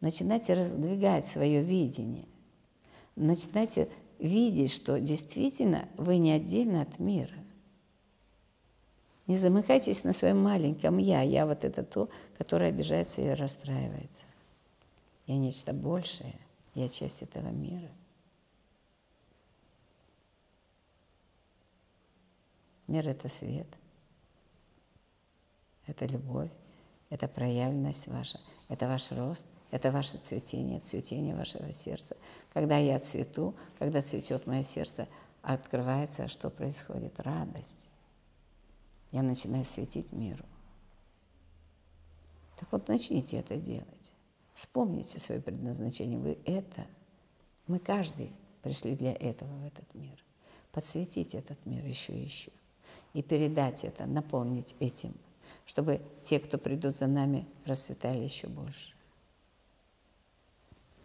начинайте 0.00 0.54
раздвигать 0.54 1.24
свое 1.24 1.62
видение. 1.62 2.26
Начинайте 3.14 3.88
видеть, 4.18 4.72
что 4.72 5.00
действительно 5.00 5.88
вы 5.96 6.18
не 6.18 6.32
отдельно 6.32 6.82
от 6.82 6.98
мира. 6.98 7.34
Не 9.26 9.36
замыкайтесь 9.36 10.04
на 10.04 10.12
своем 10.12 10.40
маленьком 10.40 10.98
«я». 10.98 11.22
Я 11.22 11.46
вот 11.46 11.64
это 11.64 11.82
то, 11.82 12.08
которое 12.38 12.68
обижается 12.68 13.22
и 13.22 13.30
расстраивается. 13.30 14.24
Я 15.26 15.36
нечто 15.36 15.72
большее. 15.72 16.38
Я 16.74 16.88
часть 16.88 17.22
этого 17.22 17.48
мира. 17.48 17.90
Мир– 22.86 23.08
это 23.10 23.28
свет, 23.28 23.66
это 25.86 26.06
любовь, 26.06 26.52
это 27.10 27.26
проявленность 27.26 28.06
ваша, 28.06 28.40
это 28.68 28.86
ваш 28.86 29.10
рост, 29.10 29.46
это 29.76 29.92
ваше 29.92 30.18
цветение, 30.18 30.80
цветение 30.80 31.34
вашего 31.34 31.70
сердца. 31.72 32.16
Когда 32.52 32.76
я 32.78 32.98
цвету, 32.98 33.54
когда 33.78 34.00
цветет 34.00 34.46
мое 34.46 34.62
сердце, 34.62 35.08
открывается, 35.42 36.28
что 36.28 36.50
происходит? 36.50 37.20
Радость. 37.20 37.90
Я 39.12 39.22
начинаю 39.22 39.64
светить 39.64 40.12
миру. 40.12 40.44
Так 42.56 42.72
вот, 42.72 42.88
начните 42.88 43.38
это 43.38 43.56
делать. 43.56 44.12
Вспомните 44.52 45.20
свое 45.20 45.40
предназначение. 45.40 46.18
Вы 46.18 46.38
это. 46.44 46.86
Мы 47.66 47.78
каждый 47.78 48.32
пришли 48.62 48.96
для 48.96 49.12
этого 49.12 49.54
в 49.58 49.66
этот 49.66 49.94
мир. 49.94 50.24
Подсветить 50.72 51.34
этот 51.34 51.64
мир 51.66 51.84
еще 51.84 52.14
и 52.14 52.24
еще 52.24 52.50
и 53.12 53.22
передать 53.22 53.84
это, 53.84 54.06
наполнить 54.06 54.76
этим, 54.80 55.14
чтобы 55.64 56.00
те, 56.22 56.38
кто 56.38 56.58
придут 56.58 56.96
за 56.96 57.06
нами, 57.06 57.46
расцветали 57.64 58.22
еще 58.22 58.46
больше. 58.48 58.94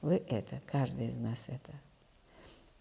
Вы 0.02 0.16
это, 0.16 0.60
каждый 0.66 1.08
из 1.08 1.18
нас 1.18 1.50
это. 1.50 1.74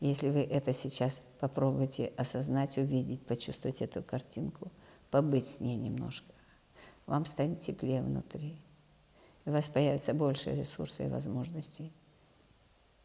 Если 0.01 0.31
вы 0.31 0.41
это 0.41 0.73
сейчас 0.73 1.21
попробуете 1.39 2.13
осознать, 2.17 2.79
увидеть, 2.79 3.27
почувствовать 3.27 3.83
эту 3.83 4.03
картинку, 4.03 4.73
побыть 5.11 5.47
с 5.47 5.61
ней 5.61 5.77
немножко, 5.77 6.33
вам 7.07 7.27
станет 7.27 7.61
теплее 7.61 8.03
внутри. 8.03 8.57
И 9.45 9.51
у 9.51 9.53
вас 9.53 9.69
появится 9.69 10.15
больше 10.15 10.55
ресурсов 10.55 11.07
и 11.07 11.11
возможностей 11.11 11.93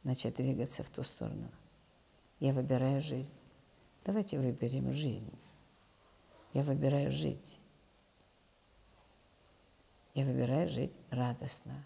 начать 0.03 0.35
двигаться 0.35 0.83
в 0.83 0.89
ту 0.89 1.03
сторону. 1.03 1.49
Я 2.39 2.53
выбираю 2.53 3.01
жизнь. 3.01 3.33
Давайте 4.05 4.39
выберем 4.39 4.91
жизнь. 4.93 5.33
Я 6.53 6.63
выбираю 6.63 7.11
жить. 7.11 7.59
Я 10.13 10.23
выбираю 10.25 10.69
жить 10.69 10.93
радостно. 11.09 11.83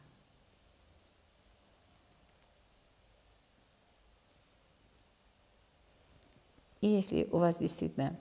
И 6.81 6.87
если 6.87 7.27
у 7.31 7.37
вас 7.37 7.59
действительно 7.59 8.17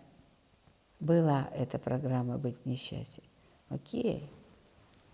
была 1.00 1.48
эта 1.54 1.78
программа 1.78 2.38
«Быть 2.38 2.66
несчастьем», 2.66 3.24
окей, 3.68 4.28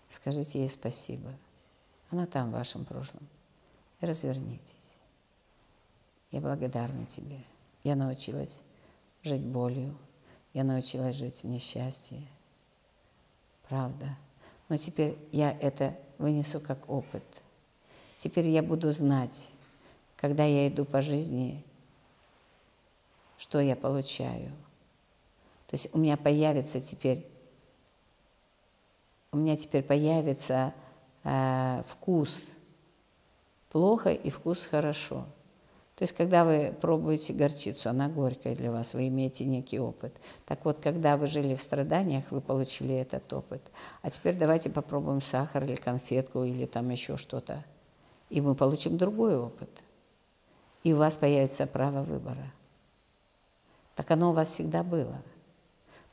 скажите 0.09 0.59
ей 0.59 0.69
спасибо. 0.69 1.31
Она 2.09 2.25
там, 2.25 2.49
в 2.49 2.53
вашем 2.53 2.85
прошлом. 2.85 3.27
развернитесь. 3.99 4.97
Я 6.31 6.41
благодарна 6.41 7.05
тебе. 7.05 7.39
Я 7.83 7.95
научилась 7.95 8.61
жить 9.23 9.41
болью, 9.41 9.95
я 10.53 10.63
научилась 10.63 11.15
жить 11.15 11.43
в 11.43 11.47
несчастье. 11.47 12.21
Правда. 13.67 14.05
Но 14.69 14.77
теперь 14.77 15.17
я 15.31 15.51
это 15.51 15.97
вынесу 16.17 16.59
как 16.59 16.89
опыт. 16.89 17.23
Теперь 18.17 18.49
я 18.49 18.63
буду 18.63 18.91
знать, 18.91 19.49
когда 20.15 20.45
я 20.45 20.67
иду 20.67 20.85
по 20.85 21.01
жизни, 21.01 21.63
что 23.37 23.59
я 23.59 23.75
получаю. 23.75 24.51
То 25.67 25.75
есть 25.75 25.89
у 25.93 25.97
меня 25.97 26.17
появится 26.17 26.79
теперь, 26.79 27.25
у 29.31 29.37
меня 29.37 29.57
теперь 29.57 29.83
появится 29.83 30.73
э, 31.23 31.83
вкус 31.87 32.41
плохо 33.75 34.11
и 34.11 34.29
вкус 34.29 34.63
хорошо. 34.63 35.25
То 35.95 36.03
есть, 36.03 36.13
когда 36.13 36.45
вы 36.45 36.73
пробуете 36.79 37.33
горчицу, 37.33 37.89
она 37.89 38.07
горькая 38.07 38.55
для 38.55 38.71
вас, 38.71 38.93
вы 38.93 39.09
имеете 39.09 39.43
некий 39.43 39.79
опыт. 39.79 40.13
Так 40.45 40.63
вот, 40.63 40.79
когда 40.79 41.17
вы 41.17 41.27
жили 41.27 41.55
в 41.55 41.61
страданиях, 41.61 42.23
вы 42.31 42.39
получили 42.39 42.95
этот 42.95 43.31
опыт. 43.33 43.61
А 44.01 44.09
теперь 44.09 44.35
давайте 44.35 44.69
попробуем 44.69 45.21
сахар 45.21 45.65
или 45.65 45.75
конфетку 45.75 46.45
или 46.45 46.65
там 46.65 46.89
еще 46.89 47.17
что-то. 47.17 47.65
И 48.29 48.39
мы 48.39 48.55
получим 48.55 48.97
другой 48.97 49.37
опыт. 49.37 49.69
И 50.83 50.93
у 50.93 50.97
вас 50.97 51.17
появится 51.17 51.67
право 51.67 52.01
выбора. 52.01 52.53
Так 53.95 54.11
оно 54.11 54.31
у 54.31 54.33
вас 54.33 54.49
всегда 54.49 54.83
было. 54.83 55.21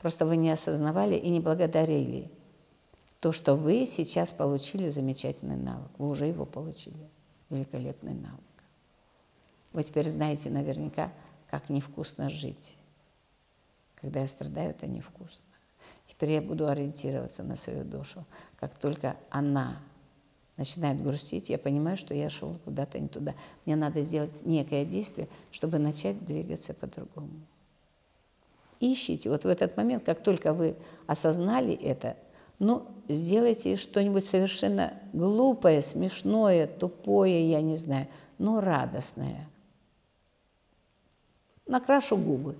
Просто 0.00 0.26
вы 0.26 0.36
не 0.36 0.50
осознавали 0.50 1.14
и 1.14 1.28
не 1.28 1.40
благодарили 1.40 2.30
то, 3.20 3.30
что 3.30 3.54
вы 3.54 3.86
сейчас 3.86 4.32
получили 4.32 4.88
замечательный 4.88 5.56
навык. 5.56 5.90
Вы 5.98 6.08
уже 6.08 6.26
его 6.26 6.44
получили. 6.44 7.08
Великолепный 7.50 8.14
навык. 8.14 8.40
Вы 9.72 9.84
теперь 9.84 10.08
знаете 10.08 10.50
наверняка, 10.50 11.12
как 11.48 11.68
невкусно 11.68 12.28
жить. 12.28 12.76
Когда 13.94 14.20
я 14.20 14.26
страдаю, 14.26 14.70
это 14.70 14.86
невкусно. 14.86 15.44
Теперь 16.04 16.32
я 16.32 16.42
буду 16.42 16.66
ориентироваться 16.66 17.42
на 17.42 17.56
свою 17.56 17.84
душу. 17.84 18.24
Как 18.58 18.74
только 18.74 19.16
она 19.30 19.76
начинает 20.56 21.00
грустить, 21.02 21.48
я 21.48 21.58
понимаю, 21.58 21.96
что 21.96 22.14
я 22.14 22.28
шел 22.28 22.56
куда-то 22.64 22.98
не 22.98 23.08
туда. 23.08 23.34
Мне 23.64 23.76
надо 23.76 24.02
сделать 24.02 24.44
некое 24.44 24.84
действие, 24.84 25.28
чтобы 25.50 25.78
начать 25.78 26.24
двигаться 26.24 26.74
по-другому. 26.74 27.30
Ищите. 28.82 29.30
Вот 29.30 29.44
в 29.44 29.48
этот 29.48 29.76
момент, 29.76 30.04
как 30.04 30.22
только 30.22 30.52
вы 30.52 30.76
осознали 31.06 31.72
это, 31.72 32.16
ну, 32.58 32.86
сделайте 33.08 33.76
что-нибудь 33.76 34.26
совершенно 34.26 34.92
глупое, 35.12 35.82
смешное, 35.82 36.66
тупое, 36.66 37.48
я 37.48 37.60
не 37.60 37.76
знаю, 37.76 38.08
но 38.38 38.60
радостное 38.60 39.48
накрашу 41.72 42.16
губы, 42.16 42.56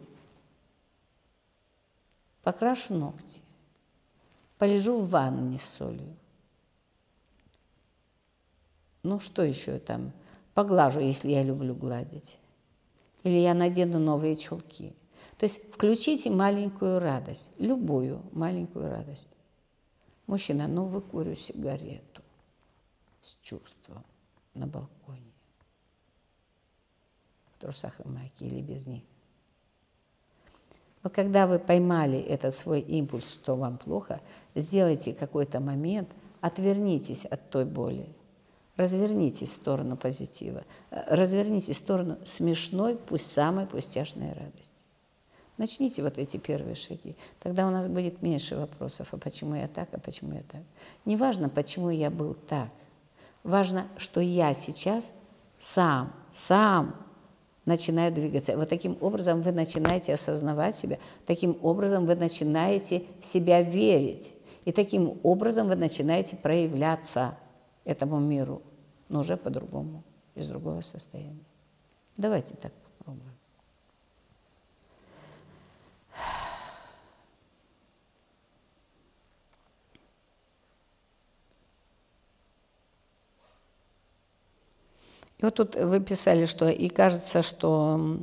покрашу 2.43 2.95
ногти, 2.95 3.41
полежу 4.59 5.01
в 5.01 5.11
ванне 5.11 5.59
с 5.59 5.65
солью. 5.65 6.17
Ну, 9.03 9.19
что 9.19 9.43
еще 9.43 9.79
там? 9.79 10.13
Поглажу, 10.55 11.01
если 11.01 11.31
я 11.31 11.43
люблю 11.43 11.75
гладить. 11.75 12.39
Или 13.25 13.39
я 13.39 13.53
надену 13.53 13.99
новые 13.99 14.37
чулки. 14.37 14.95
То 15.43 15.47
есть 15.47 15.61
включите 15.73 16.31
маленькую 16.31 17.01
радость, 17.01 17.51
любую 17.59 18.23
маленькую 18.31 18.89
радость. 18.89 19.29
Мужчина, 20.29 20.69
ну 20.69 20.85
выкурю 20.85 21.35
сигарету 21.35 22.23
с 23.23 23.35
чувством 23.43 24.05
на 24.55 24.69
балконе 24.69 25.33
трусах 27.59 27.99
и 27.99 28.07
майке 28.07 28.45
или 28.45 28.63
без 28.63 28.87
них. 28.87 29.03
Вот 31.03 31.13
когда 31.13 31.49
вы 31.49 31.59
поймали 31.59 32.21
этот 32.21 32.55
свой 32.55 32.79
импульс, 32.81 33.29
что 33.29 33.57
вам 33.57 33.79
плохо, 33.79 34.21
сделайте 34.55 35.13
какой-то 35.13 35.59
момент, 35.59 36.09
отвернитесь 36.41 37.25
от 37.25 37.51
той 37.51 37.65
боли, 37.65 38.09
развернитесь 38.77 39.51
в 39.51 39.55
сторону 39.55 39.97
позитива, 39.97 40.63
развернитесь 40.91 41.75
в 41.75 41.81
сторону 41.81 42.19
смешной, 42.25 42.95
пусть 42.95 43.33
самой 43.33 43.67
пустяшной 43.67 44.33
радости. 44.35 44.82
Начните 45.63 46.03
вот 46.03 46.19
эти 46.19 46.39
первые 46.39 46.75
шаги. 46.75 47.15
Тогда 47.39 47.69
у 47.69 47.71
нас 47.71 47.87
будет 47.87 48.21
меньше 48.21 48.57
вопросов, 48.57 49.07
а 49.13 49.17
почему 49.17 49.55
я 49.55 49.69
так, 49.69 49.89
а 49.93 50.01
почему 50.01 50.33
я 50.33 50.43
так. 50.43 50.61
Не 51.05 51.17
важно, 51.17 51.49
почему 51.49 51.89
я 51.91 52.11
был 52.11 52.35
так. 52.35 52.69
Важно, 53.45 53.87
что 53.97 54.21
я 54.21 54.55
сейчас 54.55 55.13
сам, 55.61 56.13
сам 56.33 56.97
начинают 57.65 58.17
двигаться. 58.17 58.57
Вот 58.57 58.71
таким 58.71 58.99
образом 59.01 59.41
вы 59.43 59.53
начинаете 59.53 60.15
осознавать 60.15 60.77
себя, 60.77 60.99
таким 61.27 61.57
образом 61.63 62.07
вы 62.07 62.17
начинаете 62.17 63.05
в 63.21 63.25
себя 63.25 63.63
верить. 63.63 64.35
И 64.65 64.73
таким 64.73 65.21
образом 65.23 65.69
вы 65.69 65.77
начинаете 65.77 66.35
проявляться 66.35 67.39
этому 67.85 68.19
миру, 68.19 68.63
но 69.09 69.21
уже 69.21 69.37
по-другому, 69.37 70.03
из 70.35 70.49
другого 70.49 70.81
состояния. 70.81 71.45
Давайте 72.17 72.57
так 72.57 72.73
попробуем. 72.99 73.33
И 85.43 85.45
вот 85.45 85.55
тут 85.55 85.75
вы 85.75 85.99
писали, 85.99 86.47
что 86.47 86.69
и 86.69 86.89
кажется, 86.89 87.43
что 87.43 88.17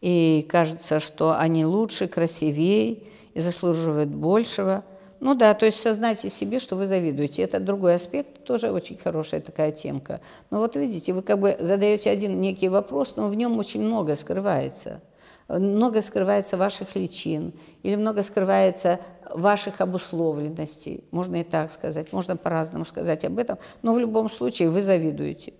и 0.00 0.46
кажется, 0.48 1.00
что 1.00 1.36
они 1.36 1.66
лучше, 1.66 2.06
красивее 2.06 3.02
и 3.34 3.40
заслуживают 3.40 4.10
большего. 4.10 4.84
Ну 5.18 5.34
да, 5.34 5.52
то 5.54 5.66
есть 5.66 5.82
сознайте 5.82 6.30
себе, 6.30 6.60
что 6.60 6.76
вы 6.76 6.86
завидуете. 6.86 7.42
Это 7.42 7.58
другой 7.58 7.96
аспект, 7.96 8.44
тоже 8.44 8.70
очень 8.70 8.96
хорошая 8.96 9.40
такая 9.40 9.72
темка. 9.72 10.20
Но 10.50 10.60
вот 10.60 10.76
видите, 10.76 11.12
вы 11.12 11.22
как 11.22 11.40
бы 11.40 11.56
задаете 11.58 12.08
один 12.08 12.40
некий 12.40 12.68
вопрос, 12.68 13.16
но 13.16 13.26
в 13.26 13.34
нем 13.34 13.58
очень 13.58 13.82
много 13.82 14.14
скрывается. 14.14 15.02
Много 15.48 16.00
скрывается 16.00 16.56
ваших 16.56 16.94
личин, 16.94 17.52
или 17.82 17.96
много 17.96 18.22
скрывается 18.22 19.00
ваших 19.34 19.80
обусловленностей, 19.80 21.04
можно 21.10 21.40
и 21.40 21.44
так 21.44 21.70
сказать, 21.70 22.12
можно 22.12 22.36
по-разному 22.36 22.84
сказать 22.84 23.24
об 23.24 23.38
этом, 23.38 23.58
но 23.82 23.94
в 23.94 23.98
любом 23.98 24.30
случае 24.30 24.68
вы 24.68 24.80
завидуете. 24.82 25.54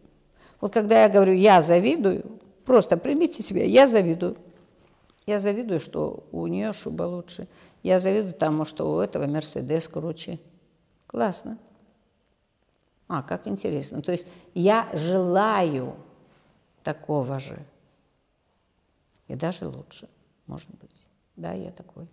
Вот 0.60 0.72
когда 0.72 1.02
я 1.02 1.08
говорю 1.08 1.32
«я 1.32 1.62
завидую», 1.62 2.24
просто 2.64 2.96
примите 2.96 3.42
себя 3.42 3.64
«я 3.64 3.86
завидую». 3.86 4.36
Я 5.26 5.38
завидую, 5.38 5.80
что 5.80 6.24
у 6.32 6.46
нее 6.46 6.72
шуба 6.72 7.04
лучше. 7.04 7.46
Я 7.82 7.98
завидую 7.98 8.34
тому, 8.34 8.64
что 8.64 8.92
у 8.92 8.98
этого 8.98 9.26
Мерседес 9.26 9.86
круче. 9.86 10.40
Классно. 11.06 11.58
А, 13.06 13.22
как 13.22 13.46
интересно. 13.46 14.02
То 14.02 14.12
есть 14.12 14.26
я 14.54 14.88
желаю 14.92 15.94
такого 16.82 17.38
же. 17.38 17.58
И 19.28 19.34
даже 19.34 19.68
лучше, 19.68 20.08
может 20.46 20.70
быть. 20.80 20.90
Да, 21.36 21.52
я 21.52 21.70
такой. 21.70 22.08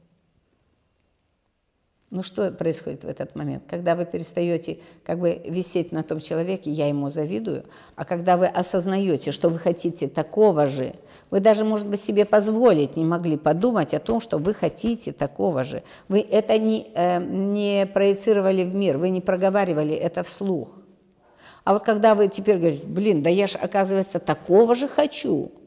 Ну 2.09 2.23
что 2.23 2.51
происходит 2.51 3.03
в 3.03 3.07
этот 3.09 3.35
момент? 3.35 3.63
Когда 3.67 3.93
вы 3.97 4.05
перестаете 4.05 4.79
как 5.03 5.19
бы 5.19 5.41
висеть 5.45 5.91
на 5.91 6.03
том 6.03 6.21
человеке, 6.21 6.71
я 6.71 6.87
ему 6.87 7.09
завидую, 7.09 7.65
а 7.97 8.05
когда 8.05 8.37
вы 8.37 8.45
осознаете, 8.45 9.31
что 9.31 9.49
вы 9.49 9.59
хотите 9.59 10.07
такого 10.07 10.67
же, 10.67 10.95
вы 11.31 11.41
даже, 11.41 11.65
может 11.65 11.89
быть, 11.89 11.99
себе 11.99 12.23
позволить 12.23 12.95
не 12.95 13.03
могли 13.03 13.35
подумать 13.35 13.93
о 13.93 13.99
том, 13.99 14.21
что 14.21 14.37
вы 14.37 14.53
хотите 14.53 15.11
такого 15.11 15.65
же. 15.65 15.83
Вы 16.07 16.21
это 16.21 16.57
не, 16.57 16.89
э, 16.95 17.21
не 17.21 17.85
проецировали 17.85 18.63
в 18.63 18.73
мир, 18.73 18.97
вы 18.97 19.09
не 19.09 19.19
проговаривали 19.19 19.93
это 19.93 20.23
вслух. 20.23 20.69
А 21.65 21.73
вот 21.73 21.83
когда 21.83 22.15
вы 22.15 22.29
теперь 22.29 22.57
говорите, 22.57 22.85
блин, 22.85 23.21
да 23.21 23.29
я 23.29 23.47
же, 23.47 23.57
оказывается, 23.57 24.19
такого 24.19 24.75
же 24.75 24.87
хочу– 24.87 25.51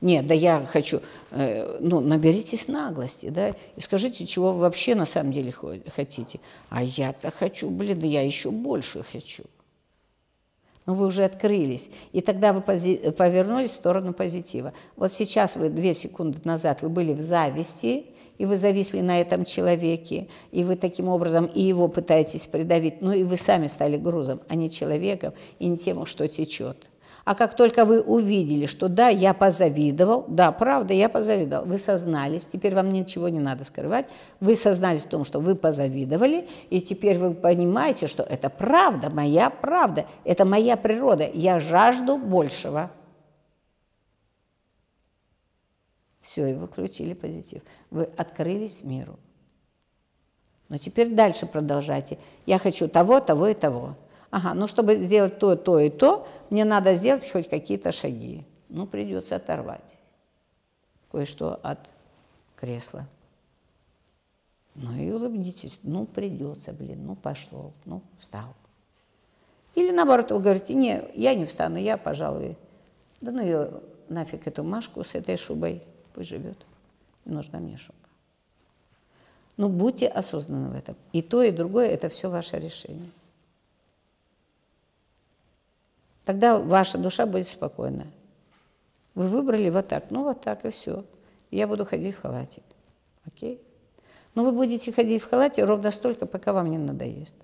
нет, 0.00 0.26
да 0.26 0.34
я 0.34 0.64
хочу, 0.66 1.00
э, 1.30 1.78
ну, 1.80 2.00
наберитесь 2.00 2.68
наглости, 2.68 3.30
да, 3.30 3.48
и 3.48 3.80
скажите, 3.80 4.26
чего 4.26 4.52
вы 4.52 4.60
вообще 4.60 4.94
на 4.94 5.06
самом 5.06 5.32
деле 5.32 5.52
хотите. 5.88 6.40
А 6.68 6.82
я-то 6.82 7.30
хочу, 7.30 7.70
блин, 7.70 8.02
я 8.02 8.22
еще 8.22 8.50
больше 8.50 9.02
хочу. 9.02 9.44
Но 10.84 10.94
вы 10.94 11.06
уже 11.06 11.24
открылись, 11.24 11.90
и 12.12 12.20
тогда 12.20 12.52
вы 12.52 12.60
повернулись 12.60 13.70
в 13.70 13.74
сторону 13.74 14.12
позитива. 14.12 14.72
Вот 14.96 15.12
сейчас 15.12 15.56
вы 15.56 15.70
две 15.70 15.94
секунды 15.94 16.38
назад 16.44 16.82
вы 16.82 16.90
были 16.90 17.12
в 17.12 17.20
зависти, 17.20 18.04
и 18.38 18.44
вы 18.44 18.56
зависли 18.56 19.00
на 19.00 19.20
этом 19.20 19.44
человеке, 19.44 20.28
и 20.52 20.62
вы 20.62 20.76
таким 20.76 21.08
образом 21.08 21.46
и 21.46 21.62
его 21.62 21.88
пытаетесь 21.88 22.46
придавить, 22.46 23.00
ну 23.00 23.12
и 23.12 23.24
вы 23.24 23.36
сами 23.36 23.66
стали 23.66 23.96
грузом, 23.96 24.40
а 24.48 24.54
не 24.54 24.70
человеком, 24.70 25.32
и 25.58 25.66
не 25.66 25.78
тем, 25.78 26.04
что 26.04 26.28
течет. 26.28 26.86
А 27.26 27.34
как 27.34 27.56
только 27.56 27.84
вы 27.84 28.00
увидели, 28.00 28.66
что 28.66 28.88
да, 28.88 29.08
я 29.08 29.34
позавидовал, 29.34 30.24
да, 30.28 30.52
правда, 30.52 30.94
я 30.94 31.08
позавидовал, 31.08 31.66
вы 31.66 31.76
сознались, 31.76 32.46
теперь 32.46 32.72
вам 32.72 32.88
ничего 32.90 33.28
не 33.28 33.40
надо 33.40 33.64
скрывать, 33.64 34.06
вы 34.38 34.54
сознались 34.54 35.04
в 35.04 35.08
том, 35.08 35.24
что 35.24 35.40
вы 35.40 35.56
позавидовали, 35.56 36.48
и 36.70 36.80
теперь 36.80 37.18
вы 37.18 37.34
понимаете, 37.34 38.06
что 38.06 38.22
это 38.22 38.48
правда, 38.48 39.10
моя 39.10 39.50
правда, 39.50 40.06
это 40.22 40.44
моя 40.44 40.76
природа, 40.76 41.28
я 41.34 41.58
жажду 41.58 42.16
большего. 42.16 42.92
Все, 46.20 46.46
и 46.46 46.54
вы 46.54 46.68
включили 46.68 47.12
позитив. 47.12 47.62
Вы 47.90 48.04
открылись 48.16 48.84
миру. 48.84 49.18
Но 50.68 50.78
теперь 50.78 51.12
дальше 51.12 51.46
продолжайте. 51.46 52.18
Я 52.46 52.60
хочу 52.60 52.86
того, 52.86 53.18
того 53.18 53.48
и 53.48 53.54
того. 53.54 53.96
Ага, 54.30 54.54
ну 54.54 54.66
чтобы 54.66 54.96
сделать 54.96 55.38
то, 55.38 55.56
то 55.56 55.78
и 55.78 55.90
то, 55.90 56.26
мне 56.50 56.64
надо 56.64 56.94
сделать 56.94 57.30
хоть 57.30 57.48
какие-то 57.48 57.92
шаги. 57.92 58.44
Ну, 58.68 58.86
придется 58.86 59.36
оторвать 59.36 59.98
кое-что 61.10 61.60
от 61.62 61.78
кресла. 62.56 63.06
Ну 64.74 64.94
и 64.94 65.10
улыбнитесь. 65.10 65.80
Ну, 65.82 66.04
придется, 66.04 66.72
блин, 66.72 67.06
ну, 67.06 67.16
пошел, 67.16 67.72
ну, 67.84 68.02
встал. 68.18 68.54
Или 69.74 69.90
наоборот, 69.90 70.32
вы 70.32 70.40
говорите, 70.40 70.74
не, 70.74 71.02
я 71.14 71.34
не 71.34 71.44
встану, 71.44 71.76
я, 71.76 71.96
пожалуй, 71.96 72.56
да 73.20 73.30
ну 73.30 73.42
ее 73.42 73.80
нафиг 74.08 74.46
эту 74.46 74.64
Машку 74.64 75.04
с 75.04 75.14
этой 75.14 75.36
шубой, 75.36 75.82
пусть 76.14 76.30
живет, 76.30 76.56
не 77.24 77.34
нужна 77.34 77.58
мне 77.58 77.76
шуба. 77.76 77.98
Ну, 79.56 79.68
будьте 79.68 80.08
осознанны 80.08 80.70
в 80.70 80.76
этом. 80.76 80.96
И 81.12 81.22
то, 81.22 81.42
и 81.42 81.50
другое– 81.50 81.88
это 81.90 82.08
все 82.08 82.28
ваше 82.28 82.58
решение. 82.58 83.10
Тогда 86.26 86.58
ваша 86.58 86.98
душа 86.98 87.24
будет 87.24 87.46
спокойна. 87.46 88.04
Вы 89.14 89.28
выбрали 89.28 89.70
вот 89.70 89.86
так, 89.86 90.10
ну 90.10 90.24
вот 90.24 90.40
так 90.40 90.64
и 90.64 90.70
все. 90.70 91.04
Я 91.52 91.68
буду 91.68 91.86
ходить 91.86 92.16
в 92.16 92.20
халате. 92.20 92.62
Окей? 93.24 93.62
Но 94.34 94.44
вы 94.44 94.50
будете 94.50 94.92
ходить 94.92 95.22
в 95.22 95.30
халате 95.30 95.62
ровно 95.62 95.92
столько, 95.92 96.26
пока 96.26 96.52
вам 96.52 96.68
не 96.68 96.78
надоест. 96.78 97.36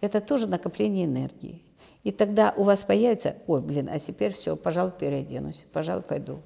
Это 0.00 0.20
тоже 0.20 0.46
накопление 0.46 1.06
энергии. 1.06 1.60
И 2.04 2.12
тогда 2.12 2.54
у 2.56 2.62
вас 2.62 2.84
появится, 2.84 3.34
ой, 3.48 3.60
блин, 3.60 3.90
а 3.92 3.98
теперь 3.98 4.32
все, 4.32 4.54
пожалуй, 4.54 4.92
переоденусь, 4.92 5.64
пожалуй, 5.72 6.02
пойду. 6.04 6.40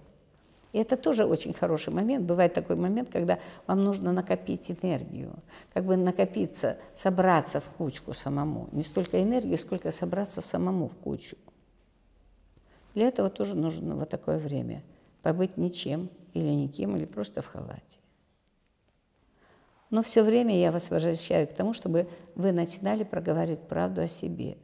И 0.73 0.79
это 0.79 0.97
тоже 0.97 1.27
очень 1.27 1.53
хороший 1.53 1.93
момент. 1.93 2.25
Бывает 2.25 2.55
такой 2.55 2.77
момент, 2.77 3.11
когда 3.11 3.39
вам 3.67 3.85
нужно 3.85 4.13
накопить 4.13 4.71
энергию, 4.71 5.35
как 5.75 5.85
бы 5.85 5.99
накопиться, 5.99 6.79
собраться 6.95 7.61
в 7.61 7.69
кучку 7.77 8.15
самому. 8.15 8.69
Не 8.73 8.83
столько 8.83 9.23
энергию, 9.23 9.59
сколько 9.59 9.91
собраться 9.91 10.41
самому 10.41 10.89
в 10.89 10.97
кучу. 10.97 11.37
Для 12.99 13.07
этого 13.07 13.31
тоже 13.31 13.55
нужно 13.55 13.95
вот 13.95 14.09
такое 14.09 14.41
время. 14.41 14.83
Побыть 15.23 15.57
ничем 15.57 16.11
или 16.35 16.49
никем, 16.49 16.97
или 16.97 17.05
просто 17.05 17.43
в 17.43 17.47
халате. 17.47 18.01
Но 19.89 20.03
все 20.03 20.25
время 20.25 20.59
я 20.59 20.73
вас 20.73 20.91
возвращаю 20.91 21.47
к 21.47 21.53
тому, 21.53 21.75
чтобы 21.75 22.09
вы 22.35 22.51
начинали 22.51 23.05
проговаривать 23.05 23.69
правду 23.69 24.01
о 24.01 24.09
себе. 24.09 24.59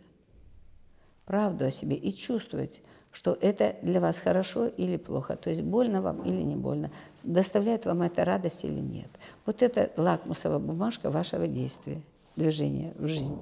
Правду 1.26 1.66
о 1.66 1.70
себе 1.70 1.94
и 1.94 2.12
чувствовать, 2.12 2.82
что 3.12 3.38
это 3.40 3.76
для 3.82 4.00
вас 4.00 4.18
хорошо 4.18 4.66
или 4.66 4.96
плохо, 4.96 5.36
то 5.36 5.48
есть 5.48 5.62
больно 5.62 6.02
вам 6.02 6.24
или 6.24 6.42
не 6.42 6.56
больно, 6.56 6.90
доставляет 7.22 7.86
вам 7.86 8.02
это 8.02 8.24
радость 8.24 8.64
или 8.64 8.80
нет. 8.80 9.10
Вот 9.46 9.62
это 9.62 9.92
лакмусовая 9.96 10.58
бумажка 10.58 11.08
вашего 11.08 11.46
действия, 11.46 12.02
движения 12.34 12.94
в 12.98 13.06
жизнь. 13.06 13.38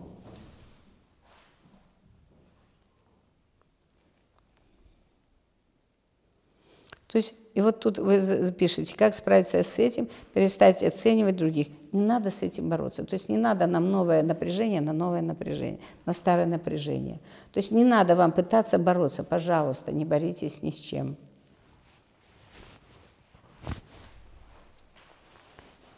То 7.13 7.19
есть, 7.19 7.35
и 7.53 7.61
вот 7.61 7.81
тут 7.81 7.99
вы 7.99 8.19
пишете, 8.53 8.97
как 8.97 9.15
справиться 9.15 9.63
с 9.63 9.79
этим, 9.79 10.09
перестать 10.33 10.83
оценивать 10.83 11.37
других. 11.37 11.69
Не 11.93 12.01
надо 12.01 12.31
с 12.31 12.43
этим 12.43 12.71
бороться. 12.71 13.05
То 13.05 13.13
есть 13.13 13.29
не 13.29 13.37
надо 13.37 13.67
нам 13.67 13.91
новое 13.91 14.23
напряжение 14.23 14.81
на 14.81 14.95
новое 14.95 15.21
напряжение, 15.21 15.79
на 16.07 16.15
старое 16.15 16.47
напряжение. 16.47 17.21
То 17.53 17.59
есть 17.59 17.71
не 17.71 17.85
надо 17.85 18.17
вам 18.17 18.33
пытаться 18.33 18.79
бороться. 18.79 19.25
Пожалуйста, 19.25 19.93
не 19.93 20.07
боритесь 20.07 20.63
ни 20.63 20.71
с 20.71 20.79
чем. 20.79 21.19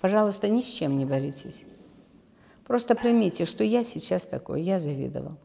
Пожалуйста, 0.00 0.48
ни 0.48 0.62
с 0.62 0.66
чем 0.66 0.98
не 0.98 1.04
боритесь. 1.04 1.64
Просто 2.66 2.96
примите, 2.96 3.44
что 3.44 3.62
я 3.62 3.84
сейчас 3.84 4.26
такой, 4.26 4.62
я 4.62 4.80
завидовал. 4.80 5.36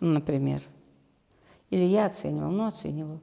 Ну, 0.00 0.10
например. 0.10 0.60
Или 1.70 1.84
я 1.84 2.04
оценивал, 2.04 2.50
ну, 2.50 2.68
оценивал 2.68 3.18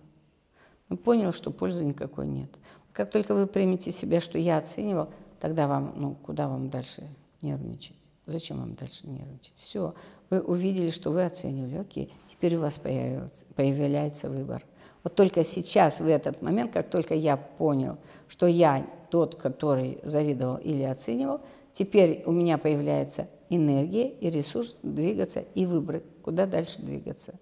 понял, 0.98 1.32
что 1.32 1.52
пользы 1.52 1.86
никакой 1.86 2.28
нет. 2.28 2.50
Как 2.94 3.12
только 3.12 3.34
вы 3.34 3.48
примете 3.48 3.92
себя, 3.92 4.22
что 4.22 4.38
я 4.38 4.58
оценивал, 4.58 5.10
тогда 5.40 5.68
вам, 5.68 5.94
ну, 5.96 6.16
куда 6.16 6.48
вам 6.48 6.70
дальше 6.70 7.08
нервничать? 7.42 7.96
Зачем 8.26 8.60
вам 8.60 8.76
дальше 8.76 9.08
нервничать? 9.08 9.54
Все, 9.56 9.94
вы 10.30 10.42
увидели, 10.42 10.90
что 10.90 11.12
вы 11.12 11.26
оценивали, 11.26 11.78
окей, 11.78 12.14
теперь 12.26 12.56
у 12.56 12.62
вас 12.62 12.78
появился, 12.78 13.46
появляется 13.56 14.30
выбор. 14.30 14.64
Вот 15.04 15.16
только 15.16 15.44
сейчас, 15.44 16.00
в 16.00 16.08
этот 16.08 16.42
момент, 16.42 16.72
как 16.72 16.90
только 16.90 17.16
я 17.16 17.38
понял, 17.38 17.98
что 18.28 18.46
я 18.46 18.86
тот, 19.10 19.36
который 19.36 20.00
завидовал 20.04 20.58
или 20.58 20.84
оценивал, 20.84 21.42
теперь 21.74 22.24
у 22.26 22.32
меня 22.32 22.58
появляется 22.58 23.28
энергия 23.50 24.08
и 24.08 24.30
ресурс 24.30 24.78
двигаться 24.84 25.44
и 25.56 25.66
выбрать, 25.66 26.04
куда 26.24 26.46
дальше 26.46 26.82
двигаться. 26.82 27.34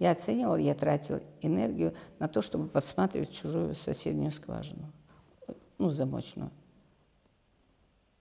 Я 0.00 0.12
оценивал, 0.12 0.56
я 0.56 0.74
тратил 0.74 1.20
энергию 1.42 1.94
на 2.18 2.26
то, 2.26 2.40
чтобы 2.40 2.68
подсматривать 2.68 3.32
чужую 3.32 3.74
соседнюю 3.74 4.32
скважину, 4.32 4.90
ну, 5.76 5.90
замочную. 5.90 6.50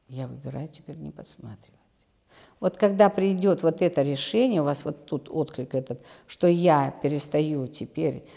Я 0.10 0.28
выбираю 0.28 0.68
теперь 0.68 0.98
не 0.98 1.10
подсматривать. 1.10 1.80
Вот 2.60 2.76
когда 2.76 3.10
придет 3.10 3.64
вот 3.64 3.82
это 3.82 4.02
решение, 4.02 4.60
у 4.60 4.66
вас 4.66 4.84
вот 4.84 5.06
тут 5.06 5.30
отклик 5.30 5.74
этот, 5.74 6.04
что 6.28 6.48
я 6.48 6.92
перестаю 7.02 7.66
теперь 7.68 8.28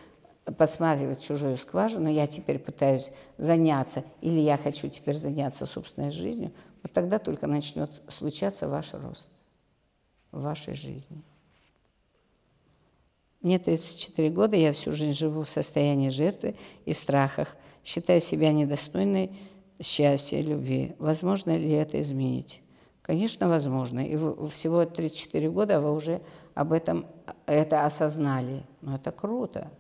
подсматривать 0.45 1.21
чужую 1.21 1.57
скважину, 1.57 2.09
я 2.09 2.29
теперь 2.29 2.61
пытаюсь 2.61 3.11
заняться, 3.39 4.05
или 4.21 4.39
я 4.39 4.57
хочу 4.57 4.89
теперь 4.89 5.17
заняться 5.17 5.67
собственной 5.67 6.13
жизнью, 6.13 6.53
вот 6.85 6.93
тогда 6.93 7.19
только 7.19 7.49
начнет 7.49 7.91
случаться 8.07 8.69
ваш 8.69 8.95
рост 8.95 9.29
в 10.31 10.43
вашей 10.43 10.75
жизни. 10.75 11.25
Мне 13.43 13.59
34 13.59 14.31
года, 14.31 14.57
я 14.57 14.73
всю 14.73 14.93
жизнь 14.93 15.19
живу 15.19 15.43
в 15.43 15.51
состоянии 15.51 16.09
жертвы 16.09 16.55
и 16.85 16.93
в 16.93 16.99
страхах, 16.99 17.57
считаю 17.85 18.21
себя 18.21 18.53
недостойной 18.53 19.33
счастья 19.81 20.41
любви. 20.41 20.95
Возможно 20.99 21.57
ли 21.57 21.71
это 21.71 22.01
изменить? 22.01 22.63
Конечно, 23.03 23.49
возможно. 23.49 24.07
И 24.07 24.17
всего 24.49 24.85
34 24.85 25.51
года 25.51 25.81
вы 25.81 25.93
уже 25.93 26.23
об 26.55 26.73
этом 26.73 27.07
это 27.47 27.85
осознали. 27.85 28.63
Но 28.81 28.95
это 28.95 29.11
круто. 29.11 29.73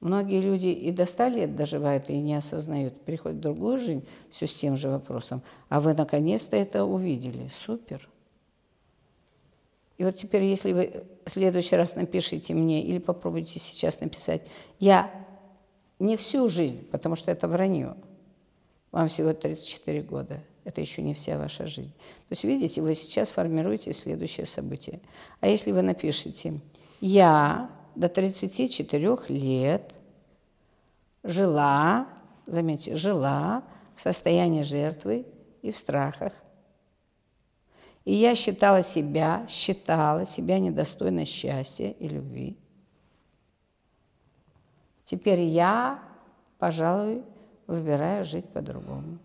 Многие 0.00 0.40
люди 0.40 0.68
и 0.68 0.90
до 0.90 1.04
100 1.04 1.28
лет 1.28 1.56
доживают 1.56 2.08
и 2.08 2.18
не 2.18 2.34
осознают, 2.34 3.04
переходят 3.04 3.38
в 3.38 3.42
другую 3.42 3.78
жизнь 3.78 4.06
все 4.30 4.46
с 4.46 4.54
тем 4.54 4.76
же 4.76 4.88
вопросом. 4.88 5.42
А 5.68 5.80
вы 5.80 5.92
наконец-то 5.92 6.56
это 6.56 6.84
увидели. 6.84 7.48
Супер. 7.48 8.08
И 9.98 10.04
вот 10.04 10.16
теперь, 10.16 10.44
если 10.44 10.72
вы 10.72 11.04
в 11.24 11.30
следующий 11.30 11.76
раз 11.76 11.96
напишите 11.96 12.54
мне 12.54 12.82
или 12.82 12.98
попробуйте 12.98 13.58
сейчас 13.58 14.00
написать, 14.00 14.42
я 14.78 15.10
не 15.98 16.16
всю 16.16 16.46
жизнь, 16.46 16.84
потому 16.90 17.16
что 17.16 17.32
это 17.32 17.48
вранье. 17.48 17.96
Вам 18.92 19.08
всего 19.08 19.32
34 19.32 20.02
года. 20.02 20.40
Это 20.64 20.80
еще 20.80 21.02
не 21.02 21.14
вся 21.14 21.36
ваша 21.36 21.66
жизнь. 21.66 21.90
То 21.90 22.30
есть, 22.32 22.44
видите, 22.44 22.80
вы 22.80 22.94
сейчас 22.94 23.30
формируете 23.30 23.92
следующее 23.92 24.46
событие. 24.46 25.00
А 25.40 25.48
если 25.48 25.72
вы 25.72 25.82
напишете 25.82 26.60
«Я 27.00 27.70
до 27.94 28.08
34 28.08 29.18
лет 29.28 29.94
жила, 31.24 32.06
заметьте, 32.46 32.94
жила 32.94 33.64
в 33.94 34.00
состоянии 34.00 34.62
жертвы 34.62 35.26
и 35.62 35.72
в 35.72 35.76
страхах. 35.76 36.32
И 38.04 38.14
я 38.14 38.34
считала 38.34 38.82
себя, 38.82 39.46
считала 39.48 40.24
себя 40.24 40.58
недостойной 40.58 41.24
счастья 41.24 41.90
и 41.90 42.08
любви. 42.08 42.56
Теперь 45.04 45.40
я, 45.40 46.02
пожалуй, 46.58 47.22
выбираю 47.66 48.24
жить 48.24 48.48
по-другому. 48.52 49.18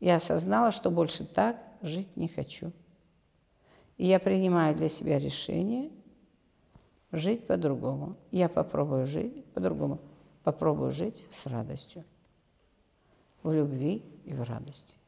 Я 0.00 0.16
осознала, 0.16 0.70
что 0.70 0.90
больше 0.90 1.24
так 1.24 1.56
жить 1.80 2.16
не 2.16 2.28
хочу. 2.28 2.72
И 3.96 4.06
я 4.06 4.18
принимаю 4.18 4.74
для 4.76 4.88
себя 4.88 5.18
решение 5.18 5.90
жить 7.12 7.46
по-другому. 7.46 8.16
Я 8.30 8.48
попробую 8.48 9.06
жить 9.06 9.44
по-другому. 9.52 10.00
Попробую 10.42 10.90
жить 10.90 11.26
с 11.30 11.46
радостью. 11.46 12.04
В 13.42 13.52
любви 13.52 14.02
и 14.24 14.34
в 14.34 14.42
радости. 14.42 14.98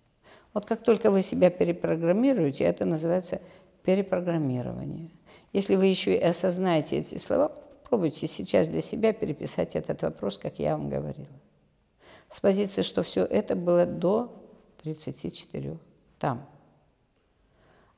Вот 0.57 0.65
как 0.65 0.81
только 0.81 1.11
вы 1.11 1.21
себя 1.21 1.51
перепрограммируете, 1.51 2.65
это 2.65 2.87
называется 2.87 3.43
перепрограммирование. 3.83 5.11
Если 5.53 5.77
вы 5.77 5.85
еще 5.85 6.17
и 6.17 6.23
осознаете 6.23 6.97
эти 6.97 7.19
слова, 7.19 7.49
попробуйте 7.83 8.27
сейчас 8.27 8.67
для 8.67 8.81
себя 8.81 9.13
переписать 9.13 9.77
этот 9.77 10.01
вопрос, 10.01 10.39
как 10.39 10.59
я 10.59 10.79
вам 10.79 10.89
говорила. 10.89 11.29
С 12.29 12.41
позиции, 12.41 12.81
что 12.81 13.03
все 13.03 13.23
это 13.27 13.55
было 13.55 13.85
до 13.85 14.33
34, 14.83 15.77
там, 16.19 16.49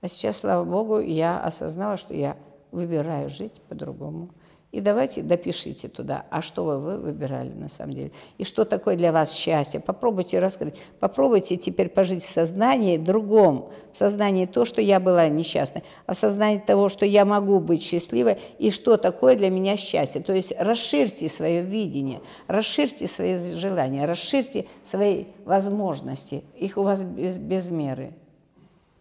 а 0.01 0.09
сейчас, 0.09 0.39
слава 0.39 0.65
Богу, 0.65 0.99
я 0.99 1.39
осознала, 1.41 1.97
что 1.97 2.13
я 2.13 2.37
выбираю 2.73 3.29
жить 3.29 3.55
по-другому. 3.69 4.31
И 4.71 4.83
давайте 4.83 5.23
допишите 5.23 5.89
туда, 5.89 6.27
а 6.31 6.43
что 6.43 6.63
вы, 6.63 6.79
вы 6.79 6.99
выбирали 6.99 7.49
на 7.49 7.71
самом 7.71 7.95
деле. 7.95 8.13
И 8.37 8.45
что 8.45 8.67
такое 8.67 8.97
для 8.97 9.13
вас 9.13 9.33
счастье. 9.33 9.81
Попробуйте 9.81 10.41
раскрыть. 10.41 10.75
Попробуйте 11.01 11.57
теперь 11.57 11.89
пожить 11.89 12.23
в 12.23 12.29
сознании 12.29 12.99
другом. 12.99 13.71
В 13.91 13.97
сознании 13.97 14.45
то, 14.45 14.67
что 14.67 14.83
я 14.83 15.01
была 15.01 15.27
несчастной, 15.29 15.85
а 16.05 16.13
в 16.13 16.19
сознании 16.19 16.59
того, 16.59 16.91
что 16.91 17.07
я 17.07 17.25
могу 17.25 17.61
быть 17.61 17.83
счастливой, 17.83 18.37
и 18.59 18.71
что 18.71 18.99
такое 18.99 19.37
для 19.37 19.49
меня 19.49 19.79
счастье. 19.79 20.21
То 20.21 20.35
есть 20.35 20.53
расширьте 20.59 21.31
свое 21.31 21.63
видение, 21.63 22.21
расширьте 22.47 23.07
свои 23.07 23.37
желания, 23.37 24.05
расширьте 24.05 24.67
свои 24.83 25.25
возможности. 25.47 26.45
Их 26.59 26.77
у 26.77 26.83
вас 26.83 27.05
без, 27.05 27.39
без 27.39 27.71
меры. 27.71 28.13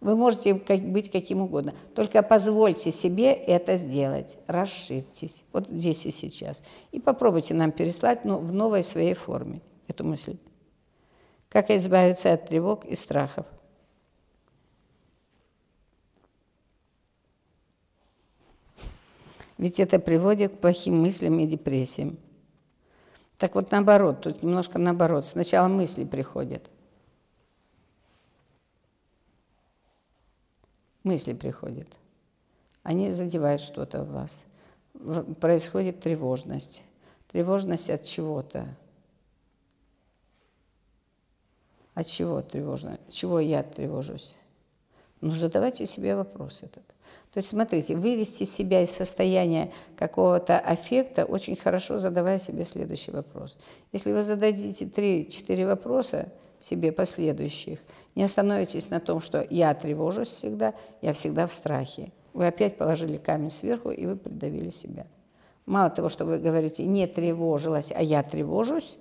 Вы 0.00 0.14
можете 0.14 0.54
быть 0.54 1.10
каким 1.10 1.40
угодно. 1.40 1.74
Только 1.94 2.22
позвольте 2.22 2.90
себе 2.92 3.32
это 3.32 3.76
сделать. 3.76 4.36
Расширьтесь. 4.46 5.42
Вот 5.52 5.68
здесь 5.68 6.06
и 6.06 6.12
сейчас. 6.12 6.62
И 6.92 7.00
попробуйте 7.00 7.54
нам 7.54 7.72
переслать 7.72 8.24
ну, 8.24 8.38
в 8.38 8.52
новой 8.52 8.84
своей 8.84 9.14
форме 9.14 9.60
эту 9.88 10.04
мысль. 10.04 10.36
Как 11.48 11.70
избавиться 11.70 12.32
от 12.32 12.46
тревог 12.46 12.84
и 12.84 12.94
страхов. 12.94 13.46
Ведь 19.56 19.80
это 19.80 19.98
приводит 19.98 20.52
к 20.52 20.58
плохим 20.60 21.00
мыслям 21.02 21.40
и 21.40 21.46
депрессиям. 21.46 22.18
Так 23.38 23.56
вот 23.56 23.72
наоборот, 23.72 24.20
тут 24.20 24.44
немножко 24.44 24.78
наоборот. 24.78 25.24
Сначала 25.24 25.66
мысли 25.66 26.04
приходят– 26.04 26.70
мысли 31.04 31.32
приходят. 31.32 31.88
Они 32.82 33.10
задевают 33.10 33.60
что-то 33.60 34.02
в 34.02 34.12
вас. 34.12 34.44
Происходит 35.40 36.00
тревожность. 36.00 36.84
Тревожность 37.30 37.90
от 37.90 38.04
чего-то. 38.04 38.66
От 41.94 42.06
чего 42.06 42.42
тревожно? 42.42 42.98
Чего 43.08 43.40
я 43.40 43.62
тревожусь? 43.62 44.34
Ну, 45.20 45.34
задавайте 45.34 45.84
себе 45.84 46.14
вопрос 46.14 46.62
этот. 46.62 46.86
То 47.32 47.38
есть, 47.38 47.48
смотрите, 47.48 47.96
вывести 47.96 48.44
себя 48.44 48.82
из 48.82 48.90
состояния 48.90 49.72
какого-то 49.96 50.58
аффекта 50.58 51.24
очень 51.24 51.56
хорошо, 51.56 51.98
задавая 51.98 52.38
себе 52.38 52.64
следующий 52.64 53.10
вопрос. 53.10 53.58
Если 53.92 54.12
вы 54.12 54.22
зададите 54.22 54.86
3-4 54.86 55.66
вопроса, 55.66 56.32
себе 56.60 56.92
последующих. 56.92 57.80
Не 58.14 58.24
остановитесь 58.24 58.90
на 58.90 59.00
том, 59.00 59.20
что 59.20 59.46
я 59.48 59.74
тревожусь 59.74 60.28
всегда, 60.28 60.74
я 61.02 61.12
всегда 61.12 61.46
в 61.46 61.52
страхе. 61.52 62.12
Вы 62.32 62.46
опять 62.46 62.76
положили 62.76 63.16
камень 63.16 63.50
сверху, 63.50 63.90
и 63.90 64.06
вы 64.06 64.16
придавили 64.16 64.70
себя. 64.70 65.06
Мало 65.66 65.90
того, 65.90 66.08
что 66.08 66.24
вы 66.24 66.38
говорите 66.38 66.84
«не 66.84 67.06
тревожилась», 67.06 67.92
а 67.94 68.02
«я 68.02 68.22
тревожусь», 68.22 68.96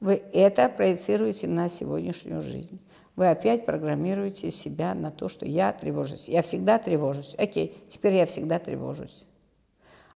вы 0.00 0.22
это 0.32 0.68
проецируете 0.70 1.46
на 1.46 1.68
сегодняшнюю 1.68 2.40
жизнь. 2.40 2.80
Вы 3.16 3.28
опять 3.28 3.66
программируете 3.66 4.50
себя 4.50 4.94
на 4.94 5.10
то, 5.10 5.28
что 5.28 5.44
я 5.44 5.72
тревожусь. 5.72 6.26
Я 6.26 6.40
всегда 6.40 6.78
тревожусь. 6.78 7.34
Окей, 7.36 7.76
теперь 7.86 8.14
я 8.14 8.24
всегда 8.24 8.58
тревожусь. 8.58 9.24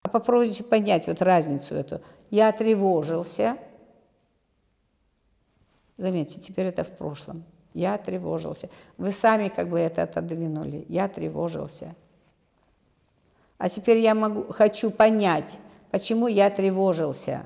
А 0.02 0.08
попробуйте 0.08 0.62
понять 0.62 1.08
вот 1.08 1.20
разницу 1.20 1.74
эту. 1.74 2.00
Я 2.30 2.52
тревожился– 2.52 3.56
Заметьте, 6.02 6.40
теперь 6.40 6.66
это 6.66 6.82
в 6.82 6.90
прошлом. 6.90 7.44
Я 7.74 7.96
тревожился. 7.96 8.68
Вы 8.98 9.12
сами 9.12 9.46
как 9.46 9.68
бы 9.68 9.78
это 9.78 10.02
отодвинули. 10.02 10.84
Я 10.88 11.06
тревожился. 11.06 11.94
А 13.56 13.68
теперь 13.68 13.98
я 13.98 14.16
могу, 14.16 14.52
хочу 14.52 14.90
понять, 14.90 15.58
почему 15.92 16.26
я 16.26 16.50
тревожился. 16.50 17.44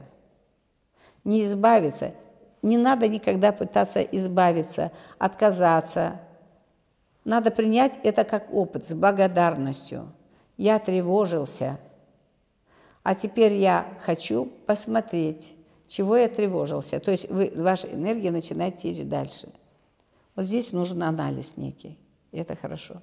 Не 1.23 1.43
избавиться. 1.43 2.15
Не 2.63 2.79
надо 2.79 3.09
никогда 3.09 3.53
пытаться 3.53 4.01
избавиться, 4.01 4.91
отказаться. 5.19 6.19
Надо 7.27 7.51
принять 7.51 7.99
это 8.05 8.25
как 8.25 8.51
опыт 8.55 8.89
с 8.89 8.95
благодарностью. 8.95 10.11
Я 10.57 10.79
тревожился. 10.79 11.79
А 13.03 13.15
теперь 13.15 13.53
я 13.53 13.87
хочу 14.01 14.47
посмотреть, 14.67 15.56
чего 15.87 16.17
я 16.17 16.29
тревожился. 16.29 17.01
То 17.01 17.11
есть 17.11 17.31
вы, 17.31 17.53
ваша 17.55 17.89
энергия 17.89 18.31
начинает 18.31 18.77
течь 18.77 19.03
дальше. 19.05 19.49
Вот 20.35 20.45
здесь 20.45 20.73
нужен 20.73 21.03
анализ 21.03 21.57
некий, 21.57 21.99
и 22.33 22.39
это 22.39 22.57
хорошо. 22.57 23.03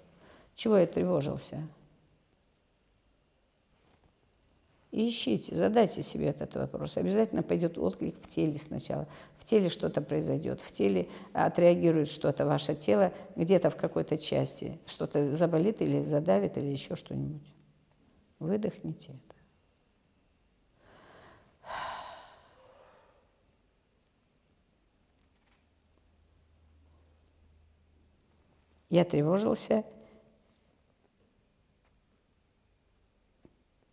Чего 0.53 0.77
я 0.77 0.85
тревожился? 0.85 1.67
И 4.91 5.09
ищите, 5.09 5.55
задайте 5.55 6.03
себе 6.03 6.27
этот 6.27 6.53
вопрос. 6.53 6.97
Обязательно 6.97 7.41
пойдет 7.41 7.79
отклик 7.79 8.15
в 8.21 8.27
теле 8.27 8.55
сначала. 8.59 9.07
В 9.37 9.43
теле 9.43 9.69
что-то 9.69 10.03
произойдет, 10.03 10.61
в 10.61 10.71
теле 10.71 11.07
отреагирует 11.33 12.07
что-то 12.07 12.45
ваше 12.45 12.75
тело, 12.75 13.11
где-то 13.35 13.71
в 13.71 13.75
какой-то 13.75 14.19
части 14.19 14.79
что-то 14.85 15.23
заболит 15.23 15.81
или 15.81 16.03
задавит, 16.03 16.59
или 16.59 16.67
еще 16.67 16.95
что-нибудь. 16.95 17.41
Выдохните 18.37 19.13
это. 19.13 19.32
Я 28.93 29.05
тревожился. 29.05 29.83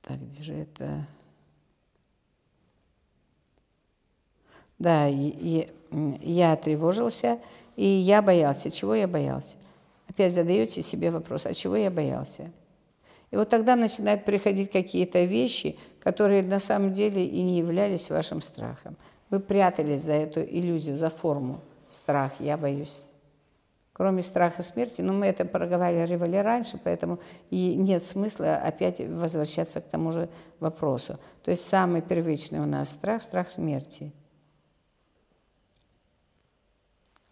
Так, 0.03 0.21
где 0.21 0.43
же 0.43 0.53
это? 0.53 1.07
Да, 4.79 5.07
я, 5.07 5.69
я 6.21 6.55
тревожился, 6.57 7.41
и 7.77 7.87
я 7.87 8.21
боялся. 8.21 8.71
Чего 8.71 8.95
я 8.95 9.09
боялся? 9.09 9.57
Опять 10.07 10.35
задаете 10.35 10.83
себе 10.83 11.11
вопрос, 11.11 11.47
а 11.47 11.55
чего 11.55 11.77
я 11.77 11.91
боялся? 11.91 12.53
И 13.31 13.37
вот 13.37 13.49
тогда 13.49 13.77
начинают 13.77 14.27
приходить 14.27 14.71
какие-то 14.71 15.25
вещи, 15.25 15.79
которые 16.01 16.43
на 16.43 16.59
самом 16.59 16.93
деле 16.93 17.25
и 17.25 17.41
не 17.41 17.57
являлись 17.57 18.11
вашим 18.11 18.43
страхом. 18.43 18.99
Вы 19.31 19.41
прятались 19.41 20.03
за 20.03 20.13
эту 20.13 20.43
иллюзию, 20.43 20.99
за 20.99 21.09
форму 21.09 21.63
страх, 21.89 22.35
я 22.39 22.59
боюсь 22.59 23.01
кроме 23.93 24.23
страха 24.23 24.63
смерти. 24.63 25.01
Но 25.03 25.13
мы 25.13 25.27
это 25.27 25.45
проговаривали 25.45 26.37
раньше, 26.37 26.81
поэтому 26.83 27.21
и 27.51 27.75
нет 27.75 28.03
смысла 28.03 28.57
опять 28.57 29.01
возвращаться 29.01 29.81
к 29.81 29.89
тому 29.89 30.13
же 30.13 30.29
вопросу. 30.59 31.19
То 31.43 31.51
есть 31.51 31.67
самый 31.67 32.03
первичный 32.03 32.61
у 32.61 32.67
нас 32.67 32.91
страх– 32.91 33.23
страх 33.23 33.51
смерти. 33.51 34.13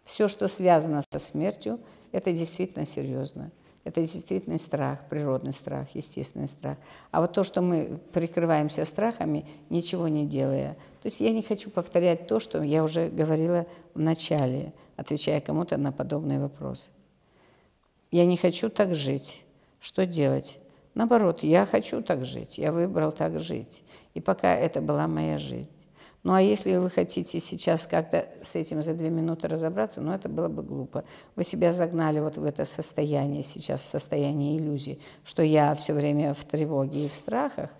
Все, 0.03 0.27
что 0.27 0.47
связано 0.47 1.01
со 1.07 1.19
смертью, 1.19 1.79
это 2.11 2.31
действительно 2.31 2.85
серьезно. 2.85 3.51
Это 3.89 4.01
действительно 4.01 4.59
страх, 4.59 4.99
природный 5.09 5.51
страх, 5.51 5.87
естественный 5.95 6.47
страх. 6.47 6.77
А 7.09 7.21
вот 7.21 7.33
то, 7.33 7.43
что 7.43 7.63
мы 7.63 7.99
прикрываемся 8.13 8.85
страхами, 8.85 9.47
ничего 9.71 10.07
не 10.07 10.27
делая. 10.27 10.73
То 11.01 11.07
есть 11.07 11.19
я 11.21 11.31
не 11.31 11.41
хочу 11.41 11.71
повторять 11.71 12.27
то, 12.27 12.39
что 12.39 12.61
я 12.61 12.83
уже 12.83 13.09
говорила 13.09 13.65
в 13.95 13.99
начале, 13.99 14.73
отвечая 14.95 15.41
кому-то 15.41 15.77
на 15.77 15.91
подобные 15.91 16.39
вопросы. 16.39 16.91
Я 18.11 18.27
не 18.27 18.37
хочу 18.37 18.69
так 18.69 18.93
жить. 18.93 19.43
Что 19.79 20.05
делать? 20.05 20.59
Наоборот, 20.93 21.41
я 21.41 21.65
хочу 21.65 22.03
так 22.03 22.23
жить. 22.23 22.59
Я 22.59 22.71
выбрал 22.71 23.11
так 23.11 23.39
жить. 23.39 23.83
И 24.13 24.21
пока 24.21 24.53
это 24.53 24.81
была 24.81 25.07
моя 25.07 25.39
жизнь. 25.39 25.71
Ну 26.23 26.33
а 26.33 26.41
если 26.41 26.75
вы 26.75 26.89
хотите 26.89 27.39
сейчас 27.39 27.87
как-то 27.87 28.27
с 28.41 28.55
этим 28.55 28.83
за 28.83 28.93
две 28.93 29.09
минуты 29.09 29.47
разобраться, 29.47 30.01
ну 30.01 30.11
это 30.11 30.27
было 30.27 30.49
бы 30.49 30.63
глупо. 30.63 31.05
Вы 31.35 31.43
себя 31.45 31.71
загнали 31.71 32.19
вот 32.19 32.37
в 32.37 32.43
это 32.43 32.65
состояние 32.65 33.41
сейчас, 33.41 33.81
состояние 33.83 34.57
иллюзии, 34.57 34.99
что 35.23 35.43
я 35.43 35.73
все 35.75 35.93
время 35.93 36.33
в 36.33 36.43
тревоге 36.43 37.05
и 37.05 37.09
в 37.09 37.15
страхах. 37.15 37.71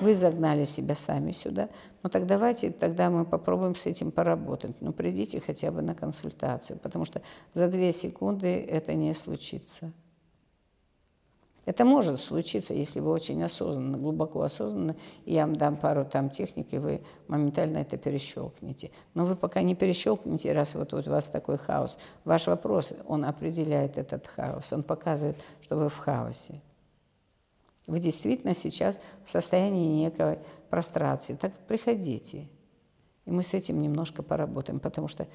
Вы 0.00 0.14
загнали 0.14 0.64
себя 0.64 0.94
сами 0.94 1.32
сюда. 1.32 1.68
Ну 2.02 2.08
так 2.08 2.26
давайте, 2.26 2.70
тогда 2.70 3.10
мы 3.10 3.26
попробуем 3.26 3.74
с 3.74 3.84
этим 3.84 4.10
поработать. 4.10 4.80
Ну 4.80 4.94
придите 4.94 5.38
хотя 5.38 5.70
бы 5.70 5.82
на 5.82 5.94
консультацию, 5.94 6.78
потому 6.78 7.04
что 7.04 7.20
за 7.52 7.68
две 7.68 7.92
секунды 7.92 8.66
это 8.70 8.94
не 8.94 9.12
случится. 9.12 9.92
Это 11.64 11.84
может 11.84 12.20
случиться, 12.20 12.74
если 12.74 12.98
вы 12.98 13.10
очень 13.10 13.42
осознанно, 13.42 13.96
глубоко 13.96 14.42
осознанно, 14.42 14.96
я 15.24 15.46
вам 15.46 15.54
дам 15.54 15.76
пару 15.76 16.04
там 16.04 16.28
техник, 16.28 16.74
и 16.74 16.78
вы 16.78 17.02
моментально 17.28 17.78
это 17.78 17.96
перещелкнете. 17.96 18.90
Но 19.14 19.24
вы 19.24 19.36
пока 19.36 19.62
не 19.62 19.76
перещелкнете, 19.76 20.52
раз 20.52 20.74
вот 20.74 20.92
у 20.92 21.02
вас 21.02 21.28
такой 21.28 21.58
хаос. 21.58 21.98
Ваш 22.24 22.48
вопрос, 22.48 22.94
он 23.06 23.24
определяет 23.24 23.96
этот 23.96 24.26
хаос, 24.26 24.72
он 24.72 24.82
показывает, 24.82 25.36
что 25.60 25.76
вы 25.76 25.88
в 25.88 25.96
хаосе. 25.98 26.60
Вы 27.86 28.00
действительно 28.00 28.54
сейчас 28.54 29.00
в 29.22 29.30
состоянии 29.30 30.02
некой 30.02 30.38
прострации. 30.68 31.34
Так 31.34 31.52
приходите. 31.68 32.48
И 33.24 33.30
мы 33.30 33.42
с 33.42 33.54
этим 33.54 33.80
немножко 33.80 34.22
поработаем, 34.22 34.80
потому 34.80 35.06
что 35.06 35.28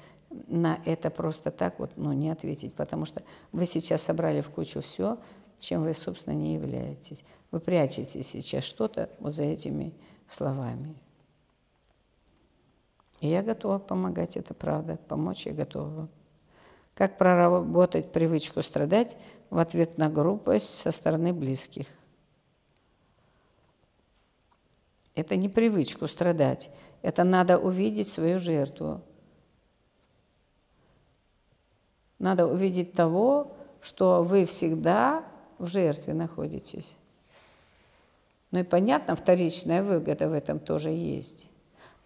на 0.46 0.78
это 0.84 1.10
просто 1.10 1.50
так 1.50 1.78
вот 1.78 1.92
ну, 1.96 2.12
не 2.12 2.28
ответить, 2.28 2.74
потому 2.74 3.06
что 3.06 3.22
вы 3.52 3.64
сейчас 3.64 4.02
собрали 4.02 4.42
в 4.42 4.50
кучу 4.50 4.82
все, 4.82 5.18
чем 5.58 5.82
вы, 5.82 5.92
собственно, 5.92 6.34
не 6.34 6.54
являетесь. 6.54 7.24
Вы 7.50 7.60
прячете 7.60 8.22
сейчас 8.22 8.64
что-то 8.64 9.10
вот 9.18 9.34
за 9.34 9.44
этими 9.44 9.94
словами. 10.26 10.94
И 13.20 13.28
я 13.28 13.42
готова 13.42 13.78
помогать, 13.78 14.36
это 14.36 14.54
правда, 14.54 14.96
помочь 15.08 15.46
я 15.46 15.52
готова. 15.52 16.08
Как 16.94 17.18
проработать 17.18 18.12
привычку 18.12 18.62
страдать 18.62 19.16
в 19.50 19.58
ответ 19.58 19.98
на 19.98 20.08
грубость 20.08 20.78
со 20.78 20.90
стороны 20.90 21.32
близких? 21.32 21.86
Это 25.14 25.34
не 25.36 25.48
привычку 25.48 26.06
страдать, 26.06 26.70
это 27.02 27.24
надо 27.24 27.58
увидеть 27.58 28.08
свою 28.08 28.38
жертву. 28.38 29.02
Надо 32.20 32.46
увидеть 32.46 32.92
того, 32.92 33.56
что 33.80 34.22
вы 34.22 34.44
всегда 34.44 35.24
в 35.58 35.66
жертве 35.66 36.14
находитесь. 36.14 36.94
Ну 38.50 38.60
и 38.60 38.62
понятно, 38.62 39.14
вторичная 39.14 39.82
выгода 39.82 40.28
в 40.28 40.32
этом 40.32 40.58
тоже 40.58 40.90
есть. 40.90 41.50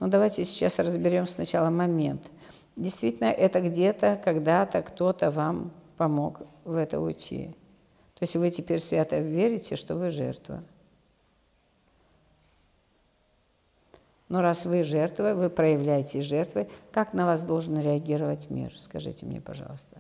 Но 0.01 0.09
давайте 0.09 0.45
сейчас 0.45 0.79
разберем 0.79 1.27
сначала 1.27 1.70
момент. 1.70 2.31
Действительно, 2.74 3.27
это 3.27 3.61
где-то, 3.61 4.20
когда-то 4.23 4.83
кто-то 4.83 5.31
вам 5.31 5.70
помог 5.97 6.41
в 6.65 6.74
это 6.74 6.99
уйти. 7.01 7.55
То 8.19 8.23
есть 8.24 8.35
вы 8.35 8.51
теперь 8.51 8.81
свято 8.81 9.19
верите, 9.19 9.77
что 9.77 9.95
вы 9.95 10.11
жертва. 10.11 10.62
Но 14.29 14.41
раз 14.41 14.65
вы 14.65 14.83
жертва, 14.83 15.35
вы 15.35 15.51
проявляете 15.51 16.23
жертвой, 16.23 16.66
как 16.91 17.12
на 17.12 17.27
вас 17.27 17.43
должен 17.43 17.79
реагировать 17.79 18.49
мир? 18.49 18.73
Скажите 18.79 19.27
мне, 19.27 19.41
пожалуйста. 19.43 19.99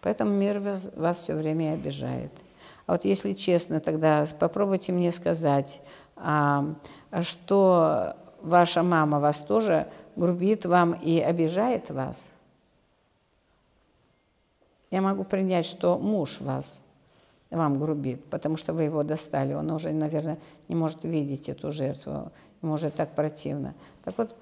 Поэтому 0.00 0.30
мир 0.30 0.60
вас, 0.60 0.90
вас 0.94 1.20
все 1.20 1.34
время 1.34 1.74
обижает– 1.74 2.30
а 2.86 2.92
вот 2.92 3.04
если 3.04 3.32
честно, 3.32 3.80
тогда 3.80 4.24
попробуйте 4.38 4.92
мне 4.92 5.12
сказать, 5.12 5.80
а, 6.16 6.74
что 7.20 8.16
ваша 8.42 8.82
мама 8.82 9.20
вас 9.20 9.40
тоже 9.40 9.86
грубит 10.16 10.64
вам 10.64 10.92
и 10.92 11.20
обижает 11.20 11.90
вас. 11.90 12.32
Я 14.90 15.00
могу 15.00 15.24
принять, 15.24 15.64
что 15.64 15.98
муж 15.98 16.40
вас 16.40 16.82
вам 17.50 17.78
грубит, 17.78 18.24
потому 18.26 18.56
что 18.56 18.72
вы 18.72 18.84
его 18.84 19.02
достали. 19.02 19.54
Он 19.54 19.70
уже, 19.70 19.92
наверное, 19.92 20.38
не 20.68 20.74
может 20.74 21.04
видеть 21.04 21.48
эту 21.48 21.70
жертву, 21.70 22.32
ему 22.62 22.74
уже 22.74 22.90
так 22.90 23.14
противно. 23.14 23.74
Так 24.04 24.16
вот, 24.18 24.34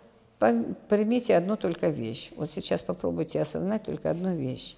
примите 0.89 1.37
одну 1.37 1.57
только 1.57 1.89
вещь. 1.89 2.31
Вот 2.37 2.51
сейчас 2.51 2.83
попробуйте 2.83 3.41
осознать 3.41 3.85
только 3.85 4.11
одну 4.11 4.35
вещь, 4.35 4.77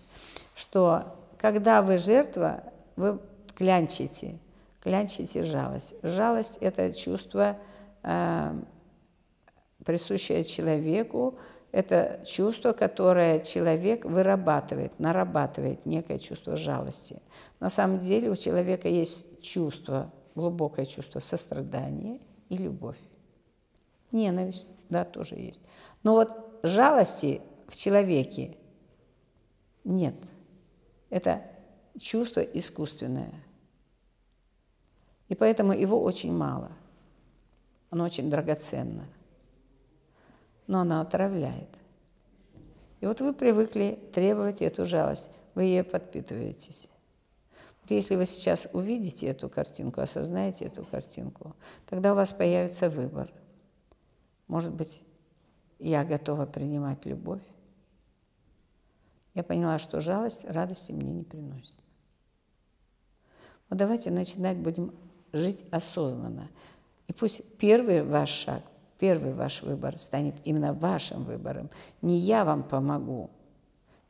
что 0.54 1.04
когда 1.38 1.82
вы 1.82 1.98
жертва, 1.98 2.62
вы 2.96 3.18
клянчите, 3.62 4.40
клянчите 4.80 5.44
жалость. 5.44 5.94
Жалость– 6.02 6.58
это 6.60 6.92
чувство, 6.92 7.56
э, 8.02 8.60
присущее 9.84 10.42
человеку, 10.42 11.38
это 11.70 12.24
чувство, 12.26 12.72
которое 12.72 13.38
человек 13.38 14.04
вырабатывает, 14.04 14.98
нарабатывает 14.98 15.86
некое 15.86 16.18
чувство 16.18 16.56
жалости. 16.56 17.22
На 17.60 17.70
самом 17.70 18.00
деле 18.00 18.30
у 18.30 18.34
человека 18.36 18.88
есть 18.88 19.40
чувство, 19.42 20.12
глубокое 20.34 20.84
чувство 20.84 21.20
сострадания 21.20 22.18
и 22.48 22.56
любовь. 22.56 22.98
Ненависть, 24.10 24.72
да, 24.90 25.04
тоже 25.04 25.36
есть. 25.36 25.62
Но 26.02 26.14
вот 26.14 26.32
жалости 26.64 27.40
в 27.68 27.76
человеке 27.76 28.56
нет. 29.84 30.16
Это 31.10 31.44
чувство 32.00 32.40
искусственное. 32.40 33.32
И 35.32 35.34
поэтому 35.34 35.72
его 35.72 36.02
очень 36.02 36.30
мало. 36.30 36.70
Оно 37.88 38.04
очень 38.04 38.28
драгоценно. 38.28 39.06
Но 40.66 40.80
оно 40.80 41.00
отравляет. 41.00 41.70
И 43.00 43.06
вот 43.06 43.22
вы 43.22 43.32
привыкли 43.32 43.98
требовать 44.12 44.60
эту 44.60 44.84
жалость, 44.84 45.30
вы 45.54 45.62
ее 45.62 45.84
подпитываетесь. 45.84 46.90
Вот 47.80 47.90
если 47.92 48.14
вы 48.14 48.26
сейчас 48.26 48.68
увидите 48.74 49.26
эту 49.26 49.48
картинку, 49.48 50.02
осознаете 50.02 50.66
эту 50.66 50.84
картинку, 50.84 51.56
тогда 51.86 52.12
у 52.12 52.16
вас 52.16 52.34
появится 52.34 52.90
выбор. 52.90 53.32
Может 54.48 54.74
быть, 54.74 55.02
я 55.78 56.04
готова 56.04 56.44
принимать 56.44 57.06
любовь, 57.06 57.42
Я 59.32 59.42
поняла, 59.42 59.78
что 59.78 60.02
жалость 60.02 60.44
радости 60.44 60.92
мне 60.92 61.10
не 61.10 61.24
приносит. 61.24 61.76
Вот 63.70 63.78
давайте 63.78 64.10
начинать 64.10 64.58
будем 64.58 64.94
жить 65.32 65.64
осознанно. 65.70 66.48
И 67.08 67.12
пусть 67.12 67.42
первый 67.58 68.02
ваш 68.02 68.30
шаг, 68.30 68.62
первый 68.98 69.32
ваш 69.32 69.62
выбор 69.62 69.98
станет 69.98 70.36
именно 70.44 70.72
вашим 70.72 71.24
выбором. 71.24 71.70
Не 72.00 72.16
я 72.16 72.44
вам 72.44 72.62
помогу, 72.62 73.30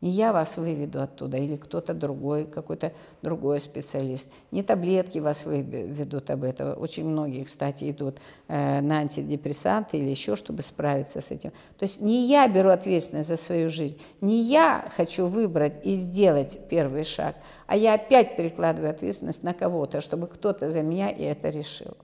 не 0.03 0.11
я 0.11 0.33
вас 0.33 0.57
выведу 0.57 1.01
оттуда, 1.01 1.39
или 1.39 1.55
кто-то 1.57 1.95
другой, 1.95 2.45
какой-то 2.45 2.93
другой 3.23 3.61
специалист. 3.61 4.29
Не 4.51 4.65
таблетки 4.65 5.20
вас 5.20 5.45
выведут 5.45 6.29
об 6.29 6.43
этом. 6.43 6.79
Очень 6.81 7.07
многие, 7.07 7.45
кстати, 7.45 7.89
идут 7.91 8.19
э, 8.49 8.81
на 8.81 8.99
антидепрессанты 8.99 9.99
или 9.99 10.11
еще, 10.11 10.35
чтобы 10.35 10.62
справиться 10.62 11.20
с 11.20 11.31
этим. 11.31 11.53
То 11.79 11.85
есть 11.85 12.01
не 12.01 12.27
я 12.27 12.49
беру 12.49 12.70
ответственность 12.70 13.29
за 13.29 13.37
свою 13.37 13.69
жизнь, 13.69 13.99
не 14.20 14.43
я 14.43 14.91
хочу 14.97 15.27
выбрать 15.27 15.87
и 15.87 15.95
сделать 15.95 16.59
первый 16.69 17.05
шаг, 17.05 17.37
а 17.69 17.77
я 17.77 17.95
опять 17.95 18.37
перекладываю 18.37 18.91
ответственность 18.91 19.45
на 19.45 19.55
кого-то, 19.55 20.01
чтобы 20.01 20.27
кто-то 20.27 20.69
за 20.69 20.83
меня 20.83 21.11
и 21.11 21.23
это 21.23 21.49
решил. 21.49 21.97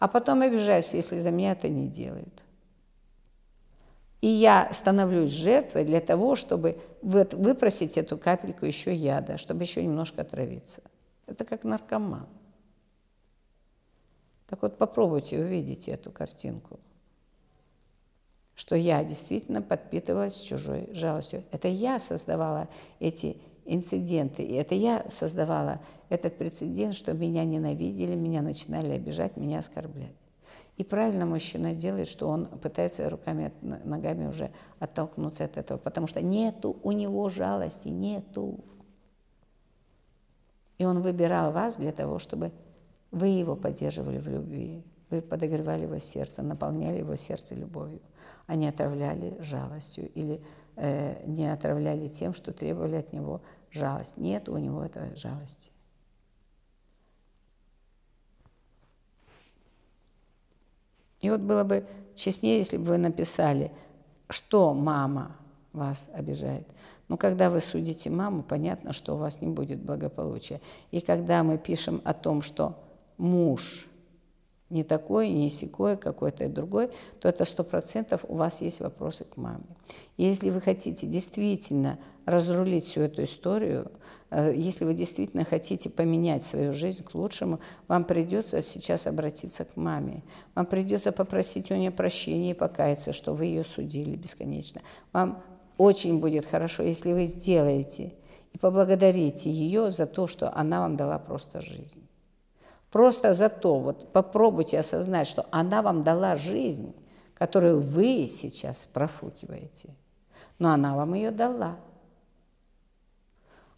А 0.00 0.08
потом 0.08 0.42
обижаюсь, 0.42 0.92
если 0.92 1.16
за 1.16 1.30
меня 1.30 1.52
это 1.52 1.68
не 1.68 1.86
делают. 1.86 2.47
И 4.20 4.26
я 4.26 4.68
становлюсь 4.72 5.30
жертвой 5.30 5.84
для 5.84 6.00
того, 6.00 6.34
чтобы 6.34 6.80
выпросить 7.02 7.96
эту 7.96 8.18
капельку 8.18 8.66
еще 8.66 8.94
яда, 8.94 9.38
чтобы 9.38 9.62
еще 9.62 9.82
немножко 9.82 10.22
отравиться. 10.22 10.82
Это 11.26 11.44
как 11.44 11.64
наркоман. 11.64 12.26
Так 14.48 14.62
вот 14.62 14.78
попробуйте 14.78 15.38
увидеть 15.38 15.88
эту 15.88 16.10
картинку, 16.10 16.80
что 18.56 18.74
я 18.74 19.04
действительно 19.04 19.62
подпитывалась 19.62 20.40
чужой 20.40 20.88
жалостью. 20.92 21.44
Это 21.52 21.68
я 21.68 22.00
создавала 22.00 22.68
эти 22.98 23.36
инциденты, 23.66 24.42
и 24.42 24.54
это 24.54 24.74
я 24.74 25.04
создавала 25.08 25.80
этот 26.08 26.38
прецедент, 26.38 26.94
что 26.94 27.12
меня 27.12 27.44
ненавидели, 27.44 28.14
меня 28.14 28.40
начинали 28.40 28.92
обижать, 28.92 29.36
меня 29.36 29.58
оскорблять. 29.58 30.16
И 30.78 30.84
правильно 30.84 31.26
мужчина 31.26 31.74
делает, 31.74 32.06
что 32.06 32.28
он 32.28 32.46
пытается 32.46 33.10
руками, 33.10 33.52
ногами 33.60 34.28
уже 34.28 34.52
оттолкнуться 34.78 35.44
от 35.44 35.56
этого, 35.56 35.76
потому 35.76 36.06
что 36.06 36.22
нету 36.22 36.78
у 36.84 36.92
него 36.92 37.28
жалости, 37.28 37.88
нету. 37.88 38.64
И 40.78 40.84
он 40.84 41.02
выбирал 41.02 41.50
вас 41.50 41.78
для 41.78 41.90
того, 41.90 42.20
чтобы 42.20 42.52
вы 43.10 43.26
его 43.26 43.56
поддерживали 43.56 44.18
в 44.18 44.28
любви, 44.28 44.84
вы 45.10 45.20
подогревали 45.20 45.82
его 45.82 45.98
сердце, 45.98 46.42
наполняли 46.42 46.98
его 46.98 47.16
сердце 47.16 47.56
любовью, 47.56 48.00
а 48.46 48.54
не 48.54 48.68
отравляли 48.68 49.36
жалостью 49.40 50.08
или 50.12 50.40
э, 50.76 51.26
не 51.26 51.52
отравляли 51.52 52.06
тем, 52.06 52.32
что 52.32 52.52
требовали 52.52 52.96
от 52.96 53.12
него 53.12 53.40
жалость. 53.72 54.16
Нет 54.16 54.48
у 54.48 54.56
него 54.58 54.84
этой 54.84 55.16
жалости. 55.16 55.72
И 61.20 61.30
вот 61.30 61.40
было 61.40 61.64
бы 61.64 61.84
честнее, 62.14 62.58
если 62.58 62.76
бы 62.76 62.84
вы 62.84 62.98
написали, 62.98 63.72
что 64.28 64.74
мама 64.74 65.36
вас 65.72 66.10
обижает. 66.12 66.66
Но 67.08 67.16
когда 67.16 67.50
вы 67.50 67.60
судите 67.60 68.10
маму, 68.10 68.42
понятно, 68.42 68.92
что 68.92 69.14
у 69.14 69.18
вас 69.18 69.40
не 69.40 69.48
будет 69.48 69.80
благополучия. 69.80 70.60
И 70.90 71.00
когда 71.00 71.42
мы 71.42 71.58
пишем 71.58 72.02
о 72.04 72.12
том, 72.12 72.42
что 72.42 72.78
муж 73.16 73.88
не 74.70 74.84
такой, 74.84 75.30
не 75.30 75.48
секой, 75.48 75.96
какой-то 75.96 76.48
другой, 76.48 76.90
то 77.20 77.28
это 77.28 77.44
сто 77.46 77.64
процентов 77.64 78.24
у 78.28 78.34
вас 78.34 78.60
есть 78.60 78.80
вопросы 78.80 79.24
к 79.24 79.38
маме. 79.38 79.64
Если 80.18 80.50
вы 80.50 80.60
хотите 80.60 81.06
действительно 81.06 81.98
разрулить 82.28 82.84
всю 82.84 83.00
эту 83.00 83.24
историю, 83.24 83.90
э, 84.30 84.52
если 84.54 84.84
вы 84.84 84.92
действительно 84.92 85.44
хотите 85.44 85.88
поменять 85.88 86.44
свою 86.44 86.72
жизнь 86.72 87.02
к 87.02 87.14
лучшему, 87.14 87.60
вам 87.88 88.04
придется 88.04 88.60
сейчас 88.60 89.06
обратиться 89.06 89.64
к 89.64 89.76
маме. 89.76 90.22
Вам 90.54 90.66
придется 90.66 91.10
попросить 91.10 91.70
у 91.70 91.74
нее 91.74 91.90
прощения 91.90 92.50
и 92.50 92.54
покаяться, 92.54 93.12
что 93.12 93.34
вы 93.34 93.46
ее 93.46 93.64
судили 93.64 94.14
бесконечно. 94.14 94.82
Вам 95.12 95.42
очень 95.78 96.20
будет 96.20 96.44
хорошо, 96.44 96.82
если 96.82 97.12
вы 97.12 97.24
сделаете 97.24 98.12
и 98.52 98.58
поблагодарите 98.58 99.50
ее 99.50 99.90
за 99.90 100.06
то, 100.06 100.26
что 100.26 100.54
она 100.54 100.80
вам 100.80 100.96
дала 100.96 101.18
просто 101.18 101.60
жизнь. 101.60 102.06
Просто 102.90 103.32
за 103.32 103.48
то, 103.48 103.78
вот 103.78 104.12
попробуйте 104.12 104.78
осознать, 104.78 105.26
что 105.26 105.46
она 105.50 105.82
вам 105.82 106.02
дала 106.02 106.36
жизнь, 106.36 106.94
которую 107.34 107.80
вы 107.80 108.26
сейчас 108.28 108.86
профукиваете. 108.92 109.94
Но 110.58 110.70
она 110.70 110.94
вам 110.96 111.14
ее 111.14 111.30
дала. 111.30 111.76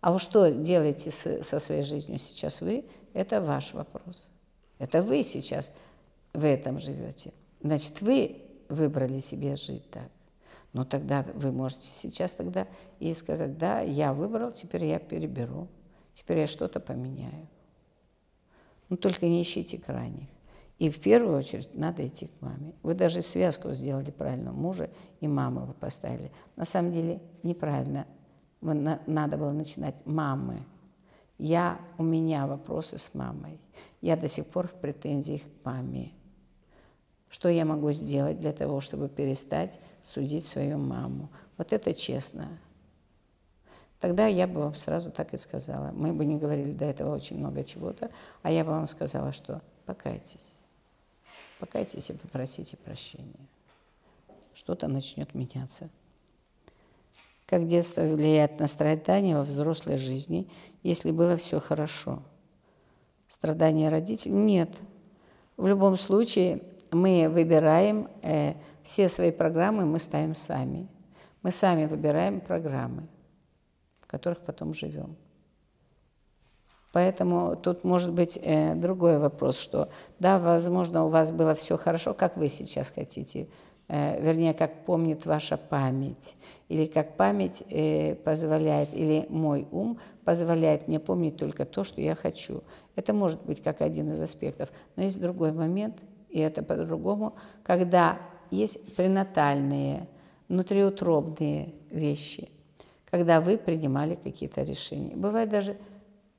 А 0.01 0.13
вы 0.13 0.19
что 0.19 0.51
делаете 0.51 1.11
с, 1.11 1.43
со 1.43 1.59
своей 1.59 1.83
жизнью 1.83 2.19
сейчас 2.19 2.61
вы? 2.61 2.85
Это 3.13 3.41
ваш 3.41 3.75
вопрос. 3.75 4.31
Это 4.79 5.03
вы 5.03 5.23
сейчас 5.23 5.73
в 6.33 6.45
этом 6.45 6.79
живете. 6.79 7.33
Значит, 7.63 8.01
вы 8.01 8.43
выбрали 8.69 9.21
себе 9.21 9.57
жить 9.57 9.89
так. 9.91 10.11
Но 10.73 10.85
тогда 10.85 11.27
вы 11.35 11.51
можете 11.53 11.87
сейчас 11.87 12.33
тогда 12.33 12.67
и 13.01 13.13
сказать, 13.13 13.59
да, 13.59 13.81
я 13.81 14.15
выбрал, 14.15 14.53
теперь 14.53 14.85
я 14.85 14.99
переберу, 14.99 15.69
теперь 16.15 16.39
я 16.39 16.47
что-то 16.47 16.81
поменяю. 16.81 17.49
Но 18.89 18.95
ну, 18.95 18.97
только 18.97 19.27
не 19.27 19.43
ищите 19.43 19.79
крайних. 19.79 20.29
И 20.79 20.89
в 20.89 21.01
первую 21.01 21.37
очередь 21.37 21.75
надо 21.75 22.07
идти 22.07 22.27
к 22.27 22.41
маме. 22.41 22.73
Вы 22.83 22.95
даже 22.95 23.21
связку 23.21 23.73
сделали 23.73 24.11
правильно, 24.11 24.53
мужа 24.53 24.89
и 25.21 25.29
мамы 25.29 25.67
вы 25.67 25.75
поставили. 25.75 26.33
На 26.57 26.65
самом 26.65 26.93
деле 26.93 27.21
неправильно. 27.43 28.07
Надо 28.61 29.37
было 29.37 29.53
начинать 29.53 30.05
мамы. 30.07 30.63
Я, 31.39 31.81
у 31.97 32.03
меня 32.03 32.47
вопросы 32.47 32.99
с 32.99 33.15
мамой. 33.15 33.59
Я 34.03 34.17
до 34.17 34.29
сих 34.29 34.47
пор 34.47 34.69
в 34.69 34.73
претензиях 34.73 35.43
к 35.43 35.65
маме. 35.65 36.13
Что 37.31 37.49
я 37.49 37.65
могу 37.65 37.93
сделать 37.93 38.41
для 38.41 38.53
того, 38.53 38.81
чтобы 38.81 39.09
перестать 39.09 39.81
судить 40.03 40.47
свою 40.47 40.79
маму? 40.79 41.31
Вот 41.57 41.73
это 41.73 41.95
честно. 41.95 42.49
Тогда 44.01 44.27
я 44.27 44.47
бы 44.47 44.61
вам 44.61 44.75
сразу 44.75 45.11
так 45.11 45.33
и 45.35 45.37
сказала. 45.37 45.93
Мы 45.93 46.13
бы 46.13 46.25
не 46.25 46.39
говорили 46.39 46.73
до 46.73 46.87
этого 46.87 47.15
очень 47.15 47.39
много 47.39 47.63
чего-то, 47.65 48.11
а 48.43 48.51
я 48.51 48.65
бы 48.65 48.71
вам 48.71 48.87
сказала, 48.87 49.31
что 49.31 49.63
покайтесь. 49.87 50.57
Покайтесь 51.59 52.11
и 52.11 52.15
попросите 52.15 52.77
прощения. 52.79 53.47
Что-то 54.55 54.89
начнет 54.89 55.35
меняться. 55.35 55.89
Как 57.51 57.67
детство 57.67 58.03
влияет 58.03 58.61
на 58.61 58.69
страдания 58.69 59.37
во 59.37 59.43
взрослой 59.43 59.99
жизни, 59.99 60.49
если 60.83 61.11
было 61.11 61.37
все 61.37 61.61
хорошо? 61.61 62.23
Страдания 63.29 63.91
родителей? 63.91 64.35
Нет. 64.35 64.79
В 65.57 65.67
любом 65.67 65.97
случае 65.97 66.63
мы 66.93 67.29
выбираем, 67.29 68.09
э, 68.23 68.55
все 68.83 69.09
свои 69.09 69.33
программы 69.33 69.85
мы 69.85 69.99
ставим 69.99 70.35
сами. 70.35 70.89
Мы 71.43 71.51
сами 71.51 71.87
выбираем 71.87 72.41
программы 72.41 73.09
которых 74.11 74.41
потом 74.41 74.75
живем. 74.75 75.17
Поэтому 76.93 77.55
тут 77.55 77.85
может 77.85 78.13
быть 78.13 78.37
э, 78.43 78.75
другой 78.75 79.19
вопрос, 79.19 79.61
что 79.61 79.89
да, 80.19 80.41
возможно, 80.41 81.05
у 81.05 81.09
вас 81.09 81.31
было 81.31 81.55
все 81.55 81.77
хорошо, 81.77 82.15
как 82.15 82.37
вы 82.37 82.49
сейчас 82.49 82.91
хотите, 82.91 83.47
вернее, 83.91 84.55
как 84.55 84.85
помнит 84.85 85.27
ваша 85.27 85.57
память, 85.57 86.37
или 86.69 86.87
как 86.87 87.17
память 87.17 87.63
э, 87.71 88.15
позволяет, 88.15 88.95
или 88.95 89.27
мой 89.29 89.67
ум 89.71 89.99
позволяет 90.25 90.89
мне 90.89 91.01
помнить 91.01 91.37
только 91.37 91.65
то, 91.65 91.83
что 91.85 92.01
я 92.01 92.15
хочу. 92.15 92.63
Это 92.97 93.13
может 93.13 93.43
быть 93.43 93.63
как 93.63 93.81
один 93.81 94.11
из 94.11 94.23
аспектов. 94.23 94.71
Но 94.97 95.03
есть 95.03 95.21
другой 95.21 95.53
момент, 95.53 96.03
и 96.29 96.39
это 96.41 96.63
по-другому, 96.63 97.35
когда 97.65 98.19
есть 98.51 98.95
пренатальные, 98.95 100.07
внутриутробные 100.49 101.73
вещи– 101.91 102.49
когда 103.11 103.41
вы 103.41 103.59
принимали 103.59 104.15
какие-то 104.15 104.63
решения. 104.63 105.17
Бывает 105.17 105.49
даже, 105.49 105.77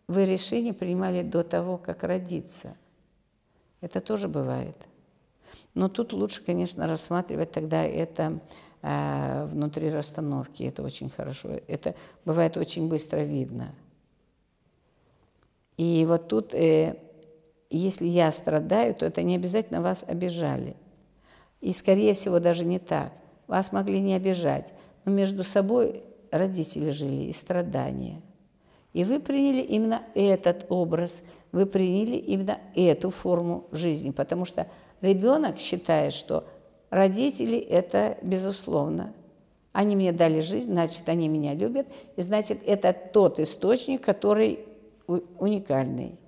вы 0.07 0.25
решения 0.25 0.73
принимали 0.73 1.21
до 1.21 1.43
того, 1.43 1.77
как 1.77 2.03
родиться. 2.03 2.75
Это 3.81 3.99
тоже 3.99 4.27
бывает. 4.27 4.75
Но 5.73 5.87
тут 5.89 6.13
лучше, 6.13 6.43
конечно, 6.43 6.87
рассматривать 6.87 7.51
тогда 7.51 7.83
это 7.83 8.39
э, 8.81 9.45
внутри 9.45 9.89
расстановки. 9.89 10.63
Это 10.63 10.83
очень 10.83 11.09
хорошо. 11.09 11.49
Это 11.67 11.95
бывает 12.25 12.57
очень 12.57 12.89
быстро 12.89 13.21
видно. 13.21 13.73
И 15.77 16.05
вот 16.07 16.27
тут, 16.27 16.53
э, 16.53 16.97
если 17.69 18.05
я 18.05 18.31
страдаю, 18.31 18.93
то 18.93 19.05
это 19.05 19.23
не 19.23 19.35
обязательно 19.35 19.81
вас 19.81 20.03
обижали. 20.07 20.75
И, 21.61 21.73
скорее 21.73 22.13
всего, 22.13 22.39
даже 22.39 22.65
не 22.65 22.79
так. 22.79 23.13
Вас 23.47 23.71
могли 23.71 23.99
не 23.99 24.13
обижать, 24.13 24.73
но 25.05 25.11
между 25.11 25.43
собой 25.43 26.03
родители 26.31 26.89
жили, 26.89 27.23
и 27.23 27.31
страдания. 27.31 28.21
И 28.93 29.03
вы 29.03 29.19
приняли 29.19 29.61
именно 29.61 30.03
этот 30.15 30.65
образ, 30.69 31.23
вы 31.51 31.65
приняли 31.65 32.17
именно 32.17 32.59
эту 32.75 33.09
форму 33.09 33.67
жизни, 33.71 34.11
потому 34.11 34.45
что 34.45 34.67
ребенок 35.01 35.59
считает, 35.59 36.13
что 36.13 36.45
родители– 36.89 37.57
это 37.59 38.17
безусловно. 38.21 39.13
Они 39.73 39.95
мне 39.95 40.11
дали 40.11 40.41
жизнь, 40.41 40.71
значит, 40.71 41.07
они 41.07 41.29
меня 41.29 41.53
любят, 41.53 41.87
и 42.17 42.21
значит, 42.21 42.59
это 42.65 42.93
тот 42.93 43.39
источник, 43.39 44.01
который 44.01 44.59
уникальный, 45.07 46.19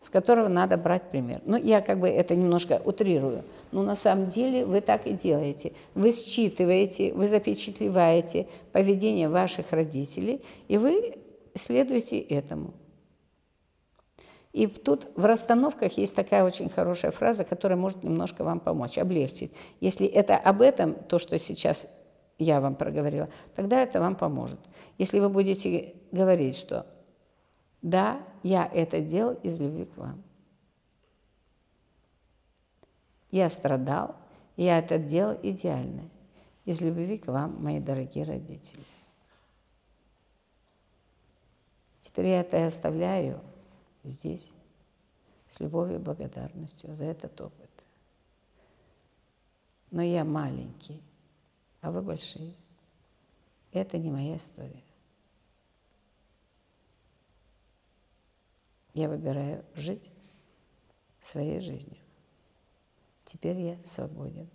с 0.00 0.10
которого 0.10 0.48
надо 0.48 0.76
брать 0.76 1.10
пример. 1.10 1.40
Ну, 1.44 1.56
я 1.56 1.80
как 1.80 2.00
бы 2.00 2.08
это 2.08 2.34
немножко 2.34 2.80
утрирую, 2.84 3.44
но 3.70 3.82
на 3.82 3.94
самом 3.94 4.28
деле 4.28 4.64
вы 4.64 4.80
так 4.80 5.06
и 5.06 5.12
делаете. 5.12 5.72
Вы 5.94 6.10
считываете, 6.10 7.12
вы 7.12 7.28
запечатлеваете 7.28 8.48
поведение 8.72 9.28
ваших 9.28 9.72
родителей, 9.72 10.42
и 10.68 10.76
вы 10.76 11.14
следуете 11.54 12.18
этому. 12.18 12.74
И 14.52 14.66
тут 14.66 15.08
в 15.14 15.24
расстановках 15.24 15.92
есть 15.92 16.16
такая 16.16 16.44
очень 16.44 16.68
хорошая 16.68 17.12
фраза, 17.12 17.44
которая 17.44 17.78
может 17.78 18.02
немножко 18.02 18.42
вам 18.42 18.58
помочь, 18.58 18.98
облегчить. 18.98 19.52
Если 19.80 20.06
это 20.06 20.36
об 20.36 20.60
этом, 20.60 20.94
то, 20.94 21.18
что 21.18 21.38
сейчас 21.38 21.88
я 22.38 22.60
вам 22.60 22.74
проговорила, 22.74 23.28
тогда 23.54 23.82
это 23.82 24.00
вам 24.00 24.16
поможет. 24.16 24.58
Если 24.98 25.20
вы 25.20 25.28
будете 25.28 25.94
говорить, 26.10 26.56
что 26.56 26.86
да, 27.80 28.20
я 28.42 28.68
это 28.72 29.00
делал 29.00 29.34
из 29.34 29.60
любви 29.60 29.84
к 29.84 29.96
вам. 29.96 30.22
Я 33.30 33.48
страдал, 33.48 34.16
я 34.56 34.78
это 34.78 34.98
делал 34.98 35.38
идеально, 35.42 36.10
из 36.64 36.80
любви 36.80 37.18
к 37.18 37.28
вам, 37.28 37.62
мои 37.62 37.78
дорогие 37.78 38.24
родители. 38.24 38.82
Теперь 42.00 42.26
я 42.26 42.40
это 42.40 42.66
оставляю 42.66 43.40
здесь 44.02 44.52
с 45.48 45.60
любовью 45.60 45.96
и 45.96 46.02
благодарностью 46.02 46.94
за 46.94 47.06
этот 47.06 47.40
опыт. 47.40 47.70
Но 49.90 50.02
я 50.02 50.24
маленький, 50.24 51.02
а 51.80 51.90
вы 51.90 52.02
большие. 52.02 52.54
Это 53.72 53.98
не 53.98 54.10
моя 54.10 54.36
история. 54.36 54.82
Я 58.94 59.08
выбираю 59.08 59.64
жить 59.74 60.10
своей 61.20 61.60
жизнью. 61.60 61.98
Теперь 63.24 63.60
я 63.60 63.78
свободен. 63.84 64.48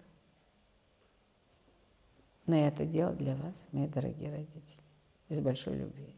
Но 2.45 2.55
я 2.55 2.67
это 2.67 2.85
делал 2.85 3.13
для 3.13 3.35
вас, 3.35 3.67
мои 3.71 3.87
дорогие 3.87 4.31
родители, 4.31 4.83
из 5.29 5.41
большой 5.41 5.77
любви. 5.77 6.14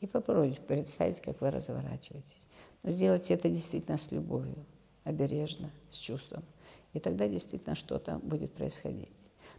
И 0.00 0.06
попробуйте 0.06 0.60
представить, 0.60 1.20
как 1.20 1.40
вы 1.40 1.50
разворачиваетесь. 1.50 2.46
Но 2.82 2.90
сделайте 2.90 3.34
это 3.34 3.48
действительно 3.48 3.96
с 3.96 4.10
любовью, 4.12 4.64
обережно, 5.04 5.70
с 5.90 5.98
чувством. 5.98 6.44
И 6.92 7.00
тогда 7.00 7.28
действительно 7.28 7.74
что-то 7.74 8.18
будет 8.22 8.52
происходить. 8.52 9.08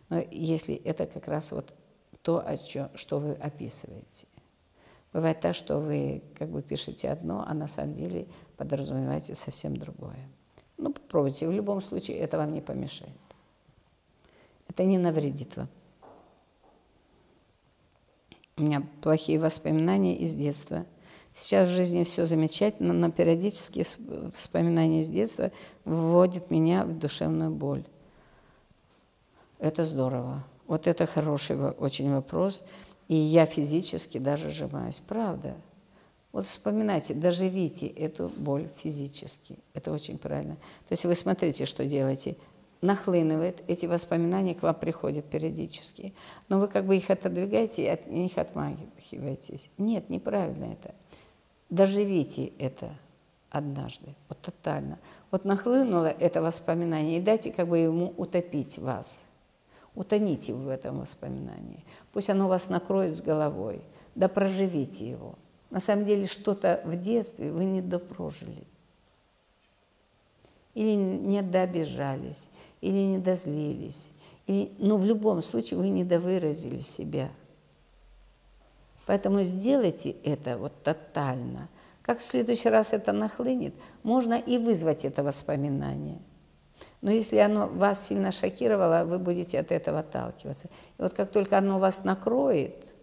Но 0.09 0.23
если 0.31 0.75
это 0.75 1.05
как 1.05 1.27
раз 1.27 1.51
вот 1.51 1.73
то, 2.21 2.45
о 2.45 2.57
чем, 2.57 2.89
что 2.95 3.17
вы 3.19 3.33
описываете. 3.33 4.27
Бывает 5.13 5.39
так, 5.39 5.55
что 5.55 5.79
вы 5.79 6.21
как 6.37 6.49
бы 6.49 6.61
пишете 6.61 7.09
одно, 7.09 7.43
а 7.47 7.53
на 7.53 7.67
самом 7.67 7.95
деле 7.95 8.27
подразумеваете 8.57 9.35
совсем 9.35 9.77
другое. 9.77 10.29
Ну, 10.77 10.93
попробуйте. 10.93 11.47
В 11.47 11.51
любом 11.51 11.81
случае 11.81 12.17
это 12.17 12.37
вам 12.37 12.53
не 12.53 12.61
помешает. 12.61 13.11
Это 14.67 14.83
не 14.83 14.97
навредит 14.97 15.57
вам. 15.57 15.67
У 18.60 18.64
меня 18.64 18.84
плохие 19.02 19.40
воспоминания 19.40 20.18
из 20.18 20.36
детства. 20.36 20.86
Сейчас 21.31 21.69
в 21.69 21.72
жизни 21.72 22.03
все 22.03 22.26
замечательно, 22.26 22.94
но 22.94 23.10
периодически 23.10 23.86
воспоминания 23.98 25.02
из 25.02 25.07
детства 25.07 25.52
вводят 25.86 26.52
меня 26.52 26.84
в 26.84 26.98
душевную 26.98 27.52
боль. 27.52 27.86
Это 29.60 29.86
здорово. 29.86 30.44
Вот 30.68 30.88
это 30.88 31.06
хороший 31.06 31.57
очень 31.72 32.11
вопрос. 32.11 32.61
И 33.07 33.15
я 33.15 33.45
физически 33.45 34.18
даже 34.18 34.49
сжимаюсь. 34.49 35.02
Правда. 35.07 35.56
Вот 36.31 36.45
вспоминайте, 36.45 37.14
доживите 37.14 37.88
эту 37.88 38.30
боль 38.36 38.68
физически. 38.68 39.57
Это 39.73 39.91
очень 39.91 40.18
правильно. 40.18 40.56
То 40.88 40.91
есть 40.91 41.06
вы 41.06 41.15
смотрите, 41.15 41.65
что 41.65 41.86
делаете 41.86 42.36
нахлынывает, 42.81 43.64
эти 43.68 43.85
воспоминания 43.85 44.56
к 44.56 44.64
вам 44.64 44.76
приходят 44.76 45.26
периодически, 45.26 46.14
но 46.47 46.60
вы 46.60 46.68
как 46.68 46.85
бы 46.85 46.95
их 46.95 47.10
отодвигаете 47.10 47.84
и 47.84 47.88
от 47.88 48.10
них 48.10 48.38
отмахиваетесь. 48.38 49.69
Нет, 49.77 50.10
неправильно 50.10 50.65
это. 50.65 50.93
Доживите 51.69 52.51
это 52.57 52.89
однажды, 53.49 54.15
вот 54.27 54.39
тотально. 54.41 54.99
Вот 55.31 55.45
нахлынуло 55.45 56.07
это 56.07 56.41
воспоминание, 56.41 57.18
и 57.18 57.22
дайте 57.22 57.51
как 57.51 57.68
бы 57.68 57.77
ему 57.77 58.14
утопить 58.18 58.77
вас. 58.77 59.26
Утоните 59.95 60.53
в 60.53 60.69
этом 60.69 60.99
воспоминании. 60.99 61.84
Пусть 62.14 62.30
оно 62.30 62.47
вас 62.47 62.69
накроет 62.69 63.18
с 63.18 63.22
головой. 63.22 63.81
Да 64.15 64.27
проживите 64.27 65.10
его. 65.10 65.35
На 65.69 65.80
самом 65.80 66.06
деле 66.06 66.26
что-то 66.26 66.81
в 66.85 66.95
детстве 66.95 67.51
вы 67.51 67.65
не 67.65 67.81
допрожили. 67.81 68.64
Или 70.73 70.95
не 70.95 71.41
добежались, 71.41 72.49
или 72.81 72.97
не 72.97 73.18
дозлились. 73.18 74.11
Или, 74.47 74.72
но 74.77 74.97
в 74.97 75.06
любом 75.06 75.41
случае 75.41 75.80
вы 75.80 75.89
не 75.89 76.03
довыразили 76.03 76.80
себя. 76.80 77.30
Поэтому 79.06 79.43
сделайте 79.43 80.11
это 80.23 80.57
вот 80.57 80.84
тотально. 80.84 81.68
Как 82.01 82.19
в 82.19 82.23
следующий 82.23 82.69
раз 82.69 82.93
это 82.93 83.11
нахлынет, 83.11 83.73
можно 84.03 84.35
и 84.35 84.57
вызвать 84.57 85.06
это 85.06 85.23
воспоминание. 85.23 86.19
Но 87.01 87.11
если 87.11 87.38
оно 87.38 87.68
вас 87.68 88.07
сильно 88.07 88.31
шокировало, 88.31 89.06
вы 89.06 89.19
будете 89.19 89.60
от 89.60 89.72
этого 89.72 89.99
отталкиваться. 89.99 90.68
И 90.97 91.01
вот 91.01 91.14
как 91.14 91.31
только 91.31 91.57
оно 91.57 91.80
вас 91.80 92.03
накроет, 92.03 92.95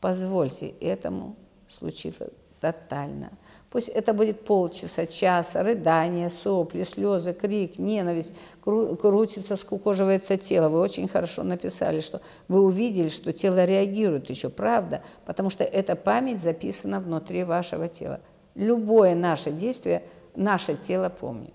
позвольте 0.00 0.68
этому 0.80 1.36
случиться 1.68 2.30
тотально. 2.64 3.30
Пусть 3.68 3.88
это 3.88 4.14
будет 4.14 4.44
полчаса, 4.44 5.04
час, 5.04 5.54
рыдание, 5.54 6.30
сопли, 6.30 6.84
слезы, 6.84 7.34
крик, 7.34 7.78
ненависть, 7.78 8.34
крутится, 8.62 9.56
скукоживается 9.56 10.38
тело. 10.38 10.68
Вы 10.70 10.80
очень 10.80 11.08
хорошо 11.08 11.42
написали, 11.42 12.00
что 12.00 12.22
вы 12.48 12.60
увидели, 12.62 13.08
что 13.08 13.34
тело 13.34 13.64
реагирует 13.64 14.30
еще, 14.30 14.48
правда? 14.48 15.02
Потому 15.26 15.50
что 15.50 15.62
эта 15.64 15.94
память 15.94 16.40
записана 16.40 17.00
внутри 17.00 17.44
вашего 17.44 17.88
тела. 17.88 18.20
Любое 18.54 19.14
наше 19.14 19.50
действие 19.50 20.04
наше 20.34 20.76
тело 20.76 21.10
помнит. 21.10 21.52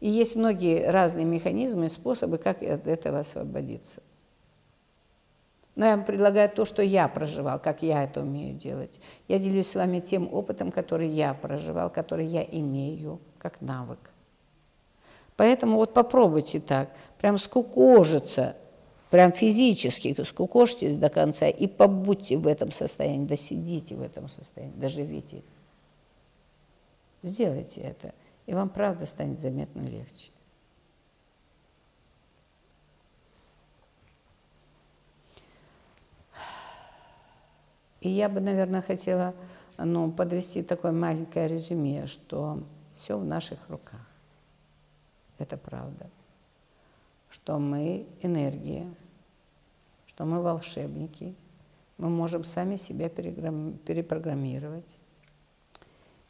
И 0.00 0.08
есть 0.08 0.34
многие 0.34 0.90
разные 0.90 1.24
механизмы 1.24 1.86
и 1.86 1.90
способы, 1.90 2.38
как 2.38 2.62
от 2.62 2.88
этого 2.88 3.20
освободиться. 3.20 4.02
Но 5.76 5.84
я 5.84 5.96
вам 5.96 6.06
предлагаю 6.06 6.48
то, 6.48 6.64
что 6.64 6.82
я 6.82 7.06
проживал, 7.06 7.60
как 7.60 7.82
я 7.82 8.02
это 8.02 8.22
умею 8.22 8.54
делать. 8.54 8.98
Я 9.28 9.38
делюсь 9.38 9.68
с 9.68 9.74
вами 9.74 10.00
тем 10.00 10.32
опытом, 10.32 10.72
который 10.72 11.08
я 11.08 11.34
проживал, 11.34 11.90
который 11.90 12.24
я 12.24 12.42
имею 12.42 13.20
как 13.38 13.60
навык. 13.60 13.98
Поэтому 15.36 15.76
вот 15.76 15.92
попробуйте 15.92 16.60
так, 16.60 16.88
прям 17.18 17.36
скукожиться, 17.36 18.56
прям 19.10 19.32
физически 19.32 20.18
скукожьтесь 20.24 20.96
до 20.96 21.10
конца 21.10 21.46
и 21.46 21.66
побудьте 21.66 22.38
в 22.38 22.46
этом 22.46 22.72
состоянии, 22.72 23.26
досидите 23.26 23.96
в 23.96 24.02
этом 24.02 24.30
состоянии, 24.30 24.74
доживите. 24.76 25.42
Сделайте 27.22 27.82
это, 27.82 28.14
и 28.46 28.54
вам 28.54 28.70
правда 28.70 29.04
станет 29.04 29.40
заметно 29.40 29.82
легче. 29.82 30.30
И 38.06 38.08
я 38.08 38.28
бы, 38.28 38.38
наверное, 38.40 38.82
хотела 38.82 39.34
ну, 39.78 40.12
подвести 40.12 40.62
такое 40.62 40.92
маленькое 40.92 41.48
резюме, 41.48 42.06
что 42.06 42.62
все 42.94 43.18
в 43.18 43.24
наших 43.24 43.68
руках. 43.68 44.06
Это 45.38 45.56
правда. 45.56 46.08
Что 47.28 47.58
мы 47.58 48.06
энергия, 48.22 48.86
что 50.06 50.24
мы 50.24 50.40
волшебники, 50.40 51.34
мы 51.98 52.08
можем 52.08 52.44
сами 52.44 52.76
себя 52.76 53.08
перепрограммировать. 53.08 54.98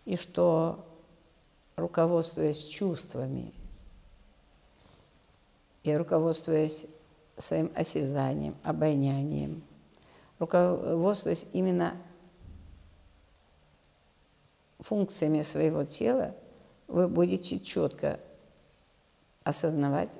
И 0.06 0.16
что, 0.16 0.82
руководствуясь 1.76 2.64
чувствами 2.64 3.52
и 5.82 5.94
руководствуясь 5.94 6.86
своим 7.36 7.70
осязанием, 7.74 8.56
обонянием– 8.64 9.62
руководствуясь 10.38 11.46
именно 11.52 11.94
функциями 14.80 15.42
своего 15.42 15.84
тела, 15.84 16.34
вы 16.88 17.08
будете 17.08 17.58
четко 17.58 18.20
осознавать, 19.44 20.18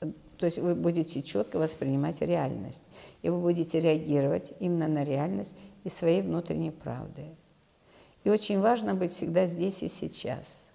то 0.00 0.46
есть 0.46 0.58
вы 0.58 0.74
будете 0.74 1.22
четко 1.22 1.58
воспринимать 1.58 2.20
реальность, 2.20 2.90
и 3.22 3.28
вы 3.28 3.40
будете 3.40 3.80
реагировать 3.80 4.52
именно 4.60 4.88
на 4.88 5.04
реальность 5.04 5.56
из 5.84 5.94
своей 5.94 6.22
внутренней 6.22 6.70
правды. 6.70 7.24
И 8.24 8.30
очень 8.30 8.60
важно 8.60 8.94
быть 8.94 9.10
всегда 9.10 9.46
здесь 9.46 9.82
и 9.82 9.88
сейчас. 9.88 10.70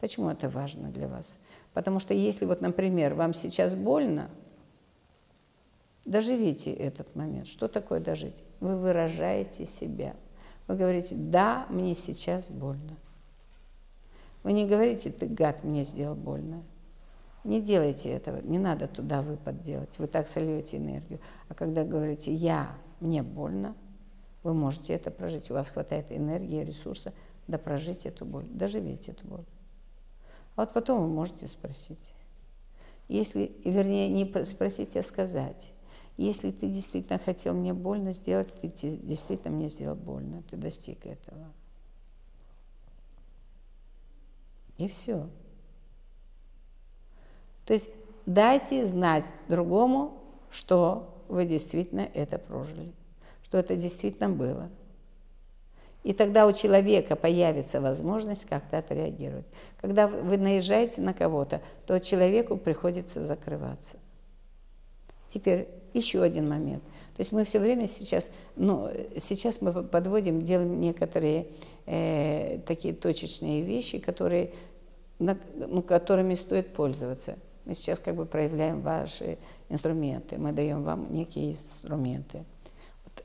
Почему 0.00 0.30
это 0.30 0.48
важно 0.48 0.90
для 0.90 1.08
вас? 1.08 1.38
Потому 1.72 1.98
что 1.98 2.12
если 2.14 2.44
вот, 2.44 2.60
например, 2.60 3.14
вам 3.14 3.34
сейчас 3.34 3.74
больно, 3.74 4.30
доживите 6.06 6.72
этот 6.72 7.14
момент. 7.14 7.46
Что 7.46 7.68
такое 7.68 8.00
дожить? 8.00 8.42
Вы 8.60 8.76
выражаете 8.76 9.66
себя. 9.66 10.14
Вы 10.66 10.76
говорите, 10.76 11.14
да, 11.14 11.66
мне 11.68 11.94
сейчас 11.94 12.50
больно. 12.50 12.96
Вы 14.42 14.52
не 14.52 14.66
говорите, 14.66 15.10
ты 15.10 15.26
гад, 15.26 15.64
мне 15.64 15.84
сделал 15.84 16.14
больно. 16.14 16.62
Не 17.44 17.60
делайте 17.60 18.10
этого, 18.10 18.40
не 18.42 18.58
надо 18.58 18.88
туда 18.88 19.22
выпад 19.22 19.60
делать. 19.60 19.98
Вы 19.98 20.06
так 20.08 20.26
сольете 20.26 20.78
энергию. 20.78 21.20
А 21.48 21.54
когда 21.54 21.84
говорите 21.84 22.32
«я», 22.32 22.76
«мне 22.98 23.22
больно», 23.22 23.76
вы 24.42 24.54
можете 24.54 24.94
это 24.94 25.10
прожить. 25.10 25.50
У 25.50 25.54
вас 25.54 25.70
хватает 25.70 26.10
энергии, 26.10 26.64
ресурса, 26.64 27.12
да 27.46 27.58
прожить 27.58 28.06
эту 28.06 28.24
боль, 28.24 28.46
доживите 28.48 29.12
эту 29.12 29.26
боль. 29.26 29.44
А 30.56 30.62
вот 30.62 30.72
потом 30.72 31.02
вы 31.02 31.08
можете 31.08 31.46
спросить. 31.46 32.12
Если, 33.08 33.52
вернее, 33.64 34.08
не 34.08 34.44
спросить, 34.44 34.96
а 34.96 35.02
сказать. 35.02 35.72
Если 36.16 36.50
ты 36.50 36.68
действительно 36.68 37.18
хотел 37.18 37.54
мне 37.54 37.74
больно 37.74 38.12
сделать, 38.12 38.52
ты 38.54 38.68
действительно 38.68 39.54
мне 39.54 39.68
сделал 39.68 39.96
больно, 39.96 40.42
ты 40.50 40.56
достиг 40.56 41.04
этого. 41.04 41.52
И 44.78 44.88
все. 44.88 45.28
То 47.66 47.72
есть 47.72 47.90
дайте 48.24 48.84
знать 48.84 49.32
другому, 49.48 50.18
что 50.50 51.22
вы 51.28 51.44
действительно 51.44 52.08
это 52.14 52.38
прожили, 52.38 52.92
что 53.42 53.58
это 53.58 53.76
действительно 53.76 54.30
было. 54.30 54.70
И 56.02 56.12
тогда 56.12 56.46
у 56.46 56.52
человека 56.52 57.16
появится 57.16 57.80
возможность 57.80 58.44
как-то 58.44 58.78
отреагировать. 58.78 59.46
Когда 59.80 60.06
вы 60.06 60.36
наезжаете 60.36 61.00
на 61.00 61.12
кого-то, 61.12 61.60
то 61.84 61.98
человеку 61.98 62.56
приходится 62.56 63.22
закрываться. 63.22 63.98
Теперь 65.26 65.68
еще 65.96 66.22
один 66.22 66.48
момент. 66.48 66.82
То 66.84 67.20
есть 67.20 67.32
мы 67.32 67.44
все 67.44 67.58
время 67.58 67.86
сейчас, 67.86 68.30
ну, 68.56 68.90
сейчас 69.16 69.60
мы 69.60 69.82
подводим, 69.82 70.42
делаем 70.42 70.80
некоторые 70.80 71.48
э, 71.86 72.58
такие 72.66 72.94
точечные 72.94 73.62
вещи, 73.62 73.98
которые, 73.98 74.52
на, 75.18 75.36
ну, 75.54 75.82
которыми 75.82 76.34
стоит 76.34 76.72
пользоваться. 76.72 77.36
Мы 77.64 77.74
сейчас 77.74 77.98
как 77.98 78.14
бы 78.14 78.26
проявляем 78.26 78.80
ваши 78.80 79.38
инструменты, 79.68 80.38
мы 80.38 80.52
даем 80.52 80.84
вам 80.84 81.10
некие 81.10 81.50
инструменты 81.50 82.44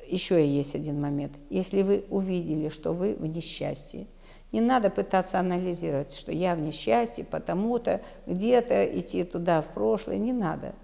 еще 0.08 0.46
есть 0.46 0.76
один 0.76 1.00
момент. 1.00 1.34
Если 1.50 1.82
вы 1.82 2.06
увидели, 2.10 2.70
что 2.70 2.94
вы 2.94 3.16
в 3.16 3.26
несчастье, 3.26 4.08
не 4.52 4.60
надо 4.60 4.90
пытаться 4.90 5.40
анализировать, 5.40 6.14
что 6.14 6.32
я 6.32 6.56
в 6.56 6.60
несчастье, 6.60 7.24
потому-то 7.24 8.02
где-то 8.26 8.86
идти 9.00 9.24
туда 9.24 9.62
в 9.62 9.74
прошлое, 9.74 10.18
не 10.18 10.34
надо. 10.34 10.76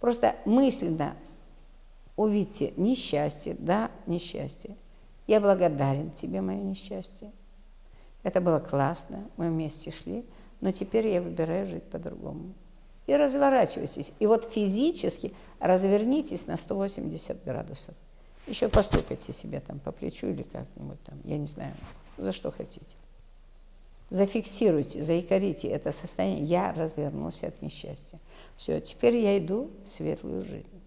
Просто 0.00 0.36
мысленно 0.46 1.14
увидьте 2.20 2.74
несчастье, 2.76 3.56
да, 3.58 3.90
несчастье. 4.06 4.76
Я 5.26 5.40
благодарен 5.40 6.10
тебе, 6.10 6.40
мое 6.40 6.58
несчастье. 6.58 7.32
Это 8.22 8.40
было 8.40 8.58
классно, 8.58 9.28
мы 9.38 9.48
вместе 9.48 9.90
шли, 9.90 10.24
но 10.60 10.70
теперь 10.70 11.08
я 11.08 11.22
выбираю 11.22 11.64
жить 11.64 11.84
по-другому. 11.84 12.52
И 13.06 13.16
разворачивайтесь. 13.16 14.12
И 14.18 14.26
вот 14.26 14.44
физически 14.44 15.32
развернитесь 15.58 16.46
на 16.46 16.56
180 16.56 17.42
градусов. 17.44 17.94
Еще 18.46 18.68
постукайте 18.68 19.32
себя 19.32 19.60
там 19.60 19.78
по 19.78 19.90
плечу 19.90 20.26
или 20.26 20.42
как-нибудь 20.42 21.02
там, 21.02 21.18
я 21.24 21.38
не 21.38 21.46
знаю, 21.46 21.74
за 22.18 22.32
что 22.32 22.50
хотите. 22.50 22.96
Зафиксируйте, 24.10 25.02
заикарите 25.02 25.68
это 25.68 25.92
состояние. 25.92 26.44
Я 26.44 26.72
развернулся 26.72 27.46
от 27.46 27.62
несчастья. 27.62 28.18
Все, 28.56 28.80
теперь 28.80 29.16
я 29.16 29.38
иду 29.38 29.70
в 29.82 29.88
светлую 29.88 30.42
жизнь. 30.42 30.79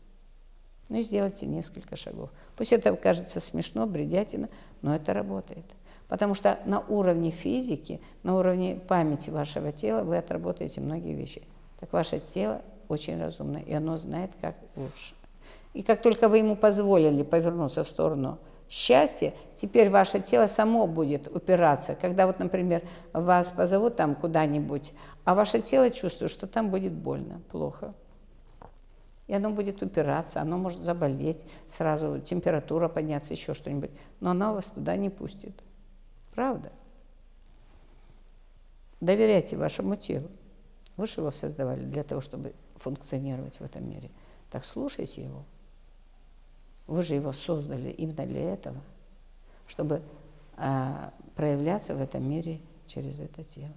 Ну 0.94 1.00
и 1.00 1.02
сделайте 1.02 1.48
несколько 1.48 1.96
шагов. 1.96 2.30
Пусть 2.56 2.72
это 2.72 2.96
кажется 2.96 3.40
смешно, 3.40 3.88
бредятина, 3.88 4.48
но 4.84 4.96
это 4.96 5.12
работает. 5.12 5.66
Потому 6.08 6.36
что 6.36 6.60
на 6.66 6.82
уровне 6.82 7.32
физики, 7.32 8.00
на 8.22 8.38
уровне 8.38 8.80
памяти 8.88 9.32
вашего 9.32 9.72
тела 9.72 10.04
вы 10.04 10.18
отработаете 10.18 10.82
многие 10.82 11.16
вещи. 11.16 11.42
Так 11.80 11.92
ваше 11.94 12.20
тело 12.20 12.62
очень 12.90 13.20
разумно, 13.20 13.58
и 13.58 13.74
оно 13.74 13.98
знает, 13.98 14.34
как 14.40 14.56
лучше. 14.76 15.16
И 15.74 15.82
как 15.82 16.04
только 16.04 16.30
вы 16.30 16.38
ему 16.38 16.56
позволили 16.56 17.24
повернуться 17.24 17.84
в 17.84 17.88
сторону 17.88 18.38
счастья, 18.70 19.34
теперь 19.56 19.90
ваше 19.90 20.20
тело 20.20 20.46
само 20.46 20.86
будет 20.86 21.28
упираться. 21.28 21.96
Когда 22.00 22.28
вот, 22.28 22.38
например, 22.38 22.84
вас 23.14 23.50
позовут 23.50 23.96
там 23.96 24.14
куда-нибудь, 24.14 24.94
а 25.24 25.34
ваше 25.34 25.60
тело 25.60 25.90
чувствует, 25.90 26.30
что 26.30 26.46
там 26.46 26.70
будет 26.70 26.94
больно, 26.94 27.42
плохо. 27.50 27.96
И 29.28 29.34
оно 29.34 29.52
будет 29.52 29.82
упираться, 29.82 30.42
оно 30.42 30.58
может 30.58 30.82
заболеть, 30.82 31.46
сразу 31.68 32.20
температура 32.20 32.90
подняться, 32.90 33.34
еще 33.34 33.54
что-нибудь. 33.54 33.92
Но 34.20 34.32
оно 34.32 34.54
вас 34.54 34.70
туда 34.70 34.96
не 34.98 35.10
пустит. 35.10 35.64
Правда? 36.36 36.72
Доверяйте 39.00 39.58
вашему 39.58 39.96
телу. 39.96 40.30
Вы 40.98 41.08
же 41.08 41.22
его 41.22 41.32
создавали 41.32 41.84
для 41.84 42.04
того, 42.04 42.22
чтобы 42.22 42.54
функционировать 42.76 43.60
в 43.60 43.62
этом 43.62 43.90
мире. 43.90 44.12
Так 44.50 44.66
слушайте 44.66 45.24
его. 45.24 45.46
Вы 46.86 47.02
же 47.02 47.16
его 47.16 47.32
создали 47.32 47.90
именно 47.90 48.26
для 48.26 48.54
этого, 48.54 48.82
чтобы 49.68 50.04
а, 50.58 51.14
проявляться 51.36 51.96
в 51.96 52.02
этом 52.02 52.30
мире 52.30 52.60
через 52.86 53.20
это 53.20 53.44
тело. 53.44 53.74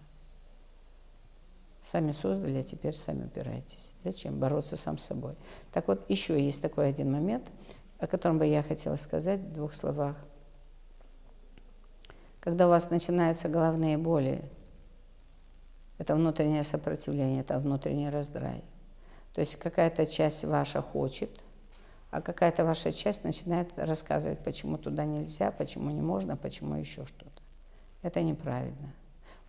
Сами 1.87 2.11
создали, 2.11 2.59
а 2.59 2.65
теперь 2.65 2.95
сами 2.95 3.27
упираетесь. 3.27 3.93
Зачем? 4.03 4.41
Бороться 4.41 4.77
сам 4.77 4.99
с 4.99 5.05
собой. 5.05 5.37
Так 5.71 5.87
вот, 5.87 6.11
еще 6.11 6.43
есть 6.45 6.61
такой 6.61 6.89
один 6.89 7.13
момент, 7.13 7.53
о 8.01 8.09
котором 8.09 8.39
бы 8.39 8.47
я 8.47 8.65
хотела 8.65 8.97
сказать 8.97 9.39
в 9.39 9.53
двух 9.53 9.73
словах. 9.73 10.17
Когда 12.41 12.67
у 12.67 12.71
вас 12.71 12.91
начинаются 12.91 13.49
головные 13.49 13.99
боли, 13.99 14.43
это 15.99 16.17
внутреннее 16.17 16.65
сопротивление, 16.65 17.43
это 17.43 17.61
внутренний 17.61 18.11
раздрай. 18.11 18.65
То 19.33 19.41
есть 19.41 19.55
какая-то 19.55 20.07
часть 20.07 20.45
ваша 20.45 20.83
хочет– 20.83 21.31
а 22.11 22.23
какая-то 22.23 22.65
ваша 22.65 22.93
часть 22.93 23.25
начинает 23.25 23.77
рассказывать, 23.77 24.39
почему 24.39 24.79
туда 24.79 25.05
нельзя, 25.05 25.51
почему 25.51 25.91
не 25.91 26.01
можно, 26.01 26.37
почему 26.37 26.75
еще 26.77 27.05
что-то. 27.05 27.43
Это 28.01 28.23
неправильно. 28.23 28.95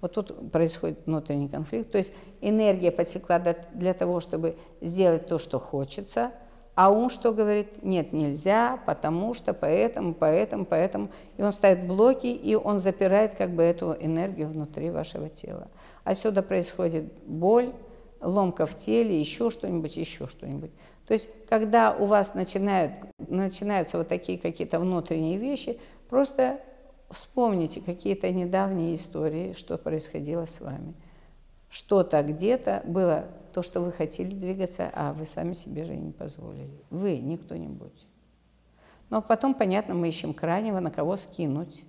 Вот 0.02 0.14
тут 0.14 0.52
происходит 0.52 1.00
внутренний 1.06 1.50
конфликт. 1.50 1.92
То 1.92 1.98
есть 1.98 2.14
энергия 2.42 2.92
потекла 2.92 3.40
для 3.74 3.94
того, 3.94 4.20
чтобы 4.20 4.56
сделать 4.82 5.28
то, 5.28 5.38
что 5.38 5.60
хочется, 5.60 6.32
а 6.78 6.92
ум 6.92 7.10
что 7.10 7.34
говорит? 7.34 7.84
Нет, 7.84 8.14
нельзя, 8.14 8.80
потому 8.86 9.34
что, 9.34 9.56
поэтому, 9.56 10.14
поэтому, 10.14 10.64
поэтому. 10.64 11.10
И 11.36 11.42
он 11.42 11.52
ставит 11.52 11.88
блоки, 11.88 12.28
и 12.28 12.54
он 12.54 12.78
запирает 12.78 13.34
как 13.34 13.50
бы 13.50 13.64
эту 13.64 13.96
энергию 14.00 14.48
внутри 14.48 14.92
вашего 14.92 15.28
тела. 15.28 15.70
Отсюда 16.04 16.44
происходит 16.44 17.12
боль, 17.26 17.74
ломка 18.22 18.68
в 18.68 18.78
теле, 18.78 19.20
еще 19.20 19.50
что-нибудь, 19.50 19.98
еще 19.98 20.28
что-нибудь. 20.28 20.70
То 21.08 21.14
есть, 21.14 21.30
когда 21.50 21.96
у 21.96 22.06
вас 22.06 22.36
начинают, 22.36 23.00
начинаются 23.18 23.98
вот 23.98 24.08
такие 24.08 24.38
какие-то 24.38 24.80
внутренние 24.80 25.40
вещи, 25.40 25.80
просто 26.10 26.60
вспомните 27.10 27.82
какие-то 27.82 28.32
недавние 28.32 28.96
истории, 28.96 29.54
что 29.54 29.78
происходило 29.78 30.46
с 30.46 30.62
вами. 30.62 30.94
Что-то 31.70 32.22
где-то 32.24 32.82
было 32.86 33.28
то, 33.54 33.62
что 33.62 33.82
вы 33.82 33.92
хотели 33.92 34.30
двигаться, 34.30 34.90
а 34.94 35.14
вы 35.14 35.26
сами 35.26 35.54
себе 35.54 35.84
же 35.84 35.96
не 35.96 36.12
позволили. 36.12 36.82
Вы, 36.90 37.18
не 37.18 37.38
кто-нибудь. 37.38 38.08
Но 39.10 39.22
потом, 39.22 39.54
понятно, 39.54 39.96
мы 39.96 40.10
ищем 40.10 40.34
крайнего, 40.34 40.80
на 40.80 40.92
кого 40.92 41.18
скинуть. 41.18 41.86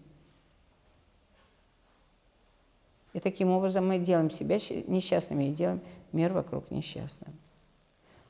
И 3.13 3.21
таким 3.21 3.51
образом 3.51 3.87
мы 3.89 3.99
делаем 3.99 4.31
себя 4.31 4.57
несчастными 4.87 5.45
и 5.45 5.53
делаем 5.53 5.81
мир 6.13 6.33
вокруг 6.33 6.71
несчастным. 6.71 7.35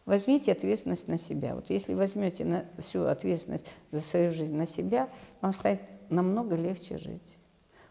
Возьмите 0.07 0.53
ответственность 0.53 1.07
на 1.09 1.19
себя. 1.19 1.55
Вот 1.55 1.69
если 1.69 1.93
возьмете 1.93 2.45
на, 2.45 2.65
всю 2.79 3.05
ответственность 3.05 3.67
за 3.91 4.01
свою 4.01 4.33
жизнь 4.33 4.57
на 4.57 4.65
себя, 4.65 5.11
вам 5.43 5.53
станет 5.53 5.83
намного 6.11 6.57
легче 6.57 6.99
жить. 6.99 7.39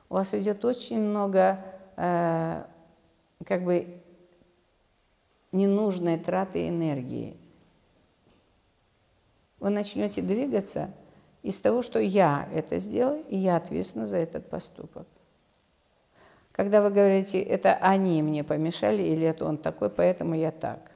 У 0.10 0.16
вас 0.16 0.34
уйдет 0.34 0.64
очень 0.64 1.00
много 1.00 1.60
э, 1.98 2.64
как 3.46 3.64
бы 3.64 4.02
ненужной 5.52 6.18
траты 6.18 6.68
энергии. 6.68 7.38
Вы 9.60 9.70
начнете 9.70 10.22
двигаться 10.22 10.92
из 11.42 11.60
того, 11.60 11.82
что 11.82 12.00
я 12.00 12.48
это 12.54 12.78
сделал, 12.80 13.22
и 13.28 13.38
я 13.38 13.58
ответственна 13.58 14.06
за 14.06 14.18
этот 14.18 14.50
поступок. 14.50 15.08
Когда 16.52 16.82
вы 16.82 16.90
говорите, 16.90 17.40
это 17.40 17.76
они 17.76 18.22
мне 18.24 18.44
помешали, 18.44 19.04
или 19.04 19.28
это 19.28 19.46
он 19.46 19.58
такой, 19.58 19.90
поэтому 19.90 20.36
я 20.36 20.52
так. 20.52 20.92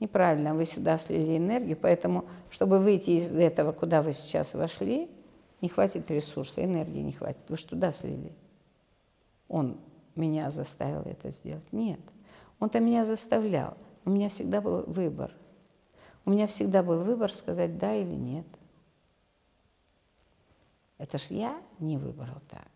Неправильно 0.00 0.54
вы 0.54 0.64
сюда 0.64 0.96
слили 0.96 1.36
энергию, 1.36 1.78
поэтому, 1.80 2.26
чтобы 2.50 2.78
выйти 2.78 3.10
из 3.10 3.32
этого, 3.32 3.72
куда 3.72 4.02
вы 4.02 4.12
сейчас 4.12 4.54
вошли, 4.54 5.08
не 5.62 5.68
хватит 5.68 6.10
ресурса, 6.10 6.62
энергии 6.62 7.00
не 7.00 7.12
хватит. 7.12 7.44
Вы 7.48 7.56
же 7.56 7.66
туда 7.66 7.92
слили. 7.92 8.34
Он 9.48 9.80
меня 10.16 10.50
заставил 10.50 11.02
это 11.02 11.30
сделать. 11.30 11.72
Нет. 11.72 12.00
Он-то 12.58 12.80
меня 12.80 13.04
заставлял. 13.04 13.76
У 14.04 14.10
меня 14.10 14.28
всегда 14.28 14.60
был 14.60 14.82
выбор. 14.82 15.32
У 16.24 16.30
меня 16.30 16.46
всегда 16.48 16.82
был 16.82 17.02
выбор 17.02 17.32
сказать 17.32 17.78
да 17.78 17.94
или 17.94 18.14
нет. 18.14 18.46
Это 20.98 21.16
ж 21.16 21.22
я 21.30 21.60
не 21.78 21.96
выбрал 21.96 22.40
так. 22.48 22.68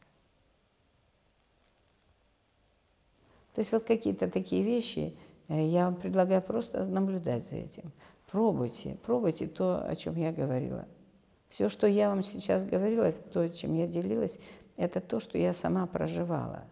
То 3.53 3.61
есть 3.61 3.73
вот 3.73 3.85
какие-то 3.85 4.31
такие 4.31 4.63
вещи, 4.63 5.17
э, 5.49 5.65
я 5.67 5.87
вам 5.87 5.97
предлагаю 5.97 6.43
просто 6.43 6.85
наблюдать 6.85 7.45
за 7.45 7.57
этим. 7.57 7.91
Пробуйте, 8.31 8.99
пробуйте 9.05 9.47
то, 9.47 9.85
о 9.87 9.95
чем 9.97 10.17
я 10.17 10.33
говорила. 10.33 10.87
Все, 11.49 11.69
что 11.69 11.87
я 11.87 12.09
вам 12.09 12.23
сейчас 12.23 12.65
говорила, 12.65 13.13
то, 13.13 13.49
чем 13.49 13.75
я 13.75 13.87
делилась, 13.87 14.39
это 14.77 15.01
то, 15.01 15.21
что 15.21 15.39
я 15.39 15.53
сама 15.53 15.87
проживала. 15.87 16.65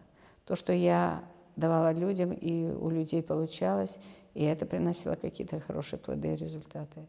То, 0.45 0.55
что 0.55 0.73
я 0.73 1.23
давала 1.55 1.93
людям, 1.93 2.33
и 2.33 2.65
у 2.65 2.89
людей 2.89 3.23
получалось, 3.23 3.99
и 4.33 4.43
это 4.43 4.65
приносило 4.65 5.15
какие-то 5.15 5.59
хорошие 5.59 5.99
плоды 5.99 6.33
и 6.33 6.35
результаты. 6.35 7.07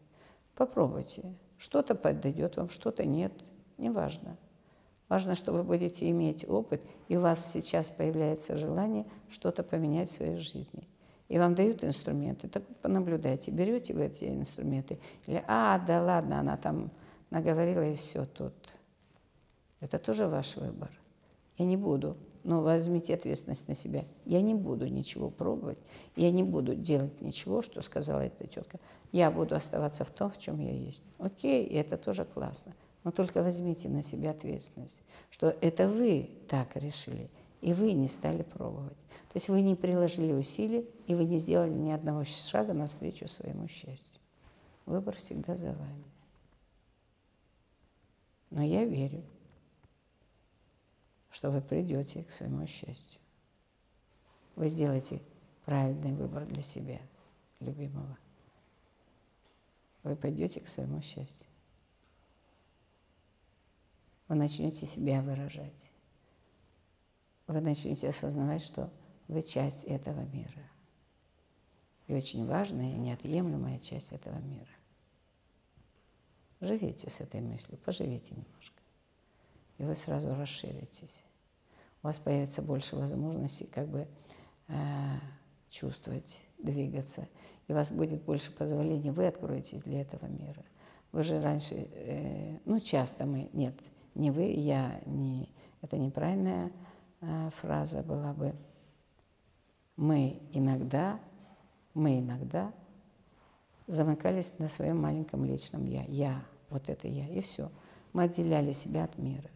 Попробуйте. 0.55 1.23
Что-то 1.57 1.95
подойдет 1.95 2.57
вам, 2.57 2.69
что-то 2.69 3.05
нет. 3.05 3.33
Неважно. 3.77 4.37
Важно, 5.09 5.35
что 5.35 5.53
вы 5.53 5.63
будете 5.63 6.09
иметь 6.09 6.47
опыт, 6.49 6.81
и 7.07 7.15
у 7.15 7.21
вас 7.21 7.51
сейчас 7.51 7.91
появляется 7.91 8.57
желание 8.57 9.05
что-то 9.29 9.63
поменять 9.63 10.09
в 10.09 10.13
своей 10.13 10.37
жизни. 10.37 10.87
И 11.29 11.37
вам 11.37 11.55
дают 11.55 11.83
инструменты. 11.83 12.47
Так 12.47 12.63
вот, 12.67 12.77
понаблюдайте, 12.77 13.51
берете 13.51 13.93
вы 13.93 14.05
эти 14.05 14.25
инструменты, 14.25 14.99
или 15.25 15.43
«А, 15.47 15.79
да 15.79 16.01
ладно, 16.01 16.39
она 16.39 16.57
там 16.57 16.91
наговорила, 17.29 17.81
и 17.81 17.95
все 17.95 18.25
тут». 18.25 18.53
Это 19.79 19.99
тоже 19.99 20.27
ваш 20.27 20.55
выбор. 20.55 20.91
Я 21.57 21.65
не 21.65 21.77
буду 21.77 22.17
но 22.47 22.61
возьмите 22.61 23.13
ответственность 23.13 23.67
на 23.67 23.75
себя. 23.75 24.05
Я 24.23 24.41
не 24.41 24.55
буду 24.55 24.87
ничего 24.87 25.29
пробовать, 25.29 25.77
я 26.15 26.31
не 26.31 26.43
буду 26.43 26.75
делать 26.75 27.19
ничего, 27.19 27.61
что 27.61 27.81
сказала 27.81 28.21
эта 28.21 28.47
тетка. 28.47 28.79
Я 29.11 29.31
буду 29.31 29.53
оставаться 29.53 30.05
в 30.05 30.11
том, 30.11 30.31
в 30.31 30.37
чем 30.37 30.57
я 30.61 30.71
есть. 30.71 31.03
Окей, 31.19 31.65
и 31.65 31.75
это 31.75 31.97
тоже 31.97 32.23
классно. 32.23 32.73
Но 33.03 33.11
только 33.11 33.43
возьмите 33.43 33.89
на 33.89 34.01
себя 34.01 34.31
ответственность, 34.31 35.03
что 35.29 35.53
это 35.59 35.89
вы 35.89 36.29
так 36.47 36.77
решили, 36.77 37.29
и 37.59 37.73
вы 37.73 37.91
не 37.91 38.07
стали 38.07 38.43
пробовать. 38.43 38.97
То 39.27 39.35
есть 39.35 39.49
вы 39.49 39.59
не 39.59 39.75
приложили 39.75 40.31
усилий, 40.31 40.87
и 41.05 41.15
вы 41.15 41.25
не 41.25 41.39
сделали 41.39 41.73
ни 41.73 41.91
одного 41.91 42.23
шага 42.23 42.73
навстречу 42.73 43.27
своему 43.27 43.67
счастью. 43.67 44.21
Выбор 44.85 45.17
всегда 45.17 45.57
за 45.57 45.73
вами. 45.73 46.05
Но 48.49 48.63
я 48.63 48.85
верю, 48.85 49.23
что 51.29 51.51
вы 51.51 51.61
придете 51.61 52.23
к 52.23 52.31
своему 52.31 52.65
счастью. 52.65 53.21
Вы 54.55 54.67
сделаете 54.67 55.21
правильный 55.65 56.13
выбор 56.13 56.45
для 56.45 56.61
себя, 56.61 56.99
любимого. 57.59 58.17
Вы 60.03 60.15
пойдете 60.15 60.61
к 60.61 60.67
своему 60.67 61.01
счастью. 61.01 61.49
Вы 64.27 64.35
начнете 64.35 64.85
себя 64.85 65.21
выражать. 65.21 65.91
Вы 67.47 67.61
начнете 67.61 68.09
осознавать, 68.09 68.61
что 68.61 68.91
вы 69.27 69.41
часть 69.41 69.83
этого 69.85 70.21
мира. 70.21 70.63
И 72.07 72.13
очень 72.13 72.45
важная 72.45 72.95
и 72.95 72.99
неотъемлемая 72.99 73.79
часть 73.79 74.11
этого 74.11 74.39
мира. 74.39 74.76
Живите 76.59 77.09
с 77.09 77.21
этой 77.21 77.41
мыслью, 77.41 77.77
поживите 77.85 78.35
немножко. 78.35 78.81
И 79.77 79.83
вы 79.83 79.95
сразу 79.95 80.33
расширитесь 80.35 81.23
у 82.01 82.07
вас 82.07 82.19
появится 82.19 82.61
больше 82.61 82.95
возможностей 82.95 83.65
как 83.65 83.87
бы 83.87 84.07
э, 84.67 84.73
чувствовать, 85.69 86.45
двигаться. 86.57 87.27
И 87.67 87.71
у 87.71 87.75
вас 87.75 87.91
будет 87.91 88.21
больше 88.23 88.51
позволения, 88.51 89.11
вы 89.11 89.27
откроетесь 89.27 89.83
для 89.83 90.01
этого 90.01 90.25
мира. 90.25 90.63
Вы 91.11 91.23
же 91.23 91.41
раньше, 91.41 91.75
э, 91.75 92.59
ну 92.65 92.79
часто 92.79 93.25
мы, 93.25 93.49
нет, 93.53 93.75
не 94.15 94.31
вы, 94.31 94.43
я, 94.43 95.01
не, 95.05 95.49
это 95.81 95.97
неправильная 95.97 96.71
э, 97.21 97.49
фраза 97.55 98.03
была 98.03 98.33
бы. 98.33 98.55
Мы 99.95 100.41
иногда, 100.53 101.19
мы 101.93 102.19
иногда 102.19 102.71
замыкались 103.87 104.59
на 104.59 104.67
своем 104.67 105.01
маленьком 105.01 105.45
личном 105.45 105.85
я. 105.85 106.03
Я, 106.03 106.45
вот 106.69 106.89
это 106.89 107.07
я, 107.07 107.27
и 107.27 107.41
все. 107.41 107.71
Мы 108.13 108.23
отделяли 108.23 108.71
себя 108.71 109.05
от 109.05 109.17
мира. 109.17 109.49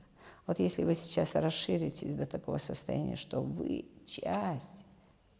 Вот 0.47 0.59
если 0.59 0.83
вы 0.83 0.95
сейчас 0.95 1.35
расширитесь 1.35 2.15
до 2.15 2.25
такого 2.25 2.57
состояния, 2.57 3.15
что 3.15 3.41
вы 3.41 3.85
часть, 4.05 4.85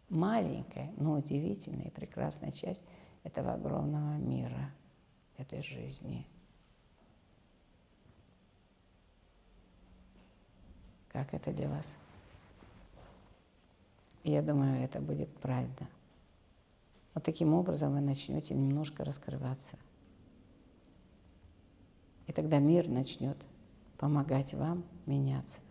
маленькая, 0.09 0.91
но 0.97 1.13
удивительная 1.13 1.85
и 1.85 1.91
прекрасная 1.91 2.51
часть 2.51 2.85
этого 3.23 3.53
огромного 3.53 4.17
мира, 4.17 4.71
этой 5.37 5.63
жизни. 5.63 6.27
Как 11.07 11.33
это 11.33 11.51
для 11.51 11.67
вас? 11.67 11.97
я 14.23 14.41
думаю, 14.41 14.83
это 14.83 15.01
будет 15.01 15.29
правильно. 15.39 15.89
Вот 17.13 17.23
таким 17.23 17.53
образом 17.53 17.93
вы 17.93 18.01
начнете 18.01 18.53
немножко 18.53 19.03
раскрываться. 19.03 19.77
И 22.27 22.33
тогда 22.33 22.59
мир 22.59 22.87
начнет 22.87 23.37
помогать 23.97 24.53
вам 24.53 24.85
меняться. 25.05 25.61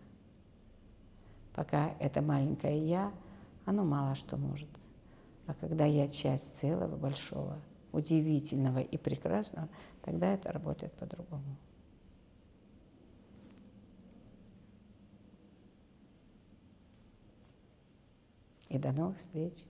Пока 1.53 1.95
это 1.99 2.21
маленькое 2.21 2.77
«я», 2.87 3.11
оно 3.65 3.83
мало 3.83 4.15
что 4.15 4.37
может. 4.37 4.69
А 5.47 5.53
когда 5.53 5.85
я 5.85 6.07
часть 6.07 6.55
целого, 6.55 6.95
большого, 6.95 7.59
удивительного 7.91 8.79
и 8.79 8.97
прекрасного, 8.97 9.67
тогда 10.01 10.33
это 10.33 10.51
работает 10.51 10.93
по-другому. 10.93 11.57
И 18.69 18.77
до 18.77 18.93
новых 18.93 19.17
встреч 19.17 19.65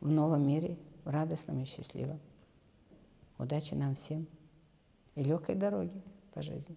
в 0.00 0.08
новом 0.08 0.46
мире, 0.46 0.76
в 1.04 1.10
радостном 1.10 1.60
и 1.60 1.64
счастливом. 1.64 2.20
Удачи 3.38 3.74
нам 3.74 3.94
всем 3.94 4.26
и 5.14 5.22
легкой 5.22 5.54
дороги 5.54 6.02
по 6.32 6.42
жизни. 6.42 6.76